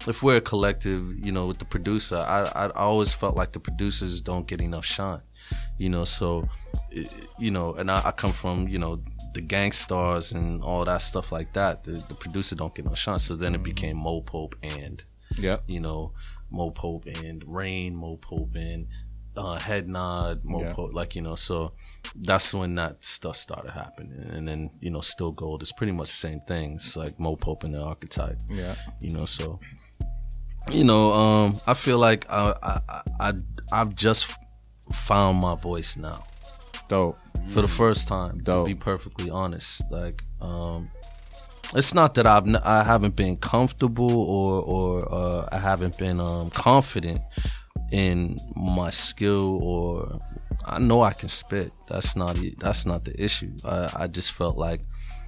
if 0.06 0.22
we're 0.22 0.36
a 0.36 0.40
collective, 0.40 1.02
you 1.24 1.30
know, 1.30 1.46
with 1.46 1.58
the 1.58 1.66
producer, 1.66 2.16
I 2.16 2.50
I, 2.54 2.66
I 2.66 2.84
always 2.84 3.12
felt 3.12 3.36
like 3.36 3.52
the 3.52 3.60
producers 3.60 4.20
don't 4.22 4.46
get 4.46 4.60
enough 4.62 4.84
shine. 4.86 5.20
You 5.78 5.88
know, 5.90 6.04
so 6.04 6.48
you 7.38 7.50
know, 7.50 7.74
and 7.74 7.90
I, 7.90 8.02
I 8.06 8.10
come 8.12 8.32
from 8.32 8.68
you 8.68 8.78
know 8.78 9.02
the 9.34 9.40
Gang 9.40 9.72
Starrs 9.72 10.32
and 10.32 10.62
all 10.62 10.84
that 10.84 11.02
stuff 11.02 11.32
like 11.32 11.52
that. 11.54 11.82
The, 11.84 11.92
the 11.92 12.14
producer 12.14 12.54
don't 12.54 12.74
get 12.74 12.84
no 12.84 12.94
shine. 12.94 13.18
So 13.18 13.34
then 13.34 13.54
it 13.54 13.62
became 13.62 13.96
Mo 13.96 14.20
Pope 14.20 14.54
and 14.62 15.02
yeah 15.36 15.58
you 15.66 15.80
know, 15.80 16.12
Mo 16.50 16.70
Pope 16.70 17.06
and 17.06 17.42
Rain, 17.46 17.96
Mo 17.96 18.16
Pope 18.16 18.54
and 18.54 18.86
uh, 19.36 19.58
Head 19.58 19.88
Nod, 19.88 20.44
Mo 20.44 20.60
Yeah. 20.60 20.72
Pope, 20.74 20.94
like 20.94 21.16
you 21.16 21.22
know. 21.22 21.34
So 21.34 21.72
that's 22.14 22.54
when 22.54 22.76
that 22.76 23.04
stuff 23.04 23.36
started 23.36 23.72
happening, 23.72 24.12
and 24.30 24.46
then 24.46 24.70
you 24.80 24.90
know, 24.92 25.00
STL 25.00 25.34
GLD 25.34 25.62
is 25.62 25.72
pretty 25.72 25.90
much 25.92 26.06
the 26.06 26.14
same 26.28 26.40
thing. 26.46 26.74
It's 26.74 26.96
like 26.96 27.18
Mo 27.18 27.34
Pope 27.34 27.64
and 27.64 27.74
the 27.74 27.78
Arcitype, 27.78 28.40
yeah 28.48 28.76
you 29.00 29.12
know. 29.12 29.24
So 29.24 29.58
you 30.70 30.84
know, 30.84 31.12
um, 31.12 31.58
I 31.66 31.74
feel 31.74 31.98
like 31.98 32.26
I 32.30 32.54
I 32.62 33.00
I- 33.18 33.32
I've 33.72 33.96
just 33.96 34.32
found 34.92 35.38
my 35.38 35.54
voice 35.56 35.96
now 35.96 36.18
dope 36.88 37.18
for 37.48 37.62
the 37.62 37.68
first 37.68 38.08
time. 38.08 38.38
Dope. 38.42 38.60
To 38.60 38.64
be 38.66 38.74
perfectly 38.74 39.30
honest, 39.30 39.82
like 39.90 40.22
um, 40.42 40.88
it's 41.74 41.94
not 41.94 42.14
that 42.14 42.26
I've 42.26 42.46
n- 42.46 42.56
I 42.64 42.82
haven't 42.84 43.16
been 43.16 43.36
comfortable 43.36 44.12
or 44.12 44.62
or 44.62 45.12
uh, 45.12 45.48
I 45.50 45.58
haven't 45.58 45.98
been 45.98 46.20
um, 46.20 46.50
confident 46.50 47.20
in 47.90 48.38
my 48.54 48.90
skill 48.90 49.58
or 49.62 50.20
I 50.64 50.78
know 50.78 51.02
I 51.02 51.12
can 51.12 51.28
spit. 51.28 51.72
That's 51.88 52.16
not 52.16 52.38
it. 52.38 52.58
That's 52.60 52.86
not 52.86 53.04
the 53.04 53.22
issue. 53.22 53.52
I, 53.64 53.90
I 54.00 54.06
just 54.06 54.32
felt 54.32 54.56
like 54.56 54.80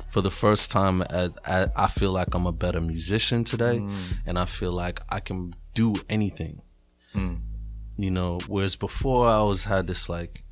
for 0.09 0.21
the 0.23 0.31
first 0.31 0.71
time, 0.71 1.03
I, 1.11 1.31
I, 1.45 1.67
I 1.77 1.87
feel 1.89 2.11
like 2.13 2.35
I'm 2.35 2.47
a 2.47 2.53
better 2.53 2.81
musician 2.81 3.45
today, 3.45 3.85
and 4.25 4.39
I 4.39 4.45
feel 4.47 4.73
like 4.73 5.01
I 5.09 5.21
can 5.21 5.55
do 5.75 5.95
anything. 6.09 6.63
You 7.97 8.11
know, 8.11 8.39
whereas 8.47 8.77
before 8.77 9.27
I 9.27 9.35
always 9.35 9.65
had 9.65 9.87
this 9.87 10.09
like 10.09 10.43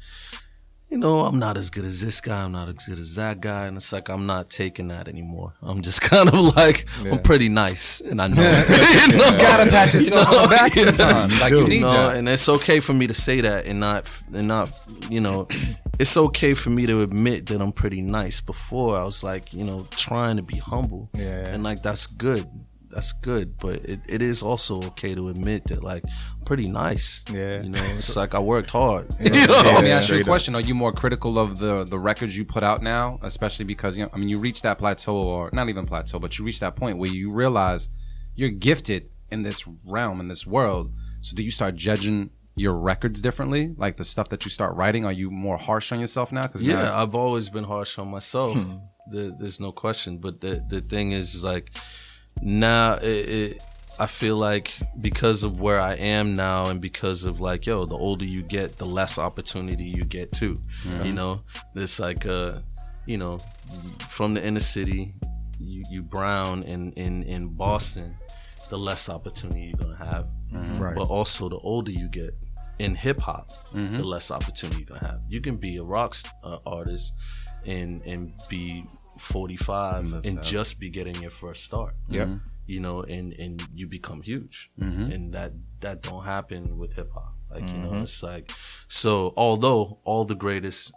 you 0.90 0.98
know, 1.00 1.20
I'm 1.20 1.40
not 1.40 1.56
as 1.56 1.70
good 1.70 1.84
as 1.84 2.02
this 2.02 2.20
guy, 2.20 2.44
I'm 2.44 2.52
not 2.52 2.68
as 2.68 2.86
good 2.86 3.00
as 3.00 3.16
that 3.16 3.40
guy, 3.40 3.66
and 3.66 3.76
it's 3.76 3.92
like 3.92 4.08
I'm 4.08 4.26
not 4.26 4.48
taking 4.48 4.88
that 4.88 5.08
anymore. 5.08 5.54
I'm 5.60 5.82
just 5.82 6.00
kind 6.12 6.28
of 6.28 6.56
like 6.56 6.86
I'm 7.10 7.20
pretty 7.20 7.48
nice, 7.48 8.00
and 8.00 8.20
I 8.22 8.28
know, 8.28 8.42
you 9.08 9.08
know? 9.08 9.36
gotta 9.38 9.68
pat 9.70 9.92
yourself 9.92 10.28
on 10.28 10.42
the 10.42 10.48
back 10.48 10.76
Yeah. 10.76 10.92
sometimes. 10.92 11.40
Like 11.40 11.50
you 11.50 11.62
You 11.62 11.68
need 11.68 11.80
know, 11.80 11.90
that. 11.90 12.16
and 12.16 12.28
it's 12.28 12.48
okay 12.48 12.78
for 12.80 12.92
me 12.92 13.08
to 13.08 13.14
say 13.14 13.40
that, 13.40 13.66
and 13.66 13.80
not, 13.80 14.08
and 14.32 14.46
not, 14.46 14.70
you 15.10 15.20
know, 15.20 15.48
it's 15.98 16.16
okay 16.16 16.54
for 16.54 16.70
me 16.70 16.86
to 16.86 17.02
admit 17.02 17.46
that 17.46 17.60
I'm 17.60 17.72
pretty 17.72 18.00
nice. 18.02 18.40
Before 18.40 18.96
I 18.96 19.02
was 19.04 19.24
like, 19.24 19.52
you 19.52 19.64
know, 19.64 19.86
trying 19.96 20.36
to 20.36 20.42
be 20.42 20.58
humble, 20.58 21.10
Yeah. 21.14 21.44
and 21.48 21.64
like 21.64 21.82
that's 21.82 22.06
good, 22.06 22.46
that's 22.94 23.12
good, 23.12 23.58
but 23.58 23.76
it, 23.84 24.00
it 24.08 24.22
is 24.22 24.42
also 24.42 24.80
okay 24.84 25.14
to 25.14 25.28
admit 25.28 25.64
that 25.66 25.82
like 25.82 26.04
I'm 26.04 26.44
pretty 26.44 26.68
nice. 26.68 27.22
Yeah. 27.32 27.62
you 27.62 27.70
know, 27.70 27.80
it's 27.82 28.16
like 28.22 28.34
I 28.34 28.38
worked 28.38 28.70
hard. 28.70 29.08
Let 29.20 29.34
You 29.34 29.46
know? 29.46 29.82
me 29.82 29.90
ask 29.90 30.08
you 30.08 30.20
a 30.20 30.24
question: 30.24 30.54
Are 30.54 30.60
you 30.60 30.74
more 30.74 30.92
critical 30.92 31.38
of 31.38 31.58
the 31.58 31.84
the 31.84 31.98
records 31.98 32.36
you 32.36 32.44
put 32.44 32.62
out 32.62 32.82
now, 32.82 33.18
especially 33.22 33.64
because 33.64 33.98
you 33.98 34.04
know, 34.04 34.10
I 34.14 34.16
mean, 34.18 34.28
you 34.28 34.38
reached 34.38 34.62
that 34.62 34.78
plateau, 34.78 35.16
or 35.16 35.50
not 35.52 35.68
even 35.68 35.86
plateau, 35.86 36.18
but 36.18 36.38
you 36.38 36.44
reach 36.44 36.60
that 36.60 36.76
point 36.76 36.98
where 36.98 37.10
you 37.10 37.32
realize 37.32 37.88
you're 38.36 38.50
gifted 38.50 39.10
in 39.30 39.42
this 39.42 39.66
realm, 39.84 40.20
in 40.20 40.28
this 40.28 40.46
world. 40.46 40.92
So, 41.20 41.34
do 41.36 41.42
you 41.42 41.50
start 41.50 41.74
judging 41.74 42.30
your 42.54 42.74
records 42.78 43.20
differently? 43.20 43.74
Like 43.76 43.96
the 43.96 44.04
stuff 44.04 44.28
that 44.28 44.44
you 44.44 44.50
start 44.50 44.76
writing, 44.76 45.04
are 45.04 45.12
you 45.12 45.30
more 45.30 45.56
harsh 45.58 45.90
on 45.90 45.98
yourself 45.98 46.30
now? 46.30 46.42
Because 46.42 46.62
Yeah, 46.62 46.96
I've 46.96 47.14
always 47.16 47.50
been 47.50 47.64
harsh 47.64 47.98
on 47.98 48.08
myself. 48.08 48.54
Hmm. 48.56 48.76
There, 49.10 49.32
there's 49.38 49.58
no 49.60 49.72
question. 49.72 50.18
But 50.18 50.40
the 50.40 50.64
the 50.68 50.80
thing 50.80 51.10
is, 51.10 51.34
is 51.34 51.42
like 51.42 51.76
now 52.44 52.94
it, 52.94 53.28
it, 53.28 53.62
I 53.98 54.06
feel 54.06 54.36
like 54.36 54.72
because 55.00 55.42
of 55.44 55.60
where 55.60 55.80
I 55.80 55.94
am 55.94 56.34
now, 56.34 56.66
and 56.66 56.80
because 56.80 57.24
of 57.24 57.40
like, 57.40 57.64
yo, 57.66 57.84
the 57.86 57.96
older 57.96 58.24
you 58.24 58.42
get, 58.42 58.76
the 58.76 58.84
less 58.86 59.18
opportunity 59.18 59.84
you 59.84 60.02
get 60.02 60.30
too. 60.32 60.56
You 61.04 61.12
know, 61.12 61.42
it's 61.74 61.98
like, 62.00 62.26
uh, 62.26 62.58
you 63.06 63.18
know, 63.18 63.38
from 64.08 64.34
the 64.34 64.44
inner 64.44 64.60
city, 64.60 65.14
you, 65.60 65.82
you 65.90 66.02
brown 66.02 66.62
in 66.64 66.92
in 66.92 67.22
in 67.24 67.48
Boston, 67.48 68.14
the 68.68 68.78
less 68.78 69.08
opportunity 69.08 69.62
you're 69.66 69.78
gonna 69.78 69.96
have. 70.04 70.26
Right. 70.80 70.94
But 70.96 71.04
also, 71.08 71.48
the 71.48 71.58
older 71.58 71.90
you 71.92 72.08
get 72.08 72.34
in 72.80 72.94
hip 72.96 73.20
hop, 73.20 73.52
Mm-hmm. 73.72 73.98
the 73.98 74.04
less 74.04 74.30
opportunity 74.32 74.80
you're 74.82 74.98
gonna 74.98 75.06
have. 75.12 75.20
You 75.28 75.40
can 75.40 75.56
be 75.56 75.76
a 75.76 75.82
rock 75.84 76.16
uh, 76.42 76.58
artist 76.66 77.12
and 77.66 78.02
and 78.02 78.32
be 78.48 78.84
45 79.18 80.24
and 80.24 80.42
just 80.42 80.78
be 80.80 80.90
getting 80.90 81.16
your 81.20 81.30
first 81.30 81.64
start. 81.64 81.94
Yep. 82.08 82.28
You 82.66 82.80
know, 82.80 83.02
and 83.02 83.32
and 83.34 83.62
you 83.74 83.86
become 83.86 84.22
huge, 84.22 84.70
Mm-hmm. 84.80 85.12
and 85.12 85.32
that 85.34 85.52
that 85.80 86.00
don't 86.02 86.24
happen 86.24 86.78
with 86.78 86.94
hip 86.94 87.10
hop. 87.12 87.34
Like 87.50 87.62
you 87.62 87.68
Mm-hmm. 87.68 87.94
know, 87.96 88.02
it's 88.02 88.22
like 88.22 88.50
so. 88.88 89.34
Although 89.36 89.98
all 90.04 90.24
the 90.24 90.34
greatest 90.34 90.92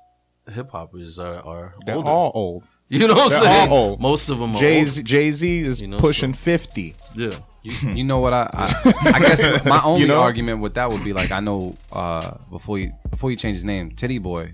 hip 0.49 0.71
hoppers 0.71 1.19
are 1.19 1.41
are 1.45 1.75
They're 1.85 1.95
older, 1.95 2.09
all 2.09 2.31
old. 2.33 2.63
you 2.87 3.05
know 3.07 3.15
what 3.15 3.23
I'm 3.23 3.29
they're 3.29 3.39
saying? 3.41 3.69
all 3.71 3.77
old. 3.89 3.99
Most 3.99 4.29
of 4.29 4.39
them 4.39 4.55
are 4.55 4.59
Jay 4.59 4.79
older. 4.79 5.01
Jay 5.03 5.31
Z 5.31 5.59
is 5.59 5.81
You 5.81 5.87
know, 5.89 5.99
pushing 5.99 6.33
so- 6.33 6.39
fifty. 6.51 6.95
Yeah. 7.15 7.31
You 7.63 8.05
know 8.05 8.19
what 8.19 8.31
I 8.33 8.49
I, 8.53 8.93
I 9.15 9.19
guess 9.19 9.65
my 9.65 9.81
only 9.83 10.07
know? 10.07 10.21
argument 10.21 10.61
with 10.61 10.75
that 10.75 10.89
would 10.89 11.03
be 11.03 11.11
like 11.11 11.31
I 11.33 11.41
know 11.41 11.75
uh 11.91 12.37
before 12.49 12.79
you 12.79 12.93
before 13.11 13.29
you 13.29 13.35
change 13.35 13.55
his 13.57 13.65
name, 13.65 13.91
Tity 13.91 14.21
Boi 14.21 14.53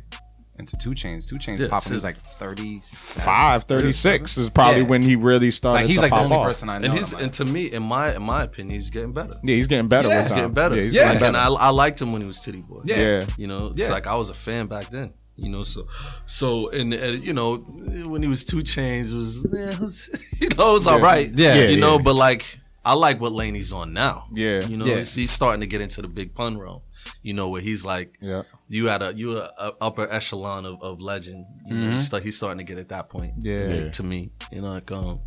into 0.60 0.78
2 0.78 0.91
Chainz. 0.91 1.28
Two 1.28 1.38
chains 1.39 1.60
Yeah, 1.60 1.68
popping 1.68 1.91
he 1.91 1.95
was 1.95 2.04
Tid- 2.04 2.10
like 2.10 2.16
thirty 2.18 2.80
Five 2.80 3.64
thirty 3.64 3.91
six 3.91 4.38
is 4.38 4.49
probably 4.49 4.82
Yeah. 4.82 4.88
when 4.88 5.01
he 5.01 5.16
really 5.16 5.49
started. 5.51 5.82
Like 5.82 5.88
he's 5.88 5.95
to 5.97 6.01
like 6.04 6.12
the 6.12 6.18
only 6.18 6.36
off. 6.36 6.45
person 6.45 6.70
I 6.70 6.78
know. 6.78 6.86
And 6.86 6.93
he's 6.97 7.14
like, 7.14 7.24
and 7.24 7.34
to 7.34 7.45
me, 7.45 7.72
in 7.72 7.82
my 7.84 8.16
in 8.16 8.22
my 8.22 8.43
opinion, 8.43 8.76
he's 8.76 8.89
getting 8.89 9.14
better. 9.14 9.34
Yeah, 9.43 9.56
he's 9.56 9.68
getting 9.68 9.88
better 9.88 10.10
Yeah. 10.10 10.20
with 10.20 10.28
He's 10.30 10.36
getting 10.36 10.54
better. 10.54 10.76
Yeah, 10.76 10.82
he's 10.84 10.93
Yeah. 10.93 11.01
getting 11.06 11.14
Like, 11.22 11.34
better. 11.34 11.38
and 11.47 11.58
I, 11.58 11.68
I 11.68 11.70
liked 11.70 12.01
him 12.01 12.12
when 12.12 12.22
he 12.22 12.28
was 12.28 12.38
Tity 12.38 12.64
Boi. 12.66 12.82
Yeah. 12.86 12.97
yeah. 12.97 13.26
You 13.38 13.47
know, 13.47 13.68
it's 13.68 13.82
Yeah. 13.88 13.93
like 13.93 14.06
I 14.08 14.16
was 14.16 14.30
a 14.30 14.34
fan 14.36 14.68
back 14.68 14.89
then. 14.89 15.14
You 15.36 15.49
know, 15.49 15.64
so 15.64 15.88
so 16.28 16.70
and, 16.70 16.93
and 16.93 17.24
you 17.24 17.34
know 17.34 17.56
when 17.58 18.22
he 18.22 18.28
was 18.28 18.45
2 18.45 18.58
Chainz 18.58 19.12
it 19.12 19.16
was, 19.16 19.47
yeah, 19.51 19.72
it 19.72 19.80
was 19.80 20.10
you 20.39 20.49
know 20.49 20.70
it 20.70 20.74
was 20.74 20.86
all 20.86 20.99
right. 20.99 21.32
Yeah. 21.34 21.56
you 21.70 21.78
know, 21.78 21.95
yeah. 21.97 22.01
but 22.04 22.14
like 22.14 22.60
I 22.86 22.93
like 22.93 23.20
what 23.20 23.32
lane 23.32 23.56
he's 23.56 23.74
on 23.74 23.93
now. 23.93 24.26
Yeah. 24.32 24.64
you 24.68 24.78
know, 24.78 24.86
Yeah. 24.86 24.97
he's, 24.97 25.16
he's 25.16 25.32
starting 25.32 25.62
to 25.62 25.68
get 25.68 25.82
into 25.82 26.01
the 26.04 26.08
big 26.08 26.36
pun 26.36 26.58
realm. 26.60 26.82
You 27.24 27.34
know, 27.34 27.47
where 27.49 27.62
he's 27.62 27.84
like, 27.84 28.18
Yeah. 28.22 28.43
You 28.70 28.88
had 28.88 29.01
a 29.01 29.14
you 29.14 29.38
a, 29.38 29.51
a 29.59 29.74
upper 29.82 30.07
echelon 30.11 30.66
of, 30.66 30.82
of 30.82 30.99
legend. 31.01 31.45
You 31.68 31.76
know, 31.76 31.91
he's, 31.93 32.05
start, 32.05 32.24
he's 32.24 32.38
starting 32.38 32.59
to 32.59 32.64
get 32.64 32.78
at 32.80 32.89
that 32.89 33.09
point. 33.09 33.34
Yeah. 33.39 33.66
Like, 33.66 33.91
to 33.93 34.03
me, 34.03 34.32
you 34.51 34.61
know, 34.61 34.70
like 34.72 34.91
um, 34.91 35.20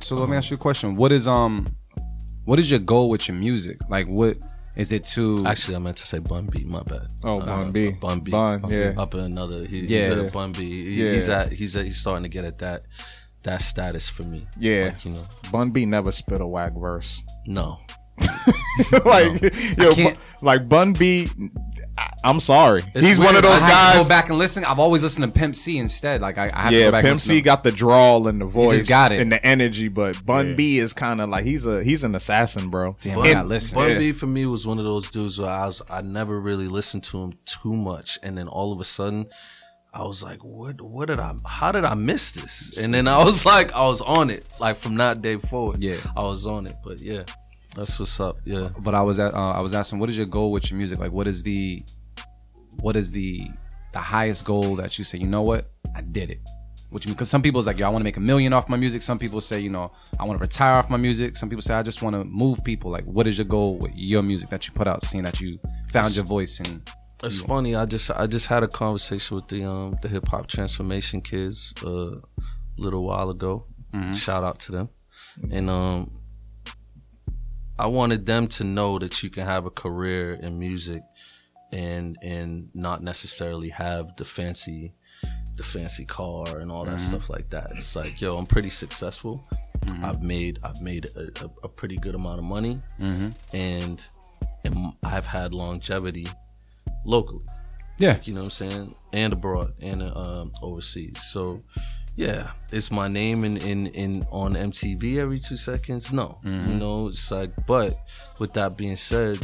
So 0.00 0.16
let 0.16 0.28
me 0.28 0.36
ask 0.36 0.50
you 0.50 0.56
a 0.56 0.60
question. 0.60 0.96
What 0.96 1.12
is 1.12 1.26
um 1.26 1.66
what 2.44 2.58
is 2.58 2.70
your 2.70 2.80
goal 2.80 3.08
with 3.10 3.28
your 3.28 3.36
music? 3.36 3.76
Like 3.88 4.06
what 4.08 4.36
is 4.76 4.90
it 4.92 5.04
to 5.04 5.44
actually 5.46 5.76
I 5.76 5.78
meant 5.80 5.96
to 5.98 6.06
say 6.06 6.18
Bun 6.18 6.46
B. 6.46 6.64
My 6.64 6.82
bad. 6.82 7.08
Oh, 7.24 7.40
Bun 7.40 7.70
B. 7.70 7.90
Bun 7.92 8.20
B. 8.20 8.30
Bun, 8.30 8.62
yeah. 8.68 8.94
Up 8.96 9.14
in 9.14 9.20
another. 9.20 9.66
He, 9.66 9.86
He's 9.86 10.08
Yeah. 10.08 10.14
at 10.24 10.32
Bun 10.32 10.52
B. 10.52 10.60
He- 10.84 11.04
Yeah. 11.04 11.12
He's 11.12 11.28
at. 11.28 11.52
He's 11.52 11.76
at. 11.76 11.84
He's 11.84 11.98
starting 11.98 12.22
to 12.24 12.28
get 12.28 12.44
at 12.44 12.58
that 12.58 12.82
that 13.42 13.60
status 13.60 14.08
for 14.08 14.22
me. 14.22 14.46
Yeah. 14.58 14.84
Like, 14.94 15.04
you 15.04 15.10
know. 15.12 15.24
Bun 15.50 15.70
B 15.72 15.84
never 15.84 16.10
spit 16.12 16.40
a 16.40 16.46
whack 16.46 16.72
verse. 16.74 17.22
No. 17.46 17.78
like, 19.04 19.42
yo, 19.76 19.90
can't- 19.92 20.18
like 20.40 20.68
Bun 20.68 20.92
B. 20.92 21.28
I- 21.98 22.10
I'm 22.24 22.40
sorry. 22.40 22.82
It's 22.94 23.06
He's 23.06 23.18
one 23.18 23.36
of 23.36 23.42
those 23.42 23.60
I 23.60 23.66
have 23.66 23.92
to 23.92 23.98
guys. 23.98 24.02
go 24.04 24.08
back 24.08 24.28
and 24.30 24.38
listen. 24.38 24.64
I've 24.64 24.78
always 24.78 25.02
listened 25.02 25.24
to 25.32 25.38
Pimp 25.38 25.54
C 25.54 25.76
instead. 25.78 26.20
Like 26.22 26.38
I, 26.38 26.50
I 26.54 26.62
have 26.62 26.70
to 26.70 26.76
Yeah, 26.76 26.84
go 26.86 26.92
back 26.92 27.02
Pimp 27.04 27.14
listen 27.16 27.28
C 27.28 27.34
to 27.36 27.42
got 27.42 27.62
the 27.64 27.72
drawl 27.72 28.28
and 28.28 28.40
the 28.40 28.44
voice, 28.46 28.82
got 28.88 29.12
it. 29.12 29.20
and 29.20 29.30
the 29.30 29.44
energy, 29.44 29.88
but 29.88 30.24
Bun 30.24 30.50
Yeah. 30.50 30.54
B 30.54 30.78
is 30.78 30.92
kind 30.92 31.20
of 31.20 31.28
like 31.28 31.44
he's 31.44 31.66
a 31.66 31.82
he's 31.84 32.02
an 32.04 32.14
assassin, 32.14 32.70
bro. 32.70 32.96
Damn, 33.00 33.16
Bun, 33.20 33.36
I 33.36 33.42
listen. 33.42 33.76
Bun 33.78 33.90
Yeah. 33.90 33.98
B 33.98 34.12
for 34.12 34.26
me 34.26 34.46
was 34.46 34.66
one 34.66 34.78
of 34.78 34.84
those 34.84 35.10
dudes 35.10 35.38
where 35.38 35.50
I 35.50 35.66
was. 35.66 35.82
I 35.90 36.00
never 36.00 36.40
really 36.40 36.68
listened 36.68 37.04
to 37.04 37.18
him 37.22 37.34
too 37.44 37.74
much, 37.74 38.18
and 38.22 38.36
then 38.38 38.48
all 38.48 38.72
of 38.72 38.80
a 38.80 38.84
sudden. 38.84 39.26
I 39.94 40.04
was 40.04 40.22
like, 40.24 40.42
what? 40.42 40.80
What 40.80 41.08
did 41.08 41.18
I? 41.18 41.34
How 41.46 41.70
did 41.70 41.84
I 41.84 41.92
miss 41.92 42.32
this? 42.32 42.78
And 42.78 42.94
then 42.94 43.06
I 43.06 43.22
was 43.22 43.44
like, 43.54 43.74
I 43.74 43.86
was 43.86 44.00
on 44.00 44.30
it, 44.30 44.48
like 44.58 44.76
from 44.76 44.94
that 44.96 45.20
day 45.20 45.36
forward. 45.36 45.82
Yeah. 45.84 45.98
I 46.16 46.22
was 46.22 46.46
on 46.46 46.66
it. 46.66 46.76
But 46.82 46.98
yeah, 47.00 47.24
that's 47.74 47.98
what's 47.98 48.18
up. 48.20 48.38
Yeah, 48.44 48.68
but 48.84 48.94
I 48.94 49.02
was 49.02 49.18
at, 49.18 49.34
uh, 49.34 49.52
I 49.52 49.60
was 49.60 49.74
asking, 49.74 49.98
what 49.98 50.10
is 50.10 50.16
your 50.16 50.26
goal 50.26 50.52
with 50.52 50.70
your 50.70 50.78
music? 50.78 50.98
Like, 50.98 51.12
what 51.12 51.26
is 51.28 51.42
the, 51.42 51.82
what 52.80 52.96
is 52.96 53.12
the, 53.12 53.42
the 53.92 53.98
highest 53.98 54.44
goal 54.44 54.76
that 54.76 54.98
you 54.98 55.04
say? 55.04 55.18
You 55.18 55.26
know 55.26 55.42
what? 55.42 55.70
I 55.94 56.00
did 56.02 56.30
it. 56.30 56.40
Which 56.90 57.06
because 57.06 57.30
some 57.30 57.40
people 57.40 57.58
is 57.58 57.66
like, 57.66 57.78
yo, 57.78 57.86
I 57.86 57.88
want 57.88 58.00
to 58.00 58.04
make 58.04 58.18
a 58.18 58.20
million 58.20 58.52
off 58.52 58.68
my 58.68 58.76
music. 58.76 59.00
Some 59.00 59.18
people 59.18 59.40
say, 59.40 59.58
you 59.58 59.70
know, 59.70 59.92
I 60.20 60.24
want 60.24 60.38
to 60.38 60.42
retire 60.42 60.74
off 60.74 60.90
my 60.90 60.98
music. 60.98 61.36
Some 61.38 61.48
people 61.48 61.62
say, 61.62 61.72
I 61.72 61.82
just 61.82 62.02
want 62.02 62.14
to 62.14 62.24
move 62.24 62.62
people. 62.64 62.90
Like, 62.90 63.04
what 63.04 63.26
is 63.26 63.38
your 63.38 63.46
goal 63.46 63.78
with 63.78 63.92
your 63.94 64.22
music 64.22 64.50
that 64.50 64.68
you 64.68 64.74
put 64.74 64.86
out? 64.86 65.02
Seeing 65.02 65.24
that 65.24 65.40
you 65.40 65.58
found 65.90 66.14
your 66.14 66.24
voice 66.26 66.60
and 66.60 66.82
It's 67.24 67.38
funny. 67.48 67.74
I 67.76 67.86
just 67.86 68.10
I 68.10 68.26
just 68.26 68.46
had 68.48 68.62
a 68.62 68.68
conversation 68.68 69.36
with 69.36 69.48
the 69.48 69.64
um 69.64 69.96
the 70.02 70.08
hip 70.08 70.28
hop 70.28 70.48
transformation 70.48 71.22
kids 71.22 71.72
uh, 71.82 72.16
a 72.16 72.22
little 72.76 73.04
while 73.04 73.30
ago. 73.30 73.64
Shout 74.12 74.44
out 74.44 74.58
to 74.60 74.72
them, 74.72 74.88
and 75.50 75.70
um 75.70 76.10
I 77.82 77.86
wanted 77.86 78.26
them 78.26 78.46
to 78.46 78.64
know 78.64 78.96
that 79.00 79.24
you 79.24 79.28
can 79.28 79.44
have 79.44 79.66
a 79.66 79.70
career 79.70 80.34
in 80.34 80.56
music 80.56 81.02
and 81.72 82.16
and 82.22 82.70
not 82.74 83.02
necessarily 83.02 83.70
have 83.70 84.14
the 84.16 84.24
fancy 84.24 84.94
the 85.56 85.64
fancy 85.64 86.04
car 86.04 86.60
and 86.60 86.70
all 86.70 86.84
that 86.84 86.98
mm-hmm. 86.98 87.06
stuff 87.08 87.28
like 87.28 87.50
that. 87.50 87.72
It's 87.74 87.96
like, 87.96 88.20
yo, 88.20 88.38
I'm 88.38 88.46
pretty 88.46 88.70
successful. 88.70 89.44
Mm-hmm. 89.80 90.04
I've 90.04 90.22
made 90.22 90.60
I've 90.62 90.80
made 90.80 91.06
a, 91.16 91.44
a, 91.44 91.50
a 91.64 91.68
pretty 91.68 91.96
good 91.96 92.14
amount 92.14 92.38
of 92.38 92.44
money, 92.44 92.80
mm-hmm. 93.00 93.56
and 93.56 94.06
and 94.62 94.92
I've 95.02 95.26
had 95.26 95.52
longevity 95.52 96.28
locally. 97.04 97.44
yeah, 97.98 98.16
You 98.22 98.34
know 98.34 98.44
what 98.44 98.60
I'm 98.62 98.70
saying? 98.70 98.94
And 99.12 99.32
abroad 99.32 99.72
and 99.80 100.04
um, 100.04 100.52
overseas. 100.62 101.20
So 101.20 101.64
yeah, 102.14 102.50
it's 102.70 102.90
my 102.90 103.08
name 103.08 103.44
in, 103.44 103.56
in, 103.56 103.86
in 103.88 104.22
on 104.30 104.54
MTV 104.54 105.16
every 105.16 105.38
two 105.38 105.56
seconds. 105.56 106.12
No, 106.12 106.38
you 106.44 106.74
know, 106.74 107.08
it's 107.08 107.30
like. 107.30 107.52
But 107.66 107.94
with 108.38 108.52
that 108.54 108.76
being 108.76 108.96
said, 108.96 109.38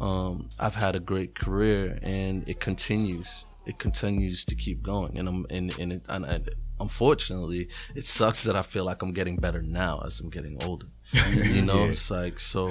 um, 0.00 0.48
I've 0.58 0.76
had 0.76 0.94
a 0.94 1.00
great 1.00 1.34
career 1.34 1.98
and 2.02 2.48
it 2.48 2.60
continues. 2.60 3.44
It 3.66 3.78
continues 3.78 4.44
to 4.46 4.54
keep 4.54 4.82
going, 4.82 5.18
and 5.18 5.28
I'm 5.28 5.46
and 5.50 5.76
and, 5.78 5.92
it, 5.94 6.02
and, 6.08 6.24
and 6.24 6.50
unfortunately, 6.80 7.68
it 7.94 8.06
sucks 8.06 8.44
that 8.44 8.54
I 8.54 8.62
feel 8.62 8.84
like 8.84 9.02
I'm 9.02 9.12
getting 9.12 9.36
better 9.36 9.60
now 9.60 10.02
as 10.06 10.20
I'm 10.20 10.30
getting 10.30 10.62
older. 10.62 10.86
you 11.32 11.62
know, 11.62 11.84
it's 11.84 12.10
like 12.10 12.38
so. 12.38 12.70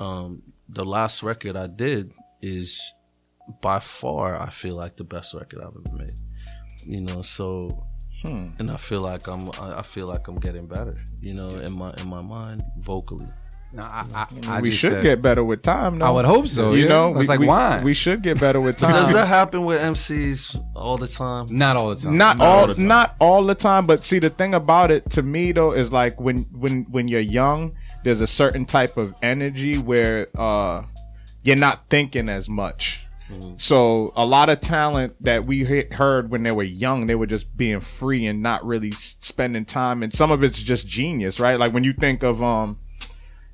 Um, 0.00 0.42
the 0.68 0.84
last 0.84 1.22
record 1.22 1.56
I 1.56 1.68
did 1.68 2.12
is 2.42 2.92
by 3.62 3.78
far 3.78 4.34
I 4.34 4.50
feel 4.50 4.74
like 4.74 4.96
the 4.96 5.04
best 5.04 5.34
record 5.34 5.60
I've 5.60 5.68
ever 5.68 5.96
made. 5.96 6.10
You 6.84 7.00
know, 7.00 7.22
so 7.22 7.86
and 8.24 8.70
I 8.70 8.76
feel 8.76 9.00
like 9.02 9.26
I'm 9.28 9.50
I 9.60 9.78
I 9.78 9.82
feel 9.82 10.06
like 10.06 10.26
I'm 10.28 10.38
getting 10.40 10.66
better. 10.66 10.96
You 11.20 11.34
know, 11.34 11.48
in 11.48 11.72
my 11.76 11.92
in 12.00 12.08
my 12.08 12.22
mind 12.22 12.62
vocally. 12.80 13.26
no, 13.72 13.82
I, 13.82 14.04
I, 14.14 14.26
I 14.56 14.60
we 14.60 14.70
just 14.70 14.80
should 14.80 14.92
said- 14.94 15.02
get 15.02 15.22
better 15.22 15.44
with 15.44 15.62
time. 15.62 15.98
Though. 15.98 16.06
I 16.06 16.10
would 16.10 16.24
hope 16.24 16.46
so, 16.46 16.72
You 16.72 16.84
yeah. 16.84 16.88
know, 16.88 17.18
It's 17.18 17.28
like, 17.28 17.40
we- 17.40 17.46
why? 17.46 17.82
We 17.82 17.94
should 17.94 18.22
get 18.22 18.40
better 18.40 18.60
with 18.60 18.78
time. 18.82 18.92
Does 18.92 19.12
that 19.12 19.26
happen 19.28 19.64
with 19.64 19.80
MCs 19.80 20.58
all 20.74 20.96
the 20.96 21.06
time? 21.08 21.46
not 21.50 21.76
all 21.76 21.90
the 21.90 21.96
time. 21.96 22.16
not 22.16 22.40
all 22.40 22.46
all 22.60 22.66
the 22.68 22.74
time. 22.74 22.86
not 22.88 23.14
all 23.20 23.44
the 23.44 23.54
time 23.54 23.86
but 23.86 24.02
see 24.04 24.18
the 24.18 24.30
thing 24.30 24.54
about 24.54 24.90
it 24.90 25.08
to 25.10 25.22
me 25.22 25.52
though 25.52 25.72
is 25.72 25.92
like 25.92 26.18
when 26.20 26.38
when 26.52 26.84
when 26.90 27.06
you're 27.08 27.20
young 27.20 27.74
there's 28.04 28.20
a 28.20 28.26
certain 28.26 28.64
type 28.64 28.96
of 28.96 29.14
energy 29.22 29.76
where 29.78 30.28
uh 30.38 30.82
you're 31.42 31.56
not 31.68 31.88
thinking 31.90 32.28
as 32.28 32.48
much 32.48 33.05
so 33.56 34.12
a 34.16 34.24
lot 34.24 34.48
of 34.48 34.60
talent 34.60 35.14
that 35.20 35.44
we 35.46 35.64
he- 35.64 35.86
heard 35.94 36.30
when 36.30 36.42
they 36.42 36.52
were 36.52 36.62
young 36.62 37.06
they 37.06 37.14
were 37.14 37.26
just 37.26 37.56
being 37.56 37.80
free 37.80 38.26
and 38.26 38.42
not 38.42 38.64
really 38.64 38.90
spending 38.92 39.64
time 39.64 40.02
and 40.02 40.12
some 40.12 40.30
of 40.30 40.42
it's 40.44 40.62
just 40.62 40.86
genius 40.86 41.40
right 41.40 41.58
like 41.58 41.72
when 41.72 41.82
you 41.84 41.92
think 41.92 42.22
of 42.22 42.42
um 42.42 42.78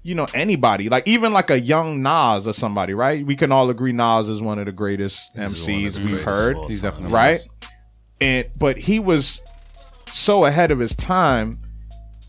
you 0.02 0.14
know 0.14 0.26
anybody 0.34 0.88
like 0.88 1.06
even 1.06 1.32
like 1.32 1.48
a 1.50 1.58
young 1.60 2.02
Nas 2.02 2.46
or 2.46 2.52
somebody 2.52 2.92
right 2.92 3.24
we 3.24 3.34
can 3.36 3.50
all 3.52 3.70
agree 3.70 3.92
Nas 3.92 4.28
is 4.28 4.42
one 4.42 4.58
of 4.58 4.66
the 4.66 4.72
greatest 4.72 5.30
He's 5.34 5.54
MCs 5.54 5.94
the 5.94 6.00
we've 6.00 6.22
greatest 6.22 6.24
heard 6.24 6.56
He's 6.68 6.82
definitely 6.82 7.14
right? 7.14 7.36
is. 7.36 7.48
and 8.20 8.46
but 8.58 8.76
he 8.78 8.98
was 8.98 9.40
so 10.12 10.44
ahead 10.44 10.70
of 10.70 10.78
his 10.78 10.94
time. 10.94 11.58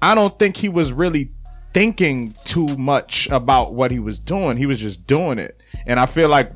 I 0.02 0.16
don't 0.16 0.40
think 0.40 0.56
he 0.56 0.70
was 0.70 0.94
really 0.94 1.32
thinking 1.74 2.34
too 2.46 2.68
much 2.78 3.28
about 3.30 3.74
what 3.74 3.92
he 3.92 4.00
was 4.00 4.20
doing. 4.20 4.56
He 4.56 4.66
was 4.66 4.80
just 4.80 5.06
doing 5.06 5.38
it. 5.40 5.60
And 5.86 6.00
I 6.00 6.06
feel 6.06 6.30
like 6.30 6.50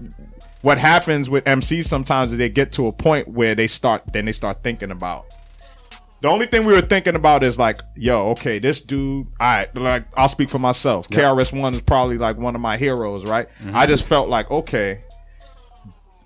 what 0.62 0.78
happens 0.78 1.30
with 1.30 1.44
MCs 1.46 1.86
sometimes 1.86 2.32
is 2.32 2.38
they 2.38 2.50
get 2.50 2.72
to 2.74 2.88
a 2.88 2.92
point 2.92 3.28
where 3.28 3.56
they 3.56 3.68
start 3.68 4.04
then 4.14 4.26
they 4.26 4.32
start 4.32 4.64
thinking 4.64 4.92
about 4.92 5.26
the 6.22 6.28
only 6.30 6.48
thing 6.48 6.66
we 6.66 6.74
were 6.74 6.82
thinking 6.82 7.16
about 7.16 7.44
is 7.44 7.60
like, 7.60 7.80
yo, 7.96 8.30
okay, 8.30 8.58
this 8.58 8.82
dude, 8.82 9.28
right, 9.40 9.74
like 9.76 10.06
I'll 10.16 10.30
speak 10.30 10.50
for 10.50 10.60
myself. 10.60 11.08
KRS 11.10 11.58
One 11.58 11.76
is 11.76 11.82
probably 11.82 12.18
like 12.18 12.38
one 12.38 12.56
of 12.56 12.62
my 12.62 12.78
heroes, 12.78 13.24
right? 13.24 13.48
Mm-hmm. 13.60 13.76
I 13.76 13.86
just 13.86 14.04
felt 14.04 14.28
like, 14.28 14.50
okay, 14.50 15.00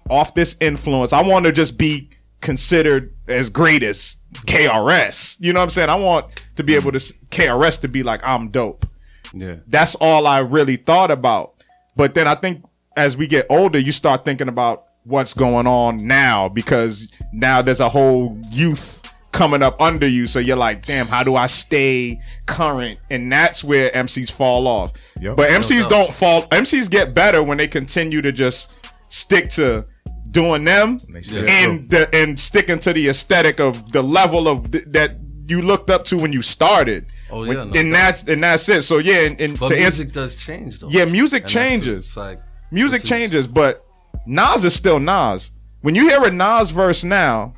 off 0.10 0.34
this 0.34 0.56
influence, 0.62 1.12
I 1.12 1.22
want 1.22 1.46
to 1.46 1.52
just 1.52 1.78
be 1.78 2.10
considered 2.40 3.14
as 3.28 3.50
great 3.50 3.84
as 3.84 4.18
KRS. 4.34 5.38
You 5.40 5.52
know 5.52 5.60
what 5.60 5.66
I'm 5.66 5.70
saying? 5.72 5.90
I 5.90 5.96
want 5.96 6.46
to 6.56 6.64
be 6.64 6.76
able 6.76 6.94
to 6.94 6.98
KRS 6.98 7.82
to 7.82 7.88
be 7.88 8.02
like 8.04 8.22
I'm 8.24 8.50
dope. 8.50 8.86
Yeah. 9.34 9.58
That's 9.68 9.96
all 9.96 10.26
I 10.26 10.40
really 10.40 10.78
thought 10.78 11.12
about. 11.12 11.54
But 11.98 12.14
then 12.14 12.28
I 12.28 12.36
think 12.36 12.64
as 12.96 13.16
we 13.18 13.28
get 13.28 13.46
older, 13.50 13.80
you 13.80 13.92
start 13.92 14.26
thinking 14.26 14.48
about 14.48 14.86
what's 15.04 15.34
going 15.34 15.66
on 15.68 16.06
now 16.08 16.48
because 16.50 17.08
now 17.32 17.62
there's 17.62 17.80
a 17.80 17.90
whole 17.90 18.38
youth 18.52 19.00
coming 19.32 19.62
up 19.62 19.80
under 19.82 20.08
you. 20.08 20.28
So 20.28 20.40
you're 20.40 20.58
like, 20.58 20.86
damn, 20.86 21.08
how 21.08 21.24
do 21.24 21.36
I 21.36 21.48
stay 21.48 22.20
current? 22.48 23.00
And 23.10 23.32
that's 23.32 23.64
where 23.64 23.90
MCs 23.92 24.30
fall 24.32 24.68
off. 24.68 24.92
Yep. 25.20 25.38
But 25.38 25.50
MCs 25.50 25.88
don't 25.90 26.12
fall. 26.12 26.44
MCs 26.48 26.90
get 26.90 27.14
better 27.14 27.42
when 27.42 27.58
they 27.58 27.68
continue 27.68 28.22
to 28.22 28.32
just 28.32 28.90
stick 29.10 29.50
to 29.52 29.86
doing 30.30 30.64
them 30.64 30.98
stay 31.22 31.46
and 31.66 31.84
the, 31.86 32.10
and 32.16 32.40
sticking 32.40 32.80
to 32.80 32.94
the 32.94 33.10
aesthetic 33.10 33.60
of 33.60 33.92
the 33.92 34.02
level 34.02 34.48
of 34.48 34.72
th- 34.72 34.86
that 34.88 35.18
you 35.48 35.62
looked 35.62 35.90
up 35.90 36.06
to 36.06 36.18
when 36.18 36.32
you 36.32 36.42
started. 36.42 37.06
Oh, 37.30 37.40
When- 37.46 37.58
yeah, 37.58 37.64
no 37.66 37.74
and 37.80 37.94
that's 37.94 38.24
and 38.24 38.42
that's 38.44 38.70
it. 38.70 38.84
So 38.84 39.00
yeah, 39.00 39.22
and, 39.26 39.40
and 39.42 39.60
But 39.60 39.70
to 39.70 39.76
music 39.76 40.08
answer, 40.08 40.20
does 40.22 40.36
change 40.38 40.80
though. 40.80 40.90
yeah, 40.90 41.06
music 41.06 41.44
And 41.44 41.52
changes. 41.52 41.98
It's 42.08 42.18
like 42.18 42.40
Music 42.72 43.04
is- 43.04 43.10
changes, 43.10 43.48
but 43.48 43.86
Nas 44.26 44.64
is 44.66 44.74
still 44.74 45.00
Nas. 45.00 45.52
When 45.82 45.96
you 45.96 46.08
hear 46.10 46.24
a 46.24 46.32
Nas 46.32 46.70
verse 46.72 47.04
now, 47.04 47.54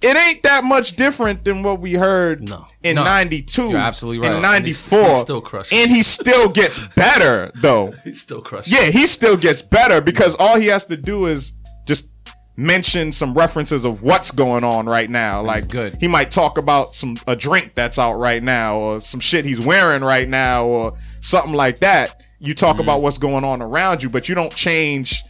it 0.00 0.16
ain't 0.16 0.42
that 0.44 0.64
much 0.64 0.96
different 0.96 1.44
than 1.44 1.62
what 1.62 1.80
we 1.80 1.94
heard 1.94 2.48
No. 2.48 2.66
in 2.82 2.96
No. 2.96 3.04
'92. 3.04 3.68
You're 3.70 3.78
absolutely 3.78 4.26
right. 4.26 4.36
In 4.36 4.44
And 4.44 4.64
he's- 4.64 4.88
he's 4.88 5.20
still 5.20 5.40
crushing. 5.40 5.78
and 5.78 5.90
he 5.90 6.02
still 6.02 6.48
gets 6.48 6.78
better 6.96 7.50
though. 7.56 7.92
He's 8.04 8.20
still 8.20 8.40
crushing. 8.40 8.72
Yeah, 8.76 8.90
he 8.90 9.06
still 9.06 9.36
gets 9.36 9.60
better 9.62 10.00
because 10.00 10.34
all 10.38 10.58
he 10.58 10.68
has 10.68 10.86
to 10.86 10.96
do 10.96 11.26
is 11.26 11.52
just 11.86 12.08
mention 12.56 13.10
some 13.12 13.32
references 13.34 13.84
of 13.84 14.02
what's 14.02 14.30
going 14.30 14.64
on 14.64 14.86
right 14.86 15.08
now. 15.10 15.42
Like 15.42 15.68
good. 15.68 15.96
he 16.00 16.08
might 16.08 16.30
talk 16.30 16.56
about 16.58 16.94
some 16.94 17.16
a 17.26 17.34
drink 17.36 17.74
that's 17.74 17.98
out 17.98 18.14
right 18.18 18.42
now 18.42 18.76
or 18.78 19.00
some 19.00 19.20
shit 19.20 19.44
he's 19.44 19.60
wearing 19.60 20.02
right 20.02 20.28
now 20.28 20.64
or 20.66 20.94
something 21.20 21.54
like 21.54 21.78
that. 21.80 22.20
You 22.40 22.54
talk 22.54 22.74
Mm-hmm. 22.76 22.82
about 22.82 23.02
what's 23.02 23.18
going 23.18 23.44
on 23.44 23.62
around 23.62 24.02
you, 24.02 24.10
but 24.10 24.28
you 24.28 24.34
don't 24.34 24.54
change 24.54 25.22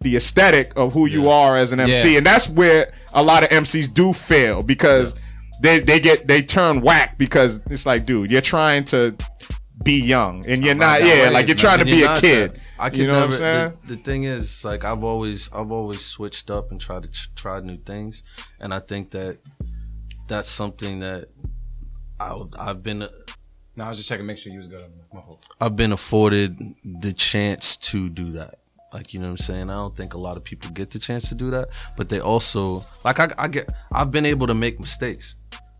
the 0.00 0.14
aesthetic 0.16 0.72
of 0.76 0.92
who 0.92 1.06
you 1.06 1.28
are 1.28 1.56
as 1.56 1.72
an 1.72 1.80
MC. 1.80 2.12
Yeah. 2.12 2.18
And 2.18 2.26
that's 2.26 2.48
where 2.48 2.92
a 3.14 3.22
lot 3.22 3.42
of 3.42 3.48
MCs 3.48 3.92
do 3.92 4.12
fail 4.12 4.62
because 4.62 5.14
they 5.60 5.80
they 5.80 5.98
get 5.98 6.26
they 6.28 6.40
turn 6.42 6.80
whack 6.82 7.18
because 7.18 7.60
it's 7.70 7.84
like, 7.86 8.04
dude, 8.06 8.30
you're 8.30 8.40
trying 8.40 8.84
to 8.86 9.16
be 9.82 9.98
young 10.00 10.46
and 10.48 10.64
you're 10.64 10.74
not 10.74 11.00
that 11.00 11.06
yeah, 11.06 11.28
way, 11.28 11.30
like 11.30 11.46
you're 11.48 11.56
man. 11.56 11.60
trying 11.60 11.78
to 11.78 11.82
And 11.82 11.90
be 11.90 11.96
you're 11.96 12.12
a 12.12 12.20
kid. 12.20 12.52
that. 12.54 12.60
I 12.80 12.90
can 12.90 13.00
you 13.00 13.06
know 13.08 13.14
never. 13.14 13.26
what 13.26 13.32
I'm 13.34 13.38
saying? 13.38 13.72
The, 13.86 13.96
the 13.96 14.02
thing 14.02 14.22
is, 14.24 14.64
like 14.64 14.84
I've 14.84 15.02
always, 15.02 15.50
I've 15.52 15.72
always 15.72 16.04
switched 16.04 16.48
up 16.48 16.70
and 16.70 16.80
tried 16.80 17.02
to 17.04 17.10
ch- 17.10 17.34
try 17.34 17.58
new 17.60 17.76
things, 17.78 18.22
and 18.60 18.72
I 18.72 18.78
think 18.78 19.10
that 19.12 19.38
that's 20.28 20.48
something 20.48 21.00
that 21.00 21.28
I, 22.20 22.38
I've 22.58 22.82
been, 22.84 22.98
No, 23.00 23.84
I 23.84 23.88
was 23.88 23.96
just 23.96 24.08
checking, 24.08 24.26
make 24.26 24.38
sure 24.38 24.52
you 24.52 24.58
was 24.58 24.68
good. 24.68 24.84
My 25.12 25.20
fault. 25.20 25.46
I've 25.60 25.76
been 25.76 25.92
afforded 25.92 26.58
the 26.84 27.12
chance 27.12 27.76
to 27.76 28.08
do 28.08 28.32
that. 28.32 28.58
Like 28.92 29.12
you 29.12 29.20
know 29.20 29.26
what 29.26 29.32
I'm 29.32 29.36
saying? 29.38 29.70
I 29.70 29.74
don't 29.74 29.94
think 29.96 30.14
a 30.14 30.18
lot 30.18 30.36
of 30.36 30.44
people 30.44 30.70
get 30.70 30.90
the 30.90 30.98
chance 30.98 31.28
to 31.28 31.34
do 31.34 31.50
that, 31.50 31.68
but 31.96 32.08
they 32.08 32.20
also 32.20 32.84
like 33.04 33.20
I, 33.20 33.28
I 33.36 33.48
get. 33.48 33.68
I've 33.92 34.10
been 34.10 34.24
able 34.26 34.46
to 34.46 34.54
make 34.54 34.80
mistakes. 34.80 35.34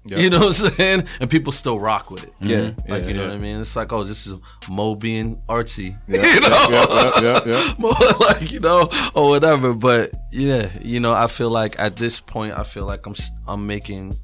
You 0.05 0.31
know 0.31 0.39
what 0.39 0.47
I'm 0.47 0.71
saying? 0.73 1.05
And 1.21 1.29
people 1.29 1.53
still 1.53 1.79
rock 1.79 2.11
with 2.11 2.25
it. 2.25 2.33
Yeah, 2.41 2.57
mm-hmm. 2.57 2.91
Like 2.91 3.03
yeah, 3.03 3.09
you 3.09 3.15
know 3.15 3.23
yeah. 3.23 3.29
what 3.29 3.37
I 3.37 3.41
mean? 3.41 3.61
It's 3.61 3.77
like, 3.77 3.93
oh, 3.93 4.05
this 4.05 4.27
is 4.27 4.39
Mo 4.69 4.95
being 4.95 5.37
artsy. 5.49 5.97
Yeah, 6.09 6.35
you 6.35 6.41
know? 6.41 6.67
yeah, 6.71 7.21
yeah, 7.21 7.41
yeah, 7.47 7.75
yeah. 7.79 8.13
like 8.21 8.51
you 8.51 8.61
know 8.61 8.89
or 9.15 9.29
whatever 9.29 9.75
but 9.75 10.11
yeah 10.31 10.71
you 10.81 11.01
know 11.01 11.13
i 11.13 11.27
feel 11.27 11.51
like 11.51 11.79
at 11.79 11.97
this 11.97 12.19
point 12.21 12.59
i 12.59 12.63
feel 12.63 12.85
like 12.87 13.05
i'm 13.07 13.13
s- 13.13 13.31
i'm 13.47 13.67
making 13.67 14.17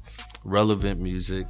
relevant 0.43 0.99
music 0.99 1.45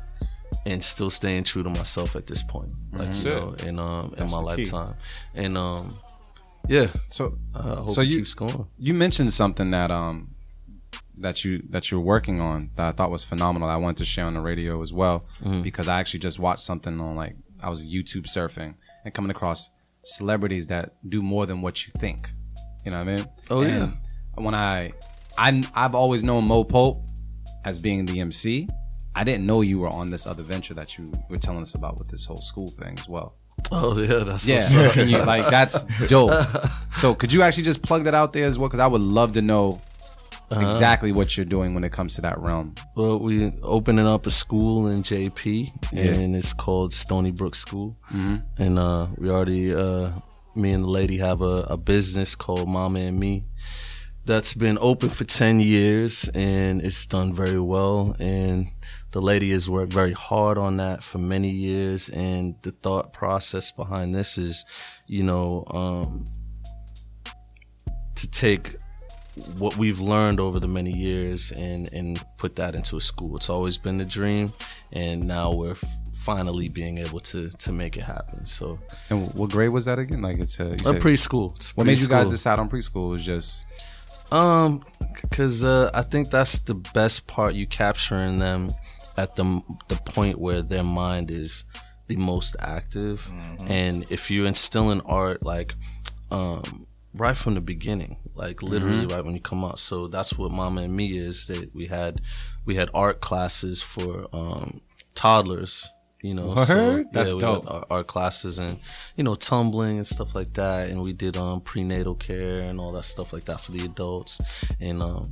and 0.65 0.83
still 0.83 1.09
staying 1.09 1.43
true 1.43 1.63
to 1.63 1.69
myself 1.69 2.15
at 2.15 2.25
this 2.27 2.41
point 2.43 2.69
like 2.93 3.13
you 3.17 3.23
know 3.29 3.53
in 3.67 3.77
um 3.79 4.13
in 4.17 4.29
my 4.29 4.41
the 4.41 4.55
key. 4.55 4.63
lifetime 4.71 4.93
and 5.35 5.57
um 5.57 5.93
yeah 6.67 6.87
So, 7.09 7.37
i 7.53 7.61
hope 7.61 7.89
So 7.89 8.01
it 8.01 8.05
you- 8.07 8.17
keeps 8.19 8.33
going 8.33 8.65
you 8.77 8.93
mentioned 8.93 9.31
something 9.33 9.71
that 9.71 9.91
um 9.91 10.31
that 11.17 11.45
you 11.45 11.63
that 11.69 11.91
you're 11.91 12.01
working 12.01 12.41
on 12.41 12.71
that 12.75 12.87
I 12.87 12.91
thought 12.91 13.09
was 13.09 13.23
phenomenal. 13.23 13.69
I 13.69 13.77
wanted 13.77 13.97
to 13.97 14.05
share 14.05 14.25
on 14.25 14.33
the 14.33 14.41
radio 14.41 14.81
as 14.81 14.91
well 14.91 15.25
Mm-hmm. 15.43 15.61
because 15.61 15.87
I 15.87 15.99
actually 16.01 16.19
just 16.19 16.39
watched 16.39 16.63
something 16.63 16.99
on 16.99 17.15
like 17.15 17.35
I 17.63 17.69
was 17.69 17.87
YouTube 17.87 18.25
surfing 18.25 18.73
and 19.05 19.13
coming 19.13 19.31
across 19.31 19.69
celebrities 20.03 20.67
that 20.67 20.93
do 21.07 21.21
more 21.21 21.45
than 21.45 21.61
what 21.61 21.85
you 21.87 21.93
think. 21.97 22.31
You 22.85 22.91
know 22.91 22.99
what 22.99 23.07
I 23.07 23.15
mean? 23.15 23.25
Oh, 23.49 23.61
yeah. 23.61 23.91
When 24.35 24.53
I 24.53 24.91
I 25.37 25.63
I've 25.73 25.95
always 25.95 26.21
known 26.21 26.43
Mo 26.45 26.65
Pope 26.65 27.07
as 27.63 27.79
being 27.79 28.05
the 28.05 28.19
MC. 28.19 28.67
I 29.15 29.23
didn't 29.23 29.45
know 29.45 29.61
you 29.61 29.79
were 29.79 29.89
on 29.89 30.09
this 30.11 30.27
other 30.27 30.43
venture 30.43 30.73
that 30.73 30.97
you 30.97 31.11
were 31.29 31.37
telling 31.37 31.61
us 31.61 31.73
about 31.75 31.97
with 31.97 32.09
this 32.09 32.25
whole 32.25 32.41
school 32.41 32.69
thing 32.69 32.97
as 32.99 33.07
well. 33.07 33.35
oh 33.71 33.97
yeah 33.97 34.23
that's 34.25 34.47
Yeah, 34.47 34.57
up. 34.89 34.95
You, 34.97 35.19
like 35.19 35.47
that's 35.49 35.83
dope. 36.07 36.45
So 36.93 37.15
could 37.15 37.31
you 37.31 37.41
actually 37.41 37.63
just 37.63 37.81
plug 37.81 38.03
that 38.03 38.13
out 38.13 38.33
there 38.33 38.45
as 38.45 38.59
well? 38.59 38.67
Because 38.67 38.81
I 38.81 38.87
would 38.87 39.01
love 39.01 39.31
to 39.33 39.41
know 39.41 39.79
Uh-huh. 40.51 40.61
exactly 40.65 41.11
what 41.11 41.35
you're 41.35 41.45
doing 41.57 41.73
when 41.73 41.83
it 41.83 41.91
comes 41.91 42.13
to 42.15 42.21
that 42.21 42.37
realm. 42.39 42.75
Well, 42.95 43.17
we 43.19 43.51
opening 43.63 44.05
up 44.05 44.27
a 44.27 44.29
school 44.31 44.87
in 44.93 45.01
JP, 45.01 45.71
and 45.91 46.35
it's 46.35 46.53
called 46.53 46.93
Stony 46.93 47.31
Brook 47.31 47.55
School. 47.55 47.97
Mm-hmm. 48.13 48.35
And 48.63 48.77
uh, 48.77 49.07
we 49.17 49.29
already, 49.31 49.73
uh, 49.73 50.11
me 50.53 50.71
and 50.75 50.83
the 50.83 50.87
lady 50.99 51.17
have 51.17 51.41
a, 51.41 51.65
a 51.75 51.77
business 51.77 52.35
called 52.35 52.67
Mama 52.69 52.99
and 52.99 53.17
Me 53.19 53.43
that's 54.25 54.53
been 54.53 54.77
open 54.81 55.09
for 55.09 55.23
ten 55.25 55.59
years, 55.59 56.29
and 56.35 56.81
it's 56.81 57.05
done 57.07 57.33
very 57.33 57.59
well. 57.59 58.15
And 58.19 58.67
the 59.15 59.21
lady 59.21 59.51
has 59.51 59.69
worked 59.69 59.93
very 59.93 60.11
hard 60.11 60.57
on 60.57 60.75
that 60.75 61.01
for 61.01 61.19
many 61.19 61.49
years. 61.49 62.09
And 62.09 62.53
the 62.63 62.71
thought 62.71 63.13
process 63.13 63.71
behind 63.71 64.13
this 64.13 64.37
is, 64.37 64.65
you 65.07 65.23
know, 65.23 65.63
um, 65.69 66.25
to 68.15 68.29
take 68.29 68.75
what 69.57 69.77
we've 69.77 70.01
learned 70.01 70.41
over 70.41 70.59
the 70.59 70.67
many 70.67 70.91
years 70.91 71.53
and 71.53 71.89
and 71.93 72.21
put 72.37 72.57
that 72.57 72.75
into 72.75 72.97
a 72.97 72.99
school. 72.99 73.37
It's 73.37 73.49
always 73.49 73.77
been 73.77 73.97
the 73.99 74.09
dream, 74.17 74.51
and 74.91 75.25
now 75.25 75.53
we're 75.53 75.77
finally 76.29 76.67
being 76.67 76.97
able 76.97 77.21
to 77.31 77.49
to 77.51 77.71
make 77.71 77.95
it 77.95 78.03
happen. 78.03 78.45
So, 78.45 78.79
And 79.09 79.33
what 79.33 79.49
grade 79.49 79.69
was 79.69 79.85
that 79.85 79.97
again? 79.97 80.21
Like 80.23 80.39
it's 80.39 80.59
a, 80.59 80.65
you 80.65 80.71
a 80.71 80.79
said- 80.79 81.01
preschool. 81.01 81.55
It's 81.55 81.77
what 81.77 81.87
made 81.87 81.99
you 81.99 82.09
guys 82.09 82.27
decide 82.27 82.59
on 82.59 82.67
preschool? 82.67 83.11
Was 83.11 83.25
just 83.25 83.65
Um, 84.29 84.81
because 85.21 85.63
uh, 85.63 85.89
I 85.93 86.01
think 86.01 86.31
that's 86.31 86.59
the 86.59 86.75
best 86.75 87.27
part. 87.27 87.53
You 87.55 87.65
capturing 87.65 88.39
them 88.39 88.71
at 89.17 89.35
the 89.35 89.61
the 89.87 89.95
point 89.95 90.39
where 90.39 90.61
their 90.61 90.83
mind 90.83 91.31
is 91.31 91.63
the 92.07 92.15
most 92.17 92.55
active, 92.59 93.31
and 93.67 94.05
if 94.09 94.29
you 94.29 94.45
instill 94.45 94.91
in 94.91 95.01
art 95.01 95.43
like 95.43 95.75
um 96.31 96.85
right 97.13 97.37
from 97.37 97.55
the 97.55 97.61
beginning, 97.61 98.17
like 98.35 98.61
literally 98.61 99.05
right 99.07 99.23
when 99.23 99.33
you 99.33 99.41
come 99.41 99.63
out. 99.63 99.79
So 99.79 100.07
that's 100.07 100.37
what 100.37 100.51
Mama 100.51 100.81
and 100.81 100.95
Me 100.95 101.17
is. 101.17 101.47
That 101.47 101.73
we 101.73 101.87
had 101.87 102.21
we 102.65 102.75
had 102.75 102.89
art 102.93 103.21
classes 103.21 103.81
for 103.81 104.27
um 104.33 104.81
toddlers. 105.15 105.91
You 106.21 106.33
know, 106.33 106.55
so 106.55 106.75
Word? 106.75 107.07
That's 107.11 107.29
yeah, 107.29 107.35
we 107.35 107.41
dope. 107.41 107.71
our, 107.71 107.85
our 107.91 108.03
classes 108.03 108.57
and 108.57 108.79
you 109.15 109.23
know 109.23 109.35
tumbling 109.35 109.97
and 109.97 110.07
stuff 110.07 110.33
like 110.33 110.53
that 110.53 110.89
and 110.89 111.03
we 111.03 111.13
did 111.13 111.37
um 111.37 111.61
prenatal 111.61 112.15
care 112.15 112.61
and 112.61 112.79
all 112.79 112.91
that 112.93 113.05
stuff 113.05 113.31
like 113.31 113.43
that 113.45 113.59
for 113.61 113.71
the 113.71 113.85
adults 113.85 114.41
and 114.79 115.03
um 115.03 115.29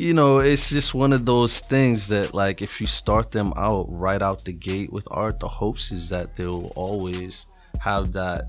you 0.00 0.14
know 0.14 0.38
it's 0.38 0.70
just 0.70 0.94
one 0.94 1.12
of 1.12 1.22
those 1.26 1.60
things 1.60 2.08
that 2.08 2.32
like 2.32 2.62
if 2.62 2.80
you 2.80 2.86
start 2.86 3.30
them 3.32 3.52
out 3.56 3.84
right 3.88 4.22
out 4.22 4.44
the 4.44 4.52
gate 4.52 4.90
with 4.92 5.06
art 5.10 5.38
the 5.40 5.48
hopes 5.48 5.92
is 5.92 6.08
that 6.08 6.26
they'll 6.36 6.72
always 6.76 7.46
have 7.80 8.12
that 8.12 8.40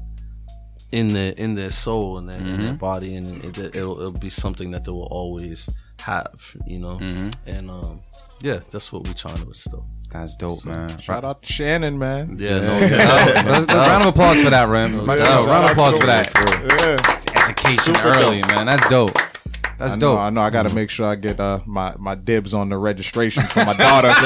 in 0.91 1.07
the 1.09 1.27
in 1.41 1.55
their 1.55 1.69
soul 1.71 2.17
and 2.17 2.29
their, 2.29 2.37
in 2.37 2.43
Mm-hmm. 2.45 2.61
their 2.63 2.73
body 2.73 3.15
and 3.15 3.27
it, 3.45 3.57
it'll, 3.75 3.99
it'll 3.99 4.19
be 4.29 4.29
something 4.29 4.71
that 4.71 4.83
they 4.85 4.91
will 4.91 5.11
always 5.11 5.69
have 5.99 6.31
you 6.65 6.79
know 6.79 6.95
Mm-hmm. 6.97 7.29
and 7.47 7.69
um 7.69 7.99
yeah 8.41 8.59
that's 8.71 8.91
what 8.93 9.05
we're 9.05 9.13
trying 9.13 9.37
to 9.37 9.47
instill 9.47 9.85
that's 10.09 10.35
dope, 10.35 10.65
man. 10.65 10.99
Shout 10.99 11.23
out 11.23 11.41
to 11.43 11.53
Shannon, 11.53 11.97
man. 11.97 12.35
yeah 12.37 12.59
no 12.59 12.79
doubt. 12.89 13.45
Let's, 13.45 13.67
let's 13.67 13.73
round 13.73 14.03
of 14.03 14.09
applause 14.09 14.41
for 14.43 14.49
that, 14.49 14.67
Ram. 14.67 14.91
No 15.05 15.13
Yo, 15.13 15.17
doubt. 15.23 15.47
round 15.47 15.65
of 15.65 15.71
applause 15.71 15.97
for 15.97 16.05
that. 16.07 16.27
Yeah. 16.81 17.43
Education 17.45 17.95
Super 17.95 18.09
early, 18.19 18.41
man. 18.49 18.65
That's 18.65 18.89
dope. 18.89 19.15
That's 19.77 19.93
I 19.93 19.97
know, 19.97 20.13
dope. 20.13 20.19
I 20.19 20.29
know. 20.29 20.41
I 20.41 20.49
got 20.49 20.63
to 20.63 20.73
make 20.73 20.89
sure 20.89 21.05
I 21.05 21.15
get 21.15 21.39
uh, 21.39 21.61
my 21.65 21.95
my 21.97 22.15
dibs 22.15 22.53
on 22.53 22.69
the 22.69 22.77
registration 22.77 23.43
for 23.43 23.65
my 23.65 23.73
daughter. 23.73 24.11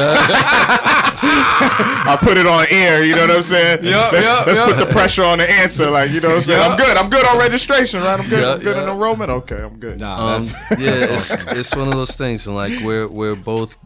I 1.28 2.18
put 2.20 2.38
it 2.38 2.46
on 2.46 2.68
air. 2.70 3.04
You 3.04 3.16
know 3.16 3.22
what 3.22 3.32
I'm 3.32 3.42
saying? 3.42 3.80
Yeah, 3.84 4.10
let's, 4.12 4.26
yeah, 4.26 4.44
let's 4.46 4.58
yeah. 4.58 4.66
put 4.66 4.86
the 4.88 4.92
pressure 4.92 5.24
on 5.24 5.40
the 5.40 5.50
answer. 5.50 5.90
Like 5.90 6.12
you 6.12 6.20
know 6.20 6.30
what 6.30 6.38
I'm 6.38 6.44
saying? 6.44 6.72
I'm 6.72 6.78
good. 6.78 6.98
I'm 6.98 7.10
good 7.10 7.26
on 7.26 7.38
registration, 7.38 8.02
right? 8.02 8.20
I'm 8.20 8.30
good. 8.30 8.42
Yeah, 8.42 8.54
I'm 8.54 8.60
good 8.60 8.78
in 8.78 8.90
enrollment. 8.90 9.32
Okay, 9.32 9.62
I'm 9.62 9.80
good. 9.80 10.00
Nah, 10.00 10.14
um, 10.14 10.42
that's 10.42 10.54
yeah, 10.72 10.78
it's 11.14 11.32
it's 11.52 11.76
one 11.76 11.88
of 11.88 11.94
those 11.94 12.16
things, 12.16 12.48
and 12.48 12.56
like 12.56 12.80
we're 12.84 13.08
we're 13.08 13.36
both 13.36 13.78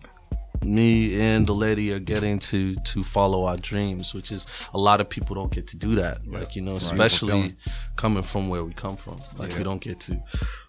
me 0.64 1.20
and 1.20 1.46
the 1.46 1.54
lady 1.54 1.94
are 1.94 2.00
getting 2.00 2.40
to 2.40 2.76
to 2.76 3.04
follow 3.04 3.46
our 3.46 3.58
dreams, 3.58 4.14
which 4.14 4.32
is 4.32 4.48
a 4.74 4.78
lot 4.78 5.02
of 5.02 5.10
people 5.10 5.36
don't 5.36 5.52
get 5.52 5.68
to 5.68 5.78
do 5.78 5.96
that. 5.96 6.26
Like 6.28 6.56
you 6.56 6.62
know, 6.62 6.74
especially 6.74 7.56
coming 7.96 8.24
from 8.24 8.50
where 8.50 8.64
we 8.64 8.74
come 8.74 8.96
from, 8.96 9.18
like 9.38 9.58
we 9.58 9.64
don't 9.64 9.82
get 9.82 10.00
to 10.02 10.22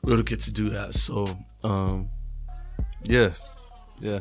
we 0.03 0.15
don't 0.15 0.27
get 0.27 0.41
to 0.41 0.53
do 0.53 0.69
that. 0.71 0.95
So, 0.95 1.27
um, 1.65 2.09
yeah, 3.05 3.31
yeah, 4.01 4.21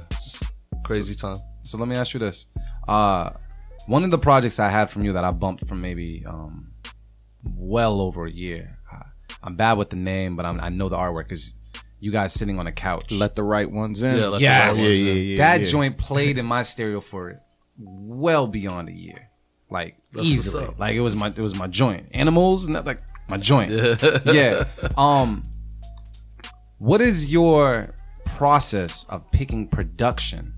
crazy 0.85 1.15
time. 1.15 1.37
So 1.61 1.77
let 1.77 1.87
me 1.87 1.95
ask 1.95 2.13
you 2.13 2.19
this. 2.19 2.47
Uh 2.87 3.31
one 3.87 4.03
of 4.03 4.11
the 4.11 4.17
projects 4.17 4.59
I 4.59 4.69
had 4.69 4.89
from 4.89 5.03
you 5.03 5.13
that 5.13 5.23
I 5.23 5.31
bumped 5.31 5.65
from 5.65 5.81
maybe 5.81 6.23
um 6.25 6.71
well 7.43 8.01
over 8.01 8.25
a 8.25 8.31
year. 8.31 8.77
Uh, 8.91 9.03
I'm 9.43 9.55
bad 9.55 9.77
with 9.77 9.89
the 9.89 9.95
name, 9.95 10.35
but 10.35 10.45
I'm, 10.45 10.59
I 10.59 10.69
know 10.69 10.89
the 10.89 10.97
artwork 10.97 11.25
because 11.29 11.53
you 11.99 12.11
guys 12.11 12.33
sitting 12.33 12.59
on 12.59 12.67
a 12.67 12.71
couch. 12.71 13.11
Let 13.11 13.35
the 13.35 13.43
right 13.43 13.69
ones 13.69 14.01
in. 14.01 14.15
Yeah, 14.17 14.27
let 14.27 14.37
the 14.37 14.43
yes, 14.43 14.59
right 14.59 14.67
ones 14.67 15.01
in. 15.01 15.05
Yeah, 15.05 15.13
yeah, 15.13 15.19
yeah, 15.19 15.37
that 15.37 15.59
yeah. 15.61 15.65
joint 15.65 15.97
played 15.97 16.37
in 16.37 16.45
my 16.45 16.61
stereo 16.61 16.99
for 17.01 17.41
well 17.77 18.47
beyond 18.47 18.89
a 18.89 18.93
year, 18.93 19.29
like 19.69 19.97
That's 20.11 20.27
easily. 20.27 20.67
Like 20.77 20.95
it 20.95 21.01
was 21.01 21.15
my 21.15 21.27
it 21.27 21.39
was 21.39 21.55
my 21.55 21.67
joint. 21.67 22.09
Animals, 22.13 22.67
not 22.67 22.85
like 22.85 23.01
my 23.29 23.37
joint. 23.37 23.71
yeah. 24.25 24.65
Um, 24.97 25.43
what 26.77 27.01
is 27.01 27.31
your 27.31 27.93
process 28.25 29.05
of 29.09 29.29
picking 29.31 29.67
production 29.67 30.53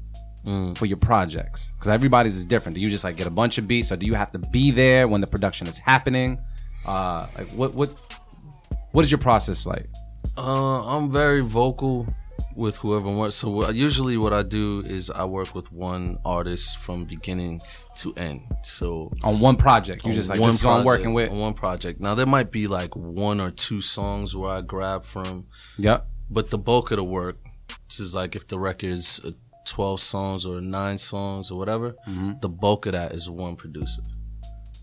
Mm. 0.46 0.76
for 0.76 0.88
your 0.88 0.98
projects? 0.98 1.72
Because 1.74 1.90
everybody's 1.90 2.36
is 2.36 2.48
different. 2.48 2.76
Do 2.76 2.82
you 2.82 2.90
just 2.90 3.04
like 3.04 3.16
get 3.16 3.28
a 3.28 3.32
bunch 3.32 3.60
of 3.60 3.68
beats, 3.68 3.92
or 3.92 3.96
do 3.96 4.08
you 4.08 4.16
have 4.16 4.32
to 4.32 4.40
be 4.40 4.72
there 4.72 5.08
when 5.08 5.22
the 5.22 5.28
production 5.28 5.68
is 5.68 5.78
happening? 5.78 6.40
Uh, 6.84 7.28
like 7.38 7.48
what 7.50 7.76
what 7.76 7.94
what 8.92 9.06
is 9.06 9.12
your 9.12 9.20
process 9.20 9.68
like? 9.68 9.86
Uh, 10.42 10.98
I'm 10.98 11.12
very 11.12 11.42
vocal 11.42 12.08
with 12.56 12.78
whoever 12.78 13.10
wants. 13.12 13.38
So 13.38 13.50
what, 13.50 13.76
usually, 13.76 14.18
what 14.18 14.34
I 14.34 14.44
do 14.44 14.82
is 14.86 15.10
I 15.10 15.26
work 15.26 15.54
with 15.54 15.72
one 15.72 16.18
artist 16.26 16.78
from 16.80 17.06
beginning 17.06 17.62
to 17.98 18.14
end. 18.16 18.42
So 18.64 19.12
On 19.24 19.40
one 19.40 19.56
project, 19.56 20.06
you 20.06 20.12
just 20.14 20.30
like 20.30 20.40
one 20.40 20.50
this 20.50 20.60
is 20.60 20.66
I'm 20.66 20.84
project- 20.84 20.86
working 20.88 21.14
with. 21.14 21.32
on 21.32 21.38
one 21.40 21.54
project. 21.54 22.00
Now 22.02 22.16
there 22.16 22.26
might 22.26 22.52
be 22.52 22.68
like 22.68 22.96
one 22.96 23.40
or 23.40 23.52
two 23.52 23.82
songs 23.82 24.36
where 24.36 24.52
I 24.52 24.62
grab 24.62 25.06
from, 25.06 25.46
Yep. 25.78 26.08
but 26.30 26.50
the 26.50 26.58
bulk 26.58 26.92
of 26.92 26.98
the 26.98 27.04
work 27.04 27.38
is 28.00 28.16
like 28.16 28.36
if 28.36 28.48
the 28.48 28.58
record 28.60 28.90
is 28.90 29.22
uh, 29.24 29.32
12 29.68 30.00
songs 30.02 30.46
or 30.46 30.60
nine 30.60 30.98
songs 30.98 31.52
or 31.52 31.58
whatever, 31.58 31.96
the 32.42 32.50
bulk 32.50 32.88
of 32.88 32.94
that 32.94 33.12
is 33.14 33.30
one 33.30 33.56
producer. 33.56 34.02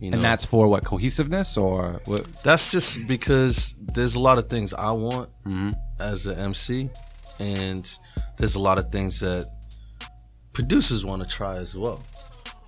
You 0.00 0.10
know? 0.10 0.16
And 0.16 0.22
that's 0.22 0.44
for 0.44 0.68
what 0.68 0.84
cohesiveness 0.84 1.56
or 1.56 2.00
what? 2.04 2.24
That's 2.44 2.70
just 2.70 3.06
because 3.06 3.74
there's 3.80 4.14
a 4.14 4.20
lot 4.20 4.38
of 4.38 4.48
things 4.48 4.72
I 4.72 4.92
want 4.92 5.30
mm-hmm. 5.44 5.70
as 5.98 6.26
an 6.26 6.38
MC, 6.38 6.88
and 7.40 7.98
there's 8.38 8.54
a 8.54 8.60
lot 8.60 8.78
of 8.78 8.92
things 8.92 9.20
that 9.20 9.50
producers 10.52 11.04
want 11.04 11.22
to 11.22 11.28
try 11.28 11.56
as 11.56 11.74
well. 11.74 12.02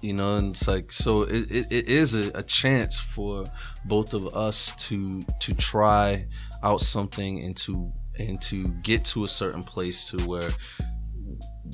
You 0.00 0.14
know, 0.14 0.38
and 0.38 0.52
it's 0.52 0.66
like 0.66 0.90
so 0.90 1.22
it, 1.22 1.50
it, 1.50 1.66
it 1.70 1.88
is 1.88 2.14
a, 2.14 2.38
a 2.38 2.42
chance 2.42 2.98
for 2.98 3.44
both 3.84 4.14
of 4.14 4.34
us 4.34 4.74
to 4.88 5.22
to 5.40 5.54
try 5.54 6.26
out 6.62 6.80
something 6.80 7.40
and 7.44 7.56
to 7.58 7.92
and 8.18 8.40
to 8.42 8.68
get 8.82 9.04
to 9.06 9.24
a 9.24 9.28
certain 9.28 9.62
place 9.62 10.08
to 10.10 10.16
where 10.26 10.50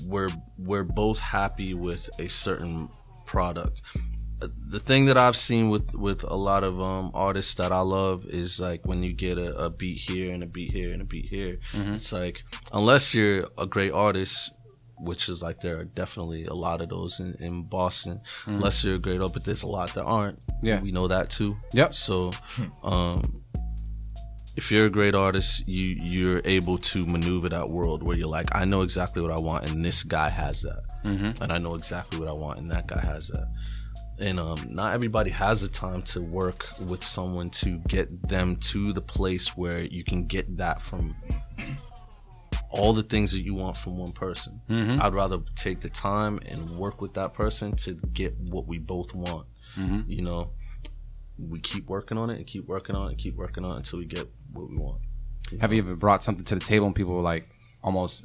we're 0.04 0.28
we're 0.58 0.84
both 0.84 1.20
happy 1.20 1.72
with 1.74 2.10
a 2.18 2.28
certain 2.28 2.88
product 3.26 3.82
the 4.38 4.78
thing 4.80 5.06
that 5.06 5.16
I've 5.16 5.36
seen 5.36 5.70
with 5.70 5.94
with 5.94 6.22
a 6.24 6.34
lot 6.36 6.62
of 6.64 6.80
um 6.80 7.10
artists 7.14 7.54
that 7.54 7.72
I 7.72 7.80
love 7.80 8.26
is 8.26 8.60
like 8.60 8.86
when 8.86 9.02
you 9.02 9.12
get 9.12 9.38
a, 9.38 9.56
a 9.66 9.70
beat 9.70 9.98
here 9.98 10.32
and 10.34 10.42
a 10.42 10.46
beat 10.46 10.72
here 10.72 10.92
and 10.92 11.00
a 11.02 11.04
beat 11.06 11.26
here, 11.26 11.58
it's 11.94 12.12
like 12.12 12.44
unless 12.72 13.14
you're 13.14 13.48
a 13.56 13.66
great 13.66 13.92
artist, 13.92 14.52
which 14.98 15.28
is 15.28 15.42
like 15.42 15.60
there 15.60 15.78
are 15.78 15.84
definitely 15.84 16.44
a 16.46 16.54
lot 16.54 16.80
of 16.82 16.88
those 16.90 17.18
in, 17.20 17.34
in 17.40 17.62
Boston. 17.62 18.20
Unless 18.46 18.84
you're 18.84 18.96
a 18.96 18.98
great 18.98 19.16
artist, 19.16 19.34
but 19.34 19.44
there's 19.44 19.62
a 19.62 19.68
lot 19.68 19.94
that 19.94 20.04
aren't. 20.04 20.44
Yeah. 20.62 20.82
we 20.82 20.92
know 20.92 21.08
that 21.08 21.30
too. 21.30 21.56
Yep. 21.72 21.94
So, 21.94 22.32
um, 22.82 23.42
if 24.56 24.70
you're 24.70 24.86
a 24.86 24.90
great 24.90 25.14
artist, 25.14 25.66
you 25.68 25.96
you're 26.02 26.40
able 26.44 26.78
to 26.78 27.06
maneuver 27.06 27.48
that 27.50 27.68
world 27.70 28.02
where 28.02 28.16
you're 28.16 28.28
like, 28.28 28.48
I 28.52 28.64
know 28.64 28.82
exactly 28.82 29.20
what 29.22 29.30
I 29.30 29.38
want, 29.38 29.70
and 29.70 29.84
this 29.84 30.02
guy 30.02 30.28
has 30.30 30.62
that, 30.62 30.82
and 31.42 31.52
I 31.52 31.58
know 31.58 31.74
exactly 31.74 32.18
what 32.18 32.28
I 32.28 32.32
want, 32.32 32.58
and 32.58 32.66
that 32.68 32.86
guy 32.86 33.00
has 33.00 33.28
that 33.28 33.46
and 34.18 34.40
um, 34.40 34.58
not 34.70 34.94
everybody 34.94 35.30
has 35.30 35.62
the 35.62 35.68
time 35.68 36.02
to 36.02 36.20
work 36.22 36.66
with 36.88 37.02
someone 37.04 37.50
to 37.50 37.78
get 37.88 38.28
them 38.28 38.56
to 38.56 38.92
the 38.92 39.00
place 39.02 39.56
where 39.56 39.80
you 39.84 40.04
can 40.04 40.26
get 40.26 40.56
that 40.56 40.80
from 40.80 41.14
all 42.70 42.92
the 42.92 43.02
things 43.02 43.32
that 43.32 43.40
you 43.40 43.54
want 43.54 43.76
from 43.76 43.96
one 43.96 44.12
person. 44.12 44.60
I'd 45.00 45.14
rather 45.14 45.38
take 45.54 45.80
the 45.80 45.88
time 45.88 46.40
and 46.46 46.70
work 46.72 47.00
with 47.00 47.14
that 47.14 47.32
person 47.34 47.74
to 47.76 47.94
get 47.94 48.36
what 48.38 48.66
we 48.66 48.78
both 48.78 49.14
want. 49.14 49.46
You 50.08 50.22
know, 50.22 50.50
we 51.38 51.60
keep 51.60 51.86
working 51.88 52.16
on 52.18 52.30
it 52.30 52.36
and 52.38 52.46
keep 52.46 52.66
working 52.66 52.96
on 52.96 53.06
it 53.06 53.10
and 53.10 53.18
keep 53.18 53.36
working 53.36 53.64
on 53.64 53.72
it 53.72 53.76
until 53.78 53.98
we 53.98 54.06
get 54.06 54.26
what 54.52 54.70
we 54.70 54.76
want. 54.76 55.00
Have 55.60 55.72
you 55.72 55.80
ever 55.82 55.94
brought 55.94 56.22
something 56.22 56.44
to 56.46 56.54
the 56.54 56.60
table 56.60 56.86
and 56.86 56.94
people 56.94 57.14
were 57.14 57.22
like 57.22 57.46
almost 57.82 58.24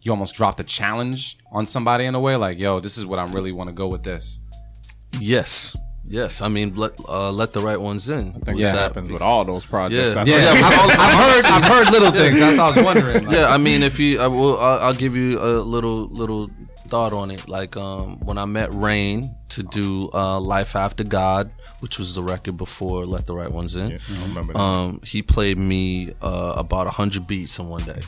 you 0.00 0.12
almost 0.12 0.34
dropped 0.34 0.60
a 0.60 0.64
challenge 0.64 1.38
on 1.50 1.66
somebody 1.66 2.04
in 2.04 2.14
a 2.14 2.20
way 2.20 2.36
like 2.36 2.58
yo 2.58 2.78
this 2.78 2.96
is 2.98 3.04
what 3.06 3.18
I 3.18 3.24
really 3.26 3.52
want 3.52 3.68
to 3.68 3.72
go 3.74 3.88
with 3.88 4.02
this. 4.02 4.38
Yes. 5.20 5.76
Yes, 6.06 6.42
I 6.42 6.48
mean 6.48 6.74
let 6.76 6.92
uh, 7.08 7.32
let 7.32 7.52
the 7.54 7.60
right 7.60 7.80
ones 7.80 8.10
in. 8.10 8.28
I 8.36 8.38
think 8.44 8.60
Yeah. 8.60 8.72
that 8.72 8.78
happens 8.78 9.08
with 9.10 9.22
all 9.22 9.42
those 9.44 9.64
projects. 9.64 10.14
Yeah. 10.14 10.20
I 10.20 10.24
Yeah, 10.26 10.52
think. 10.52 10.64
I've, 10.66 11.00
I've 11.00 11.14
heard 11.18 11.44
I've 11.46 11.64
heard 11.64 11.90
little 11.92 12.10
things. 12.12 12.38
That's 12.40 12.58
what 12.58 12.64
I 12.64 12.76
was 12.76 12.84
wondering. 12.84 13.24
Like, 13.24 13.36
yeah, 13.38 13.46
I 13.48 13.56
mean, 13.56 13.82
if 13.82 13.98
you, 13.98 14.20
I 14.20 14.26
will, 14.26 14.58
I'll, 14.58 14.80
I'll 14.80 14.94
give 14.94 15.16
you 15.16 15.40
a 15.40 15.60
little 15.60 16.06
little 16.08 16.46
thought 16.88 17.14
on 17.14 17.30
it. 17.30 17.48
Like 17.48 17.74
um, 17.78 18.18
when 18.20 18.36
I 18.36 18.44
met 18.44 18.68
Rain 18.74 19.34
to 19.50 19.62
do 19.62 20.10
uh, 20.12 20.38
"Life 20.40 20.76
After 20.76 21.04
God," 21.04 21.50
which 21.80 21.98
was 21.98 22.14
the 22.14 22.22
record 22.22 22.58
before 22.58 23.06
"Let 23.06 23.24
the 23.24 23.34
Right 23.34 23.50
Ones 23.50 23.74
In." 23.74 23.92
Yeah, 23.92 23.98
I 24.20 24.22
remember 24.28 24.52
that. 24.52 24.58
Um, 24.60 25.00
he 25.04 25.22
played 25.22 25.58
me 25.58 26.12
uh, 26.20 26.52
about 26.58 26.86
hundred 26.88 27.26
beats 27.26 27.58
in 27.58 27.68
one 27.70 27.82
day. 27.84 28.00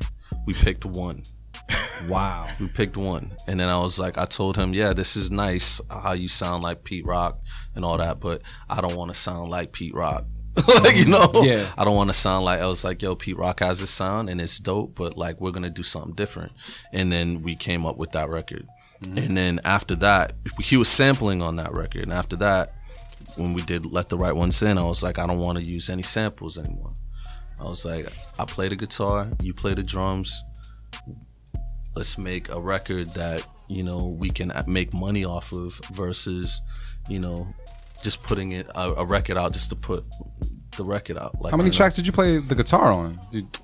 We 0.46 0.52
picked 0.52 0.84
one. 0.84 1.22
Wow. 2.08 2.46
We 2.60 2.68
picked 2.68 2.96
one, 2.96 3.32
and 3.48 3.58
then 3.58 3.68
I 3.68 3.78
was 3.80 3.98
like, 3.98 4.18
I 4.18 4.26
told 4.26 4.56
him, 4.56 4.74
yeah, 4.74 4.92
this 4.92 5.16
is 5.16 5.30
nice 5.30 5.80
how 5.90 6.12
you 6.12 6.28
sound 6.28 6.62
like 6.62 6.84
Pete 6.84 7.06
Rock 7.06 7.40
and 7.74 7.84
all 7.84 7.96
that, 7.98 8.20
but 8.20 8.42
I 8.68 8.80
don't 8.80 8.94
want 8.94 9.10
to 9.10 9.18
sound 9.18 9.50
like 9.50 9.72
Pete 9.72 9.94
Rock. 9.94 10.24
like 10.82 10.96
you 10.96 11.06
know, 11.06 11.30
Yeah. 11.42 11.66
I 11.76 11.84
don't 11.84 11.96
want 11.96 12.10
to 12.10 12.14
sound 12.14 12.44
like 12.44 12.60
I 12.60 12.66
was 12.66 12.84
like, 12.84 13.02
yo, 13.02 13.14
Pete 13.14 13.36
Rock 13.36 13.60
has 13.60 13.80
this 13.80 13.90
sound 13.90 14.30
and 14.30 14.40
it's 14.40 14.58
dope, 14.58 14.94
but 14.94 15.16
like 15.16 15.40
we're 15.40 15.50
gonna 15.50 15.70
do 15.70 15.82
something 15.82 16.14
different. 16.14 16.52
And 16.92 17.12
then 17.12 17.42
we 17.42 17.56
came 17.56 17.84
up 17.84 17.96
with 17.96 18.12
that 18.12 18.28
record, 18.28 18.66
mm-hmm. 19.02 19.18
and 19.18 19.36
then 19.36 19.60
after 19.64 19.94
that, 19.96 20.34
he 20.60 20.76
was 20.76 20.88
sampling 20.88 21.42
on 21.42 21.56
that 21.56 21.72
record, 21.72 22.04
and 22.04 22.12
after 22.12 22.36
that, 22.36 22.70
when 23.36 23.52
we 23.52 23.62
did 23.62 23.86
Let 23.86 24.08
the 24.08 24.18
Right 24.18 24.34
Ones 24.34 24.62
In, 24.62 24.78
I 24.78 24.84
was 24.84 25.02
like, 25.02 25.18
I 25.18 25.26
don't 25.26 25.40
want 25.40 25.58
to 25.58 25.64
use 25.64 25.90
any 25.90 26.02
samples 26.02 26.58
anymore. 26.58 26.92
I 27.60 27.64
was 27.64 27.84
like, 27.84 28.06
I 28.38 28.44
play 28.44 28.68
the 28.68 28.76
guitar, 28.76 29.28
you 29.42 29.54
play 29.54 29.74
the 29.74 29.82
drums. 29.82 30.42
Let's 31.96 32.18
make 32.18 32.50
a 32.50 32.60
record 32.60 33.06
that 33.14 33.46
you 33.68 33.82
know 33.82 34.06
we 34.06 34.30
can 34.30 34.52
make 34.66 34.92
money 34.92 35.24
off 35.24 35.52
of 35.52 35.80
versus, 35.92 36.60
you 37.08 37.18
know, 37.18 37.48
just 38.02 38.22
putting 38.22 38.52
it 38.52 38.66
a, 38.74 38.90
a 38.90 39.04
record 39.04 39.36
out 39.38 39.52
just 39.54 39.70
to 39.70 39.76
put 39.76 40.04
the 40.76 40.84
record 40.84 41.16
out. 41.16 41.40
Like 41.40 41.52
How 41.52 41.56
many 41.56 41.68
you 41.68 41.72
know, 41.72 41.76
tracks 41.76 41.96
did 41.96 42.06
you 42.06 42.12
play 42.12 42.38
the 42.38 42.54
guitar 42.54 42.92
on? 42.92 43.18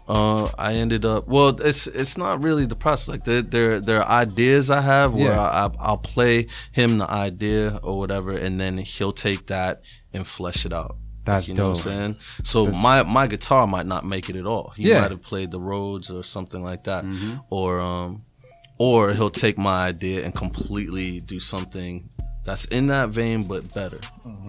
Uh, 0.09 0.51
I 0.59 0.75
ended 0.75 1.05
up. 1.05 1.29
Well, 1.29 1.49
it's 1.61 1.87
it's 1.87 2.17
not 2.17 2.43
really 2.43 2.65
the 2.67 2.75
process. 2.75 3.09
Like 3.09 3.25
there 3.25 3.43
there 3.43 3.81
there 3.81 4.01
are 4.03 4.09
ideas 4.09 4.71
I 4.71 4.81
have 4.81 5.13
where 5.13 5.33
Yeah. 5.33 5.41
I, 5.41 5.71
I'll 5.79 5.99
play 5.99 6.47
him 6.73 6.99
the 6.99 7.11
idea 7.11 7.79
or 7.83 7.99
whatever, 7.99 8.33
and 8.33 8.59
then 8.59 8.79
he'll 8.79 9.13
take 9.13 9.47
that 9.47 9.83
and 10.13 10.27
flesh 10.27 10.65
it 10.67 10.73
out. 10.73 10.97
That's 11.25 11.49
you 11.49 11.55
know 11.55 11.73
dope. 11.73 11.77
what 11.85 11.87
I'm 11.87 11.93
saying. 11.93 12.17
So 12.43 12.67
my 12.67 13.03
my 13.05 13.27
guitar 13.27 13.67
might 13.67 13.87
not 13.87 14.05
make 14.05 14.29
it 14.29 14.37
at 14.37 14.47
all. 14.47 14.73
He 14.77 14.89
Yeah. 14.89 15.01
might 15.03 15.11
have 15.13 15.23
played 15.23 15.51
the 15.51 15.61
Rhodes 15.61 16.11
or 16.11 16.23
something 16.25 16.63
like 16.63 16.85
that, 16.85 17.05
Mm-hmm. 17.05 17.39
or 17.51 17.81
um, 17.81 18.23
or 18.79 19.13
he'll 19.13 19.31
take 19.31 19.57
my 19.59 19.87
idea 19.87 20.25
and 20.25 20.35
completely 20.35 21.21
do 21.21 21.39
something 21.39 22.09
that's 22.45 22.65
in 22.65 22.89
that 22.89 23.11
vein 23.11 23.45
but 23.47 23.73
better. 23.73 24.01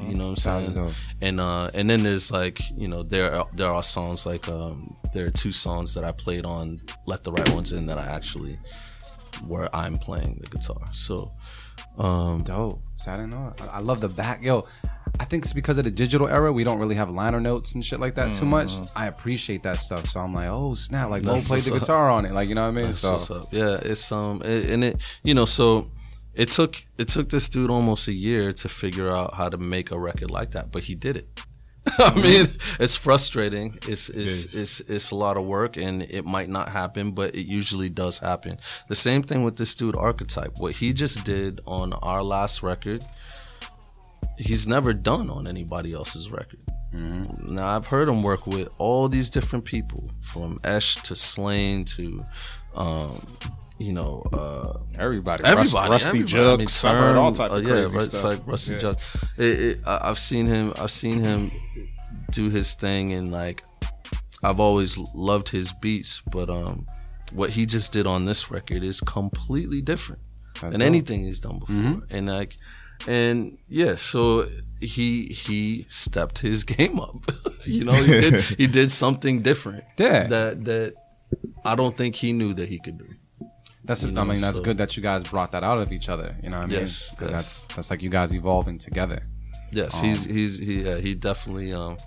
You 0.08 0.16
know 0.16 0.30
what 0.32 0.46
I'm 0.46 0.64
saying? 0.74 0.94
And 1.22 1.40
uh, 1.40 1.70
and 1.76 1.88
then 1.90 2.02
there's 2.02 2.32
like 2.32 2.60
you 2.76 2.88
know 2.88 3.04
there 3.04 3.36
are, 3.36 3.48
there 3.54 3.72
are 3.72 3.84
songs 3.84 4.26
like 4.26 4.50
um, 4.50 4.96
there 5.14 5.28
are 5.28 5.32
two 5.32 5.52
songs 5.52 5.94
that 5.94 6.04
I 6.04 6.12
played 6.12 6.46
on 6.46 6.82
Let 7.06 7.24
the 7.24 7.32
Right 7.32 7.50
Ones 7.54 7.72
In 7.72 7.86
that 7.86 8.00
I 8.00 8.06
actually 8.08 8.58
where 9.48 9.70
I'm 9.76 9.98
playing 9.98 10.40
the 10.42 10.50
guitar. 10.50 10.82
So 10.92 11.32
um, 12.00 12.44
dope. 12.44 12.82
So 12.98 13.12
I 13.12 13.18
didn't 13.18 13.32
know. 13.32 13.54
I, 13.62 13.78
I 13.78 13.80
love 13.80 14.00
the 14.02 14.10
back. 14.10 14.42
Yo, 14.42 14.66
I 15.20 15.26
think 15.26 15.44
it's 15.44 15.54
because 15.54 15.78
of 15.78 15.84
the 15.86 15.92
digital 15.92 16.28
era. 16.28 16.52
We 16.52 16.64
don't 16.64 16.80
really 16.80 16.96
have 16.96 17.10
liner 17.10 17.40
notes 17.40 17.76
and 17.76 17.86
shit 17.86 18.00
like 18.00 18.16
that 18.16 18.34
too 18.34 18.46
much. 18.46 18.74
I 18.96 19.08
appreciate 19.08 19.64
that 19.64 19.80
stuff. 19.80 20.08
So 20.08 20.20
I'm 20.20 20.34
like, 20.34 20.50
oh 20.50 20.74
snap! 20.74 21.10
Like 21.10 21.24
Mo 21.24 21.40
played 21.40 21.62
the 21.62 21.76
up. 21.76 21.82
guitar 21.82 22.10
on 22.10 22.26
it. 22.26 22.32
Like 22.32 22.50
you 22.50 22.56
know 22.56 22.64
what 22.64 22.70
I 22.70 22.72
mean? 22.72 22.86
That's 22.86 23.00
so 23.00 23.12
what's 23.14 23.30
up. 23.30 23.46
Yeah, 23.52 23.80
it's 23.82 24.12
um, 24.12 24.42
it, 24.44 24.70
and 24.70 24.84
it, 24.84 25.02
you 25.22 25.34
know, 25.36 25.46
so 25.46 25.92
it 26.34 26.50
took 26.50 26.78
it 26.98 27.08
took 27.08 27.30
this 27.30 27.48
dude 27.48 27.70
almost 27.70 28.08
a 28.08 28.14
year 28.14 28.54
to 28.54 28.70
figure 28.70 29.12
out 29.12 29.36
how 29.36 29.50
to 29.50 29.58
make 29.58 29.92
a 29.92 30.00
record 30.00 30.32
like 30.32 30.52
that, 30.52 30.72
but 30.72 30.86
he 30.86 30.96
did 30.96 31.18
it. 31.18 31.46
I 32.00 32.16
mean, 32.16 32.48
it's 32.80 32.96
frustrating. 32.96 33.78
It's 33.88 34.10
it's, 34.10 34.54
it's 34.56 34.80
it's 34.82 35.12
a 35.12 35.16
lot 35.16 35.38
of 35.38 35.44
work, 35.44 35.76
and 35.76 36.02
it 36.04 36.26
might 36.26 36.50
not 36.50 36.70
happen, 36.70 37.12
but 37.12 37.36
it 37.36 37.46
usually 37.46 37.90
does 37.90 38.20
happen. 38.20 38.58
The 38.88 38.96
same 38.96 39.22
thing 39.22 39.44
with 39.44 39.58
this 39.58 39.76
dude, 39.76 39.96
Arcitype. 39.96 40.60
What 40.60 40.76
he 40.76 40.94
just 40.94 41.26
did 41.26 41.60
on 41.68 41.94
our 41.94 42.24
last 42.24 42.64
record, 42.64 43.04
he's 44.38 44.68
never 44.68 44.94
done 44.94 45.30
on 45.30 45.48
anybody 45.48 45.94
else's 45.94 46.30
record. 46.32 46.60
Now 46.94 47.76
I've 47.76 47.88
heard 47.88 48.08
him 48.10 48.22
work 48.24 48.46
with 48.48 48.70
all 48.78 49.10
these 49.10 49.30
different 49.30 49.66
people, 49.66 50.04
from 50.22 50.60
Esh 50.64 50.96
to 51.04 51.16
Slaine 51.16 51.86
to, 51.86 52.20
um, 52.76 53.20
you 53.80 53.94
know, 53.94 54.22
uh, 54.34 54.78
Everybody, 55.00 55.44
everybody, 55.44 55.90
Rusty 55.90 56.08
everybody. 56.10 56.24
Jugs. 56.32 56.86
I 56.86 56.90
mean, 56.94 56.98
I've 56.98 57.04
heard 57.10 57.18
all 57.18 57.32
type 57.32 57.52
of 57.52 57.58
uh, 57.58 57.68
crazy 57.68 57.96
yeah, 57.96 58.02
it's 58.04 58.18
stuff. 58.20 58.32
like 58.40 58.48
Rusty 58.48 58.74
Yeah. 58.74 58.80
Jugs. 58.80 59.18
It, 59.38 59.60
it, 59.60 59.80
I, 59.86 60.10
I've 60.10 60.20
seen 60.20 60.46
him. 60.46 60.74
I've 60.78 60.92
seen 60.92 61.20
him 61.20 61.52
do 62.32 62.50
his 62.50 62.74
thing, 62.76 63.12
and 63.14 63.32
like 63.32 63.64
I've 64.44 64.60
always 64.60 64.98
loved 65.16 65.50
his 65.50 65.74
beats, 65.74 66.22
but 66.32 66.50
um, 66.50 66.86
what 67.32 67.52
he 67.52 67.66
just 67.66 67.92
did 67.92 68.06
on 68.06 68.26
this 68.26 68.52
record 68.52 68.84
is 68.84 69.02
completely 69.02 69.82
different 69.82 70.22
than 70.62 70.72
dope. 70.74 70.82
anything 70.82 71.24
he's 71.24 71.40
done 71.40 71.58
before. 71.60 72.04
And 72.12 72.28
like, 72.28 72.58
and 73.08 73.58
yeah, 73.68 73.96
so 73.96 74.48
he 74.80 75.26
he 75.28 75.86
stepped 75.88 76.40
his 76.40 76.64
game 76.76 77.00
up. 77.00 77.26
you 77.66 77.84
know, 77.84 77.94
he 77.94 78.08
did 78.22 78.34
he 78.58 78.68
did 78.68 78.92
something 78.92 79.42
different. 79.42 79.84
Yeah. 79.98 80.28
that 80.28 80.66
that 80.66 80.94
I 81.66 81.76
don't 81.76 81.96
think 81.96 82.16
he 82.16 82.34
knew 82.34 82.54
that 82.54 82.70
he 82.70 82.80
could 82.80 82.98
do. 82.98 83.08
That's 83.86 84.04
You 84.06 84.18
I 84.18 84.24
mean 84.24 84.40
that's 84.42 84.58
so- 84.58 84.64
good 84.64 84.78
that 84.78 84.96
you 84.96 85.04
guys 85.04 85.24
brought 85.24 85.52
that 85.52 85.64
out 85.64 85.80
of 85.80 85.92
each 85.92 86.08
other. 86.10 86.36
You 86.42 86.50
know 86.50 86.58
what 86.58 86.64
I 86.64 86.68
mean? 86.68 86.80
Yes, 86.80 87.16
that's 87.20 87.64
that's 87.76 87.90
like 87.90 88.02
you 88.02 88.10
guys 88.10 88.34
evolving 88.34 88.78
together. 88.78 89.22
Yes, 89.72 90.00
Um, 90.02 90.08
he's 90.10 90.24
he's 90.26 90.60
he 90.60 91.02
he 91.02 91.16
definitely 91.16 91.74
um 91.74 91.98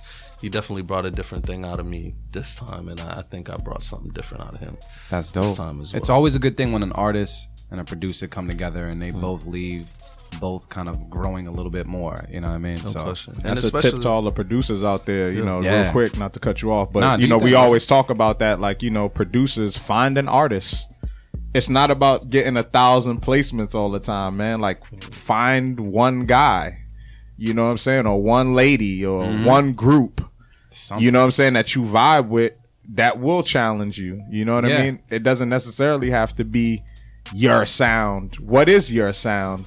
he 0.41 0.49
definitely 0.51 0.83
brought 0.83 1.07
a 1.07 1.11
different 1.11 1.45
thing 1.47 1.65
out 1.65 1.79
of 1.81 1.87
me 1.87 2.15
this 2.31 2.57
time, 2.57 2.89
and 2.89 3.01
I, 3.01 3.19
I 3.21 3.23
think 3.23 3.49
I 3.53 3.57
brought 3.57 3.83
something 3.83 4.13
different 4.13 4.45
out 4.45 4.55
of 4.55 4.61
him. 4.61 4.77
That's 5.11 5.33
This 5.33 5.47
dope. 5.49 5.57
time 5.57 5.81
as 5.81 5.95
It's 5.95 6.11
always 6.11 6.35
a 6.37 6.39
good 6.39 6.57
thing 6.59 6.73
when 6.73 6.83
an 6.83 6.93
artist 6.93 7.49
and 7.71 7.81
a 7.81 7.85
producer 7.85 8.29
come 8.29 8.47
together 8.47 8.87
and 8.89 9.01
they 9.03 9.11
Mm. 9.11 9.21
both 9.23 9.47
leave, 9.47 9.89
both 10.41 10.69
kind 10.69 10.89
of 10.89 11.09
growing 11.11 11.47
a 11.47 11.51
little 11.51 11.71
bit 11.71 11.87
more. 11.87 12.25
You 12.31 12.41
know 12.41 12.49
what 12.49 12.55
I 12.55 12.59
mean? 12.59 12.77
No 12.77 12.91
so 12.91 13.03
question. 13.05 13.35
And 13.45 13.57
That's 13.57 13.69
a 13.69 13.81
tip 13.81 14.01
to 14.03 14.09
all 14.09 14.23
the 14.23 14.33
producers 14.33 14.83
out 14.85 15.07
there, 15.07 15.31
you 15.33 15.45
know, 15.45 15.63
Yeah. 15.63 15.83
real 15.83 15.93
quick, 15.93 16.19
not 16.19 16.33
to 16.35 16.41
cut 16.41 16.63
you 16.63 16.73
off, 16.73 16.93
but 16.93 17.01
Nah, 17.01 17.17
you 17.17 17.27
know, 17.29 17.39
we 17.39 17.51
thing. 17.51 17.55
always 17.61 17.87
talk 17.87 18.11
about 18.11 18.39
that, 18.41 18.61
like, 18.61 18.83
you 18.83 18.91
know, 18.91 19.09
producers 19.09 19.77
find 19.77 20.17
an 20.19 20.29
artist. 20.29 20.89
It's 21.55 21.69
not 21.71 21.91
about 21.91 22.29
getting 22.31 22.57
a 22.57 22.63
thousand 22.63 23.23
placements 23.23 23.75
all 23.75 23.91
the 23.91 24.01
time, 24.01 24.37
man. 24.37 24.61
Like, 24.61 24.85
find 25.03 25.81
one 25.81 26.27
guy, 26.27 26.79
you 27.39 27.55
know 27.55 27.65
what 27.65 27.71
I'm 27.71 27.79
saying, 27.79 28.07
or 28.07 28.21
one 28.23 28.55
lady, 28.55 29.05
or 29.07 29.25
Mm-hmm. 29.25 29.45
one 29.45 29.73
group, 29.73 30.21
Something. 30.71 31.05
you 31.05 31.11
know 31.11 31.21
what 31.21 31.25
I'm 31.27 31.31
saying, 31.31 31.55
that 31.55 31.75
you 31.75 31.83
vibe 31.83 32.29
with 32.29 32.53
that 32.95 33.19
will 33.19 33.43
challenge 33.43 33.99
you. 33.99 34.23
You 34.31 34.45
know 34.45 34.55
what 34.55 34.65
Yeah. 34.69 34.79
I 34.79 34.83
mean? 34.83 34.99
It 35.11 35.23
doesn't 35.23 35.49
necessarily 35.49 36.11
have 36.11 36.33
to 36.35 36.45
be 36.45 36.83
your 37.35 37.67
sound. 37.67 38.37
What 38.37 38.69
is 38.69 38.93
your 38.93 39.13
sound? 39.13 39.67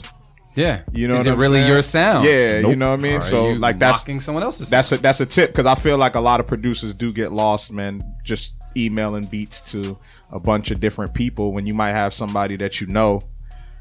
Yeah. 0.59 0.81
You 0.93 1.07
know 1.07 1.15
Is 1.15 1.19
what 1.25 1.27
it 1.27 1.33
I'm 1.33 1.39
really 1.39 1.59
saying? 1.59 1.71
your 1.71 1.81
sound? 1.81 2.25
Yeah, 2.27 2.59
you 2.59 2.75
know 2.75 2.89
what 2.91 2.99
I 2.99 3.01
mean? 3.01 3.15
Are 3.17 3.21
So, 3.21 3.47
like, 3.51 3.79
that's- 3.79 4.23
someone 4.23 4.43
else's. 4.43 4.69
That's 4.69 4.91
a 4.91 4.97
that's 4.97 5.19
a 5.21 5.25
tip 5.25 5.49
because 5.51 5.65
I 5.65 5.75
feel 5.75 5.97
like 5.97 6.15
a 6.15 6.19
lot 6.21 6.39
of 6.39 6.47
producers 6.47 6.93
do 6.93 7.11
get 7.11 7.31
lost, 7.31 7.71
man. 7.71 8.01
Just 8.23 8.55
emailing 8.77 9.25
beats 9.25 9.61
to 9.71 9.97
a 10.31 10.39
bunch 10.39 10.69
of 10.71 10.79
different 10.79 11.13
people 11.13 11.53
when 11.53 11.65
you 11.65 11.73
might 11.73 11.93
have 11.93 12.13
somebody 12.13 12.55
that 12.57 12.79
you 12.79 12.87
know, 12.87 13.21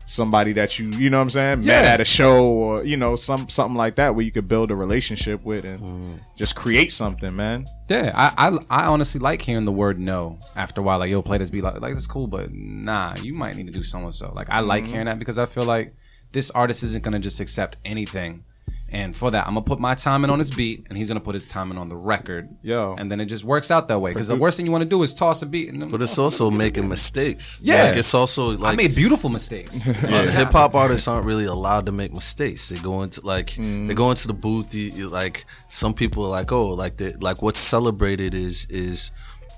somebody 0.07 0.53
that 0.55 0.79
you 0.79 0.87
you 0.93 1.11
know 1.11 1.19
what 1.19 1.25
I'm 1.25 1.31
saying, 1.31 1.65
met 1.67 1.85
at 1.85 2.01
a 2.01 2.05
show 2.05 2.47
or 2.47 2.85
you 2.85 2.97
know 2.97 3.15
some 3.17 3.49
something 3.51 3.77
like 3.77 3.97
that 3.97 4.15
where 4.15 4.25
you 4.25 4.33
could 4.33 4.49
build 4.49 4.71
a 4.71 4.75
relationship 4.75 5.45
with 5.45 5.65
and 5.67 5.79
Mm. 5.81 6.19
just 6.37 6.57
create 6.57 6.93
something, 6.93 7.35
man. 7.37 7.67
Yeah, 7.91 8.13
I, 8.15 8.49
I 8.49 8.83
I 8.83 8.87
honestly 8.87 9.21
like 9.21 9.43
hearing 9.43 9.67
the 9.67 9.73
word 9.73 9.99
no 10.01 10.39
after 10.57 10.81
a 10.81 10.85
while. 10.85 10.99
Like, 10.99 11.11
yo, 11.11 11.21
play 11.23 11.37
this 11.39 11.51
beat. 11.51 11.63
Like, 11.63 11.81
like 11.81 11.93
that's 11.93 12.07
cool, 12.07 12.27
but 12.27 12.51
nah, 12.53 13.15
you 13.23 13.35
might 13.35 13.57
need 13.57 13.67
to 13.67 13.73
do 13.73 13.83
so 13.83 13.99
and 13.99 14.15
so. 14.15 14.33
Like, 14.35 14.49
I 14.51 14.61
like 14.61 14.87
hearing 14.87 15.07
that 15.07 15.19
because 15.19 15.37
I 15.39 15.45
feel 15.47 15.65
like 15.65 15.95
this 16.33 16.51
artist 16.51 16.83
isn't 16.83 17.03
gonna 17.05 17.19
just 17.19 17.41
accept 17.41 17.77
anything. 17.85 18.45
And 18.91 19.15
for 19.15 19.31
that, 19.33 19.47
I'm 19.47 19.53
gonna 19.53 19.67
put 19.67 19.79
my 19.81 19.95
time 19.95 20.25
in 20.25 20.31
on 20.31 20.39
this 20.39 20.51
beat, 20.51 20.87
and 20.89 20.97
he's 20.97 21.09
gonna 21.09 21.21
put 21.21 21.35
his 21.35 21.45
time 21.45 21.71
in 21.71 21.77
on 21.77 21.91
the 21.91 21.97
record. 21.97 22.49
Yo. 22.63 22.95
and 22.99 23.11
then 23.11 23.21
it 23.21 23.27
just 23.27 23.45
works 23.45 23.71
out 23.71 23.87
that 23.89 23.99
way. 23.99 24.13
Because 24.13 24.29
the 24.29 24.37
worst 24.37 24.57
thing 24.57 24.65
you 24.65 24.73
want 24.73 24.81
to 24.83 24.89
do 24.89 25.03
is 25.03 25.13
toss 25.13 25.43
a 25.43 25.47
beat. 25.47 25.69
And 25.71 25.83
then, 25.83 25.91
But 25.91 26.01
it's 26.01 26.17
also 26.17 26.51
making 26.51 26.89
mistakes. 26.89 27.61
Yeah. 27.63 27.85
like 27.85 27.97
it's 27.99 28.15
also 28.15 28.57
like 28.57 28.73
I 28.73 28.77
made 28.77 28.95
beautiful 28.95 29.29
mistakes. 29.29 29.83
hip 29.83 30.53
hop 30.53 30.75
artists 30.75 31.07
aren't 31.07 31.27
really 31.27 31.45
allowed 31.45 31.85
to 31.85 31.93
make 31.93 32.15
mistakes. 32.15 32.71
They 32.71 32.79
go 32.79 33.03
into 33.03 33.21
like 33.27 33.49
Mm. 33.59 33.89
they 33.89 33.95
go 33.95 34.09
into 34.09 34.27
the 34.27 34.33
booth. 34.35 34.75
You, 34.75 34.85
you, 34.91 35.09
like 35.11 35.45
some 35.69 35.93
people 35.93 36.25
are 36.25 36.31
like, 36.31 36.51
oh, 36.51 36.69
like 36.69 36.97
the 36.97 37.15
like 37.21 37.43
what's 37.43 37.61
celebrated 37.61 38.33
is 38.33 38.65
is 38.71 39.11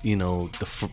you 0.03 0.17
know 0.17 0.47
the 0.59 0.65
f- 0.65 0.89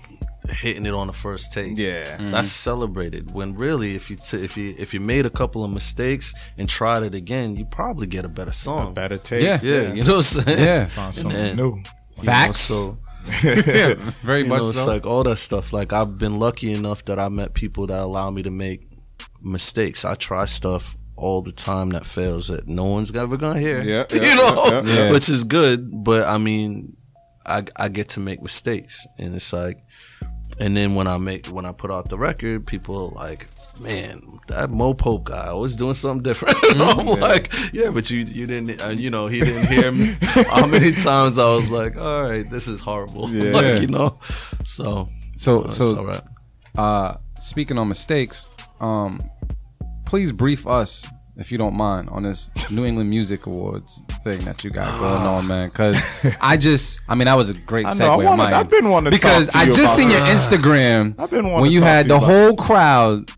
hitting 0.50 0.86
it 0.86 0.94
on 0.94 1.06
the 1.06 1.12
first 1.12 1.52
take. 1.52 1.76
Yeah. 1.76 2.16
Mm. 2.18 2.32
that's 2.32 2.48
celebrated. 2.50 3.32
When 3.32 3.54
really, 3.54 3.94
if 3.94 4.10
you 4.10 4.16
t- 4.16 4.42
if 4.44 4.56
you 4.56 4.74
if 4.78 4.92
you 4.94 5.00
made 5.00 5.26
a 5.26 5.30
couple 5.30 5.64
of 5.64 5.70
mistakes 5.70 6.34
and 6.56 6.68
tried 6.68 7.02
it 7.02 7.14
again, 7.14 7.56
you 7.56 7.64
probably 7.66 8.06
get 8.06 8.24
a 8.24 8.28
better 8.28 8.52
song. 8.52 8.94
Better 8.94 9.18
take. 9.18 9.42
Yeah. 9.42 9.60
yeah, 9.62 9.92
you 9.92 10.04
know 10.04 10.16
what 10.16 10.36
I'm 10.36 10.44
saying. 10.44 10.58
yeah, 10.58 10.86
Find 10.86 11.14
something 11.14 11.38
then- 11.38 11.56
new. 11.56 11.76
You 11.76 12.24
know, 12.24 12.32
facts. 12.32 12.58
so 12.58 12.98
yeah, 13.44 13.94
very 14.22 14.42
you 14.42 14.48
much 14.48 14.62
know, 14.62 14.68
it's 14.70 14.86
like 14.86 15.06
all 15.06 15.22
that 15.22 15.36
stuff. 15.36 15.72
Like 15.72 15.92
I've 15.92 16.18
been 16.18 16.38
lucky 16.40 16.72
enough 16.72 17.04
that 17.04 17.18
I 17.18 17.28
met 17.28 17.54
people 17.54 17.86
that 17.86 18.00
allow 18.00 18.30
me 18.30 18.42
to 18.42 18.50
make 18.50 18.88
mistakes. 19.40 20.04
I 20.04 20.14
try 20.14 20.44
stuff 20.46 20.96
all 21.14 21.42
the 21.42 21.52
time 21.52 21.90
that 21.90 22.06
fails 22.06 22.48
that 22.48 22.66
no 22.68 22.84
one's 22.84 23.14
ever 23.14 23.36
gonna 23.36 23.60
hear. 23.60 23.82
Yeah, 23.82 24.04
you 24.12 24.20
know, 24.34 24.64
yeah, 24.66 24.82
yeah, 24.84 24.94
yeah. 25.04 25.10
which 25.10 25.28
is 25.28 25.44
good. 25.44 26.02
But 26.04 26.26
I 26.26 26.38
mean, 26.38 26.96
I 27.46 27.64
I 27.76 27.88
get 27.88 28.08
to 28.10 28.20
make 28.20 28.42
mistakes, 28.42 29.06
and 29.18 29.34
it's 29.34 29.52
like, 29.52 29.78
and 30.60 30.76
then 30.76 30.94
when 30.94 31.06
I 31.06 31.18
make 31.18 31.46
when 31.46 31.64
I 31.66 31.72
put 31.72 31.90
out 31.90 32.08
the 32.08 32.18
record, 32.18 32.66
people 32.66 32.96
are 33.08 33.14
like. 33.14 33.46
Man, 33.80 34.40
that 34.48 34.70
Mo 34.70 34.92
Pope 34.92 35.22
guy 35.26 35.52
was 35.52 35.76
doing 35.76 35.94
something 35.94 36.24
different. 36.24 36.56
I'm 36.80 37.06
like, 37.20 37.52
yeah, 37.72 37.90
but 37.92 38.10
you 38.10 38.24
you 38.24 38.44
didn't, 38.44 38.82
uh, 38.84 38.88
you 38.88 39.08
know, 39.08 39.28
he 39.28 39.38
didn't 39.38 39.68
hear 39.68 39.92
me. 39.92 40.16
How 40.20 40.66
many 40.66 40.90
times 40.90 41.38
I 41.38 41.44
was 41.54 41.70
like, 41.70 41.96
all 41.96 42.22
right, 42.24 42.44
this 42.50 42.66
is 42.66 42.80
horrible. 42.80 43.30
Yeah. 43.32 43.52
like, 43.52 43.80
you 43.80 43.86
know, 43.86 44.18
so 44.64 45.08
So 45.36 45.62
it's 45.66 45.76
so 45.76 46.04
right. 46.04 46.20
uh 46.76 47.18
speaking 47.38 47.78
on 47.78 47.86
mistakes 47.86 48.48
um 48.80 49.20
please 50.06 50.32
brief 50.32 50.66
us 50.66 51.06
if 51.38 51.50
you 51.52 51.56
don't 51.58 51.74
mind 51.74 52.08
on 52.10 52.22
this 52.24 52.50
new 52.70 52.84
england 52.84 53.08
music 53.08 53.46
awards 53.46 54.02
thing 54.24 54.38
that 54.44 54.62
you 54.64 54.70
got 54.70 54.88
going 54.98 55.22
on 55.22 55.46
man 55.46 55.68
because 55.68 56.26
i 56.42 56.56
just 56.56 57.00
i 57.08 57.14
mean 57.14 57.26
that 57.26 57.34
was 57.34 57.48
a 57.50 57.54
great 57.54 57.86
I 57.86 57.90
segue 57.90 57.98
know, 58.00 58.06
I 58.06 58.14
on 58.14 58.24
wanted- 58.24 58.36
my 58.38 58.44
I've 58.52 58.56
end. 58.60 58.70
been 58.70 58.90
wanting 58.90 59.10
to 59.12 59.16
because 59.16 59.46
talk 59.46 59.52
to 59.52 59.58
i 59.58 59.62
you 59.62 59.72
just 59.72 59.82
about 59.84 59.96
seen 59.96 60.10
your 60.10 60.20
this. 60.20 60.48
instagram 60.48 61.14
I've 61.18 61.30
been 61.30 61.44
wanting 61.46 61.60
when 61.62 61.70
you 61.70 61.80
had 61.82 62.06
you 62.06 62.08
the 62.10 62.14
about 62.16 62.26
whole 62.26 62.56
crowd 62.56 63.30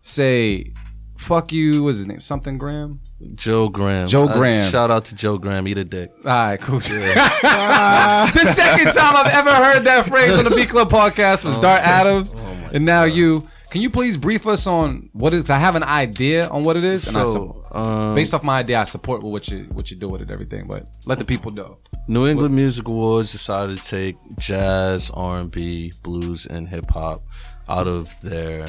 say 0.00 0.72
fuck 1.16 1.52
you 1.52 1.82
what's 1.84 1.98
his 1.98 2.06
name 2.06 2.20
something 2.20 2.58
graham 2.58 3.00
Joe 3.34 3.68
Graham. 3.68 4.06
Joe 4.06 4.28
Uh, 4.28 4.36
Graham. 4.38 4.70
shout 4.70 4.92
out 4.92 5.06
to 5.06 5.14
Joe 5.16 5.38
Graham. 5.38 5.66
Eat 5.66 5.76
a 5.78 5.84
dick. 5.84 6.12
all 6.18 6.30
right, 6.30 6.60
cool. 6.60 6.78
the 6.78 8.52
second 8.54 8.92
time 8.92 9.16
I've 9.16 9.34
ever 9.34 9.52
heard 9.52 9.82
that 9.86 10.06
phrase 10.06 10.38
on 10.38 10.44
the 10.44 10.50
Beat 10.50 10.68
Club 10.68 10.88
podcast 10.88 11.44
was 11.44 11.56
Dart 11.56 11.82
Adams, 11.82 12.36
and 12.72 12.84
now 12.84 13.02
you. 13.02 13.42
Can 13.70 13.82
you 13.82 13.90
please 13.90 14.16
brief 14.16 14.46
us 14.46 14.66
on 14.66 15.10
what 15.12 15.34
it 15.34 15.38
is? 15.40 15.50
I 15.50 15.58
have 15.58 15.74
an 15.76 15.82
idea 15.82 16.48
on 16.48 16.64
what 16.64 16.76
it 16.78 16.84
is, 16.84 17.06
and 17.08 17.18
I 17.18 17.24
So, 17.24 17.62
su- 17.70 17.78
um, 17.78 18.14
based 18.14 18.32
off 18.32 18.42
my 18.42 18.60
idea, 18.60 18.80
I 18.80 18.84
support 18.84 19.22
what 19.22 19.46
you 19.48 19.64
what 19.72 19.90
you 19.90 19.96
do 19.98 20.08
with 20.08 20.22
it, 20.22 20.30
everything. 20.30 20.66
But 20.66 20.88
let 21.06 21.18
the 21.18 21.24
people 21.26 21.50
know. 21.50 21.78
New 22.06 22.26
England 22.26 22.54
Music 22.54 22.88
Awards 22.88 23.30
decided 23.32 23.76
to 23.76 23.82
take 23.84 24.16
jazz, 24.38 25.10
R 25.12 25.40
and 25.40 25.50
B, 25.50 25.92
blues, 26.02 26.46
and 26.46 26.66
hip 26.66 26.90
hop 26.90 27.22
out 27.68 27.86
of 27.86 28.10
their 28.22 28.66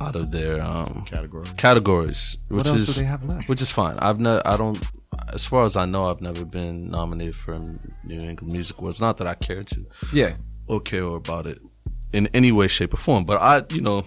out 0.00 0.16
of 0.16 0.32
their 0.32 0.60
um, 0.60 1.04
Category. 1.06 1.46
categories, 1.56 2.38
which 2.48 2.66
else 2.66 2.86
do 2.86 2.90
is 2.90 2.96
they 2.96 3.04
have 3.04 3.24
left? 3.24 3.48
which 3.48 3.62
is 3.62 3.70
fine. 3.70 3.96
I've 4.00 4.18
ne- 4.18 4.40
I 4.44 4.56
don't, 4.56 4.82
as 5.32 5.44
far 5.46 5.62
as 5.64 5.76
I 5.76 5.84
know, 5.84 6.06
I've 6.06 6.20
never 6.20 6.44
been 6.44 6.90
nominated 6.90 7.36
for 7.36 7.56
New 8.02 8.18
England 8.18 8.52
Music 8.52 8.78
Awards. 8.78 9.00
Not 9.00 9.18
that 9.18 9.28
I 9.28 9.34
care 9.34 9.62
to 9.62 9.86
Yeah, 10.12 10.34
or 10.66 10.80
care 10.80 11.04
about 11.04 11.46
it 11.46 11.60
in 12.12 12.28
any 12.28 12.52
way, 12.52 12.68
shape, 12.68 12.94
or 12.94 12.98
form. 12.98 13.24
But 13.24 13.40
I, 13.40 13.64
you 13.70 13.80
know, 13.80 14.06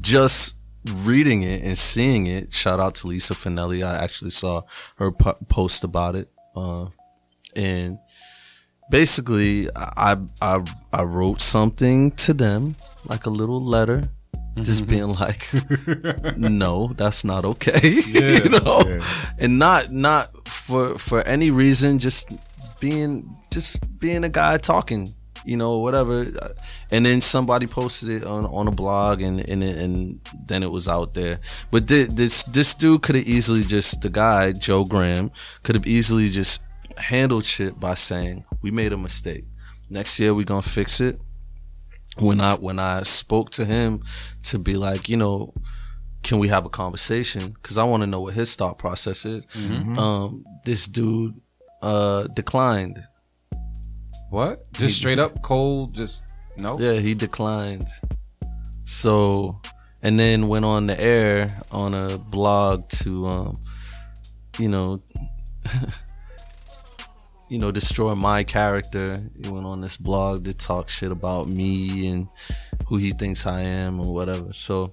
just 0.00 0.56
reading 1.04 1.42
it 1.42 1.62
and 1.62 1.76
seeing 1.76 2.26
it. 2.26 2.52
Shout 2.52 2.80
out 2.80 2.94
to 2.96 3.08
Lisa 3.08 3.34
Finelli. 3.34 3.86
I 3.86 4.02
actually 4.02 4.30
saw 4.30 4.62
her 4.96 5.10
po- 5.10 5.38
post 5.48 5.84
about 5.84 6.16
it, 6.16 6.30
uh, 6.54 6.86
and 7.56 7.98
basically, 8.90 9.68
I, 9.76 10.16
I 10.40 10.62
I 10.92 11.02
wrote 11.02 11.40
something 11.40 12.12
to 12.12 12.34
them, 12.34 12.76
like 13.08 13.26
a 13.26 13.30
little 13.30 13.60
letter. 13.60 14.04
Just 14.62 14.86
being 14.86 15.08
like, 15.08 15.48
no, 16.36 16.92
that's 16.94 17.24
not 17.24 17.44
okay, 17.44 17.90
you 18.06 18.48
know, 18.50 19.00
and 19.36 19.58
not 19.58 19.90
not 19.90 20.46
for 20.46 20.96
for 20.96 21.22
any 21.22 21.50
reason, 21.50 21.98
just 21.98 22.32
being 22.78 23.36
just 23.50 23.98
being 23.98 24.22
a 24.22 24.28
guy 24.28 24.58
talking, 24.58 25.12
you 25.44 25.56
know, 25.56 25.78
whatever. 25.78 26.26
And 26.90 27.04
then 27.06 27.20
somebody 27.20 27.66
posted 27.66 28.08
it 28.10 28.24
on, 28.24 28.44
on 28.46 28.68
a 28.68 28.70
blog, 28.70 29.20
and 29.22 29.40
and 29.40 29.62
it- 29.62 29.76
and 29.76 30.20
then 30.46 30.62
it 30.62 30.70
was 30.70 30.88
out 30.88 31.14
there. 31.14 31.40
But 31.70 31.86
thi- 31.88 32.04
this 32.04 32.44
this 32.44 32.74
dude 32.74 33.02
could 33.02 33.14
have 33.16 33.26
easily 33.28 33.62
just 33.64 34.00
the 34.02 34.10
guy 34.10 34.52
Joe 34.52 34.84
Graham 34.84 35.30
could 35.62 35.74
have 35.74 35.86
easily 35.86 36.28
just 36.28 36.60
handled 36.96 37.44
shit 37.44 37.78
by 37.80 37.94
saying 37.94 38.44
we 38.62 38.70
made 38.70 38.92
a 38.92 38.96
mistake. 38.96 39.44
Next 39.90 40.18
year 40.20 40.32
we 40.34 40.44
gonna 40.44 40.62
fix 40.62 41.00
it. 41.00 41.20
When 42.18 42.40
I 42.40 42.54
when 42.54 42.78
I 42.78 43.02
spoke 43.02 43.50
to 43.52 43.64
him 43.64 44.02
to 44.44 44.58
be 44.58 44.76
like, 44.76 45.08
you 45.08 45.16
know, 45.16 45.52
can 46.22 46.38
we 46.38 46.48
have 46.48 46.64
a 46.64 46.68
conversation? 46.70 47.50
Because 47.50 47.76
I 47.76 47.82
want 47.84 48.02
to 48.02 48.06
know 48.06 48.20
what 48.20 48.34
his 48.34 48.54
thought 48.56 48.78
process 48.78 49.24
is. 49.26 49.44
Um, 49.98 50.44
this 50.64 50.86
dude 50.86 51.34
uh, 51.82 52.28
declined. 52.28 53.02
What? 54.34 54.72
Just 54.72 54.96
straight 54.96 55.20
up 55.20 55.42
cold. 55.42 55.94
Just 55.94 56.24
no. 56.56 56.78
Yeah, 56.78 56.94
he 56.94 57.14
declined. 57.14 57.86
So, 58.84 59.60
and 60.02 60.18
then 60.18 60.48
went 60.48 60.64
on 60.64 60.86
the 60.86 61.00
air 61.00 61.48
on 61.70 61.94
a 61.94 62.18
blog 62.18 62.88
to, 63.00 63.26
um, 63.28 63.56
you 64.58 64.68
know, 64.68 65.00
you 67.48 67.58
know, 67.58 67.70
destroy 67.70 68.14
my 68.16 68.42
character. 68.42 69.22
He 69.40 69.48
went 69.48 69.66
on 69.66 69.80
this 69.80 69.96
blog 69.96 70.44
to 70.44 70.52
talk 70.52 70.88
shit 70.88 71.12
about 71.12 71.48
me 71.48 72.08
and 72.08 72.28
who 72.88 72.96
he 72.96 73.12
thinks 73.12 73.46
I 73.46 73.60
am 73.60 74.00
or 74.00 74.12
whatever. 74.12 74.52
So 74.52 74.92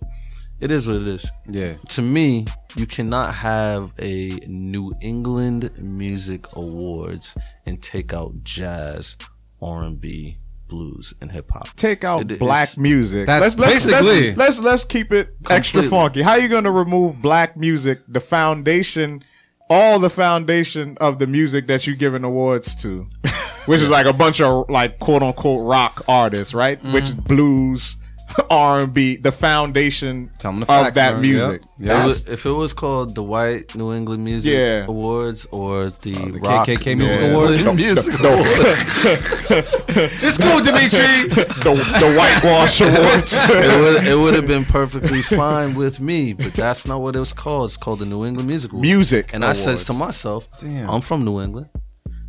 it 0.62 0.72
is 0.72 0.88
what 0.88 0.98
it 0.98 1.08
is. 1.08 1.30
Yeah. 1.50 1.74
To 1.90 2.02
me, 2.02 2.46
you 2.76 2.86
cannot 2.86 3.36
have 3.36 3.92
a 4.00 4.30
New 4.48 4.94
England 5.02 5.72
Music 5.78 6.46
Awards 6.56 7.36
and 7.66 7.82
take 7.82 8.14
out 8.14 8.44
jazz, 8.44 9.18
R&B, 9.62 10.38
blues, 10.68 11.14
and 11.20 11.32
hip 11.32 11.52
hop. 11.52 11.68
Take 11.76 12.04
out 12.04 12.22
It 12.22 12.32
is- 12.34 12.40
black 12.40 12.70
music. 12.78 13.26
That's 13.26 13.58
let's, 13.58 13.60
let's, 13.60 13.86
basically- 13.86 14.28
let's, 14.28 14.38
let's 14.38 14.60
let's 14.60 14.84
keep 14.86 15.12
it 15.12 15.36
extra 15.50 15.84
funky. 15.84 16.22
How 16.22 16.36
you 16.36 16.48
gonna 16.48 16.72
remove 16.72 17.22
black 17.22 17.58
music, 17.58 18.00
the 18.08 18.20
foundation, 18.22 19.24
all 19.70 20.00
the 20.00 20.10
foundation 20.10 20.98
of 21.02 21.20
the 21.20 21.28
music 21.28 21.68
that 21.68 21.88
you 21.88 21.96
giving 21.96 22.24
awards 22.24 22.76
to, 22.84 23.10
which 23.66 23.82
is 23.82 23.90
like 23.90 24.06
a 24.06 24.14
bunch 24.14 24.40
of 24.42 24.70
like 24.70 25.00
quote 25.00 25.24
unquote 25.24 25.66
rock 25.68 26.04
artists, 26.08 26.54
right? 26.54 26.78
Mm-hmm. 26.80 26.94
Which 26.94 27.06
is 27.06 27.12
blues, 27.14 27.98
R 28.49 28.82
and 28.82 28.94
B, 28.94 29.16
the 29.18 29.32
foundation 29.32 30.30
Tell 30.38 30.52
'em 30.52 30.60
the 30.62 30.72
of 30.72 30.94
that 30.94 31.14
man. 31.14 31.22
music. 31.22 31.62
Yep. 31.80 31.90
If 31.90 31.90
it, 31.90 32.06
was, 32.06 32.28
if 32.30 32.45
it 32.45 32.52
was 32.52 32.74
called 32.74 33.16
the 33.16 33.24
White 33.24 33.76
New 33.76 33.91
England 33.94 34.24
Music 34.24 34.53
Yeah. 34.53 34.86
Awards 34.88 35.48
or 35.52 35.90
the, 35.90 36.14
the 36.14 36.40
Rock 36.40 36.68
KKK 36.68 36.98
Music 36.98 37.20
New 37.22 37.32
Awards? 37.34 37.52
England 37.53 37.78
Music 37.78 38.20
Awards, 38.20 39.02
It's 40.24 40.38
cool, 40.38 40.60
Dimitri. 40.62 41.30
the, 41.30 41.76
the 41.99 42.16
whitewash 42.18 42.82
awards. 42.82 43.34
it 43.34 43.80
would 43.82 44.08
it 44.08 44.16
would 44.18 44.34
have 44.34 44.48
been 44.48 44.66
perfectly 44.66 45.22
fine 45.22 45.74
with 45.76 45.99
me. 45.99 46.34
But 46.34 46.53
that's 46.53 46.86
not 46.88 47.02
what 47.02 47.16
it 47.16 47.20
was 47.20 47.34
called. 47.34 47.66
It's 47.66 47.78
called 47.78 47.99
the 47.99 48.06
New 48.06 48.26
England 48.26 48.48
Music 48.48 48.72
Awards. 48.72 48.88
Music 48.88 49.32
And 49.34 49.44
I 49.44 49.53
says 49.53 49.86
to 49.86 49.94
myself, 49.94 50.48
Damn. 50.60 50.90
I'm 50.90 51.02
from 51.02 51.26
New 51.26 51.41
England. 51.41 51.70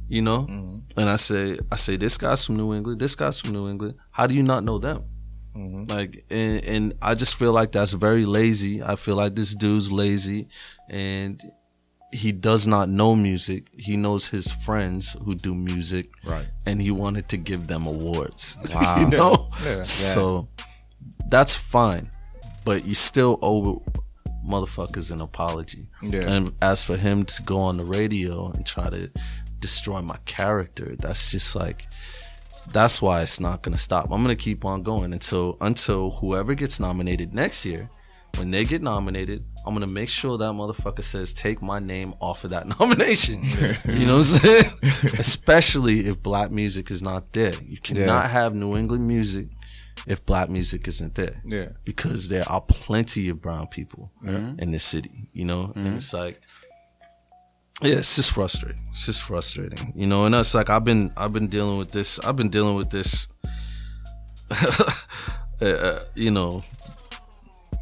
You 0.09 0.21
know, 0.23 0.41
Mm-hmm. 0.41 1.01
and 1.01 1.09
I 1.09 1.17
say, 1.17 1.59
I 1.71 1.77
say, 1.77 1.97
this 1.97 2.19
guy's 2.19 2.45
from 2.45 2.57
New 2.59 2.75
England. 2.75 3.01
This 3.01 3.15
guy's 3.15 3.41
from 3.41 3.53
New 3.53 3.69
England. 3.71 3.95
How 4.11 4.27
do 4.27 4.35
you 4.35 4.43
not 4.43 4.63
know 4.63 4.79
them? 4.79 5.05
Mm-hmm. 5.57 5.85
Like, 5.85 6.25
and, 6.31 6.65
and 6.65 6.95
I 7.03 7.15
just 7.15 7.35
feel 7.37 7.53
like 7.53 7.73
that's 7.73 7.93
very 7.93 8.25
lazy. 8.25 8.83
I 8.83 8.97
feel 8.97 9.17
like 9.17 9.35
this 9.35 9.55
dude's 9.55 9.93
lazy, 9.93 10.49
and 10.89 11.41
he 12.13 12.31
does 12.33 12.67
not 12.67 12.89
know 12.89 13.17
music. 13.17 13.69
He 13.77 13.97
knows 13.97 14.29
his 14.29 14.51
friends 14.53 15.17
who 15.25 15.35
do 15.35 15.55
music, 15.55 16.07
Right. 16.27 16.47
And 16.67 16.81
he 16.81 16.91
wanted 16.91 17.29
to 17.31 17.37
give 17.39 17.67
them 17.69 17.87
awards. 17.87 18.59
Wow. 18.75 19.01
you 19.01 19.07
know, 19.09 19.49
Yeah. 19.65 19.83
so 19.83 20.49
that's 21.29 21.55
fine, 21.55 22.11
but 22.65 22.85
you 22.85 22.95
still 22.95 23.39
owe 23.43 23.83
motherfuckers 24.47 25.13
an 25.13 25.21
apology. 25.21 25.89
Yeah. 26.03 26.29
And 26.29 26.53
as 26.61 26.85
for 26.85 26.97
him 26.97 27.25
to 27.25 27.43
go 27.45 27.59
on 27.61 27.77
the 27.77 27.85
radio 27.85 28.49
and 28.51 28.67
try 28.67 28.91
to 28.91 29.11
destroy 29.61 30.03
my 30.03 30.17
character, 30.27 30.95
that's 30.99 31.31
just 31.31 31.55
like 31.57 31.87
that's 32.71 33.03
why 33.03 33.23
it's 33.23 33.41
not 33.41 33.63
gonna 33.63 33.77
stop. 33.77 34.07
I'm 34.11 34.23
gonna 34.23 34.37
keep 34.37 34.65
on 34.65 34.83
going 34.83 35.13
until 35.13 35.57
until 35.61 36.13
whoever 36.13 36.55
gets 36.55 36.81
nominated 36.81 37.35
next 37.35 37.65
year. 37.65 37.91
When 38.39 38.51
they 38.51 38.65
get 38.65 38.81
nominated, 38.81 39.45
I'm 39.67 39.75
gonna 39.75 39.87
make 39.87 40.09
sure 40.09 40.39
that 40.39 40.53
motherfucker 40.53 41.03
says 41.03 41.33
take 41.33 41.61
my 41.61 41.79
name 41.79 42.15
off 42.21 42.45
of 42.45 42.51
that 42.51 42.67
nomination. 42.81 43.43
you 43.85 44.07
know 44.07 44.19
what 44.19 44.43
I'm 44.45 44.63
saying? 44.63 44.73
Especially 45.19 46.01
if 46.01 46.23
black 46.23 46.51
music 46.51 46.91
is 46.91 47.03
not 47.03 47.33
there. 47.33 47.55
You 47.65 47.79
cannot 47.79 48.31
have 48.31 48.55
New 48.55 48.77
England 48.77 49.07
music 49.07 49.49
if 50.07 50.25
black 50.25 50.49
music 50.49 50.89
isn't 50.89 51.15
there. 51.15 51.43
Yeah. 51.45 51.69
Because 51.85 52.29
there 52.29 52.49
are 52.49 52.61
plenty 52.61 53.29
of 53.29 53.41
brown 53.41 53.67
people 53.67 54.11
in 54.25 54.71
this 54.71 54.85
city, 54.85 55.29
you 55.33 55.45
know? 55.45 55.73
And 55.75 55.87
mm-hmm. 55.87 55.97
it's 55.97 56.15
like 56.15 56.41
yeah, 57.83 57.97
it's 57.97 58.17
just 58.17 58.31
frustrating. 58.31 58.83
It's 58.91 59.07
just 59.07 59.23
frustrating, 59.23 59.93
you 59.97 60.07
know. 60.07 60.25
And 60.25 60.35
it's 60.35 60.55
like 60.55 60.71
I've 60.71 60.85
been, 60.85 61.13
I've 61.17 61.33
been 61.33 61.49
dealing 61.49 61.79
with 61.79 61.93
this. 61.93 62.19
I've 62.21 62.37
been 62.37 62.49
dealing 62.49 62.77
with 62.77 62.91
this, 62.91 63.29
uh, 64.51 65.65
uh, 65.65 66.01
you 66.15 66.31
know, 66.31 66.63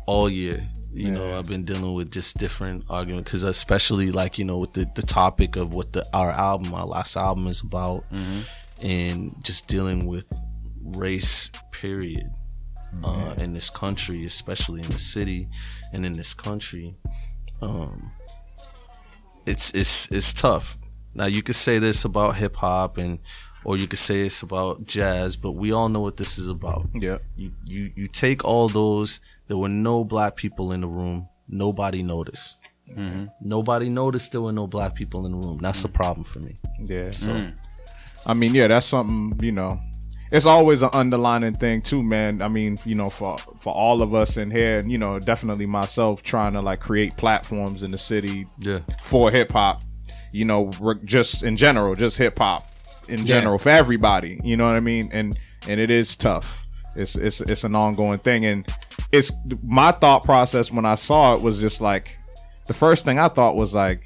all 0.06 0.28
year. 0.28 0.64
You 0.92 1.12
know, 1.12 1.38
I've 1.38 1.46
been 1.46 1.64
dealing 1.64 1.94
with 1.94 2.10
just 2.10 2.38
different 2.38 2.84
arguments 2.90 3.30
because, 3.30 3.44
especially 3.44 4.10
like 4.10 4.38
you 4.38 4.44
know, 4.44 4.58
with 4.58 4.72
the 4.72 4.90
the 4.94 5.02
topic 5.02 5.56
of 5.56 5.72
what 5.74 5.92
the 5.92 6.04
our 6.12 6.30
album, 6.30 6.74
our 6.74 6.86
last 6.86 7.16
album 7.16 7.46
is 7.46 7.60
about, 7.60 8.04
and 8.82 9.34
just 9.42 9.68
dealing 9.68 10.06
with 10.06 10.32
race. 10.82 11.50
Period. 11.72 12.30
Uh, 13.04 13.34
in 13.38 13.54
this 13.54 13.70
country, 13.70 14.26
especially 14.26 14.82
in 14.82 14.88
the 14.88 14.98
city, 14.98 15.48
and 15.92 16.04
in 16.04 16.12
this 16.12 16.34
country, 16.34 16.92
um, 17.62 18.10
it's 19.50 19.74
it's 19.74 20.10
it's 20.10 20.32
tough. 20.32 20.78
Now 21.14 21.26
you 21.26 21.42
could 21.42 21.56
say 21.56 21.78
this 21.78 22.04
about 22.04 22.36
hip 22.36 22.56
hop 22.56 22.98
and 22.98 23.18
or 23.64 23.76
you 23.76 23.86
could 23.86 23.98
say 23.98 24.20
it's 24.20 24.42
about 24.42 24.86
jazz, 24.86 25.36
but 25.36 25.52
we 25.52 25.72
all 25.72 25.88
know 25.88 26.00
what 26.00 26.16
this 26.16 26.38
is 26.38 26.48
about. 26.48 26.88
Yeah. 26.94 27.18
You 27.36 27.52
you 27.66 27.92
you 27.94 28.08
take 28.08 28.44
all 28.44 28.68
those. 28.68 29.20
There 29.48 29.56
were 29.56 29.68
no 29.68 30.04
black 30.04 30.36
people 30.36 30.72
in 30.72 30.80
the 30.80 30.88
room. 30.88 31.28
Nobody 31.48 32.02
noticed. 32.02 32.58
Mm-hmm. 32.90 33.26
Nobody 33.42 33.88
noticed 33.88 34.32
there 34.32 34.40
were 34.40 34.52
no 34.52 34.66
black 34.66 34.94
people 34.94 35.26
in 35.26 35.32
the 35.32 35.38
room. 35.38 35.58
That's 35.60 35.84
a 35.84 35.88
mm. 35.88 35.94
problem 35.94 36.24
for 36.24 36.40
me. 36.40 36.54
Yeah. 36.84 37.10
So 37.12 37.32
mm. 37.32 37.58
I 38.26 38.34
mean, 38.34 38.54
yeah, 38.54 38.68
that's 38.68 38.86
something, 38.86 39.38
you 39.44 39.52
know. 39.52 39.80
It's 40.32 40.46
always 40.46 40.82
an 40.82 40.90
underlining 40.92 41.54
thing 41.54 41.82
too, 41.82 42.02
man. 42.02 42.40
I 42.40 42.48
mean, 42.48 42.78
you 42.84 42.94
know, 42.94 43.10
for 43.10 43.36
for 43.38 43.72
all 43.72 44.00
of 44.00 44.14
us 44.14 44.36
in 44.36 44.50
here, 44.50 44.78
and 44.78 44.90
you 44.90 44.98
know, 44.98 45.18
definitely 45.18 45.66
myself 45.66 46.22
trying 46.22 46.52
to 46.52 46.60
like 46.60 46.80
create 46.80 47.16
platforms 47.16 47.82
in 47.82 47.90
the 47.90 47.98
city 47.98 48.46
yeah, 48.58 48.80
for 49.02 49.30
hip 49.30 49.52
hop, 49.52 49.82
you 50.32 50.44
know, 50.44 50.70
just 51.04 51.42
in 51.42 51.56
general, 51.56 51.94
just 51.94 52.16
hip 52.16 52.38
hop 52.38 52.64
in 53.08 53.26
general 53.26 53.58
for 53.58 53.70
everybody, 53.70 54.40
you 54.44 54.56
know 54.56 54.66
what 54.66 54.76
I 54.76 54.80
mean? 54.80 55.08
And 55.12 55.36
and 55.66 55.80
it 55.80 55.90
is 55.90 56.16
tough. 56.16 56.66
It's 56.94 57.16
it's 57.16 57.40
it's 57.40 57.64
an 57.64 57.74
ongoing 57.74 58.18
thing 58.18 58.44
and 58.44 58.66
it's 59.12 59.32
my 59.62 59.90
thought 59.92 60.24
process 60.24 60.70
when 60.70 60.84
I 60.84 60.94
saw 60.94 61.34
it 61.34 61.42
was 61.42 61.60
just 61.60 61.80
like 61.80 62.16
the 62.66 62.74
first 62.74 63.04
thing 63.04 63.18
I 63.18 63.28
thought 63.28 63.56
was 63.56 63.74
like 63.74 64.02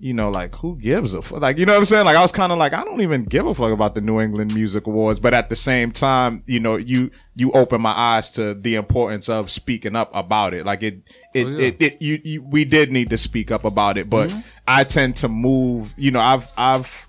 you 0.00 0.14
know, 0.14 0.30
like 0.30 0.54
who 0.54 0.76
gives 0.76 1.12
a 1.12 1.22
fuck? 1.22 1.40
Like, 1.40 1.58
you 1.58 1.66
know 1.66 1.72
what 1.72 1.80
I'm 1.80 1.84
saying? 1.84 2.04
Like, 2.04 2.16
I 2.16 2.22
was 2.22 2.30
kind 2.30 2.52
of 2.52 2.58
like, 2.58 2.72
I 2.72 2.84
don't 2.84 3.00
even 3.00 3.24
give 3.24 3.46
a 3.46 3.54
fuck 3.54 3.72
about 3.72 3.94
the 3.94 4.00
New 4.00 4.20
England 4.20 4.54
Music 4.54 4.86
Awards, 4.86 5.18
but 5.18 5.34
at 5.34 5.48
the 5.48 5.56
same 5.56 5.90
time, 5.90 6.42
you 6.46 6.60
know, 6.60 6.76
you 6.76 7.10
you 7.34 7.50
open 7.52 7.80
my 7.80 7.90
eyes 7.90 8.30
to 8.32 8.54
the 8.54 8.76
importance 8.76 9.28
of 9.28 9.50
speaking 9.50 9.96
up 9.96 10.10
about 10.14 10.54
it. 10.54 10.64
Like, 10.64 10.82
it 10.82 11.02
it 11.34 11.46
oh, 11.46 11.58
it, 11.58 11.76
it 11.80 12.02
you, 12.02 12.20
you 12.22 12.42
we 12.42 12.64
did 12.64 12.92
need 12.92 13.10
to 13.10 13.18
speak 13.18 13.50
up 13.50 13.64
about 13.64 13.98
it, 13.98 14.08
but 14.08 14.30
mm-hmm. 14.30 14.40
I 14.68 14.84
tend 14.84 15.16
to 15.16 15.28
move. 15.28 15.92
You 15.96 16.12
know, 16.12 16.20
I've 16.20 16.48
I've 16.56 17.08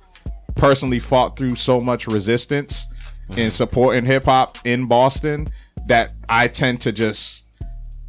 personally 0.56 1.00
fought 1.00 1.38
through 1.38 1.56
so 1.56 1.80
much 1.80 2.08
resistance 2.08 2.88
in 3.30 3.36
mm-hmm. 3.36 3.50
supporting 3.50 4.06
hip 4.06 4.26
hop 4.26 4.58
in 4.66 4.88
Boston 4.88 5.48
that 5.88 6.14
I 6.28 6.48
tend 6.48 6.82
to 6.82 6.92
just 6.92 7.46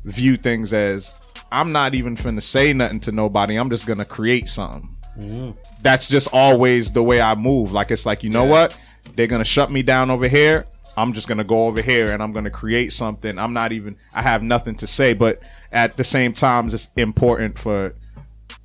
view 0.05 0.39
things 0.39 0.73
as 0.73 1.20
I'm 1.53 1.73
not 1.73 1.95
even 1.95 2.17
finna 2.17 2.43
say 2.43 2.73
nothing 2.73 3.01
to 3.01 3.13
nobody. 3.13 3.57
I'm 3.57 3.71
just 3.71 3.87
gonna 3.87 4.05
create 4.05 4.49
something. 4.49 4.97
Mm-hmm. 5.19 5.51
That's 5.83 6.09
just 6.09 6.29
always 6.33 6.93
the 6.93 7.03
way 7.03 7.21
I 7.21 7.35
move. 7.35 7.73
Like 7.73 7.91
it's 7.91 8.07
like 8.07 8.23
you 8.23 8.31
know 8.31 8.45
what? 8.45 8.77
They're 9.17 9.27
gonna 9.27 9.45
shut 9.45 9.71
me 9.71 9.83
down 9.83 10.11
over 10.11 10.29
here. 10.29 10.67
I'm 10.97 11.13
just 11.13 11.29
gonna 11.29 11.45
go 11.45 11.67
over 11.67 11.83
here 11.83 12.13
and 12.13 12.23
I'm 12.23 12.33
gonna 12.33 12.51
create 12.51 12.93
something. 12.93 13.39
I'm 13.39 13.53
not 13.53 13.73
even. 13.73 13.97
I 14.13 14.23
have 14.23 14.43
nothing 14.43 14.77
to 14.77 14.87
say, 14.87 15.15
but 15.15 15.43
at 15.73 15.97
the 15.97 16.05
same 16.05 16.33
time, 16.33 16.69
it's 16.69 16.91
important 16.97 17.59
for 17.59 17.95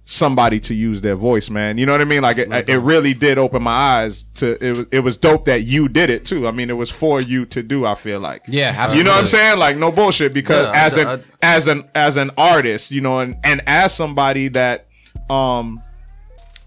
somebody 0.07 0.59
to 0.59 0.73
use 0.75 1.01
their 1.01 1.15
voice, 1.15 1.49
man. 1.49 1.77
You 1.79 1.85
know 1.87 1.91
what 1.91 2.01
I 2.01 2.05
mean? 2.05 2.21
Like 2.21 2.37
it, 2.37 2.47
it 2.69 2.77
really 2.77 3.13
did 3.15 3.37
open 3.39 3.63
my 3.63 3.71
eyes 3.71 4.23
to. 4.35 4.63
It, 4.63 4.77
was- 4.77 4.85
it 4.91 4.99
was 4.99 5.17
dope 5.17 5.45
that 5.45 5.63
you 5.63 5.87
did 5.89 6.09
it 6.11 6.25
too. 6.25 6.47
I 6.47 6.51
mean, 6.51 6.69
it 6.69 6.73
was 6.77 6.91
for 6.91 7.19
you 7.19 7.45
to 7.47 7.63
do. 7.63 7.85
I 7.85 7.95
feel 7.95 8.19
like. 8.19 8.43
Yeah, 8.47 8.71
You 8.95 9.03
know 9.03 9.11
what 9.11 9.17
I'm 9.17 9.23
saying? 9.27 9.59
Like 9.59 9.77
no 9.77 9.91
bullshit. 9.91 10.33
Because 10.33 10.65
Yeah, 10.67 10.71
I- 10.71 10.85
as 10.85 10.97
an 10.97 11.07
I- 11.07 11.21
as 11.41 11.67
an 11.67 11.83
as 11.95 12.17
an 12.17 12.31
artist, 12.37 12.91
you 12.91 13.01
know, 13.01 13.19
and 13.19 13.35
and 13.43 13.61
as 13.67 13.93
somebody 13.95 14.47
that, 14.49 14.87
um, 15.29 15.79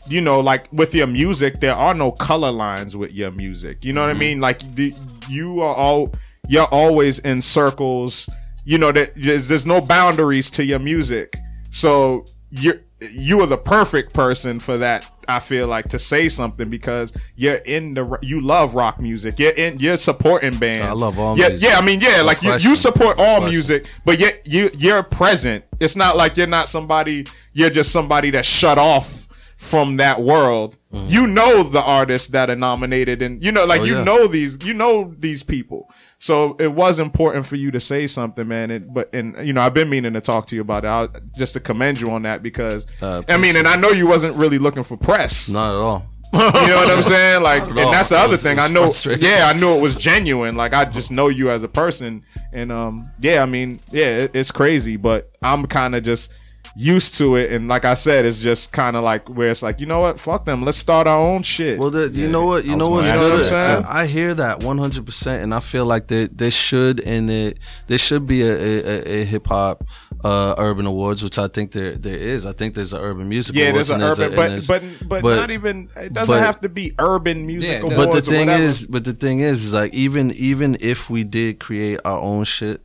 you 0.08 0.20
know, 0.20 0.40
like 0.40 0.66
with 0.72 0.94
your 0.94 1.06
music, 1.06 1.60
there 1.60 1.74
are 1.74 1.94
no 1.94 2.10
color 2.10 2.50
lines 2.50 2.96
with 2.96 3.12
your 3.12 3.30
music. 3.30 3.84
You 3.84 3.92
know 3.92 4.00
what 4.00 4.10
I 4.10 4.14
mean? 4.14 4.40
Like 4.40 4.60
the, 4.74 4.92
you 5.28 5.60
are 5.62 5.74
all 5.76 6.12
you're 6.48 6.64
always 6.66 7.18
in 7.20 7.42
circles. 7.42 8.28
You 8.64 8.78
know 8.78 8.90
that 8.92 9.12
there's, 9.16 9.48
there's 9.48 9.66
no 9.66 9.80
boundaries 9.80 10.50
to 10.52 10.64
your 10.64 10.78
music. 10.78 11.36
So 11.70 12.24
you're 12.50 12.80
you 13.00 13.40
are 13.40 13.46
the 13.46 13.58
perfect 13.58 14.12
person 14.12 14.60
for 14.60 14.78
that. 14.78 15.10
I 15.28 15.40
feel 15.40 15.66
like 15.66 15.90
to 15.90 15.98
say 15.98 16.28
something 16.28 16.70
because 16.70 17.12
you're 17.36 17.56
in 17.56 17.94
the 17.94 18.18
you 18.22 18.40
love 18.40 18.74
rock 18.74 18.98
music. 18.98 19.38
You're 19.38 19.52
in 19.52 19.78
you're 19.78 19.98
supporting 19.98 20.58
bands. 20.58 20.88
I 20.88 20.92
love 20.92 21.18
all 21.18 21.38
yeah, 21.38 21.48
music. 21.48 21.68
Yeah, 21.68 21.78
I 21.78 21.84
mean, 21.84 22.00
yeah, 22.00 22.18
No 22.18 22.24
like 22.24 22.42
you, 22.42 22.52
you 22.54 22.74
support 22.74 23.18
all 23.18 23.38
question. 23.38 23.50
music, 23.50 23.86
but 24.04 24.18
yet 24.18 24.46
you 24.46 24.70
you're 24.74 25.02
present. 25.02 25.64
It's 25.80 25.96
not 25.96 26.16
like 26.16 26.36
you're 26.36 26.46
not 26.46 26.68
somebody. 26.68 27.26
You're 27.52 27.70
just 27.70 27.92
somebody 27.92 28.30
that's 28.30 28.48
shut 28.48 28.78
off 28.78 29.28
from 29.56 29.98
that 29.98 30.22
world. 30.22 30.78
Mm-hmm. 30.92 31.08
You 31.10 31.26
know 31.26 31.62
the 31.62 31.82
artists 31.82 32.28
that 32.28 32.48
are 32.48 32.56
nominated, 32.56 33.20
and 33.20 33.44
you 33.44 33.52
know, 33.52 33.64
like. 33.64 33.82
Oh, 33.82 33.84
you 33.84 33.96
yeah. 33.96 34.04
know 34.04 34.26
these, 34.26 34.64
you 34.64 34.72
know 34.72 35.14
these 35.18 35.42
people. 35.42 35.90
So 36.20 36.56
it 36.58 36.72
was 36.72 36.98
important 36.98 37.46
for 37.46 37.54
you 37.56 37.70
to 37.70 37.78
say 37.80 38.06
something, 38.08 38.46
man. 38.48 38.70
It, 38.70 38.92
but 38.92 39.12
and 39.14 39.46
you 39.46 39.52
know, 39.52 39.60
I've 39.60 39.74
been 39.74 39.88
meaning 39.88 40.14
to 40.14 40.20
talk 40.20 40.46
to 40.48 40.56
you 40.56 40.62
about 40.62 40.84
it. 40.84 40.88
I, 40.88 41.06
just 41.36 41.52
to 41.54 41.60
commend 41.60 42.00
you 42.00 42.10
on 42.10 42.22
that 42.22 42.42
because 42.42 42.86
Uh, 43.00 43.22
I 43.28 43.36
mean, 43.36 43.54
and 43.56 43.68
I 43.68 43.76
know 43.76 43.90
you 43.90 44.08
wasn't 44.08 44.36
really 44.36 44.58
looking 44.58 44.82
for 44.82 44.96
press. 44.96 45.48
Not 45.48 45.70
at 45.74 45.80
all. 45.80 46.06
You 46.30 46.38
know 46.40 46.76
what 46.76 46.90
I'm 46.90 47.02
saying? 47.02 47.42
Like, 47.42 47.62
and 47.62 47.76
that's 47.78 48.10
the 48.10 48.18
other 48.18 48.32
was- 48.32 48.42
thing. 48.42 48.58
I 48.58 48.66
know. 48.66 48.90
Yeah, 49.18 49.46
I 49.48 49.58
knew 49.58 49.74
it 49.74 49.80
was 49.80 49.96
genuine. 49.96 50.56
Like, 50.56 50.74
I 50.74 50.84
just 50.84 51.10
know 51.10 51.28
you 51.28 51.50
as 51.50 51.62
a 51.62 51.68
person, 51.68 52.22
and 52.52 52.70
um, 52.70 53.08
yeah, 53.20 53.42
I 53.42 53.46
mean, 53.46 53.78
yeah, 53.92 54.08
it, 54.18 54.32
it's 54.34 54.50
crazy, 54.50 54.96
but 54.96 55.30
I'm 55.40 55.66
kind 55.66 55.94
of 55.94 56.02
just 56.02 56.32
used 56.76 57.14
to 57.18 57.36
it, 57.36 57.52
and 57.52 57.68
like 57.68 57.84
I 57.84 57.94
said, 57.94 58.24
it's 58.24 58.38
just 58.38 58.72
kind 58.72 58.96
of 58.96 59.04
like 59.04 59.28
where 59.28 59.50
it's 59.50 59.62
like, 59.62 59.80
you 59.80 59.86
know 59.86 60.00
what? 60.00 60.20
Fuck 60.20 60.44
them. 60.44 60.64
Let's 60.64 60.78
start 60.78 61.06
our 61.06 61.18
own 61.18 61.42
shit. 61.42 61.78
Well, 61.78 61.90
the, 61.90 62.08
you 62.08 62.28
know 62.28 62.46
what? 62.46 62.64
You 62.64 62.72
I 62.72 62.76
know 62.76 62.88
what's 62.90 63.10
good? 63.10 63.38
you 63.44 63.50
that. 63.50 63.86
I 63.86 64.06
hear 64.06 64.34
that 64.34 64.62
100, 64.62 65.06
percent 65.06 65.42
and 65.42 65.54
I 65.54 65.60
feel 65.60 65.84
like 65.86 66.08
there 66.08 66.26
there 66.28 66.50
should 66.50 67.00
and 67.00 67.30
it 67.30 67.58
there 67.86 67.98
should 67.98 68.26
be 68.26 68.42
a, 68.42 68.52
a, 68.54 69.20
a 69.20 69.24
hip 69.24 69.46
hop 69.46 69.84
uh, 70.24 70.54
urban 70.58 70.86
awards, 70.86 71.22
which 71.22 71.38
I 71.38 71.48
think 71.48 71.72
there 71.72 71.96
there 71.96 72.16
is. 72.16 72.46
I 72.46 72.52
think 72.52 72.74
there's 72.74 72.92
an 72.92 73.00
urban 73.00 73.28
music 73.28 73.54
yeah, 73.54 73.68
awards. 73.70 73.88
there's 73.88 74.18
an 74.18 74.24
urban, 74.24 74.52
and 74.52 74.66
but, 74.66 74.80
there's- 74.82 74.98
but 75.00 75.08
but 75.08 75.22
but- 75.22 75.36
not 75.36 75.50
even. 75.50 75.88
It 75.96 76.12
doesn't 76.12 76.34
but- 76.34 76.42
have 76.42 76.60
to 76.62 76.68
be 76.68 76.94
urban 76.98 77.46
music 77.46 77.68
Yeah, 77.70 77.78
awards. 77.80 77.96
but 77.96 78.12
the 78.12 78.22
thing 78.22 78.46
whatever. 78.46 78.62
is, 78.64 78.86
but 78.86 79.04
the 79.04 79.12
thing 79.12 79.40
is, 79.40 79.64
is 79.64 79.72
like 79.74 79.94
even 79.94 80.30
even 80.32 80.76
if 80.80 81.08
we 81.10 81.24
did 81.24 81.60
create 81.60 82.00
our 82.04 82.18
own 82.20 82.44
shit 82.44 82.82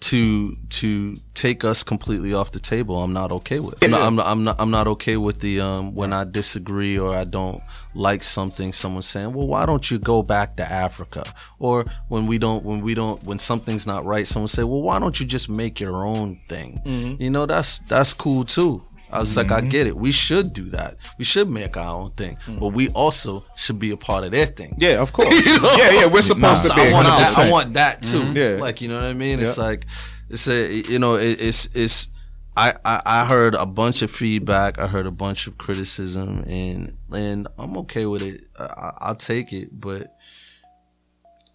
to 0.00 0.54
to 0.70 1.14
take 1.34 1.62
us 1.62 1.82
completely 1.82 2.32
off 2.32 2.52
the 2.52 2.58
table, 2.58 3.02
I'm 3.02 3.12
not 3.12 3.30
okay 3.32 3.60
with. 3.60 3.82
I'm 3.84 3.90
not, 3.90 4.02
I'm 4.02 4.16
not, 4.16 4.26
I'm 4.26 4.44
not 4.44 4.56
I'm 4.58 4.70
not 4.70 4.86
okay 4.88 5.16
with 5.16 5.40
the 5.40 5.60
um 5.60 5.94
when 5.94 6.12
I 6.12 6.24
disagree 6.24 6.98
or 6.98 7.14
I 7.14 7.24
don't 7.24 7.60
like 7.94 8.22
something. 8.22 8.72
Someone 8.72 9.02
saying, 9.02 9.32
"Well, 9.32 9.46
why 9.46 9.66
don't 9.66 9.90
you 9.90 9.98
go 9.98 10.22
back 10.22 10.56
to 10.56 10.64
Africa?" 10.64 11.24
Or 11.58 11.84
when 12.08 12.26
we 12.26 12.38
don't 12.38 12.64
when 12.64 12.80
we 12.80 12.94
don't 12.94 13.22
when 13.24 13.38
something's 13.38 13.86
not 13.86 14.04
right, 14.06 14.26
someone 14.26 14.48
say, 14.48 14.64
"Well, 14.64 14.82
why 14.82 14.98
don't 14.98 15.20
you 15.20 15.26
just 15.26 15.48
make 15.48 15.78
your 15.80 16.04
own 16.06 16.40
thing?" 16.48 16.80
Mm-hmm. 16.84 17.22
You 17.22 17.30
know, 17.30 17.44
that's 17.46 17.80
that's 17.80 18.14
cool 18.14 18.44
too. 18.44 18.82
I 19.12 19.20
was 19.20 19.36
like, 19.36 19.50
I 19.50 19.60
mm-hmm. 19.60 19.68
get 19.68 19.86
it. 19.86 19.96
We 19.96 20.12
should 20.12 20.52
do 20.52 20.70
that. 20.70 20.96
We 21.18 21.24
should 21.24 21.48
make 21.48 21.76
our 21.76 21.96
own 21.96 22.12
thing, 22.12 22.36
mm. 22.46 22.60
but 22.60 22.68
we 22.68 22.88
also 22.90 23.44
should 23.56 23.78
be 23.78 23.90
a 23.90 23.96
part 23.96 24.24
of 24.24 24.32
their 24.32 24.46
thing. 24.46 24.74
Yeah, 24.78 25.00
of 25.00 25.12
course. 25.14 25.28
Yeah, 25.44 25.90
yeah, 25.90 26.06
we're 26.06 26.22
supposed 26.22 26.64
So 26.64 26.70
to 26.70 26.74
be. 26.74 26.82
I 26.82 26.92
want 26.92 27.06
that. 27.06 27.38
I 27.38 27.50
want 27.50 27.74
that 27.74 28.02
too. 28.02 28.22
Mm-hmm. 28.22 28.36
Yeah. 28.36 28.56
Like 28.60 28.80
you 28.80 28.88
know 28.88 28.96
what 28.96 29.04
I 29.04 29.14
mean? 29.14 29.40
It's 29.40 29.58
Yeah. 29.58 29.64
like 29.64 29.86
it's 30.28 30.48
a 30.48 30.72
you 30.72 30.98
know 30.98 31.16
it, 31.16 31.40
it's 31.40 31.66
it's. 31.74 32.08
I, 32.56 32.74
I, 32.84 33.00
I 33.06 33.24
heard 33.26 33.54
a 33.54 33.64
bunch 33.64 34.02
of 34.02 34.10
feedback. 34.10 34.78
I 34.78 34.88
heard 34.88 35.06
a 35.06 35.12
bunch 35.12 35.46
of 35.46 35.56
criticism, 35.56 36.44
and 36.46 36.96
and 37.12 37.48
I'm 37.58 37.76
okay 37.78 38.06
with 38.06 38.22
it. 38.22 38.42
I, 38.58 38.64
I- 38.64 38.98
I'll 39.00 39.14
take 39.14 39.52
it, 39.52 39.68
but 39.72 40.14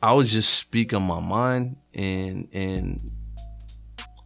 I 0.02 0.14
was 0.14 0.32
just 0.32 0.58
speaking 0.58 1.02
my 1.02 1.20
mind, 1.20 1.78
and 1.94 2.48
and 2.54 3.02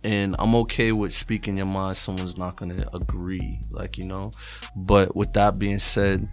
and 0.04 0.36
I'm 0.40 0.56
okay 0.56 0.92
with 0.92 1.14
speaking 1.14 1.58
your 1.58 1.66
mind. 1.66 1.98
Someone's 1.98 2.38
not 2.38 2.56
gonna 2.56 2.88
agree, 2.94 3.60
like 3.72 3.98
you 3.98 4.06
know. 4.06 4.32
But 4.76 5.16
with 5.16 5.34
that 5.34 5.60
being 5.60 5.80
said, 5.80 6.28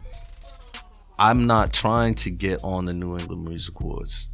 I'm 1.19 1.47
not 1.47 1.73
trying 1.73 2.15
to 2.17 2.31
get 2.31 2.63
on 2.63 2.87
the 2.87 2.93
New 2.93 3.17
England 3.17 3.45
Music 3.45 3.81
Awards. 3.81 4.29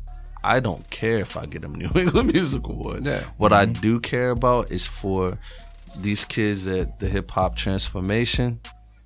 I 0.44 0.60
don't 0.60 0.88
care 0.90 1.16
if 1.16 1.36
I 1.36 1.46
get 1.46 1.64
a 1.64 1.68
New 1.76 1.90
England 1.94 2.32
Music 2.32 2.66
Award. 2.66 3.06
Yeah. 3.06 3.22
What 3.36 3.52
I 3.52 3.66
mm-hmm. 3.66 3.80
do 3.80 4.00
care 4.00 4.30
about 4.30 4.70
is 4.70 4.86
for 4.86 5.38
these 5.98 6.24
kids 6.24 6.66
at 6.68 6.98
the 6.98 7.08
hip 7.08 7.30
hop 7.30 7.56
transformation 7.56 8.60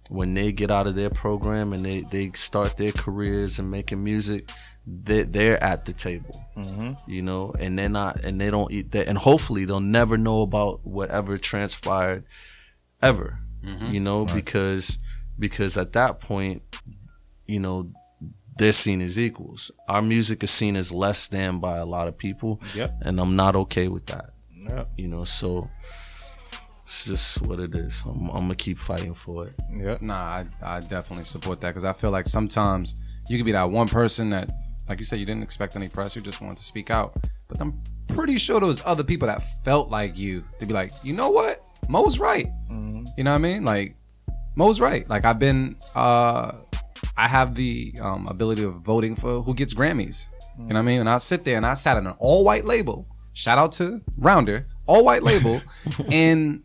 when 0.09 0.35
they 0.35 0.53
get 0.53 0.70
out 0.70 0.86
of 0.86 0.94
their 0.94 1.11
program 1.11 1.73
and 1.73 1.85
they, 1.85 2.03
they 2.03 2.31
start 2.32 2.77
their 2.77 2.93
careers 2.93 3.59
and 3.59 3.70
making 3.70 4.03
music, 4.03 4.51
they, 4.86 5.22
they're 5.24 5.62
at 5.62 5.84
the 5.84 5.92
table, 5.92 6.40
mm-hmm. 6.56 6.92
you 7.10 7.22
know, 7.22 7.52
and 7.58 7.78
they're 7.78 7.88
not, 7.88 8.24
and 8.24 8.40
they 8.40 8.50
don't 8.50 8.70
eat 8.70 8.92
that, 8.92 9.08
and 9.08 9.18
hopefully 9.18 9.64
they'll 9.64 9.80
never 9.80 10.16
know 10.16 10.42
about 10.42 10.86
whatever 10.86 11.38
transpired 11.38 12.24
ever, 13.02 13.38
mm-hmm. 13.64 13.92
you 13.92 14.00
know, 14.00 14.24
because 14.26 14.98
because 15.38 15.76
at 15.76 15.92
that 15.94 16.20
point, 16.20 16.62
you 17.46 17.60
know, 17.60 17.90
they're 18.58 18.72
seen 18.72 19.02
as 19.02 19.18
equals. 19.18 19.70
Our 19.88 20.02
music 20.02 20.42
is 20.42 20.50
seen 20.50 20.76
as 20.76 20.92
less 20.92 21.28
than 21.28 21.58
by 21.58 21.78
a 21.78 21.86
lot 21.86 22.08
of 22.08 22.16
people, 22.16 22.60
Yep. 22.74 22.90
and 23.02 23.18
I'm 23.18 23.36
not 23.36 23.56
okay 23.56 23.88
with 23.88 24.06
that. 24.06 24.30
Yep. 24.68 24.88
You 24.96 25.08
know, 25.08 25.24
so 25.24 25.68
it's 26.84 27.04
just 27.04 27.42
what 27.42 27.58
it 27.58 27.74
is. 27.74 28.02
I'm, 28.06 28.30
I'm 28.30 28.42
gonna 28.42 28.54
keep 28.54 28.78
fighting 28.78 29.14
for 29.14 29.48
it. 29.48 29.56
Yeah. 29.72 29.98
Nah, 30.00 30.14
I, 30.14 30.46
I 30.62 30.80
definitely 30.80 31.24
support 31.24 31.60
that 31.60 31.68
because 31.70 31.84
I 31.84 31.92
feel 31.92 32.10
like 32.10 32.28
sometimes 32.28 32.94
you 33.28 33.36
could 33.36 33.46
be 33.46 33.52
that 33.52 33.70
one 33.70 33.88
person 33.88 34.30
that, 34.30 34.48
like 34.88 34.98
you 34.98 35.04
said, 35.04 35.18
you 35.18 35.26
didn't 35.26 35.42
expect 35.42 35.76
any 35.76 35.88
press, 35.88 36.14
you 36.16 36.22
just 36.22 36.40
wanted 36.40 36.58
to 36.58 36.64
speak 36.64 36.90
out. 36.90 37.14
But 37.48 37.60
I'm 37.60 37.80
pretty 38.08 38.38
sure 38.38 38.60
there 38.60 38.66
was 38.66 38.82
other 38.84 39.04
people 39.04 39.28
that 39.28 39.42
felt 39.64 39.90
like 39.90 40.18
you 40.18 40.44
to 40.60 40.66
be 40.66 40.72
like, 40.74 40.92
you 41.02 41.12
know 41.12 41.30
what, 41.30 41.62
Mo's 41.88 42.18
right. 42.18 42.46
You 43.16 43.24
know 43.24 43.32
what 43.32 43.36
I 43.36 43.38
mean? 43.38 43.64
Like 43.64 43.96
Mo's 44.54 44.80
right. 44.80 45.08
Like 45.08 45.24
I've 45.24 45.38
been, 45.38 45.76
uh, 45.94 46.52
I 47.16 47.28
have 47.28 47.54
the 47.54 47.94
um, 48.00 48.26
ability 48.28 48.62
of 48.62 48.74
voting 48.76 49.16
for 49.16 49.42
who 49.42 49.54
gets 49.54 49.74
Grammys. 49.74 50.28
You 50.58 50.64
know 50.64 50.74
what 50.74 50.76
I 50.76 50.82
mean? 50.82 51.00
And 51.00 51.08
I 51.08 51.18
sit 51.18 51.44
there 51.44 51.56
and 51.56 51.66
I 51.66 51.74
sat 51.74 51.96
on 51.96 52.06
an 52.06 52.14
all 52.18 52.44
white 52.44 52.64
label. 52.64 53.06
Shout 53.32 53.58
out 53.58 53.72
to 53.72 54.00
Rounder, 54.16 54.66
all 54.86 55.04
white 55.04 55.22
label, 55.22 55.60
and 56.10 56.62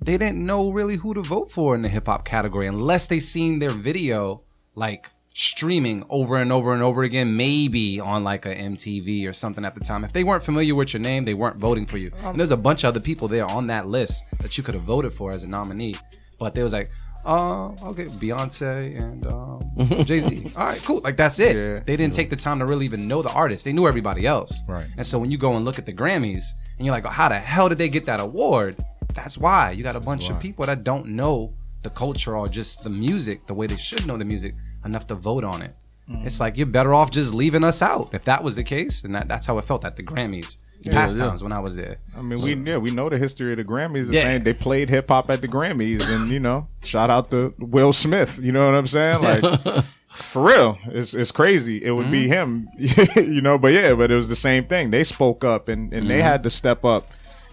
they 0.00 0.16
didn't 0.16 0.44
know 0.44 0.70
really 0.70 0.96
who 0.96 1.12
to 1.14 1.22
vote 1.22 1.52
for 1.52 1.74
in 1.74 1.82
the 1.82 1.88
hip 1.88 2.06
hop 2.06 2.24
category 2.24 2.66
unless 2.66 3.06
they 3.08 3.20
seen 3.20 3.58
their 3.58 3.70
video 3.70 4.42
like 4.74 5.10
streaming 5.36 6.04
over 6.08 6.36
and 6.36 6.52
over 6.52 6.72
and 6.72 6.82
over 6.82 7.02
again, 7.02 7.36
maybe 7.36 7.98
on 7.98 8.22
like 8.22 8.46
a 8.46 8.54
MTV 8.54 9.28
or 9.28 9.32
something 9.32 9.64
at 9.64 9.74
the 9.74 9.80
time. 9.80 10.04
If 10.04 10.12
they 10.12 10.22
weren't 10.22 10.44
familiar 10.44 10.76
with 10.76 10.94
your 10.94 11.00
name, 11.00 11.24
they 11.24 11.34
weren't 11.34 11.58
voting 11.58 11.86
for 11.86 11.98
you. 11.98 12.12
And 12.24 12.38
there's 12.38 12.52
a 12.52 12.56
bunch 12.56 12.84
of 12.84 12.88
other 12.88 13.00
people 13.00 13.26
there 13.26 13.44
on 13.44 13.66
that 13.66 13.88
list 13.88 14.24
that 14.40 14.56
you 14.56 14.62
could 14.62 14.74
have 14.74 14.84
voted 14.84 15.12
for 15.12 15.32
as 15.32 15.42
a 15.42 15.48
nominee, 15.48 15.96
but 16.38 16.54
they 16.54 16.62
was 16.62 16.72
like. 16.72 16.88
Uh, 17.26 17.68
okay, 17.86 18.04
Beyonce 18.04 19.02
and 19.02 19.26
um, 19.28 19.58
Jay 20.04 20.20
Z. 20.20 20.52
All 20.58 20.66
right, 20.66 20.82
cool. 20.82 21.00
Like 21.00 21.16
that's 21.16 21.38
it. 21.38 21.56
Yeah. 21.56 21.80
they 21.82 21.96
didn't 21.96 22.12
take 22.12 22.28
the 22.28 22.36
time 22.36 22.58
to 22.58 22.66
really 22.66 22.84
even 22.84 23.08
know 23.08 23.22
the 23.22 23.32
artist. 23.32 23.64
They 23.64 23.72
knew 23.72 23.88
everybody 23.88 24.26
else. 24.26 24.60
Right. 24.68 24.86
And 24.98 25.06
so 25.06 25.18
when 25.18 25.30
you 25.30 25.38
go 25.38 25.56
and 25.56 25.64
look 25.64 25.78
at 25.78 25.86
the 25.86 25.92
Grammys 25.94 26.50
and 26.76 26.84
you're 26.84 26.94
like, 26.94 27.06
oh, 27.06 27.08
how 27.08 27.30
the 27.30 27.38
hell 27.38 27.70
did 27.70 27.78
they 27.78 27.88
get 27.88 28.04
that 28.04 28.20
award? 28.20 28.76
That's 29.14 29.38
why 29.38 29.70
you 29.70 29.82
got 29.82 29.96
a 29.96 30.00
bunch 30.00 30.28
of 30.28 30.38
people 30.38 30.66
that 30.66 30.84
don't 30.84 31.06
know 31.06 31.54
the 31.82 31.88
culture 31.88 32.36
or 32.36 32.46
just 32.46 32.84
the 32.84 32.90
music 32.90 33.46
the 33.46 33.54
way 33.54 33.66
they 33.66 33.76
should 33.76 34.06
know 34.06 34.18
the 34.18 34.24
music 34.24 34.54
enough 34.84 35.06
to 35.08 35.14
vote 35.14 35.44
on 35.44 35.62
it. 35.62 35.74
Mm-hmm. 36.08 36.26
It's 36.26 36.40
like 36.40 36.56
you're 36.56 36.66
better 36.66 36.92
off 36.92 37.10
just 37.10 37.32
leaving 37.32 37.64
us 37.64 37.80
out. 37.80 38.10
If 38.12 38.24
that 38.24 38.44
was 38.44 38.56
the 38.56 38.64
case, 38.64 39.04
and 39.04 39.14
that, 39.14 39.28
that's 39.28 39.46
how 39.46 39.56
it 39.58 39.64
felt 39.64 39.84
at 39.84 39.96
the 39.96 40.02
Grammys 40.02 40.58
past 40.90 41.16
yeah. 41.16 41.26
times 41.26 41.42
when 41.42 41.52
I 41.52 41.60
was 41.60 41.76
there. 41.76 41.98
I 42.16 42.20
mean, 42.20 42.38
we 42.42 42.70
yeah 42.70 42.76
we 42.76 42.90
know 42.90 43.08
the 43.08 43.18
history 43.18 43.52
of 43.52 43.56
the 43.58 43.64
Grammys. 43.64 44.08
The 44.08 44.14
Yeah. 44.14 44.22
same, 44.24 44.44
they 44.44 44.52
played 44.52 44.90
hip 44.90 45.08
hop 45.08 45.30
at 45.30 45.40
the 45.40 45.48
Grammys, 45.48 46.08
and 46.08 46.30
you 46.30 46.40
know, 46.40 46.68
shout 46.82 47.10
out 47.10 47.30
to 47.30 47.54
Will 47.58 47.92
Smith. 47.92 48.38
You 48.42 48.52
know 48.52 48.66
what 48.66 48.74
I'm 48.74 48.86
saying? 48.86 49.22
Like, 49.22 49.84
for 50.08 50.42
real, 50.42 50.78
it's 50.86 51.14
it's 51.14 51.32
crazy. 51.32 51.82
It 51.82 51.92
would 51.92 52.10
be 52.10 52.28
mm-hmm. 52.28 52.68
him, 52.76 53.24
you 53.34 53.40
know. 53.40 53.56
But 53.56 53.72
yeah, 53.72 53.94
but 53.94 54.10
it 54.10 54.16
was 54.16 54.28
the 54.28 54.36
same 54.36 54.64
thing. 54.66 54.90
They 54.90 55.04
spoke 55.04 55.42
up, 55.42 55.68
and 55.68 55.92
and 55.92 56.06
they 56.06 56.18
mm-hmm. 56.18 56.22
had 56.22 56.42
to 56.42 56.50
step 56.50 56.84
up 56.84 57.04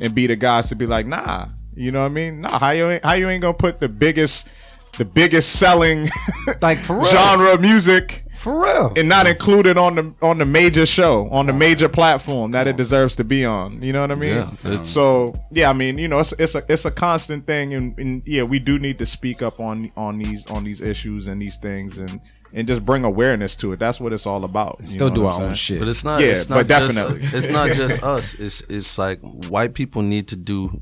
and 0.02 0.14
be 0.14 0.28
the 0.28 0.36
guys 0.36 0.68
to 0.70 0.76
be 0.76 0.86
like, 0.86 1.06
nah, 1.06 1.48
you 1.74 1.91
know 1.91 2.02
what 2.02 2.12
I 2.12 2.16
mean? 2.16 2.41
Nah, 2.41 2.60
how 2.60 2.72
you 2.72 2.90
ain't, 2.90 3.06
how 3.06 3.14
you 3.14 3.30
ain't 3.30 3.41
gonna 3.41 3.53
put 3.53 3.80
the 3.80 3.88
biggest 3.88 4.49
the 4.98 5.06
biggest 5.06 5.54
selling 5.54 6.10
Like 6.62 6.80
for 6.80 6.98
real, 6.98 7.06
genre 7.06 7.54
of 7.54 7.62
music 7.62 8.24
for 8.36 8.64
real. 8.64 8.92
and 8.96 9.08
not 9.08 9.28
included 9.28 9.78
on 9.78 9.96
the 9.96 10.14
on 10.22 10.38
the 10.40 10.46
major 10.46 10.86
show 10.86 11.30
on 11.30 11.46
the 11.46 11.54
major 11.54 11.88
platform 11.88 12.52
that 12.52 12.68
it 12.68 12.76
deserves 12.76 13.16
to 13.18 13.24
be 13.24 13.46
on. 13.46 13.82
You 13.82 13.94
know 13.94 14.02
what 14.02 14.12
I 14.12 14.16
mean? 14.16 14.46
Yeah, 14.64 14.82
so 14.84 15.34
yeah, 15.52 15.70
I 15.70 15.74
mean, 15.74 15.98
you 15.98 16.08
know, 16.08 16.20
it's 16.20 16.34
it's 16.40 16.56
a 16.56 16.64
it's 16.68 16.86
a 16.86 16.92
constant 16.92 17.46
thing, 17.46 17.74
and, 17.74 17.98
and 18.00 18.22
yeah, 18.26 18.44
we 18.44 18.58
do 18.60 18.80
need 18.80 18.98
to 19.00 19.06
speak 19.06 19.42
up 19.42 19.60
on 19.60 19.92
on 19.96 20.18
these 20.18 20.46
on 20.48 20.64
these 20.64 20.82
issues 20.82 21.28
and 21.28 21.42
these 21.42 21.58
things, 21.58 21.98
and 22.00 22.20
and 22.54 22.68
just 22.68 22.84
bring 22.84 23.06
awareness 23.06 23.56
to 23.58 23.72
it. 23.74 23.80
That's 23.80 24.02
what 24.02 24.12
it's 24.12 24.26
all 24.26 24.44
about. 24.44 24.78
you 24.82 24.88
Still 24.88 25.10
know 25.10 25.16
do 25.16 25.26
our 25.28 25.36
I'm 25.36 25.42
own 25.50 25.54
shit. 25.54 25.80
But 25.80 25.88
it's 25.88 26.04
not. 26.04 26.20
Yeah, 26.20 26.28
it's 26.30 26.50
not 26.50 26.56
but 26.56 26.68
just, 26.68 26.96
definitely. 26.96 27.22
It's 27.38 27.48
not 27.50 27.72
just 27.74 28.04
us. 28.04 28.34
It's 28.34 28.62
it's 28.62 28.98
like 28.98 29.20
white 29.22 29.74
people 29.76 30.02
need 30.02 30.28
to 30.30 30.36
do 30.36 30.82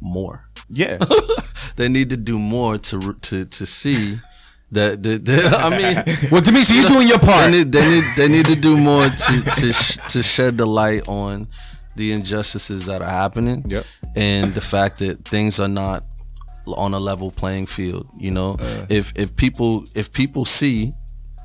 more. 0.00 0.44
Yeah, 0.68 0.98
They 1.76 1.88
need 1.88 2.10
to 2.10 2.16
do 2.16 2.38
more 2.38 2.78
to 2.78 3.12
to 3.14 3.44
to 3.44 3.66
see 3.66 4.18
that. 4.72 5.02
that- 5.02 5.24
that- 5.24 5.54
I 5.66 5.70
mean, 5.70 6.30
well, 6.30 6.40
Demetri, 6.42 6.76
you're 6.76 6.88
doing 6.88 7.08
your 7.08 7.18
they 7.18 7.26
part. 7.26 7.50
need 7.50 7.72
they 7.72 7.84
need 7.88 8.04
they 8.16 8.28
need 8.28 8.46
to 8.46 8.56
do 8.56 8.76
more 8.76 9.08
to 9.08 9.40
to 9.60 9.72
sh- 9.72 9.98
to 10.08 10.22
shed 10.22 10.58
the 10.58 10.66
light 10.66 11.08
on 11.08 11.48
the 11.96 12.12
injustices 12.12 12.86
that 12.86 13.02
are 13.02 13.10
happening. 13.10 13.64
Yep. 13.66 13.84
And 14.16 14.54
the 14.54 14.60
fact 14.60 14.98
that 14.98 15.24
things 15.24 15.58
are 15.60 15.68
not 15.68 16.04
on 16.66 16.94
a 16.94 17.00
level 17.00 17.30
playing 17.30 17.66
field. 17.66 18.06
You 18.18 18.30
know, 18.30 18.56
uh. 18.60 18.86
if 18.88 19.12
if 19.16 19.34
people 19.36 19.84
if 19.94 20.12
people 20.12 20.44
see. 20.44 20.92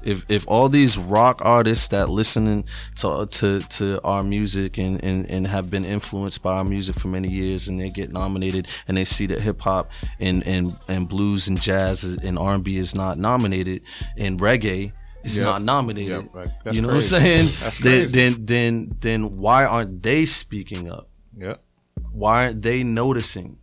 If, 0.06 0.30
if 0.30 0.48
all 0.48 0.70
these 0.70 0.98
rock 0.98 1.42
artists 1.44 1.88
that 1.90 2.10
listening 2.10 2.68
to 2.98 3.26
to, 3.26 3.60
to 3.62 4.00
our 4.04 4.22
music 4.24 4.78
and, 4.78 5.04
and, 5.04 5.30
and 5.30 5.48
have 5.48 5.72
been 5.72 5.84
influenced 5.86 6.44
by 6.44 6.54
our 6.58 6.64
music 6.64 6.96
for 6.96 7.08
many 7.08 7.28
years 7.30 7.68
and 7.68 7.80
they 7.80 7.90
get 7.90 8.12
nominated 8.12 8.68
and 8.88 8.98
they 8.98 9.06
see 9.06 9.26
that 9.28 9.42
hip 9.42 9.62
hop 9.62 9.90
and, 10.20 10.46
and, 10.46 10.74
and 10.88 11.10
blues 11.10 11.48
and 11.48 11.60
jazz 11.60 12.04
is- 12.04 12.18
and 12.18 12.38
R 12.38 12.54
and 12.56 12.64
B 12.64 12.78
is 12.78 12.94
not 12.96 13.18
nominated 13.18 13.82
and 14.18 14.40
reggae 14.40 14.92
is 15.24 15.38
Yep. 15.40 15.46
not 15.46 15.62
nominated. 15.64 16.24
Yep, 16.24 16.36
right. 16.36 16.50
You 16.76 16.82
know 16.84 16.90
crazy. 16.90 17.16
what 17.16 17.22
I'm 17.24 17.48
saying? 17.50 17.74
Then, 17.82 18.12
then 18.12 18.46
then 18.46 18.96
then 19.00 19.38
why 19.38 19.66
aren't 19.66 20.04
they 20.04 20.26
speaking 20.28 20.92
up? 20.92 21.10
Yeah. 21.36 21.56
why 22.12 22.46
aren't 22.46 22.62
they 22.62 22.84
noticing? 22.84 23.58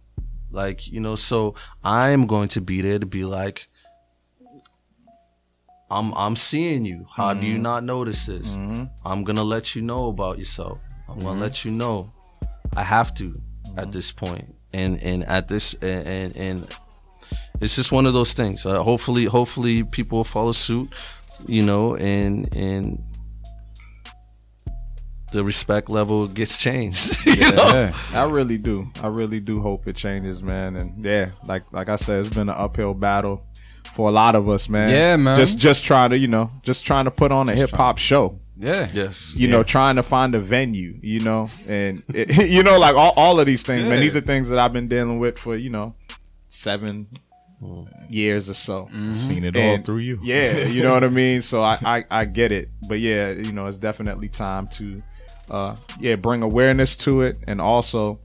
Like, 0.51 0.87
you 0.93 1.01
know, 1.01 1.15
so 1.15 1.55
I'm 1.83 2.27
going 2.27 2.49
to 2.49 2.61
be 2.61 2.83
there 2.83 2.99
to 2.99 3.07
be 3.07 3.25
like, 3.25 3.69
I'm 5.93 6.13
I'm 6.15 6.37
seeing 6.37 6.85
you. 6.85 7.07
How 7.15 7.35
do 7.35 7.47
you 7.47 7.55
Mm-hmm. 7.55 7.63
not 7.63 7.85
notice 7.85 8.27
this? 8.27 8.55
I'm 9.05 9.25
gonna 9.25 9.45
let 9.45 9.75
you 9.75 9.83
know 9.83 10.09
about 10.09 10.39
yourself. 10.39 10.79
I'm 11.09 11.19
gonna 11.19 11.33
Mm-hmm. 11.33 11.41
let 11.43 11.65
you 11.65 11.71
know. 11.71 12.11
I 12.77 12.83
have 12.83 13.15
to 13.17 13.33
at 13.77 13.93
this 13.93 14.11
point. 14.13 14.55
And 14.73 14.99
and 15.03 15.23
at 15.25 15.49
this 15.49 15.75
and 15.75 16.07
and, 16.09 16.37
and 16.37 16.77
it's 17.61 17.77
just 17.77 17.93
one 17.93 18.07
of 18.07 18.15
those 18.15 18.33
things. 18.35 18.65
Uh, 18.67 18.83
hopefully 18.83 19.25
hopefully 19.27 19.85
people 19.85 20.19
will 20.19 20.25
follow 20.25 20.53
suit, 20.53 20.89
you 21.47 21.63
know, 21.63 21.95
and 21.97 22.49
and 22.57 22.99
the 25.33 25.43
respect 25.45 25.89
level 25.89 26.27
gets 26.29 26.59
changed. 26.59 27.17
know? 27.27 27.33
Yeah. 27.35 27.97
I 28.13 28.25
really 28.25 28.59
do. 28.59 28.87
I 29.03 29.09
really 29.09 29.41
do 29.41 29.61
hope 29.63 29.87
it 29.89 29.97
changes, 29.97 30.43
man. 30.43 30.77
And 30.77 31.05
yeah, 31.05 31.31
like 31.47 31.65
like 31.73 31.89
I 31.89 31.97
said, 31.97 32.21
it's 32.21 32.35
been 32.35 32.49
an 32.51 32.57
uphill 32.57 32.95
battle 32.95 33.43
for 33.93 34.09
a 34.09 34.13
lot 34.13 34.35
of 34.35 34.49
us, 34.49 34.69
man. 34.69 34.91
Yeah, 34.91 35.17
man. 35.17 35.37
Just 35.37 35.59
just 35.59 35.85
trying 35.85 36.11
to, 36.11 36.19
you 36.19 36.29
know, 36.29 36.51
just 36.63 36.85
trying 36.85 37.05
to 37.05 37.11
put 37.11 37.31
on 37.31 37.49
a 37.49 37.55
hip 37.55 37.71
hop 37.71 37.99
show. 37.99 38.39
Yeah. 38.57 38.89
Yes. 38.93 39.35
You 39.37 39.49
know, 39.49 39.63
trying 39.63 39.97
to 39.97 40.03
find 40.03 40.35
a 40.35 40.39
venue, 40.39 40.99
you 41.03 41.21
know, 41.21 41.51
and 41.67 42.03
it, 42.15 42.49
you 42.49 42.63
know, 42.63 42.79
like 42.79 42.95
all, 42.97 43.13
all 43.17 43.41
of 43.41 43.47
these 43.47 43.63
things, 43.63 43.89
man. 43.89 44.01
These 44.01 44.17
are 44.17 44.21
things 44.21 44.49
that 44.49 44.59
I've 44.59 44.73
been 44.73 44.89
dealing 44.89 45.19
with 45.19 45.39
for 45.39 45.57
you 45.57 45.71
know 45.71 45.95
seven 46.49 47.09
years 48.09 48.49
or 48.49 48.55
so. 48.55 48.89
Seen 49.13 49.45
it 49.45 49.57
all 49.57 49.79
through 49.79 49.99
you. 49.99 50.19
Yeah, 50.23 50.59
you 50.67 50.83
know 50.83 50.93
what 50.95 51.05
I 51.05 51.09
mean. 51.09 51.43
So 51.43 51.63
I, 51.63 51.79
I 51.85 52.05
I 52.11 52.25
get 52.25 52.53
it, 52.53 52.71
but 52.89 53.01
yeah, 53.01 53.31
you 53.31 53.53
know, 53.53 53.67
it's 53.67 53.79
definitely 53.79 54.29
time 54.29 54.67
to, 54.69 54.97
uh, 55.51 55.77
yeah, 56.01 56.17
bring 56.17 56.43
awareness 56.43 56.97
to 56.99 57.23
it, 57.23 57.39
and 57.47 57.61
also 57.61 58.21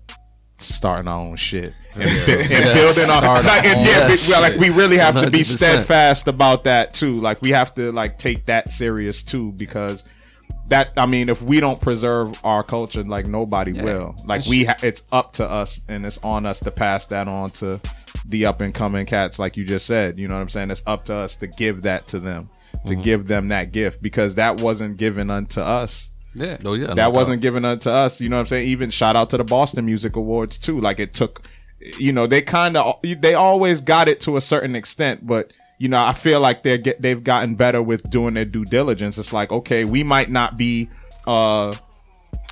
starting 0.60 1.08
our 1.08 1.20
own 1.20 1.36
shit 1.36 1.74
and, 2.00 2.26
bu- 2.26 2.56
and 2.56 2.66
building 2.74 3.10
our, 3.10 3.22
Start 3.22 3.46
like, 3.46 3.66
and 3.66 3.86
yeah, 3.86 4.08
we, 4.08 4.16
well, 4.30 4.42
like 4.42 4.60
we 4.60 4.70
really 4.70 4.98
have 4.98 5.16
to 5.22 5.30
be 5.30 5.44
steadfast 5.44 6.28
about 6.28 6.64
that 6.66 6.94
too. 6.94 7.20
Like 7.20 7.42
we 7.42 7.52
have 7.52 7.74
to 7.76 7.92
like 7.92 8.18
take 8.20 8.46
that 8.46 8.72
serious 8.72 9.24
too 9.24 9.52
because. 9.54 10.04
That 10.70 10.92
I 10.98 11.06
mean, 11.06 11.30
if 11.30 11.42
we 11.42 11.62
don't 11.62 11.80
preserve 11.80 12.44
our 12.46 12.62
culture, 12.62 13.02
like 13.02 13.26
nobody 13.26 13.72
will. 13.72 14.16
Like 14.26 14.46
we, 14.48 14.66
ha- 14.66 14.76
it's 14.84 15.02
up 15.14 15.32
to 15.34 15.50
us, 15.50 15.80
and 15.88 16.06
it's 16.06 16.18
on 16.20 16.46
us 16.46 16.60
to 16.62 16.72
pass 16.72 17.06
that 17.06 17.30
on 17.30 17.52
to 17.52 17.80
the 18.26 18.46
up 18.46 18.60
and 18.60 18.74
coming 18.74 19.06
cats, 19.06 19.40
like 19.40 19.56
you 19.56 19.64
just 19.64 19.86
said. 19.86 20.20
You 20.20 20.28
know 20.28 20.36
what 20.36 20.42
I'm 20.42 20.50
saying? 20.50 20.72
It's 20.72 20.84
up 20.86 21.06
to 21.06 21.16
us 21.16 21.38
to 21.38 21.48
give 21.48 21.84
that 21.84 22.08
to 22.08 22.20
them, 22.20 22.50
to 22.86 22.96
give 22.96 23.28
them 23.28 23.48
that 23.48 23.72
gift, 23.72 24.02
because 24.02 24.36
that 24.36 24.60
wasn't 24.60 24.98
given 24.98 25.30
unto 25.30 25.62
us. 25.62 26.12
Yeah. 26.34 26.58
Oh 26.66 26.74
yeah. 26.74 26.88
no 26.88 26.96
that 26.96 27.14
wasn't 27.14 27.38
doubt. 27.38 27.44
given 27.44 27.66
unto 27.66 27.90
us. 27.90 28.20
You 28.20 28.28
know 28.28 28.36
what 28.36 28.42
I'm 28.42 28.48
saying? 28.48 28.68
Even 28.68 28.90
shout 28.90 29.16
out 29.16 29.30
to 29.32 29.38
the 29.38 29.46
Boston 29.46 29.86
Music 29.86 30.16
Awards 30.18 30.58
too. 30.58 30.80
Like 30.82 31.00
it 31.00 31.14
took, 31.14 31.44
you 31.80 32.12
know, 32.12 32.28
they 32.28 32.42
kind 32.42 32.76
of 32.78 33.00
they 33.04 33.34
always 33.34 33.82
got 33.82 34.08
it 34.08 34.20
to 34.22 34.38
a 34.38 34.42
certain 34.42 34.76
extent, 34.76 35.26
but 35.28 35.52
you 35.80 35.88
know, 35.90 36.04
I 36.04 36.14
feel 36.14 36.40
like 36.40 36.64
they 36.64 36.78
get 36.78 37.02
they've 37.02 37.24
gotten 37.24 37.56
better 37.56 37.82
with 37.82 38.10
doing 38.10 38.34
their 38.34 38.46
due 38.46 38.66
diligence. 38.66 39.18
It's 39.18 39.32
like 39.34 39.52
okay, 39.52 39.86
we 39.86 40.04
might 40.04 40.30
not 40.32 40.58
be 40.58 40.90
uh 41.28 41.76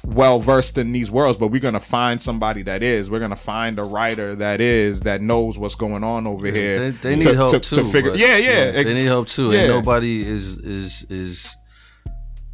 well 0.05 0.39
versed 0.39 0.77
in 0.77 0.91
these 0.91 1.09
worlds, 1.09 1.39
but 1.39 1.47
we're 1.47 1.59
gonna 1.59 1.79
find 1.79 2.21
somebody 2.21 2.61
that 2.63 2.83
is. 2.83 3.09
We're 3.09 3.19
gonna 3.19 3.35
find 3.35 3.79
a 3.79 3.83
writer 3.83 4.35
that 4.35 4.61
is 4.61 5.01
that 5.01 5.21
knows 5.21 5.57
what's 5.57 5.73
going 5.75 6.03
on 6.03 6.27
over 6.27 6.45
here. 6.47 6.91
They, 6.91 7.15
they 7.15 7.21
to- 7.23 7.29
need 7.29 7.35
help 7.35 7.51
to, 7.53 7.59
too. 7.59 7.75
to 7.77 7.83
figure. 7.83 8.11
but- 8.11 8.19
Yeah, 8.19 8.37
yeah, 8.37 8.71
They 8.71 8.93
need 8.93 9.05
help 9.05 9.27
too, 9.27 9.51
Yeah. 9.51 9.61
and 9.61 9.69
nobody 9.69 10.21
is 10.21 10.59
is 10.59 11.05
is. 11.09 11.57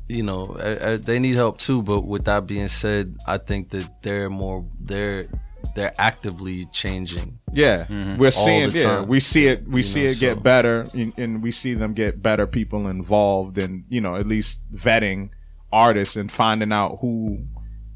You 0.07 0.23
know, 0.23 0.57
uh, 0.59 0.75
uh, 0.81 0.97
they 0.97 1.19
need 1.19 1.35
help 1.35 1.57
too. 1.57 1.81
But 1.81 2.01
with 2.05 2.25
that 2.25 2.45
being 2.45 2.67
said, 2.67 3.15
I 3.27 3.37
think 3.37 3.69
that 3.69 4.01
they're 4.01 4.29
more 4.29 4.65
they're 4.77 5.27
they're 5.75 5.93
actively 5.97 6.65
changing. 6.65 7.39
Yeah, 7.51 7.85
mm-hmm. 7.85 8.17
we're 8.17 8.31
seeing. 8.31 8.71
the 8.71 8.79
Yeah, 8.79 9.01
we 9.01 9.19
see 9.19 9.47
it. 9.47 9.67
We 9.67 9.83
see 9.83 10.03
know, 10.03 10.09
it 10.09 10.19
get 10.19 10.37
so- 10.37 10.41
better, 10.41 10.85
and, 10.93 11.13
and 11.17 11.43
we 11.43 11.51
see 11.51 11.73
them 11.73 11.93
get 11.93 12.21
better 12.21 12.47
people 12.47 12.87
involved, 12.87 13.57
and 13.57 13.85
you 13.89 14.01
know, 14.01 14.15
at 14.15 14.27
least 14.27 14.61
vetting 14.73 15.29
artists 15.71 16.15
and 16.15 16.31
finding 16.31 16.71
out 16.71 16.97
who 17.01 17.45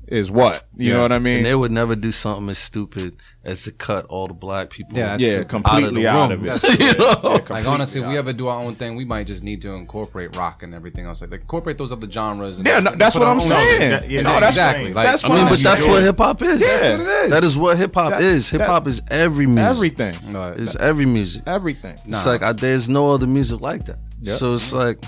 is 0.07 0.30
what. 0.30 0.68
You 0.77 0.94
know 0.94 1.02
what 1.02 1.11
I 1.11 1.19
mean? 1.19 1.38
And 1.38 1.45
they 1.45 1.56
would 1.56 1.72
never 1.72 1.95
do 1.95 2.11
something 2.11 2.49
as 2.49 2.57
stupid 2.57 3.15
as 3.44 3.64
to 3.64 3.72
cut 3.72 4.06
all 4.06 4.27
the 4.27 4.34
black 4.34 4.69
people. 4.69 4.98
Yeah, 4.98 5.10
that's 5.10 5.23
yeah, 5.23 5.44
completely 5.44 6.07
out 6.07 6.32
of, 6.32 6.41
room. 6.41 6.49
it. 6.52 6.61
That's- 6.61 6.80
you 6.80 6.98
know? 6.99 7.41
Like 7.49 7.65
honestly, 7.65 8.02
if 8.02 8.07
we 8.07 8.18
ever 8.18 8.34
do 8.34 8.48
our 8.48 8.60
own 8.61 8.76
thing, 8.76 8.95
we 8.95 9.06
might 9.06 9.27
just 9.27 9.44
need 9.44 9.61
to 9.64 9.72
incorporate 9.72 10.36
rock 10.36 10.64
and 10.64 10.73
everything 10.73 11.06
else. 11.06 11.22
Like 11.22 11.41
incorporate 11.41 11.77
those 11.77 11.91
other 11.91 12.10
genres. 12.10 12.60
And 12.60 12.68
Yeah, 12.68 12.80
no, 12.80 12.91
that's 12.91 13.15
what 13.15 13.27
I'm 13.27 13.40
saying. 13.40 13.80
shit. 13.80 14.02
That- 14.02 14.10
yeah, 14.10 14.22
no, 14.22 14.30
that's 14.40 14.56
that's 14.56 14.57
exactly. 14.57 14.94
Like, 14.94 15.07
that's 15.07 15.23
I 15.23 15.27
what 15.30 15.36
mean, 15.36 15.44
I'm 15.45 15.49
but 15.52 15.60
that's 15.60 15.86
what 15.88 16.03
hip 16.03 16.18
hop 16.18 16.41
is. 16.41 16.60
That's 16.61 16.82
what 16.84 16.99
it 16.99 17.10
is. 17.26 17.32
That 17.32 17.44
is 17.44 17.57
what 17.57 17.77
hip 17.77 17.94
hop 17.95 18.22
is. 18.22 18.49
Hip 18.49 18.61
hop 18.61 18.88
is 18.88 19.02
every 19.10 19.45
music. 19.48 19.64
everything, 19.99 20.32
No, 20.34 20.53
It's 20.57 20.76
every 20.76 21.06
music. 21.06 21.44
everything. 21.48 21.98
It's 22.07 22.26
like 22.26 22.41
I, 22.41 22.52
there's 22.53 22.90
no 22.90 23.10
other 23.11 23.27
music 23.27 23.61
like 23.61 23.86
that. 23.86 23.98
So 24.23 24.53
it's 24.56 24.73
like, 24.73 25.03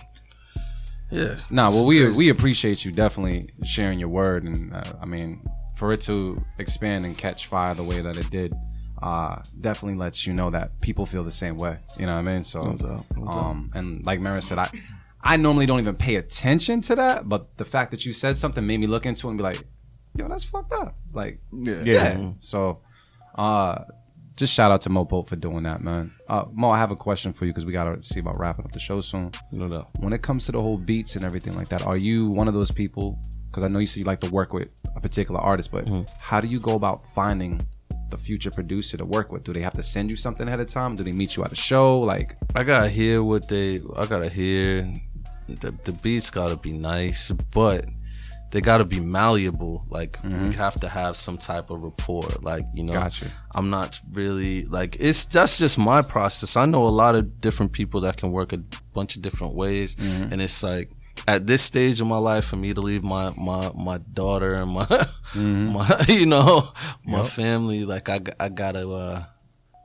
yeah. 1.11 1.35
Nah, 1.49 1.69
well, 1.69 1.85
we 1.85 2.15
we 2.15 2.29
appreciate 2.29 2.85
you 2.85 2.91
definitely 2.91 3.49
sharing 3.63 3.99
your 3.99 4.09
word, 4.09 4.43
and 4.43 4.73
uh, 4.73 4.83
I 5.01 5.05
mean, 5.05 5.45
for 5.75 5.93
it 5.93 6.01
to 6.01 6.43
expand 6.59 7.05
and 7.05 7.17
catch 7.17 7.47
fire 7.47 7.73
the 7.73 7.83
way 7.83 8.01
that 8.01 8.17
it 8.17 8.29
did, 8.29 8.53
uh, 9.01 9.41
definitely 9.61 9.97
lets 9.97 10.27
you 10.27 10.33
know 10.33 10.49
that 10.51 10.79
people 10.81 11.05
feel 11.05 11.23
the 11.23 11.31
same 11.31 11.57
way. 11.57 11.77
You 11.97 12.05
know 12.05 12.13
what 12.15 12.27
I 12.27 12.33
mean? 12.33 12.43
So, 12.43 12.73
doubt, 12.73 13.05
no 13.15 13.27
um, 13.27 13.71
and 13.73 14.05
like 14.05 14.19
Mara 14.19 14.41
said, 14.41 14.57
I 14.57 14.69
I 15.21 15.37
normally 15.37 15.65
don't 15.65 15.79
even 15.79 15.95
pay 15.95 16.15
attention 16.15 16.81
to 16.81 16.95
that, 16.95 17.27
but 17.27 17.57
the 17.57 17.65
fact 17.65 17.91
that 17.91 18.05
you 18.05 18.13
said 18.13 18.37
something 18.37 18.65
made 18.65 18.79
me 18.79 18.87
look 18.87 19.05
into 19.05 19.27
it 19.27 19.31
and 19.31 19.37
be 19.37 19.43
like, 19.43 19.63
yo, 20.15 20.27
that's 20.27 20.43
fucked 20.43 20.73
up. 20.73 20.95
Like, 21.13 21.39
yeah. 21.51 21.81
Yeah. 21.83 22.31
So, 22.39 22.81
uh, 23.35 23.83
just 24.37 24.53
shout 24.53 24.71
out 24.71 24.81
to 24.81 24.89
Mo 24.89 25.03
Pope 25.03 25.27
for 25.29 25.35
doing 25.35 25.63
that, 25.63 25.81
man. 25.81 26.11
Uh, 26.29 26.45
Mo, 26.53 26.69
I 26.69 26.77
have 26.77 26.91
a 26.91 26.95
question 26.95 27.33
for 27.33 27.45
you 27.45 27.51
because 27.51 27.65
we 27.65 27.73
gotta 27.73 28.01
see 28.01 28.19
about 28.21 28.39
wrapping 28.39 28.63
up 28.65 28.71
the 28.71 28.79
show 28.79 29.01
soon. 29.01 29.31
No 29.51 29.67
doubt. 29.67 29.89
When 29.99 30.13
it 30.13 30.21
comes 30.21 30.45
to 30.45 30.51
the 30.51 30.61
whole 30.61 30.77
beats 30.77 31.15
and 31.15 31.25
everything 31.25 31.55
like 31.55 31.67
that, 31.69 31.85
are 31.85 31.97
you 31.97 32.29
one 32.29 32.47
of 32.47 32.53
those 32.53 32.71
people? 32.71 33.19
Because 33.49 33.63
I 33.63 33.67
know 33.67 33.79
you 33.79 33.85
say 33.87 33.99
you 33.99 34.05
like 34.05 34.19
to 34.21 34.29
work 34.31 34.53
with 34.53 34.69
a 34.95 35.01
particular 35.01 35.39
artist, 35.41 35.71
but 35.71 35.85
Mm-hmm. 35.85 36.03
how 36.21 36.39
do 36.39 36.47
you 36.47 36.59
go 36.59 36.75
about 36.75 37.01
finding 37.15 37.59
the 38.09 38.17
future 38.17 38.51
producer 38.51 38.95
to 38.97 39.03
work 39.05 39.31
with? 39.31 39.43
Do 39.43 39.51
they 39.53 39.61
have 39.61 39.73
to 39.73 39.83
send 39.83 40.09
you 40.09 40.15
something 40.15 40.47
ahead 40.47 40.59
of 40.59 40.69
time? 40.69 40.95
Do 40.95 41.03
they 41.03 41.11
meet 41.11 41.35
you 41.35 41.43
at 41.43 41.51
a 41.51 41.55
show? 41.55 41.99
Like, 41.99 42.37
I 42.55 42.63
gotta 42.63 42.89
hear 42.89 43.23
what 43.23 43.47
they. 43.49 43.81
I 43.95 44.05
gotta 44.05 44.29
hear. 44.29 44.91
The 45.49 45.71
the 45.85 45.93
beats 46.03 46.29
gotta 46.29 46.57
be 46.57 46.73
nice, 46.73 47.31
but 47.31 47.85
they 48.51 48.61
gotta 48.61 48.85
be 48.85 48.99
malleable. 48.99 49.85
Like 49.89 50.19
we 50.23 50.29
mm-hmm. 50.29 50.51
have 50.51 50.79
to 50.81 50.87
have 50.87 51.17
some 51.17 51.37
type 51.37 51.69
of 51.69 51.81
rapport. 51.81 52.29
Like 52.41 52.65
you 52.73 52.83
know, 52.83 52.93
Gotcha. 52.93 53.31
I'm 53.55 53.69
not 53.69 53.99
really 54.11 54.65
like 54.65 54.97
it's. 54.99 55.25
That's 55.25 55.57
just 55.57 55.77
my 55.77 56.01
process. 56.01 56.55
I 56.55 56.65
know 56.65 56.83
a 56.85 56.89
lot 56.89 57.15
of 57.15 57.41
different 57.41 57.71
people 57.73 58.01
that 58.01 58.17
can 58.17 58.31
work 58.31 58.53
a 58.53 58.57
bunch 58.93 59.15
of 59.15 59.21
different 59.21 59.53
ways, 59.53 59.95
mm-hmm. 59.95 60.33
and 60.33 60.41
it's 60.41 60.63
like. 60.63 60.91
At 61.27 61.47
this 61.47 61.63
stage 61.63 61.99
of 61.99 62.05
my 62.05 62.19
life, 62.19 62.45
for 62.45 62.57
me 62.57 62.75
to 62.75 62.79
leave 62.79 63.03
my 63.03 63.33
my 63.35 63.71
my 63.73 63.97
daughter 63.97 64.53
and 64.53 64.69
my 64.69 64.85
mm-hmm. 64.85 65.73
my 65.73 66.05
you 66.07 66.27
know 66.27 66.71
my 67.03 67.23
family, 67.23 67.85
like 67.85 68.07
I, 68.07 68.19
I 68.39 68.49
gotta 68.49 68.87
uh, 68.87 69.25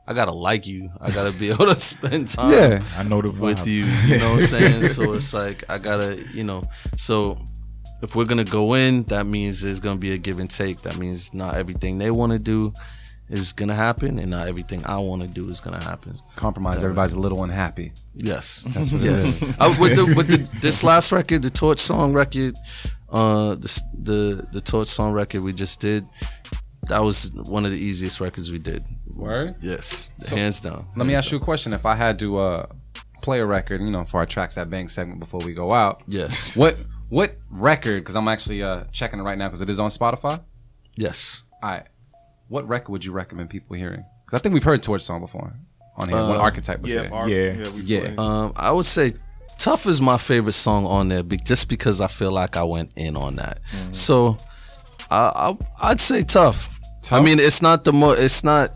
I 0.07 0.15
gotta 0.15 0.33
like 0.33 0.67
you. 0.67 0.91
I 1.01 1.11
gotta 1.11 1.33
be 1.33 1.51
able 1.53 1.67
to 1.67 1.79
spend 1.79 2.29
time 2.29 2.53
yeah, 2.53 2.83
I 2.97 3.03
know 3.03 3.23
the 3.23 3.31
with 3.31 3.67
you. 3.67 3.85
You 3.85 4.19
know 4.19 4.35
what 4.35 4.43
I'm 4.43 4.47
saying? 4.47 4.83
so 4.97 5.13
it's 5.13 5.33
like 5.33 5.69
I 5.71 5.79
gotta, 5.79 6.23
you 6.33 6.45
know. 6.45 6.63
So 6.97 7.39
if 8.03 8.15
we're 8.17 8.25
gonna 8.25 8.45
go 8.45 8.75
in, 8.75 9.03
that 9.05 9.27
means 9.27 9.63
there's 9.63 9.81
gonna 9.81 9.99
be 10.01 10.13
a 10.13 10.19
give 10.19 10.39
and 10.39 10.51
take. 10.51 10.83
That 10.83 10.99
means 10.99 11.33
not 11.33 11.55
everything 11.57 11.99
they 11.99 12.11
want 12.11 12.33
to 12.33 12.39
do 12.39 12.73
is 13.29 13.53
gonna 13.53 13.75
happen, 13.75 14.19
and 14.19 14.31
not 14.31 14.49
everything 14.49 14.85
I 14.85 14.99
want 14.99 15.23
to 15.23 15.29
do 15.29 15.49
is 15.49 15.61
gonna 15.61 15.83
happen. 15.83 16.15
compromise. 16.37 16.83
Everybody's 16.83 17.15
a 17.15 17.21
little 17.21 17.43
unhappy. 17.45 17.93
Yes, 18.15 18.67
that's 18.75 18.93
what 18.93 19.01
yes. 19.03 19.43
I, 19.59 19.69
with 19.81 19.97
the 19.97 20.15
with 20.17 20.29
the, 20.29 20.59
this 20.61 20.83
last 20.85 21.13
record, 21.13 21.43
the 21.43 21.51
Torch 21.51 21.79
song 21.79 22.13
record, 22.13 22.57
uh, 23.11 23.55
the 23.55 23.83
the 24.03 24.49
the 24.53 24.61
Torch 24.61 24.89
song 24.89 25.13
record 25.13 25.43
we 25.43 25.53
just 25.53 25.81
did, 25.81 26.07
that 26.89 27.01
was 27.01 27.33
one 27.33 27.65
of 27.65 27.71
the 27.71 27.79
easiest 27.79 28.21
records 28.21 28.51
we 28.53 28.59
did. 28.59 28.85
Word. 29.15 29.57
Yes, 29.61 30.11
hands 30.29 30.61
down. 30.61 30.87
Let 30.97 31.07
me 31.07 31.15
ask 31.15 31.31
you 31.31 31.39
a 31.39 31.41
question. 31.41 31.73
If 31.73 31.87
I 31.87 31.95
had 31.95 32.19
to 32.19 32.37
uh, 32.39 32.67
play 33.23 33.41
a 33.41 33.47
record, 33.47 33.81
you 33.81 33.91
know, 33.91 34.05
for 34.05 34.19
our 34.19 34.27
tracks 34.27 34.57
that 34.57 34.69
bank 34.69 34.91
segment 34.91 35.21
before 35.21 35.41
we 35.41 35.55
go 35.55 35.73
out, 35.73 36.03
Yes. 36.09 36.57
what 36.57 36.75
what 37.13 37.37
record? 37.51 37.97
Because 38.03 38.17
I'm 38.17 38.27
actually 38.27 38.63
uh, 38.63 38.85
checking 38.91 39.19
it 39.21 39.23
right 39.23 39.37
now 39.37 39.47
because 39.49 39.61
it 39.61 39.69
is 39.69 39.79
on 39.79 39.91
Spotify. 39.91 40.41
Yes. 40.97 41.43
All 41.63 41.71
right. 41.71 41.87
What 42.49 42.67
record 42.67 42.91
would 42.93 43.05
you 43.05 43.13
recommend 43.13 43.51
people 43.51 43.77
hearing? 43.77 44.05
Because 44.25 44.41
I 44.41 44.43
think 44.43 44.55
we've 44.55 44.65
heard 44.65 44.83
Torch 44.83 45.03
song 45.03 45.21
before 45.21 45.53
on 45.97 46.09
here 46.09 46.17
when 46.17 46.39
Arcitype 46.41 46.81
was 46.81 46.93
Yeah, 46.95 47.03
here. 47.03 47.13
Ar- 47.13 47.29
Yeah. 47.29 47.69
we 47.71 47.83
Yeah. 47.83 48.15
Um, 48.17 48.53
I 48.57 48.73
would 48.73 48.87
say 48.87 49.13
"Tough" 49.59 49.87
is 49.87 50.01
my 50.01 50.17
favorite 50.17 50.53
song 50.55 50.87
on 50.87 51.09
there, 51.09 51.23
be- 51.23 51.37
just 51.37 51.69
because 51.69 52.01
I 52.01 52.09
feel 52.09 52.33
like 52.33 52.57
I 52.57 52.63
went 52.63 52.95
in 52.97 53.15
on 53.17 53.37
that. 53.37 53.61
So, 53.93 54.39
I, 55.11 55.53
I 55.81 55.91
I'd 55.91 56.01
say 56.01 56.23
"Tough." 56.23 56.71
I 57.11 57.21
mean, 57.21 57.39
it's 57.41 57.61
not 57.61 57.85
the 57.85 57.93
mo. 57.93 58.13
It's 58.13 58.43
not. 58.43 58.71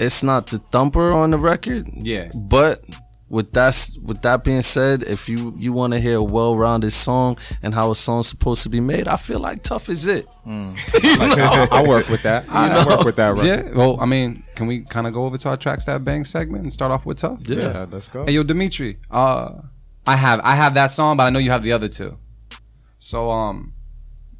It's 0.00 0.22
not 0.24 0.46
the 0.48 0.58
thumper 0.72 1.12
on 1.12 1.30
the 1.30 1.38
record. 1.38 1.86
Yeah. 1.94 2.30
But 2.34 2.82
with 3.30 3.52
that 3.52 3.90
with 4.02 4.22
that 4.22 4.42
being 4.42 4.60
said, 4.60 5.04
if 5.04 5.28
you 5.28 5.54
you 5.56 5.72
want 5.72 5.92
to 5.92 6.00
hear 6.00 6.16
a 6.16 6.22
well-rounded 6.22 6.90
song 6.90 7.38
and 7.62 7.72
how 7.72 7.92
a 7.92 7.94
song's 7.94 8.26
supposed 8.28 8.64
to 8.64 8.68
be 8.68 8.80
made, 8.80 9.06
I 9.06 9.16
feel 9.16 9.38
like 9.38 9.62
Tough 9.62 9.88
is 9.88 10.08
it. 10.08 10.26
I 10.44 11.84
work 11.86 12.08
with 12.08 12.24
that. 12.24 12.44
I 12.50 12.84
work 12.84 13.04
with 13.04 13.16
that. 13.16 13.34
Record. 13.34 13.46
Yeah. 13.46 13.76
Well, 13.76 13.98
I 14.00 14.06
mean, 14.06 14.42
can 14.56 14.66
we 14.66 14.80
kind 14.80 15.06
of 15.06 15.14
go 15.14 15.24
over 15.26 15.38
to 15.38 15.48
our 15.50 15.56
tracks 15.56 15.84
that 15.84 16.04
bang 16.04 16.24
segment 16.24 16.64
and 16.64 16.72
start 16.72 16.90
off 16.90 17.06
with 17.06 17.18
tough? 17.18 17.38
Yeah, 17.42 17.86
let's 17.88 18.08
go. 18.08 18.26
Hey, 18.26 18.32
yo, 18.32 18.42
Dimitri. 18.42 18.98
Uh, 19.08 19.62
I 20.06 20.16
have 20.16 20.40
I 20.42 20.56
have 20.56 20.74
that 20.74 20.88
song, 20.88 21.16
but 21.16 21.22
I 21.22 21.30
know 21.30 21.38
you 21.38 21.52
have 21.52 21.62
the 21.62 21.72
other 21.72 21.88
two. 21.88 22.18
So 22.98 23.30
um, 23.30 23.74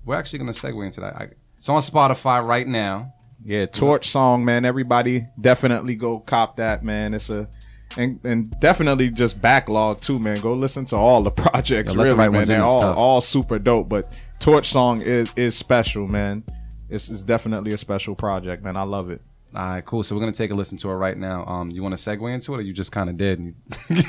we're 0.04 0.16
actually 0.16 0.40
gonna 0.40 0.50
segue 0.50 0.84
into 0.84 1.00
that. 1.00 1.14
I, 1.14 1.28
it's 1.56 1.68
on 1.68 1.80
Spotify 1.80 2.44
right 2.44 2.66
now. 2.66 3.14
Yeah, 3.44 3.66
Torch 3.66 4.08
song, 4.08 4.44
man. 4.44 4.64
Everybody 4.64 5.28
definitely 5.40 5.94
go 5.94 6.18
cop 6.18 6.56
that, 6.56 6.82
man. 6.82 7.14
It's 7.14 7.30
a 7.30 7.48
and 7.96 8.20
and 8.24 8.50
definitely 8.60 9.10
just 9.10 9.40
backlog 9.40 10.00
too, 10.00 10.18
man. 10.18 10.40
Go 10.40 10.54
listen 10.54 10.84
to 10.86 10.96
all 10.96 11.22
the 11.22 11.30
projects, 11.42 11.92
Yeah, 11.92 11.98
let 11.98 12.04
the 12.04 12.10
really, 12.10 12.18
right 12.18 12.30
man. 12.32 12.44
They're 12.46 12.62
all 12.62 12.80
tough. 12.80 12.96
all 12.96 13.20
super 13.20 13.58
dope. 13.58 13.88
But 13.88 14.08
Torch 14.38 14.70
song 14.70 15.00
is 15.02 15.32
is 15.36 15.56
special, 15.56 16.06
man. 16.06 16.44
It's, 16.88 17.08
it's 17.08 17.22
definitely 17.22 17.72
a 17.72 17.78
special 17.78 18.14
project, 18.16 18.64
man. 18.64 18.76
I 18.76 18.82
love 18.82 19.10
it. 19.10 19.22
All 19.54 19.62
right, 19.62 19.84
cool. 19.84 20.02
So 20.04 20.14
we're 20.14 20.20
gonna 20.20 20.32
take 20.32 20.50
a 20.52 20.54
listen 20.54 20.78
to 20.78 20.90
it 20.90 20.94
right 20.94 21.16
now. 21.18 21.44
Um, 21.44 21.70
you 21.72 21.82
want 21.82 21.96
to 21.96 22.00
segue 22.10 22.32
into 22.32 22.54
it, 22.54 22.58
or 22.58 22.60
you 22.62 22.72
just 22.72 22.92
kind 22.92 23.10
of 23.10 23.16
did? 23.16 23.54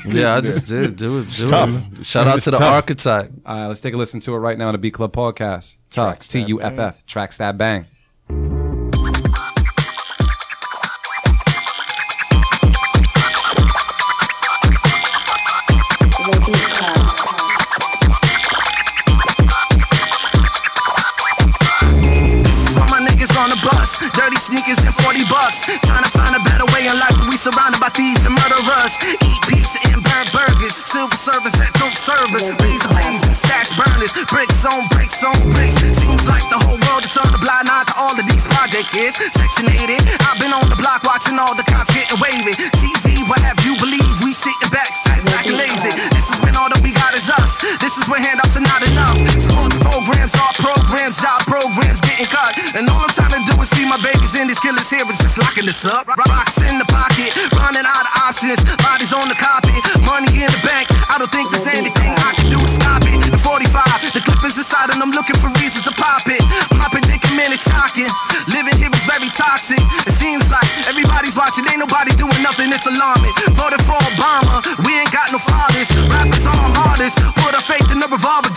Yeah, 0.06 0.36
I 0.36 0.40
just 0.52 0.68
did 0.68 0.94
do 0.96 1.18
it. 1.18 1.30
Do 1.32 1.46
it. 1.48 2.04
Shout 2.06 2.26
out 2.28 2.36
It's 2.36 2.44
to 2.44 2.52
the 2.52 2.58
tough. 2.58 2.86
Arcitype. 2.86 3.32
All 3.44 3.56
right, 3.56 3.66
let's 3.66 3.80
take 3.80 3.94
a 3.94 3.96
listen 3.96 4.20
to 4.20 4.34
it 4.34 4.38
right 4.38 4.56
now 4.56 4.68
on 4.68 4.72
the 4.74 4.78
Beat 4.78 4.94
Club 4.94 5.12
podcast. 5.12 5.78
Tough, 5.90 6.18
Tracks 6.18 6.28
T 6.28 6.40
That 6.40 6.48
U 6.48 6.62
F 6.62 6.78
F, 6.78 7.06
tracks 7.06 7.38
that 7.38 7.58
bang. 7.58 7.86
Bucks. 25.42 25.66
Trying 25.82 26.06
to 26.06 26.12
find 26.14 26.34
a 26.38 26.42
better 26.46 26.66
way 26.70 26.86
in 26.86 26.94
life, 26.94 27.18
but 27.18 27.26
we 27.26 27.34
surrounded 27.34 27.82
by 27.82 27.90
thieves 27.90 28.22
and 28.22 28.34
murderers. 28.38 28.94
Eat 29.18 29.40
pizza 29.50 29.78
and 29.90 29.98
burn 29.98 30.26
burgers, 30.30 30.74
silver 30.74 31.18
servers 31.18 31.54
that 31.58 31.74
don't 31.82 31.94
serve 31.98 32.30
us. 32.38 32.54
Razor 32.62 32.90
blazing, 32.94 33.34
stash 33.34 33.74
burners, 33.74 34.14
bricks 34.30 34.62
on 34.62 34.86
bricks 34.94 35.18
on 35.26 35.38
bricks. 35.50 35.74
Seems 35.98 36.24
like 36.30 36.46
the 36.46 36.60
whole 36.62 36.78
world 36.86 37.02
has 37.02 37.10
turned 37.10 37.34
a 37.34 37.40
blind 37.42 37.66
eye 37.66 37.86
to 37.90 37.94
all 37.98 38.14
of 38.14 38.26
these 38.30 38.46
project 38.46 38.86
kids. 38.94 39.18
Section 39.34 39.66
80, 39.66 39.98
I've 40.22 40.38
been 40.38 40.54
on 40.54 40.70
the 40.70 40.78
block 40.78 41.02
watching 41.02 41.36
all 41.42 41.58
the 41.58 41.66
cops 41.66 41.90
getting 41.90 42.18
wavy. 42.22 42.54
TV, 42.78 43.26
what 43.26 43.42
have 43.42 43.58
you 43.66 43.74
believe? 43.82 44.06
We 44.22 44.30
sitting 44.30 44.70
back, 44.70 44.94
fat, 45.02 45.26
back 45.26 45.50
and 45.50 45.58
lazy. 45.58 45.90
Is 47.22 47.30
us. 47.38 47.62
This 47.78 47.94
is 47.94 48.04
when 48.10 48.18
handouts 48.18 48.58
are 48.58 48.66
not 48.66 48.82
enough. 48.82 49.14
Sports 49.38 49.78
programs, 49.78 50.34
art 50.34 50.56
programs, 50.58 51.22
job 51.22 51.46
programs 51.46 52.02
getting 52.02 52.26
cut. 52.26 52.58
And 52.74 52.90
all 52.90 52.98
I'm 52.98 53.14
trying 53.14 53.38
to 53.38 53.42
do 53.46 53.54
is 53.62 53.70
feed 53.70 53.86
my 53.86 53.98
babies 54.02 54.34
and 54.34 54.50
these 54.50 54.58
killers 54.58 54.90
here 54.90 55.06
is 55.06 55.18
just 55.22 55.38
locking 55.38 55.66
this 55.66 55.86
up. 55.86 56.10
Rocks 56.10 56.58
in 56.66 56.82
the 56.82 56.88
pocket, 56.90 57.30
running 57.54 57.86
out 57.86 58.06
of 58.10 58.14
options. 58.26 58.58
Bodies 58.82 59.14
on 59.14 59.30
the 59.30 59.38
carpet, 59.38 59.78
money 60.02 60.30
in 60.34 60.50
the 60.50 60.62
bank. 60.66 60.90
I 61.06 61.18
don't 61.18 61.30
think 61.30 61.54
there's 61.54 61.70
anything 61.70 62.10
I 62.18 62.34
can 62.34 62.50
do 62.50 62.58
to 62.58 62.70
stop 62.70 63.06
it. 63.06 63.14
The 63.30 63.38
45, 63.38 63.70
the 64.16 64.22
clip 64.26 64.42
is 64.42 64.58
inside 64.58 64.90
and 64.90 64.98
I'm 64.98 65.14
looking 65.14 65.38
for 65.38 65.52
reasons 65.62 65.86
to 65.86 65.94
pop 65.94 66.26
it. 66.26 66.42
My 66.74 66.90
predicament 66.90 67.54
is 67.54 67.62
shocking. 67.62 68.10
Living 68.50 68.74
here 68.82 68.90
is 68.90 69.04
very 69.06 69.30
toxic. 69.38 69.80
It 70.08 70.16
seems 70.18 70.42
like 70.50 70.66
everybody's 70.90 71.38
watching, 71.38 71.68
ain't 71.70 71.78
nobody 71.78 72.10
doing 72.18 72.40
nothing, 72.42 72.72
it's 72.74 72.88
alarming. 72.88 73.30
Voted 73.54 73.82
for 73.86 73.98
Obama, 74.10 74.64
we 74.82 74.91
got 75.12 75.30
no 75.30 75.38
fathers. 75.38 75.92
Rappers 76.08 76.46
all 76.48 76.72
artists, 76.88 77.20
put 77.36 77.52
our 77.54 77.60
faith 77.60 77.92
in 77.92 78.00
the 78.00 78.08
revolver, 78.08 78.48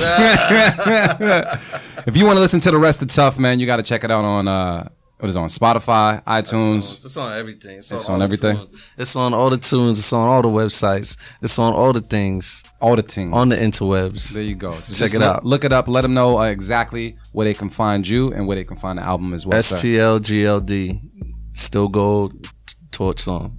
If 2.06 2.16
you 2.16 2.24
want 2.24 2.36
to 2.36 2.40
listen 2.40 2.60
to 2.60 2.70
the 2.70 2.78
rest 2.78 3.02
of 3.02 3.08
Tough, 3.08 3.38
man, 3.38 3.60
you 3.60 3.66
got 3.66 3.76
to 3.76 3.82
check 3.82 4.04
it 4.04 4.10
out 4.10 4.24
on 4.24 4.48
uh, 4.48 4.88
what 5.18 5.28
is 5.28 5.36
it, 5.36 5.38
on 5.38 5.48
Spotify, 5.48 6.24
iTunes. 6.24 7.04
It's 7.04 7.16
on 7.18 7.38
everything. 7.38 7.76
It's, 7.78 7.92
It's 7.92 8.08
on, 8.08 8.14
on 8.16 8.22
all 8.22 8.28
the 8.28 8.34
everything? 8.34 8.56
tunes. 8.68 8.90
It's 8.96 9.16
on 9.16 9.34
all 9.34 9.50
the 9.50 9.58
tunes. 9.58 9.98
It's 9.98 10.12
on 10.14 10.26
all 10.28 10.40
the 10.40 10.48
websites. 10.48 11.18
It's 11.42 11.58
on 11.58 11.74
all 11.74 11.92
the 11.92 12.00
things 12.00 12.62
all 12.80 12.96
the 12.96 13.02
things 13.02 13.30
on 13.32 13.50
the 13.50 13.56
interwebs. 13.56 14.30
There 14.32 14.42
you 14.42 14.54
go. 14.54 14.70
So 14.72 14.94
Check 14.94 15.14
it 15.14 15.18
look- 15.18 15.36
out. 15.36 15.44
Look 15.44 15.64
it 15.64 15.72
up. 15.74 15.88
Let 15.88 16.00
them 16.02 16.14
know 16.14 16.38
uh, 16.40 16.44
exactly 16.46 17.18
where 17.32 17.44
they 17.44 17.54
can 17.54 17.68
find 17.68 18.08
you 18.08 18.32
and 18.32 18.46
where 18.46 18.56
they 18.56 18.64
can 18.64 18.78
find 18.78 18.98
the 18.98 19.02
album 19.02 19.34
as 19.34 19.46
well. 19.46 19.58
STLGLD, 19.60 21.02
still 21.52 21.88
gold, 21.88 22.48
torch 22.90 23.20
song. 23.20 23.58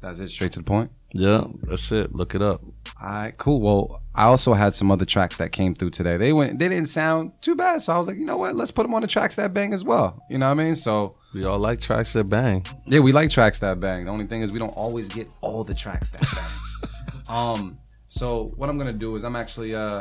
That's 0.00 0.20
it. 0.20 0.30
Straight 0.30 0.52
to 0.52 0.60
the 0.60 0.64
point. 0.64 0.90
Yeah, 1.12 1.44
that's 1.64 1.92
it. 1.92 2.14
Look 2.14 2.34
it 2.34 2.40
up. 2.40 2.62
All 3.02 3.08
right, 3.08 3.36
cool. 3.36 3.60
Well, 3.60 4.00
I 4.14 4.24
also 4.26 4.54
had 4.54 4.74
some 4.74 4.92
other 4.92 5.04
tracks 5.04 5.38
that 5.38 5.50
came 5.50 5.74
through 5.74 5.90
today. 5.90 6.16
They 6.16 6.32
went. 6.32 6.60
They 6.60 6.68
didn't 6.68 6.86
sound 6.88 7.32
too 7.40 7.56
bad, 7.56 7.82
so 7.82 7.94
I 7.94 7.98
was 7.98 8.06
like, 8.06 8.16
you 8.16 8.24
know 8.24 8.36
what? 8.36 8.54
Let's 8.54 8.70
put 8.70 8.84
them 8.84 8.94
on 8.94 9.02
the 9.02 9.08
tracks 9.08 9.34
that 9.36 9.52
bang 9.52 9.74
as 9.74 9.82
well. 9.82 10.22
You 10.30 10.38
know 10.38 10.46
what 10.46 10.60
I 10.60 10.64
mean? 10.64 10.76
So 10.76 11.16
We 11.34 11.44
all 11.44 11.58
like 11.58 11.80
tracks 11.80 12.12
that 12.12 12.30
bang. 12.30 12.64
yeah, 12.86 13.00
we 13.00 13.10
like 13.10 13.28
tracks 13.30 13.58
that 13.58 13.80
bang. 13.80 14.04
The 14.04 14.10
only 14.12 14.26
thing 14.26 14.42
is 14.42 14.52
we 14.52 14.60
don't 14.60 14.76
always 14.76 15.08
get 15.08 15.28
all 15.40 15.64
the 15.64 15.74
tracks 15.74 16.12
that 16.12 16.24
bang. 16.32 17.22
um. 17.36 17.78
So 18.06 18.46
what 18.56 18.68
I'm 18.70 18.76
gonna 18.76 18.92
do 18.92 19.16
is 19.16 19.24
I'm 19.24 19.34
actually 19.36 19.74
uh, 19.74 20.00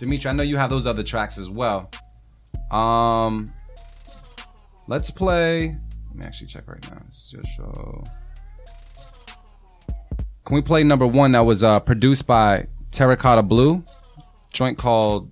Dimitri. 0.00 0.28
I 0.28 0.32
know 0.32 0.42
you 0.42 0.56
have 0.56 0.70
those 0.70 0.88
other 0.88 1.04
tracks 1.04 1.38
as 1.38 1.48
well. 1.48 1.88
Um. 2.72 3.46
Let's 4.88 5.08
play. 5.08 5.76
Let 6.08 6.16
me 6.16 6.24
actually 6.26 6.48
check 6.48 6.66
right 6.66 6.82
now. 6.90 7.00
This 7.06 7.26
is 7.26 7.32
your 7.32 7.44
show. 7.56 8.04
Can 10.44 10.54
we 10.56 10.62
play 10.62 10.82
number 10.82 11.06
one 11.06 11.32
that 11.32 11.40
was 11.40 11.62
uh, 11.62 11.80
produced 11.80 12.26
by 12.26 12.66
Terracotta 12.90 13.42
Blue? 13.42 13.84
Joint 14.52 14.78
called 14.78 15.30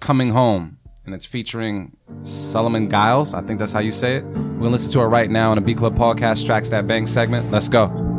Coming 0.00 0.30
Home. 0.30 0.78
And 1.04 1.14
it's 1.14 1.26
featuring 1.26 1.96
Solomon 2.22 2.88
Giles. 2.88 3.34
I 3.34 3.42
think 3.42 3.58
that's 3.58 3.72
how 3.72 3.80
you 3.80 3.90
say 3.90 4.16
it. 4.16 4.24
We're 4.24 4.58
gonna 4.58 4.70
listen 4.70 4.92
to 4.92 5.00
it 5.00 5.06
right 5.06 5.28
now 5.30 5.50
on 5.50 5.56
the 5.56 5.60
Beat 5.60 5.78
Club 5.78 5.96
Podcast 5.96 6.46
Tracks 6.46 6.70
That 6.70 6.86
Bang 6.86 7.06
segment. 7.06 7.50
Let's 7.50 7.68
go. 7.68 8.11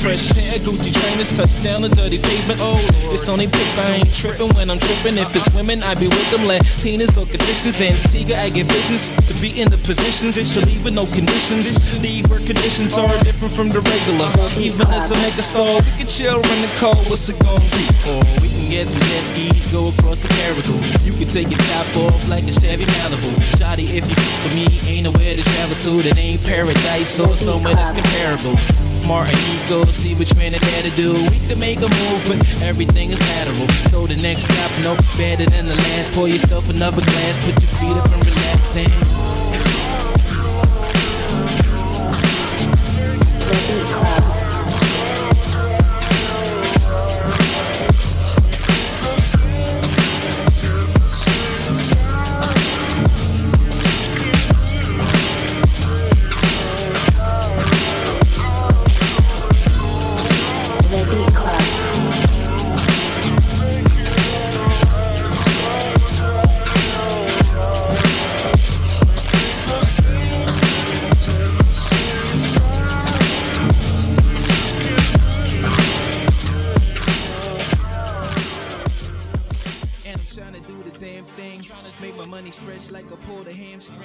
Fresh 0.00 0.28
pair 0.32 0.56
of 0.56 0.62
Gucci 0.62 0.92
trainers, 0.92 1.28
touchdown 1.28 1.82
the 1.82 1.88
dirty 1.88 2.18
pavement. 2.18 2.60
Oh, 2.62 2.80
it's 3.12 3.28
only 3.28 3.46
paper, 3.46 3.82
I 3.82 4.02
ain't 4.02 4.12
tripping 4.12 4.48
when 4.54 4.70
I'm 4.70 4.78
tripping. 4.78 5.18
If 5.18 5.34
it's 5.36 5.48
women, 5.52 5.82
I 5.82 5.94
be 5.94 6.08
with 6.08 6.30
them, 6.30 6.48
Latinas 6.48 7.20
or 7.20 7.26
conditions. 7.26 7.80
Antigua, 7.80 8.36
I 8.36 8.50
get 8.50 8.66
visions 8.66 9.10
to 9.28 9.34
be 9.40 9.60
in 9.60 9.68
the 9.68 9.78
positions. 9.82 10.34
She'll 10.36 10.64
leave 10.64 10.84
with 10.84 10.94
no 10.94 11.06
conditions. 11.06 11.76
Leave 12.00 12.28
where 12.30 12.40
conditions 12.40 12.96
are 12.96 13.12
different 13.22 13.52
from 13.52 13.68
the 13.68 13.80
regular. 13.80 14.28
Even 14.58 14.86
as 14.94 15.10
a 15.10 15.16
make 15.20 15.36
a 15.36 15.44
stall, 15.44 15.80
we 15.82 15.92
can 16.00 16.08
chill 16.08 16.40
in 16.40 16.58
the 16.62 16.72
cold. 16.78 17.02
What's 17.10 17.28
it 17.28 17.38
gonna 17.42 17.62
be? 17.76 17.86
Or 18.08 18.22
we 18.40 18.48
can 18.48 18.66
get 18.70 18.86
some 18.88 19.02
jet 19.12 19.24
skis, 19.28 19.68
go 19.68 19.88
across 19.92 20.22
the 20.22 20.30
Caribou. 20.40 20.78
You 21.04 21.12
can 21.18 21.28
take 21.28 21.50
your 21.50 21.62
top 21.72 21.88
off 22.08 22.28
like 22.28 22.44
a 22.44 22.54
Chevy 22.54 22.86
Malibu. 22.98 23.32
Shotty, 23.58 23.90
if 23.92 24.08
you 24.08 24.16
fuck 24.16 24.38
with 24.44 24.54
me, 24.54 24.66
ain't 24.88 25.04
nowhere 25.04 25.36
to 25.36 25.42
travel 25.42 25.76
to 25.76 26.02
that 26.08 26.18
ain't 26.18 26.42
paradise 26.44 27.18
or 27.18 27.36
somewhere 27.36 27.74
that's 27.74 27.92
comparable. 27.92 28.56
Martinico, 29.04 29.86
see 29.86 30.14
what 30.14 30.28
there 30.28 30.82
to 30.82 30.90
do. 30.96 31.14
We 31.14 31.38
could 31.46 31.58
make 31.58 31.78
a 31.78 31.88
move, 31.88 32.24
but 32.28 32.62
everything 32.62 33.10
is 33.10 33.20
lateral. 33.20 33.68
So 33.90 34.06
the 34.06 34.16
next 34.22 34.44
stop, 34.44 34.70
no 34.82 34.96
better 35.16 35.46
than 35.46 35.66
the 35.66 35.74
last. 35.74 36.12
Pour 36.12 36.28
yourself 36.28 36.70
another 36.70 37.02
glass, 37.02 37.38
put 37.44 37.60
your 37.62 37.70
feet 37.70 37.96
up 37.96 38.10
and 38.12 38.24
relax 38.26 38.76
and 38.76 39.22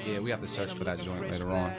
Yeah, 0.05 0.19
we 0.19 0.29
have 0.29 0.41
to 0.41 0.47
search 0.47 0.73
for 0.73 0.83
that 0.83 0.99
joint 1.01 1.21
later 1.29 1.51
on. 1.51 1.71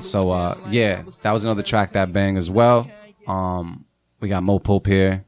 So 0.00 0.30
uh 0.30 0.56
yeah, 0.70 1.02
that 1.22 1.32
was 1.32 1.44
another 1.44 1.62
track 1.62 1.90
that 1.90 2.12
bang 2.12 2.36
as 2.36 2.50
well. 2.50 2.88
Um 3.26 3.84
we 4.20 4.28
got 4.28 4.42
Mo 4.42 4.58
Pope 4.58 4.86
here. 4.86 5.24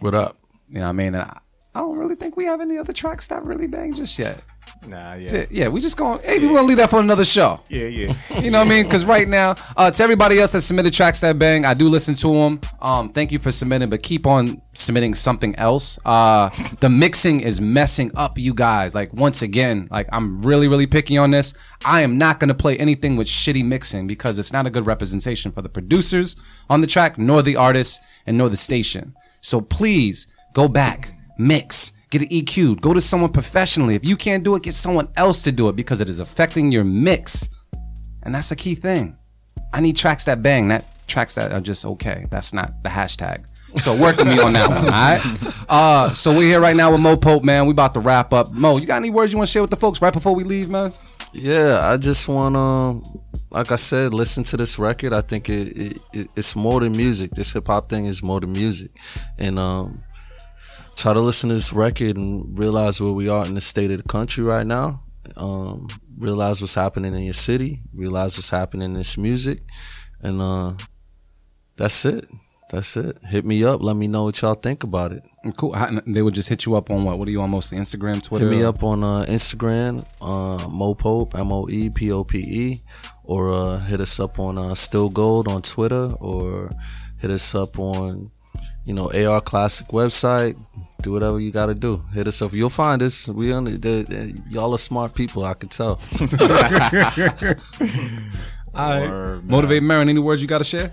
What 0.00 0.14
up? 0.14 0.38
You 0.68 0.76
know 0.76 0.82
what 0.82 0.88
I 0.88 0.92
mean? 0.92 1.14
And 1.14 1.22
I, 1.22 1.40
I 1.74 1.80
don't 1.80 1.98
really 1.98 2.14
think 2.14 2.36
we 2.36 2.44
have 2.46 2.60
any 2.60 2.78
other 2.78 2.92
tracks 2.92 3.28
that 3.28 3.44
really 3.44 3.66
bang 3.66 3.92
just 3.92 4.18
yet. 4.18 4.42
Nah, 4.86 5.14
Yeah, 5.14 5.30
yeah. 5.32 5.46
yeah 5.50 5.68
we 5.68 5.80
just 5.80 5.96
going 5.96 6.20
hey, 6.20 6.38
we're 6.38 6.54
gonna 6.54 6.62
leave 6.66 6.78
that 6.78 6.88
for 6.88 7.00
another 7.00 7.24
show. 7.24 7.60
Yeah, 7.68 7.84
yeah. 7.84 8.14
You 8.40 8.50
know 8.50 8.60
what 8.60 8.66
I 8.66 8.70
mean? 8.70 8.84
Because 8.84 9.04
right 9.04 9.28
now, 9.28 9.54
uh, 9.76 9.90
to 9.90 10.02
everybody 10.02 10.38
else 10.38 10.52
that 10.52 10.62
submitted 10.62 10.94
tracks 10.94 11.20
that 11.20 11.38
bang, 11.38 11.64
I 11.66 11.74
do 11.74 11.88
listen 11.88 12.14
to 12.14 12.28
them. 12.28 12.60
Um, 12.80 13.12
thank 13.12 13.30
you 13.30 13.38
for 13.38 13.50
submitting, 13.50 13.90
but 13.90 14.02
keep 14.02 14.26
on 14.26 14.62
submitting 14.72 15.14
something 15.14 15.54
else. 15.56 15.98
Uh, 16.04 16.48
the 16.80 16.88
mixing 16.88 17.40
is 17.40 17.60
messing 17.60 18.10
up 18.16 18.38
you 18.38 18.54
guys. 18.54 18.94
Like 18.94 19.12
once 19.12 19.42
again, 19.42 19.86
like 19.90 20.08
I'm 20.12 20.40
really, 20.42 20.66
really 20.68 20.86
picky 20.86 21.18
on 21.18 21.30
this. 21.30 21.52
I 21.84 22.00
am 22.00 22.16
not 22.16 22.40
gonna 22.40 22.54
play 22.54 22.78
anything 22.78 23.16
with 23.16 23.26
shitty 23.26 23.64
mixing 23.64 24.06
because 24.06 24.38
it's 24.38 24.52
not 24.52 24.66
a 24.66 24.70
good 24.70 24.86
representation 24.86 25.52
for 25.52 25.60
the 25.60 25.68
producers 25.68 26.36
on 26.70 26.80
the 26.80 26.86
track, 26.86 27.18
nor 27.18 27.42
the 27.42 27.56
artists, 27.56 28.00
and 28.26 28.38
nor 28.38 28.48
the 28.48 28.56
station. 28.56 29.14
So 29.42 29.60
please 29.60 30.26
go 30.54 30.68
back, 30.68 31.14
mix. 31.38 31.92
Get 32.10 32.22
it 32.22 32.30
EQ'd. 32.30 32.80
Go 32.80 32.92
to 32.92 33.00
someone 33.00 33.30
professionally. 33.30 33.94
If 33.94 34.04
you 34.04 34.16
can't 34.16 34.42
do 34.42 34.56
it, 34.56 34.64
get 34.64 34.74
someone 34.74 35.08
else 35.16 35.42
to 35.42 35.52
do 35.52 35.68
it 35.68 35.76
because 35.76 36.00
it 36.00 36.08
is 36.08 36.18
affecting 36.18 36.72
your 36.72 36.84
mix. 36.84 37.48
And 38.24 38.34
that's 38.34 38.50
a 38.50 38.56
key 38.56 38.74
thing. 38.74 39.16
I 39.72 39.80
need 39.80 39.96
tracks 39.96 40.24
that 40.24 40.42
bang, 40.42 40.68
not 40.68 40.84
tracks 41.06 41.34
that 41.34 41.52
are 41.52 41.60
just 41.60 41.84
okay. 41.84 42.26
That's 42.30 42.52
not 42.52 42.82
the 42.82 42.88
hashtag. 42.88 43.46
So 43.78 43.96
work 43.96 44.16
with 44.16 44.26
me 44.26 44.40
on 44.40 44.52
that 44.54 44.68
one, 44.68 44.84
all 44.84 44.90
right? 44.90 45.54
Uh, 45.68 46.12
so 46.12 46.36
we're 46.36 46.42
here 46.42 46.60
right 46.60 46.74
now 46.74 46.90
with 46.90 47.00
Mo 47.00 47.16
Pope, 47.16 47.44
man. 47.44 47.66
We 47.66 47.70
about 47.70 47.94
to 47.94 48.00
wrap 48.00 48.32
up. 48.32 48.50
Mo, 48.52 48.78
you 48.78 48.86
got 48.86 48.96
any 48.96 49.10
words 49.10 49.32
you 49.32 49.38
want 49.38 49.48
to 49.48 49.52
share 49.52 49.62
with 49.62 49.70
the 49.70 49.76
folks 49.76 50.02
right 50.02 50.12
before 50.12 50.34
we 50.34 50.42
leave, 50.42 50.68
man? 50.68 50.92
Yeah, 51.32 51.88
I 51.88 51.96
just 51.96 52.26
want 52.26 52.56
to, 52.56 53.20
like 53.50 53.70
I 53.70 53.76
said, 53.76 54.12
listen 54.12 54.42
to 54.44 54.56
this 54.56 54.80
record. 54.80 55.12
I 55.12 55.20
think 55.20 55.48
it, 55.48 55.76
it, 55.76 55.98
it 56.12 56.28
it's 56.34 56.56
more 56.56 56.80
than 56.80 56.96
music. 56.96 57.30
This 57.30 57.52
hip 57.52 57.68
hop 57.68 57.88
thing 57.88 58.06
is 58.06 58.20
more 58.20 58.40
than 58.40 58.50
music, 58.50 58.90
and 59.38 59.56
um, 59.56 60.02
try 61.00 61.12
to 61.14 61.20
listen 61.20 61.48
to 61.48 61.54
this 61.54 61.72
record 61.72 62.16
and 62.16 62.58
realize 62.58 63.00
where 63.00 63.12
we 63.12 63.28
are 63.28 63.44
in 63.46 63.54
the 63.54 63.60
state 63.60 63.90
of 63.90 64.02
the 64.02 64.08
country 64.08 64.44
right 64.44 64.66
now. 64.66 65.02
Um, 65.36 65.88
realize 66.18 66.60
what's 66.60 66.74
happening 66.74 67.14
in 67.14 67.22
your 67.22 67.32
city. 67.34 67.80
Realize 67.94 68.36
what's 68.36 68.50
happening 68.50 68.90
in 68.90 68.94
this 68.94 69.16
music, 69.16 69.62
and 70.20 70.40
uh, 70.40 70.72
that's 71.76 72.04
it. 72.04 72.28
That's 72.70 72.96
it. 72.96 73.16
Hit 73.26 73.44
me 73.44 73.64
up. 73.64 73.82
Let 73.82 73.96
me 73.96 74.06
know 74.06 74.24
what 74.24 74.40
y'all 74.42 74.54
think 74.54 74.84
about 74.84 75.12
it. 75.12 75.22
Cool. 75.56 75.72
How- 75.72 75.90
They 76.06 76.22
would 76.22 76.34
just 76.34 76.48
hit 76.48 76.66
you 76.66 76.76
up 76.76 76.90
on 76.90 77.04
what? 77.04 77.18
What 77.18 77.26
are 77.26 77.30
you 77.30 77.40
on 77.42 77.50
mostly? 77.50 77.78
Instagram, 77.78 78.22
Twitter? 78.22 78.46
Hit 78.48 78.56
me 78.58 78.62
up 78.64 78.84
on 78.84 79.02
uh, 79.02 79.24
Instagram, 79.28 80.04
uh, 80.20 80.68
Mo 80.68 80.94
Pope, 80.94 81.34
M 81.36 81.50
O 81.52 81.68
E 81.68 81.90
P 81.90 82.12
O 82.12 82.22
P 82.24 82.38
E, 82.38 82.82
or 83.24 83.52
uh, 83.52 83.78
hit 83.78 84.00
us 84.00 84.20
up 84.20 84.38
on 84.38 84.56
uh, 84.58 84.74
Still 84.74 85.08
Gold 85.08 85.48
on 85.48 85.62
Twitter, 85.62 86.12
or 86.20 86.70
hit 87.18 87.30
us 87.32 87.54
up 87.54 87.78
on, 87.78 88.30
you 88.84 88.94
know, 88.94 89.10
AR 89.12 89.40
Classic 89.40 89.86
website. 89.88 90.54
Do 91.02 91.12
whatever 91.12 91.40
you 91.40 91.50
got 91.50 91.66
to 91.66 91.74
do. 91.74 92.04
Hit 92.12 92.26
us 92.26 92.42
up. 92.42 92.52
You'll 92.52 92.70
find 92.70 93.02
us. 93.02 93.28
We 93.28 93.52
on 93.52 93.64
the, 93.64 93.70
the, 93.72 94.02
the- 94.02 94.42
y'all 94.50 94.72
are 94.74 94.78
smart 94.78 95.14
people. 95.14 95.44
I 95.44 95.54
can 95.54 95.68
tell. 95.68 96.00
All 98.74 98.90
right. 99.00 99.40
Motivate 99.44 99.82
Marin. 99.82 100.08
Any 100.08 100.20
words 100.20 100.40
you 100.42 100.48
got 100.48 100.58
to 100.58 100.64
share? 100.64 100.92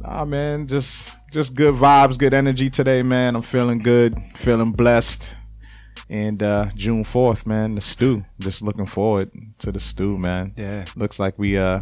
Nah, 0.00 0.24
man, 0.24 0.66
just 0.66 1.12
just 1.32 1.54
good 1.54 1.74
vibes, 1.74 2.18
good 2.18 2.34
energy 2.34 2.68
today, 2.70 3.02
man. 3.02 3.34
I'm 3.36 3.42
feeling 3.42 3.78
good, 3.78 4.18
feeling 4.36 4.72
blessed. 4.72 5.30
And 6.10 6.42
uh 6.42 6.66
June 6.74 7.04
4th, 7.04 7.46
man, 7.46 7.74
the 7.76 7.80
stew. 7.80 8.24
Just 8.38 8.60
looking 8.62 8.86
forward 8.86 9.30
to 9.58 9.72
the 9.72 9.80
stew, 9.80 10.18
man. 10.18 10.52
Yeah. 10.56 10.84
Looks 10.96 11.18
like 11.18 11.38
we 11.38 11.56
uh 11.56 11.80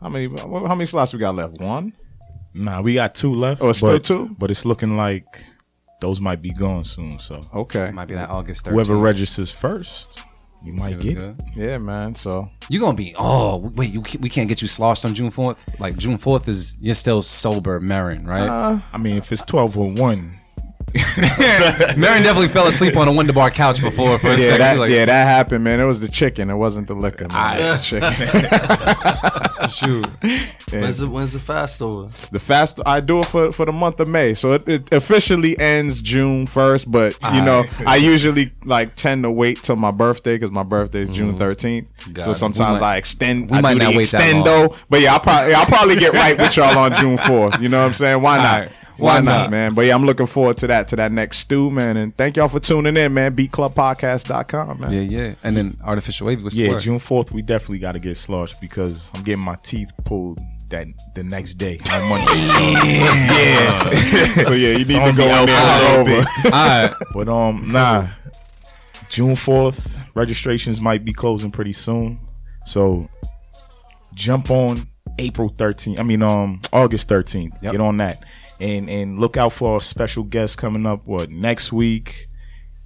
how 0.00 0.08
many 0.08 0.28
how 0.38 0.74
many 0.74 0.86
slots 0.86 1.12
we 1.12 1.18
got 1.18 1.34
left? 1.34 1.60
One? 1.60 1.92
Nah, 2.54 2.80
we 2.82 2.94
got 2.94 3.14
two 3.14 3.34
left. 3.34 3.62
Oh, 3.62 3.70
it's 3.70 3.78
still 3.78 3.98
two? 4.00 4.34
But 4.38 4.50
it's 4.50 4.64
looking 4.64 4.96
like 4.96 5.24
those 6.00 6.20
might 6.20 6.40
be 6.42 6.50
gone 6.50 6.84
soon. 6.84 7.18
So 7.20 7.40
Okay. 7.54 7.90
Might 7.90 8.08
be 8.08 8.14
that 8.14 8.30
August 8.30 8.64
13th. 8.66 8.70
whoever 8.72 8.94
registers 8.96 9.52
first, 9.52 10.20
you 10.64 10.72
might 10.74 10.98
get 11.00 11.14
good. 11.16 11.36
it. 11.38 11.56
Yeah, 11.56 11.78
man. 11.78 12.14
So 12.14 12.48
you're 12.68 12.80
gonna 12.80 12.96
be? 12.96 13.14
Oh 13.18 13.58
wait, 13.58 13.90
you 13.92 14.02
we 14.20 14.28
can't 14.28 14.48
get 14.48 14.60
you 14.62 14.68
sloshed 14.68 15.04
on 15.04 15.14
June 15.14 15.30
fourth. 15.30 15.78
Like 15.80 15.96
June 15.96 16.18
fourth 16.18 16.48
is 16.48 16.76
you're 16.80 16.94
still 16.94 17.22
sober, 17.22 17.80
Marin, 17.80 18.26
right? 18.26 18.48
Uh, 18.48 18.78
I 18.92 18.98
mean, 18.98 19.16
if 19.16 19.32
it's 19.32 19.42
twelve 19.42 19.78
or 19.78 19.90
one, 19.90 20.34
Marin 21.96 22.22
definitely 22.22 22.48
fell 22.48 22.66
asleep 22.66 22.96
on 22.96 23.08
a 23.08 23.12
Wonder 23.12 23.32
Bar 23.32 23.50
couch 23.50 23.80
before 23.80 24.18
for 24.18 24.28
a 24.28 24.30
yeah, 24.30 24.36
second. 24.36 24.58
that, 24.60 24.78
like, 24.78 24.90
yeah, 24.90 25.04
that 25.04 25.24
happened, 25.24 25.64
man. 25.64 25.80
It 25.80 25.84
was 25.84 26.00
the 26.00 26.08
chicken. 26.08 26.50
It 26.50 26.54
wasn't 26.54 26.88
the 26.88 26.94
liquor, 26.94 27.28
man. 27.28 27.56
The 27.56 27.78
chicken. 27.78 29.50
shoot. 29.68 30.06
When's 30.70 30.98
the 30.98 31.08
When's 31.08 31.32
the 31.32 31.40
fast 31.40 31.82
over? 31.82 32.08
The 32.30 32.38
fast 32.38 32.80
I 32.86 33.00
do 33.00 33.20
it 33.20 33.26
for 33.26 33.52
for 33.52 33.66
the 33.66 33.72
month 33.72 34.00
of 34.00 34.08
May, 34.08 34.34
so 34.34 34.52
it, 34.52 34.68
it 34.68 34.92
officially 34.92 35.58
ends 35.58 36.02
June 36.02 36.46
first. 36.46 36.90
But 36.90 37.16
you 37.34 37.42
know, 37.42 37.64
I 37.86 37.96
usually 37.96 38.52
like 38.64 38.94
tend 38.94 39.24
to 39.24 39.30
wait 39.30 39.62
till 39.62 39.76
my 39.76 39.90
birthday 39.90 40.36
because 40.36 40.50
my 40.50 40.62
birthday 40.62 41.00
is 41.00 41.08
mm-hmm. 41.08 41.16
June 41.16 41.38
thirteenth. 41.38 41.88
Got 42.12 42.24
So 42.24 42.32
sometimes 42.32 42.80
might- 42.80 42.94
I 42.94 42.96
extend. 42.96 43.50
we 43.50 43.58
I 43.58 43.60
might 43.60 43.76
not 43.76 43.92
the 43.92 43.98
wait 43.98 44.10
that 44.10 44.22
extendo. 44.22 44.76
But 44.88 45.00
yeah, 45.00 45.14
I'll 45.14 45.20
probably 45.20 45.54
I'll 45.54 45.66
probably 45.66 45.96
get 45.96 46.12
right 46.12 46.38
with 46.38 46.56
y'all 46.56 46.78
on 46.78 46.94
June 46.94 47.18
fourth. 47.18 47.60
You 47.60 47.68
know 47.68 47.80
what 47.80 47.88
I'm 47.88 47.94
saying? 47.94 48.22
Why 48.22 48.36
not? 48.38 48.68
Alright. 49.00 49.24
Why, 49.24 49.32
Why 49.32 49.38
not, 49.38 49.42
not? 49.42 49.50
man? 49.50 49.74
But 49.74 49.82
yeah, 49.82 49.94
I'm 49.94 50.04
looking 50.04 50.26
forward 50.26 50.56
to 50.58 50.66
that 50.68 50.88
to 50.88 50.96
that 50.96 51.12
next 51.12 51.38
stew, 51.38 51.70
man. 51.70 51.96
And 51.96 52.16
thank 52.16 52.36
y'all 52.36 52.48
for 52.48 52.60
tuning 52.60 52.96
in, 52.96 53.14
man. 53.14 53.34
Beatclubpodcast.com, 53.34 54.80
man. 54.80 54.92
Yeah, 54.92 55.00
yeah. 55.00 55.34
And 55.42 55.56
then 55.56 55.76
artificial 55.84 56.26
wave 56.26 56.42
was 56.42 56.56
yeah. 56.56 56.78
June 56.78 56.98
fourth, 56.98 57.32
we 57.32 57.42
definitely 57.42 57.78
got 57.78 57.92
to 57.92 57.98
get 57.98 58.16
sloshed 58.16 58.60
because 58.60 59.10
I'm 59.14 59.22
getting 59.22 59.42
my 59.42 59.56
teeth 59.62 59.92
pulled 60.04 60.38
that 60.68 60.86
the 61.14 61.24
next 61.24 61.54
day 61.54 61.80
on 61.90 62.08
Monday. 62.08 62.42
So, 62.42 62.60
yeah, 62.60 63.90
so 64.44 64.52
yeah, 64.52 64.76
you 64.76 64.84
need 64.84 64.88
So 64.88 65.06
to 65.06 65.12
go 65.12 65.16
be 65.16 65.30
out 65.30 65.46
there 65.46 65.60
a 65.60 66.04
little 66.04 66.14
over. 66.14 66.24
bit. 66.42 66.44
All 66.46 66.50
right. 66.52 66.94
But 67.14 67.28
um, 67.28 67.68
nah, 67.72 68.06
June 69.08 69.34
fourth 69.34 69.98
registrations 70.14 70.80
might 70.80 71.04
be 71.04 71.12
closing 71.12 71.50
pretty 71.50 71.72
soon. 71.72 72.18
So 72.66 73.08
jump 74.14 74.50
on 74.50 74.86
April 75.18 75.48
thirteenth. 75.48 75.98
I 75.98 76.02
mean 76.04 76.22
um 76.22 76.60
August 76.72 77.08
thirteenth. 77.08 77.54
Yep. 77.62 77.72
Get 77.72 77.80
on 77.80 77.96
that, 77.96 78.22
and 78.60 78.88
and 78.90 79.18
look 79.18 79.36
out 79.36 79.52
for 79.52 79.78
a 79.78 79.80
special 79.80 80.24
guest 80.24 80.58
coming 80.58 80.86
up. 80.86 81.06
What 81.06 81.30
next 81.30 81.72
week? 81.72 82.26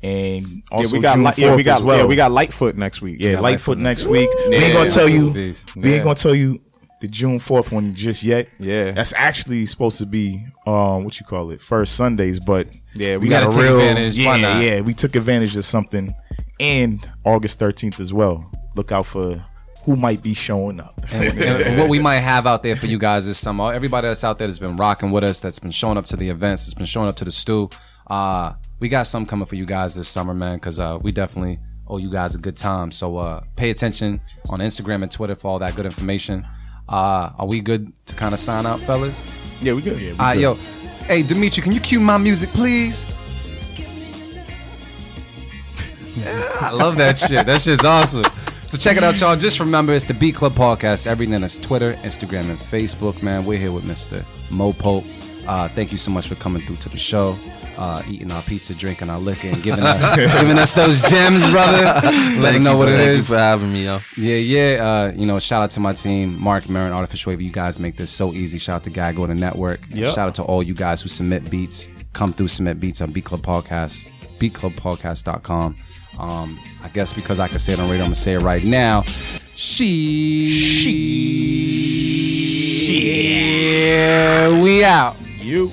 And 0.02 0.46
Yeah, 0.46 0.60
also 0.70 0.96
we 0.96 1.02
got 1.02 1.14
June 1.14 1.22
light, 1.24 1.38
yeah, 1.38 1.56
we 1.56 1.62
got 1.62 1.82
well. 1.82 1.98
yeah, 1.98 2.04
we 2.04 2.14
got 2.16 2.30
Lightfoot 2.30 2.76
next 2.76 3.00
week. 3.00 3.16
Yeah, 3.20 3.40
Lightfoot 3.40 3.42
Lightfoot 3.42 3.78
next 3.78 4.06
week. 4.06 4.28
we 4.48 4.56
ain't 4.56 4.74
gonna 4.74 4.90
tell 4.90 5.08
you. 5.08 5.30
We 5.76 5.94
ain't 5.94 6.04
gonna 6.04 6.14
tell 6.14 6.34
you 6.34 6.60
the 7.00 7.08
June 7.08 7.38
fourth 7.38 7.72
one 7.72 7.94
just 7.94 8.22
yet. 8.22 8.48
Yeah. 8.58 8.92
that's 8.92 9.12
actually 9.14 9.64
supposed 9.66 9.98
to 9.98 10.06
be 10.06 10.44
um 10.66 11.04
what 11.04 11.18
you 11.20 11.26
call 11.26 11.50
it 11.50 11.60
first 11.60 11.94
Sundays, 11.96 12.38
but 12.38 12.66
Yeah, 12.94 13.16
we, 13.16 13.24
we 13.24 13.28
got 13.30 13.44
a 13.44 13.58
real 13.58 13.78
advantage. 13.80 14.16
yeah 14.18 14.60
yeah. 14.60 14.80
We 14.82 14.92
took 14.92 15.16
advantage 15.16 15.56
of 15.56 15.64
something, 15.64 16.14
and 16.60 16.98
August 17.24 17.58
thirteenth 17.58 17.98
as 17.98 18.12
well. 18.12 18.44
Look 18.76 18.92
out 18.92 19.06
for 19.06 19.42
who 19.84 19.96
might 19.96 20.22
be 20.22 20.34
showing 20.34 20.80
up. 20.80 20.94
and, 21.12 21.38
and 21.40 21.78
what 21.80 21.88
we 21.88 21.98
might 21.98 22.20
have 22.20 22.46
out 22.46 22.62
there 22.62 22.76
for 22.76 22.86
you 22.86 22.98
guys 22.98 23.26
this 23.26 23.38
summer. 23.38 23.72
Everybody 23.72 24.08
that's 24.08 24.24
out 24.24 24.38
there 24.38 24.46
that's 24.46 24.58
been 24.58 24.76
rocking 24.76 25.10
with 25.10 25.24
us, 25.24 25.40
that's 25.40 25.58
been 25.58 25.70
showing 25.70 25.96
up 25.98 26.06
to 26.06 26.16
the 26.16 26.28
events, 26.28 26.64
that's 26.64 26.74
been 26.74 26.86
showing 26.86 27.08
up 27.08 27.16
to 27.16 27.24
the 27.24 27.30
stew. 27.30 27.68
Uh, 28.06 28.54
we 28.80 28.88
got 28.88 29.02
some 29.06 29.26
coming 29.26 29.46
for 29.46 29.56
you 29.56 29.64
guys 29.66 29.94
this 29.94 30.08
summer, 30.08 30.34
man, 30.34 30.56
because 30.56 30.80
uh, 30.80 30.98
we 31.00 31.12
definitely 31.12 31.58
owe 31.86 31.98
you 31.98 32.10
guys 32.10 32.34
a 32.34 32.38
good 32.38 32.56
time. 32.56 32.90
So 32.90 33.16
uh, 33.18 33.42
pay 33.56 33.70
attention 33.70 34.20
on 34.48 34.60
Instagram 34.60 35.02
and 35.02 35.10
Twitter 35.10 35.34
for 35.34 35.48
all 35.48 35.58
that 35.58 35.74
good 35.74 35.86
information. 35.86 36.46
Uh, 36.88 37.30
are 37.38 37.46
we 37.46 37.60
good 37.60 37.92
to 38.06 38.14
kind 38.14 38.34
of 38.34 38.40
sign 38.40 38.66
out, 38.66 38.80
fellas? 38.80 39.24
Yeah, 39.60 39.74
we 39.74 39.82
good. 39.82 40.00
Yeah, 40.00 40.10
All 40.12 40.16
right, 40.18 40.38
yo. 40.38 40.54
Hey, 41.06 41.22
Dimitri, 41.22 41.62
can 41.62 41.72
you 41.72 41.80
cue 41.80 42.00
my 42.00 42.16
music, 42.18 42.48
please? 42.50 43.06
Yeah, 46.16 46.56
I 46.60 46.70
love 46.70 46.96
that 46.98 47.18
shit. 47.18 47.44
That 47.44 47.60
shit's 47.60 47.84
awesome. 47.84 48.24
So 48.74 48.80
check 48.80 48.96
it 48.96 49.04
out, 49.04 49.20
y'all. 49.20 49.36
Just 49.36 49.60
remember, 49.60 49.92
it's 49.92 50.04
the 50.04 50.14
Beat 50.14 50.34
Club 50.34 50.54
Podcast. 50.54 51.06
Everything 51.06 51.40
that's 51.40 51.56
Twitter, 51.56 51.92
Instagram, 52.02 52.50
and 52.50 52.58
Facebook, 52.58 53.22
man. 53.22 53.44
We're 53.44 53.56
here 53.56 53.70
with 53.70 53.84
Mr. 53.84 54.24
Mo 54.50 54.72
Pope. 54.72 55.04
Uh, 55.46 55.68
thank 55.68 55.92
you 55.92 55.96
so 55.96 56.10
much 56.10 56.26
for 56.26 56.34
coming 56.34 56.60
through 56.60 56.74
to 56.76 56.88
the 56.88 56.98
show. 56.98 57.38
Uh, 57.78 58.02
eating 58.08 58.32
our 58.32 58.42
pizza, 58.42 58.74
drinking 58.74 59.10
our 59.10 59.20
liquor, 59.20 59.46
and 59.46 59.62
giving 59.62 59.84
us, 59.84 60.16
giving 60.40 60.58
us 60.58 60.74
those 60.74 61.00
gems, 61.02 61.48
brother. 61.52 61.84
Let 62.40 62.54
them 62.54 62.64
know 62.64 62.76
what 62.76 62.88
it 62.88 62.96
thank 62.96 63.10
is. 63.10 63.30
you 63.30 63.36
for 63.36 63.38
having 63.40 63.72
me, 63.72 63.84
yo. 63.84 64.00
Yeah, 64.16 64.38
yeah. 64.38 64.84
Uh, 64.84 65.12
you 65.14 65.26
know, 65.26 65.38
shout 65.38 65.62
out 65.62 65.70
to 65.70 65.78
my 65.78 65.92
team, 65.92 66.36
Mark, 66.42 66.68
Marin, 66.68 66.92
Artificial 66.92 67.30
Wave. 67.30 67.42
You 67.42 67.52
guys 67.52 67.78
make 67.78 67.96
this 67.96 68.10
so 68.10 68.32
easy. 68.32 68.58
Shout 68.58 68.74
out 68.74 68.82
to 68.84 68.90
Guy 68.90 69.12
Go 69.12 69.24
to 69.24 69.36
Network. 69.36 69.82
Yep. 69.90 70.16
Shout 70.16 70.28
out 70.30 70.34
to 70.34 70.42
all 70.42 70.64
you 70.64 70.74
guys 70.74 71.00
who 71.00 71.08
submit 71.08 71.48
beats. 71.48 71.86
Come 72.12 72.32
through, 72.32 72.48
submit 72.48 72.80
beats 72.80 73.00
on 73.02 73.12
Beat 73.12 73.26
Club 73.26 73.42
Podcast, 73.42 74.10
beatclubpodcast.com. 74.40 75.76
Um, 76.18 76.58
I 76.82 76.88
guess 76.88 77.12
because 77.12 77.40
I 77.40 77.48
can 77.48 77.58
say 77.58 77.72
it 77.72 77.78
on 77.78 77.86
radio, 77.86 78.04
I'm 78.04 78.08
gonna 78.08 78.14
say 78.14 78.34
it 78.34 78.42
right 78.42 78.64
now. 78.64 79.02
She, 79.54 80.50
she, 80.50 80.92
she. 82.86 84.62
we 84.62 84.84
out. 84.84 85.16
You. 85.38 85.70